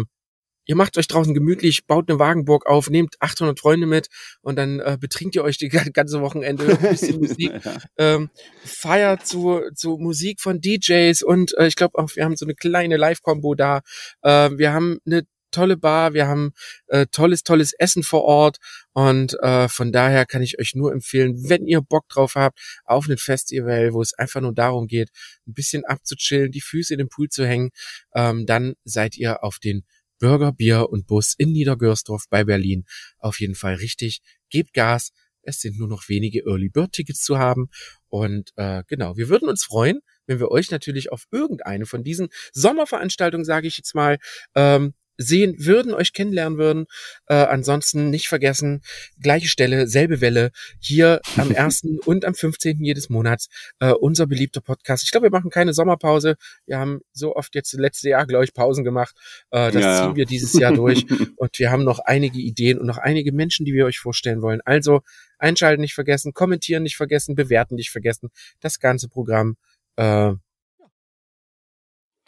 ihr 0.66 0.76
macht 0.76 0.97
euch 0.97 1.07
draußen 1.07 1.34
gemütlich, 1.34 1.86
baut 1.86 2.09
eine 2.09 2.20
Wagenburg 2.20 2.66
auf, 2.66 2.89
nehmt 2.89 3.16
800 3.20 3.59
Freunde 3.59 3.88
mit 3.88 4.07
und 4.41 4.55
dann 4.55 4.80
äh, 4.80 4.97
betrinkt 4.99 5.36
ihr 5.36 5.43
euch 5.43 5.57
die 5.57 5.70
ganze 5.70 6.22
Wochenende 6.22 6.66
ein 6.68 6.89
bisschen 6.89 7.20
Musik, 7.22 7.51
ähm, 7.97 8.30
feiert 8.64 9.26
zu, 9.26 9.62
zu 9.76 9.97
Musik 9.97 10.41
von 10.41 10.62
DJs 10.62 11.22
und 11.24 11.57
äh, 11.57 11.68
ich 11.68 11.76
glaube 11.76 11.97
auch, 11.97 12.09
wir 12.16 12.26
haben 12.26 12.36
so 12.36 12.45
eine 12.45 12.55
kleine 12.55 12.97
Live-Kombo 12.97 13.55
da. 13.55 13.82
Äh, 14.22 14.51
wir 14.57 14.74
haben 14.74 14.99
eine 15.05 15.24
tolle 15.51 15.78
Bar, 15.78 16.14
wir 16.14 16.28
haben 16.28 16.53
äh, 16.88 17.05
tolles, 17.12 17.43
tolles 17.43 17.74
Essen 17.78 18.03
vor 18.03 18.24
Ort 18.24 18.57
und 18.93 19.38
äh, 19.41 19.68
von 19.68 19.91
daher 19.91 20.26
kann 20.26 20.41
ich 20.41 20.59
euch 20.59 20.74
nur 20.76 20.91
empfehlen, 20.91 21.49
wenn 21.49 21.68
ihr 21.68 21.82
Bock 21.82 22.07
drauf 22.09 22.36
habt, 22.36 22.59
auf 22.86 23.07
ein 23.07 23.18
Festival, 23.18 23.93
wo 23.93 24.01
es 24.01 24.14
einfach 24.14 24.41
nur 24.41 24.53
darum 24.53 24.88
geht, 24.88 25.09
ein 25.47 25.53
bisschen 25.53 25.86
abzuchillen, 25.86 26.51
die 26.51 26.62
Füße 26.62 26.93
in 26.93 26.99
den 26.99 27.09
Pool 27.09 27.30
zu 27.30 27.45
hängen, 27.45 27.70
ähm, 28.16 28.45
dann 28.45 28.74
seid 28.86 29.18
ihr 29.18 29.43
auf 29.43 29.59
den 29.59 29.84
Burger, 30.22 30.53
Bier 30.53 30.89
und 30.89 31.07
Bus 31.07 31.34
in 31.38 31.51
Niedergörsdorf 31.51 32.26
bei 32.30 32.43
Berlin. 32.43 32.86
Auf 33.17 33.39
jeden 33.39 33.55
Fall 33.55 33.76
richtig. 33.76 34.22
Gebt 34.49 34.74
Gas. 34.74 35.11
Es 35.41 35.59
sind 35.59 35.78
nur 35.80 35.88
noch 35.88 36.07
wenige 36.07 36.43
Early 36.45 36.69
Bird 36.69 36.91
Tickets 36.91 37.24
zu 37.24 37.39
haben. 37.39 37.69
Und 38.07 38.51
äh, 38.55 38.84
genau, 38.88 39.17
wir 39.17 39.30
würden 39.30 39.49
uns 39.49 39.63
freuen, 39.63 40.01
wenn 40.28 40.39
wir 40.39 40.51
euch 40.51 40.69
natürlich 40.69 41.11
auf 41.11 41.26
irgendeine 41.32 41.86
von 41.88 42.03
diesen 42.03 42.30
Sommerveranstaltungen, 42.53 43.45
sage 43.45 43.67
ich 43.67 43.78
jetzt 43.78 43.95
mal, 43.95 44.19
ähm, 44.55 44.93
sehen 45.22 45.55
würden, 45.57 45.93
euch 45.93 46.13
kennenlernen 46.13 46.57
würden. 46.57 46.86
Äh, 47.28 47.36
ansonsten 47.36 48.09
nicht 48.09 48.28
vergessen, 48.28 48.82
gleiche 49.22 49.47
Stelle, 49.47 49.88
selbe 49.88 50.22
Welle, 50.22 50.51
hier 50.80 51.22
am 51.38 51.51
1. 51.55 51.84
und 52.05 52.26
am 52.26 52.34
15. 52.34 52.84
jedes 52.84 53.09
Monats, 53.09 53.47
äh, 53.80 53.91
unser 53.91 54.28
beliebter 54.28 54.61
Podcast. 54.61 55.03
Ich 55.03 55.11
glaube, 55.11 55.28
wir 55.28 55.32
machen 55.32 55.49
keine 55.49 55.74
Sommerpause. 55.74 56.36
Wir 56.65 56.78
haben 56.78 57.01
so 57.13 57.36
oft 57.36 57.55
jetzt 57.55 57.74
letzte 57.74 58.09
Jahr, 58.09 58.26
glaube 58.26 58.45
ich, 58.45 58.53
Pausen 58.53 58.84
gemacht. 58.84 59.15
Äh, 59.51 59.72
das 59.72 59.84
ja. 59.84 60.03
ziehen 60.03 60.15
wir 60.15 60.26
dieses 60.26 60.53
Jahr 60.53 60.74
durch. 60.74 61.05
und 61.38 61.59
wir 61.59 61.72
haben 61.72 61.84
noch 61.84 61.99
einige 61.99 62.39
Ideen 62.39 62.80
und 62.80 62.88
noch 62.88 62.97
einige 62.97 63.32
Menschen, 63.32 63.65
die 63.65 63.74
wir 63.74 63.86
euch 63.86 63.99
vorstellen 63.99 64.41
wollen. 64.41 64.61
Also 64.65 65.01
einschalten 65.38 65.82
nicht 65.82 65.93
vergessen, 65.93 66.34
kommentieren 66.34 66.84
nicht 66.84 66.97
vergessen, 66.97 67.36
bewerten 67.36 67.76
nicht 67.76 67.91
vergessen. 67.91 68.30
Das 68.59 68.80
ganze 68.80 69.09
Programm. 69.09 69.55
Äh, 69.95 70.33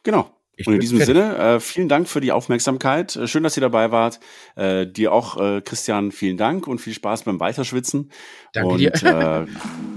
Genau. 0.03 0.42
Ich 0.55 0.67
und 0.67 0.75
in 0.75 0.79
diesem 0.79 0.99
Sinne, 0.99 1.35
äh, 1.37 1.59
vielen 1.59 1.89
Dank 1.89 2.07
für 2.07 2.21
die 2.21 2.31
Aufmerksamkeit. 2.31 3.15
Äh, 3.15 3.27
schön, 3.27 3.41
dass 3.43 3.57
ihr 3.57 3.61
dabei 3.61 3.91
wart. 3.91 4.19
Äh, 4.55 4.85
dir 4.85 5.11
auch, 5.11 5.39
äh, 5.39 5.61
Christian, 5.61 6.11
vielen 6.11 6.37
Dank 6.37 6.67
und 6.67 6.79
viel 6.79 6.93
Spaß 6.93 7.23
beim 7.23 7.39
Weiterschwitzen. 7.39 8.11
Danke 8.53 8.69
und 8.69 8.77
dir. 8.77 8.93
äh, 8.93 9.45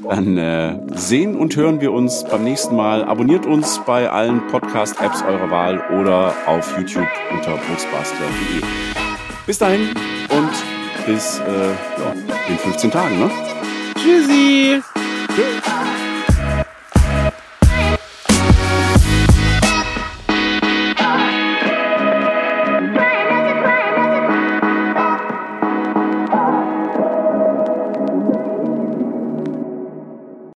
dann 0.08 0.38
äh, 0.38 0.78
sehen 0.94 1.36
und 1.36 1.56
hören 1.56 1.80
wir 1.82 1.92
uns 1.92 2.24
beim 2.24 2.42
nächsten 2.42 2.74
Mal. 2.74 3.04
Abonniert 3.04 3.44
uns 3.44 3.80
bei 3.84 4.08
allen 4.10 4.46
Podcast-Apps 4.46 5.22
eurer 5.22 5.50
Wahl 5.50 5.80
oder 5.90 6.34
auf 6.46 6.74
YouTube 6.78 7.08
unter 7.32 7.56
brooksbastler.de. 7.58 8.66
Bis 9.46 9.58
dahin 9.58 9.90
und 10.30 11.06
bis 11.06 11.38
äh, 11.38 11.68
ja, 11.68 12.14
in 12.48 12.58
15 12.58 12.90
Tagen. 12.90 13.18
Ne? 13.18 13.30
Tschüssi. 13.94 14.82